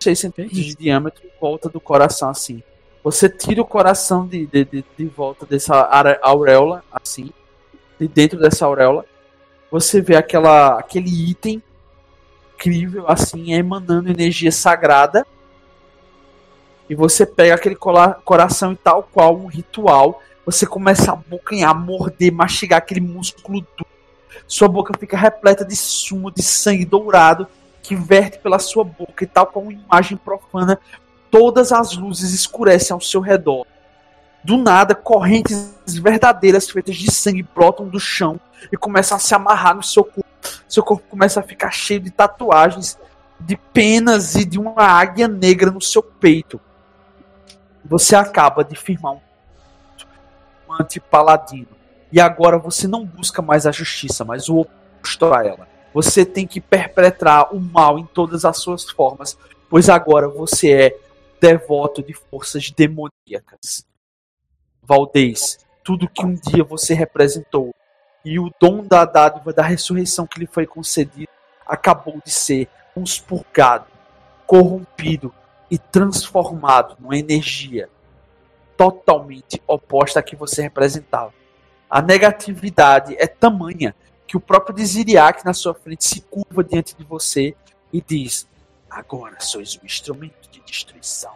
[0.00, 2.62] 6 centímetros de diâmetro em volta do coração, assim.
[3.02, 5.76] Você tira o coração de, de, de, de volta dessa
[6.22, 7.30] auréola, assim,
[7.98, 9.04] de dentro dessa auréola,
[9.70, 11.62] você vê aquela, aquele item
[12.54, 15.26] incrível, assim, emanando energia sagrada.
[16.88, 21.78] E você pega aquele cola- coração e tal qual um ritual, você começa a abocanhar,
[21.78, 23.85] morder, mastigar aquele músculo duro.
[24.46, 27.48] Sua boca fica repleta de sumo, de sangue dourado,
[27.82, 30.78] que verte pela sua boca e tal qual uma imagem profana.
[31.30, 33.66] Todas as luzes escurecem ao seu redor.
[34.42, 38.40] Do nada, correntes verdadeiras feitas de sangue brotam do chão
[38.72, 40.24] e começam a se amarrar no seu corpo.
[40.68, 42.98] Seu corpo começa a ficar cheio de tatuagens,
[43.40, 46.60] de penas e de uma águia negra no seu peito.
[47.84, 49.20] Você acaba de firmar um
[50.80, 51.75] anti-paladino.
[52.12, 55.68] E agora você não busca mais a justiça, mas o oposto a ela.
[55.92, 59.36] Você tem que perpetrar o mal em todas as suas formas,
[59.68, 60.98] pois agora você é
[61.40, 63.86] devoto de forças demoníacas.
[64.82, 67.74] Valdez, tudo que um dia você representou
[68.24, 71.30] e o dom da dádiva da ressurreição que lhe foi concedido
[71.66, 73.86] acabou de ser conspurgado,
[74.46, 75.32] corrompido
[75.70, 77.88] e transformado numa energia
[78.76, 81.32] totalmente oposta à que você representava.
[81.88, 83.94] A negatividade é tamanha
[84.26, 87.54] que o próprio Desiriac na sua frente se curva diante de você
[87.92, 88.46] e diz:
[88.90, 91.32] Agora sois um instrumento de destruição.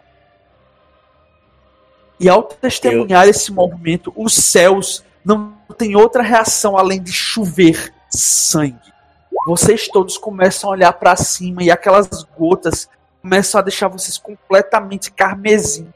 [2.19, 8.91] E ao testemunhar esse movimento, os céus não têm outra reação além de chover sangue.
[9.47, 12.87] Vocês todos começam a olhar para cima e aquelas gotas
[13.21, 15.91] começam a deixar vocês completamente carmesim.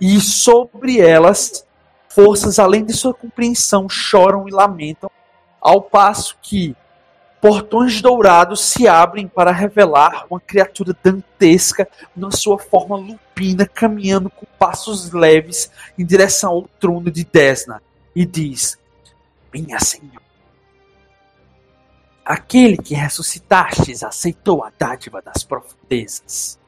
[0.00, 1.66] E sobre elas,
[2.14, 5.10] forças além de sua compreensão choram e lamentam,
[5.60, 6.76] ao passo que
[7.40, 14.46] portões dourados se abrem para revelar uma criatura dantesca na sua forma lupina, caminhando com
[14.58, 17.82] passos leves em direção ao trono de Desna,
[18.14, 18.78] e diz:
[19.52, 20.22] Minha senhora,
[22.24, 26.58] aquele que ressuscitastes aceitou a dádiva das profundezas.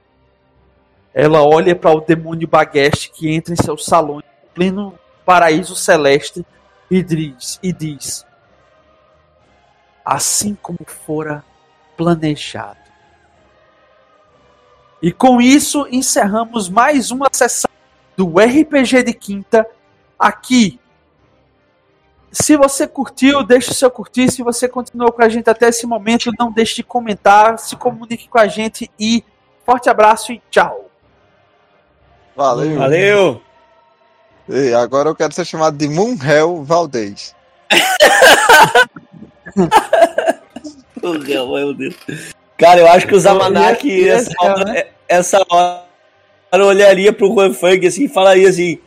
[1.12, 6.44] Ela olha para o demônio Bagueste que entra em seu salão em pleno paraíso celeste
[6.90, 8.26] e diz, e diz:
[10.04, 11.44] Assim como fora
[11.96, 12.84] planejado.
[15.02, 17.70] E com isso encerramos mais uma sessão
[18.16, 19.66] do RPG de quinta
[20.18, 20.80] aqui.
[22.32, 24.30] Se você curtiu, deixe o seu curtir.
[24.30, 28.28] Se você continuou com a gente até esse momento, não deixe de comentar, se comunique
[28.28, 29.22] com a gente e
[29.64, 30.90] forte abraço e tchau.
[32.34, 32.78] Valeu.
[32.78, 33.43] Valeu!
[34.48, 37.34] E agora eu quero ser chamado de Moonhell Valdez.
[41.02, 41.94] Meu Deus.
[42.56, 47.52] Cara, eu acho que o Zamanak, ia- ia essa, hora, essa hora, olharia pro Juan
[47.52, 48.78] Fang assim e falaria assim: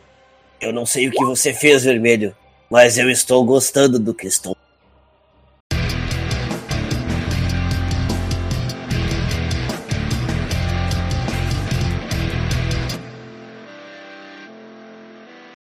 [0.60, 2.34] Eu não sei o que você fez, vermelho,
[2.70, 4.56] mas eu estou gostando do que estou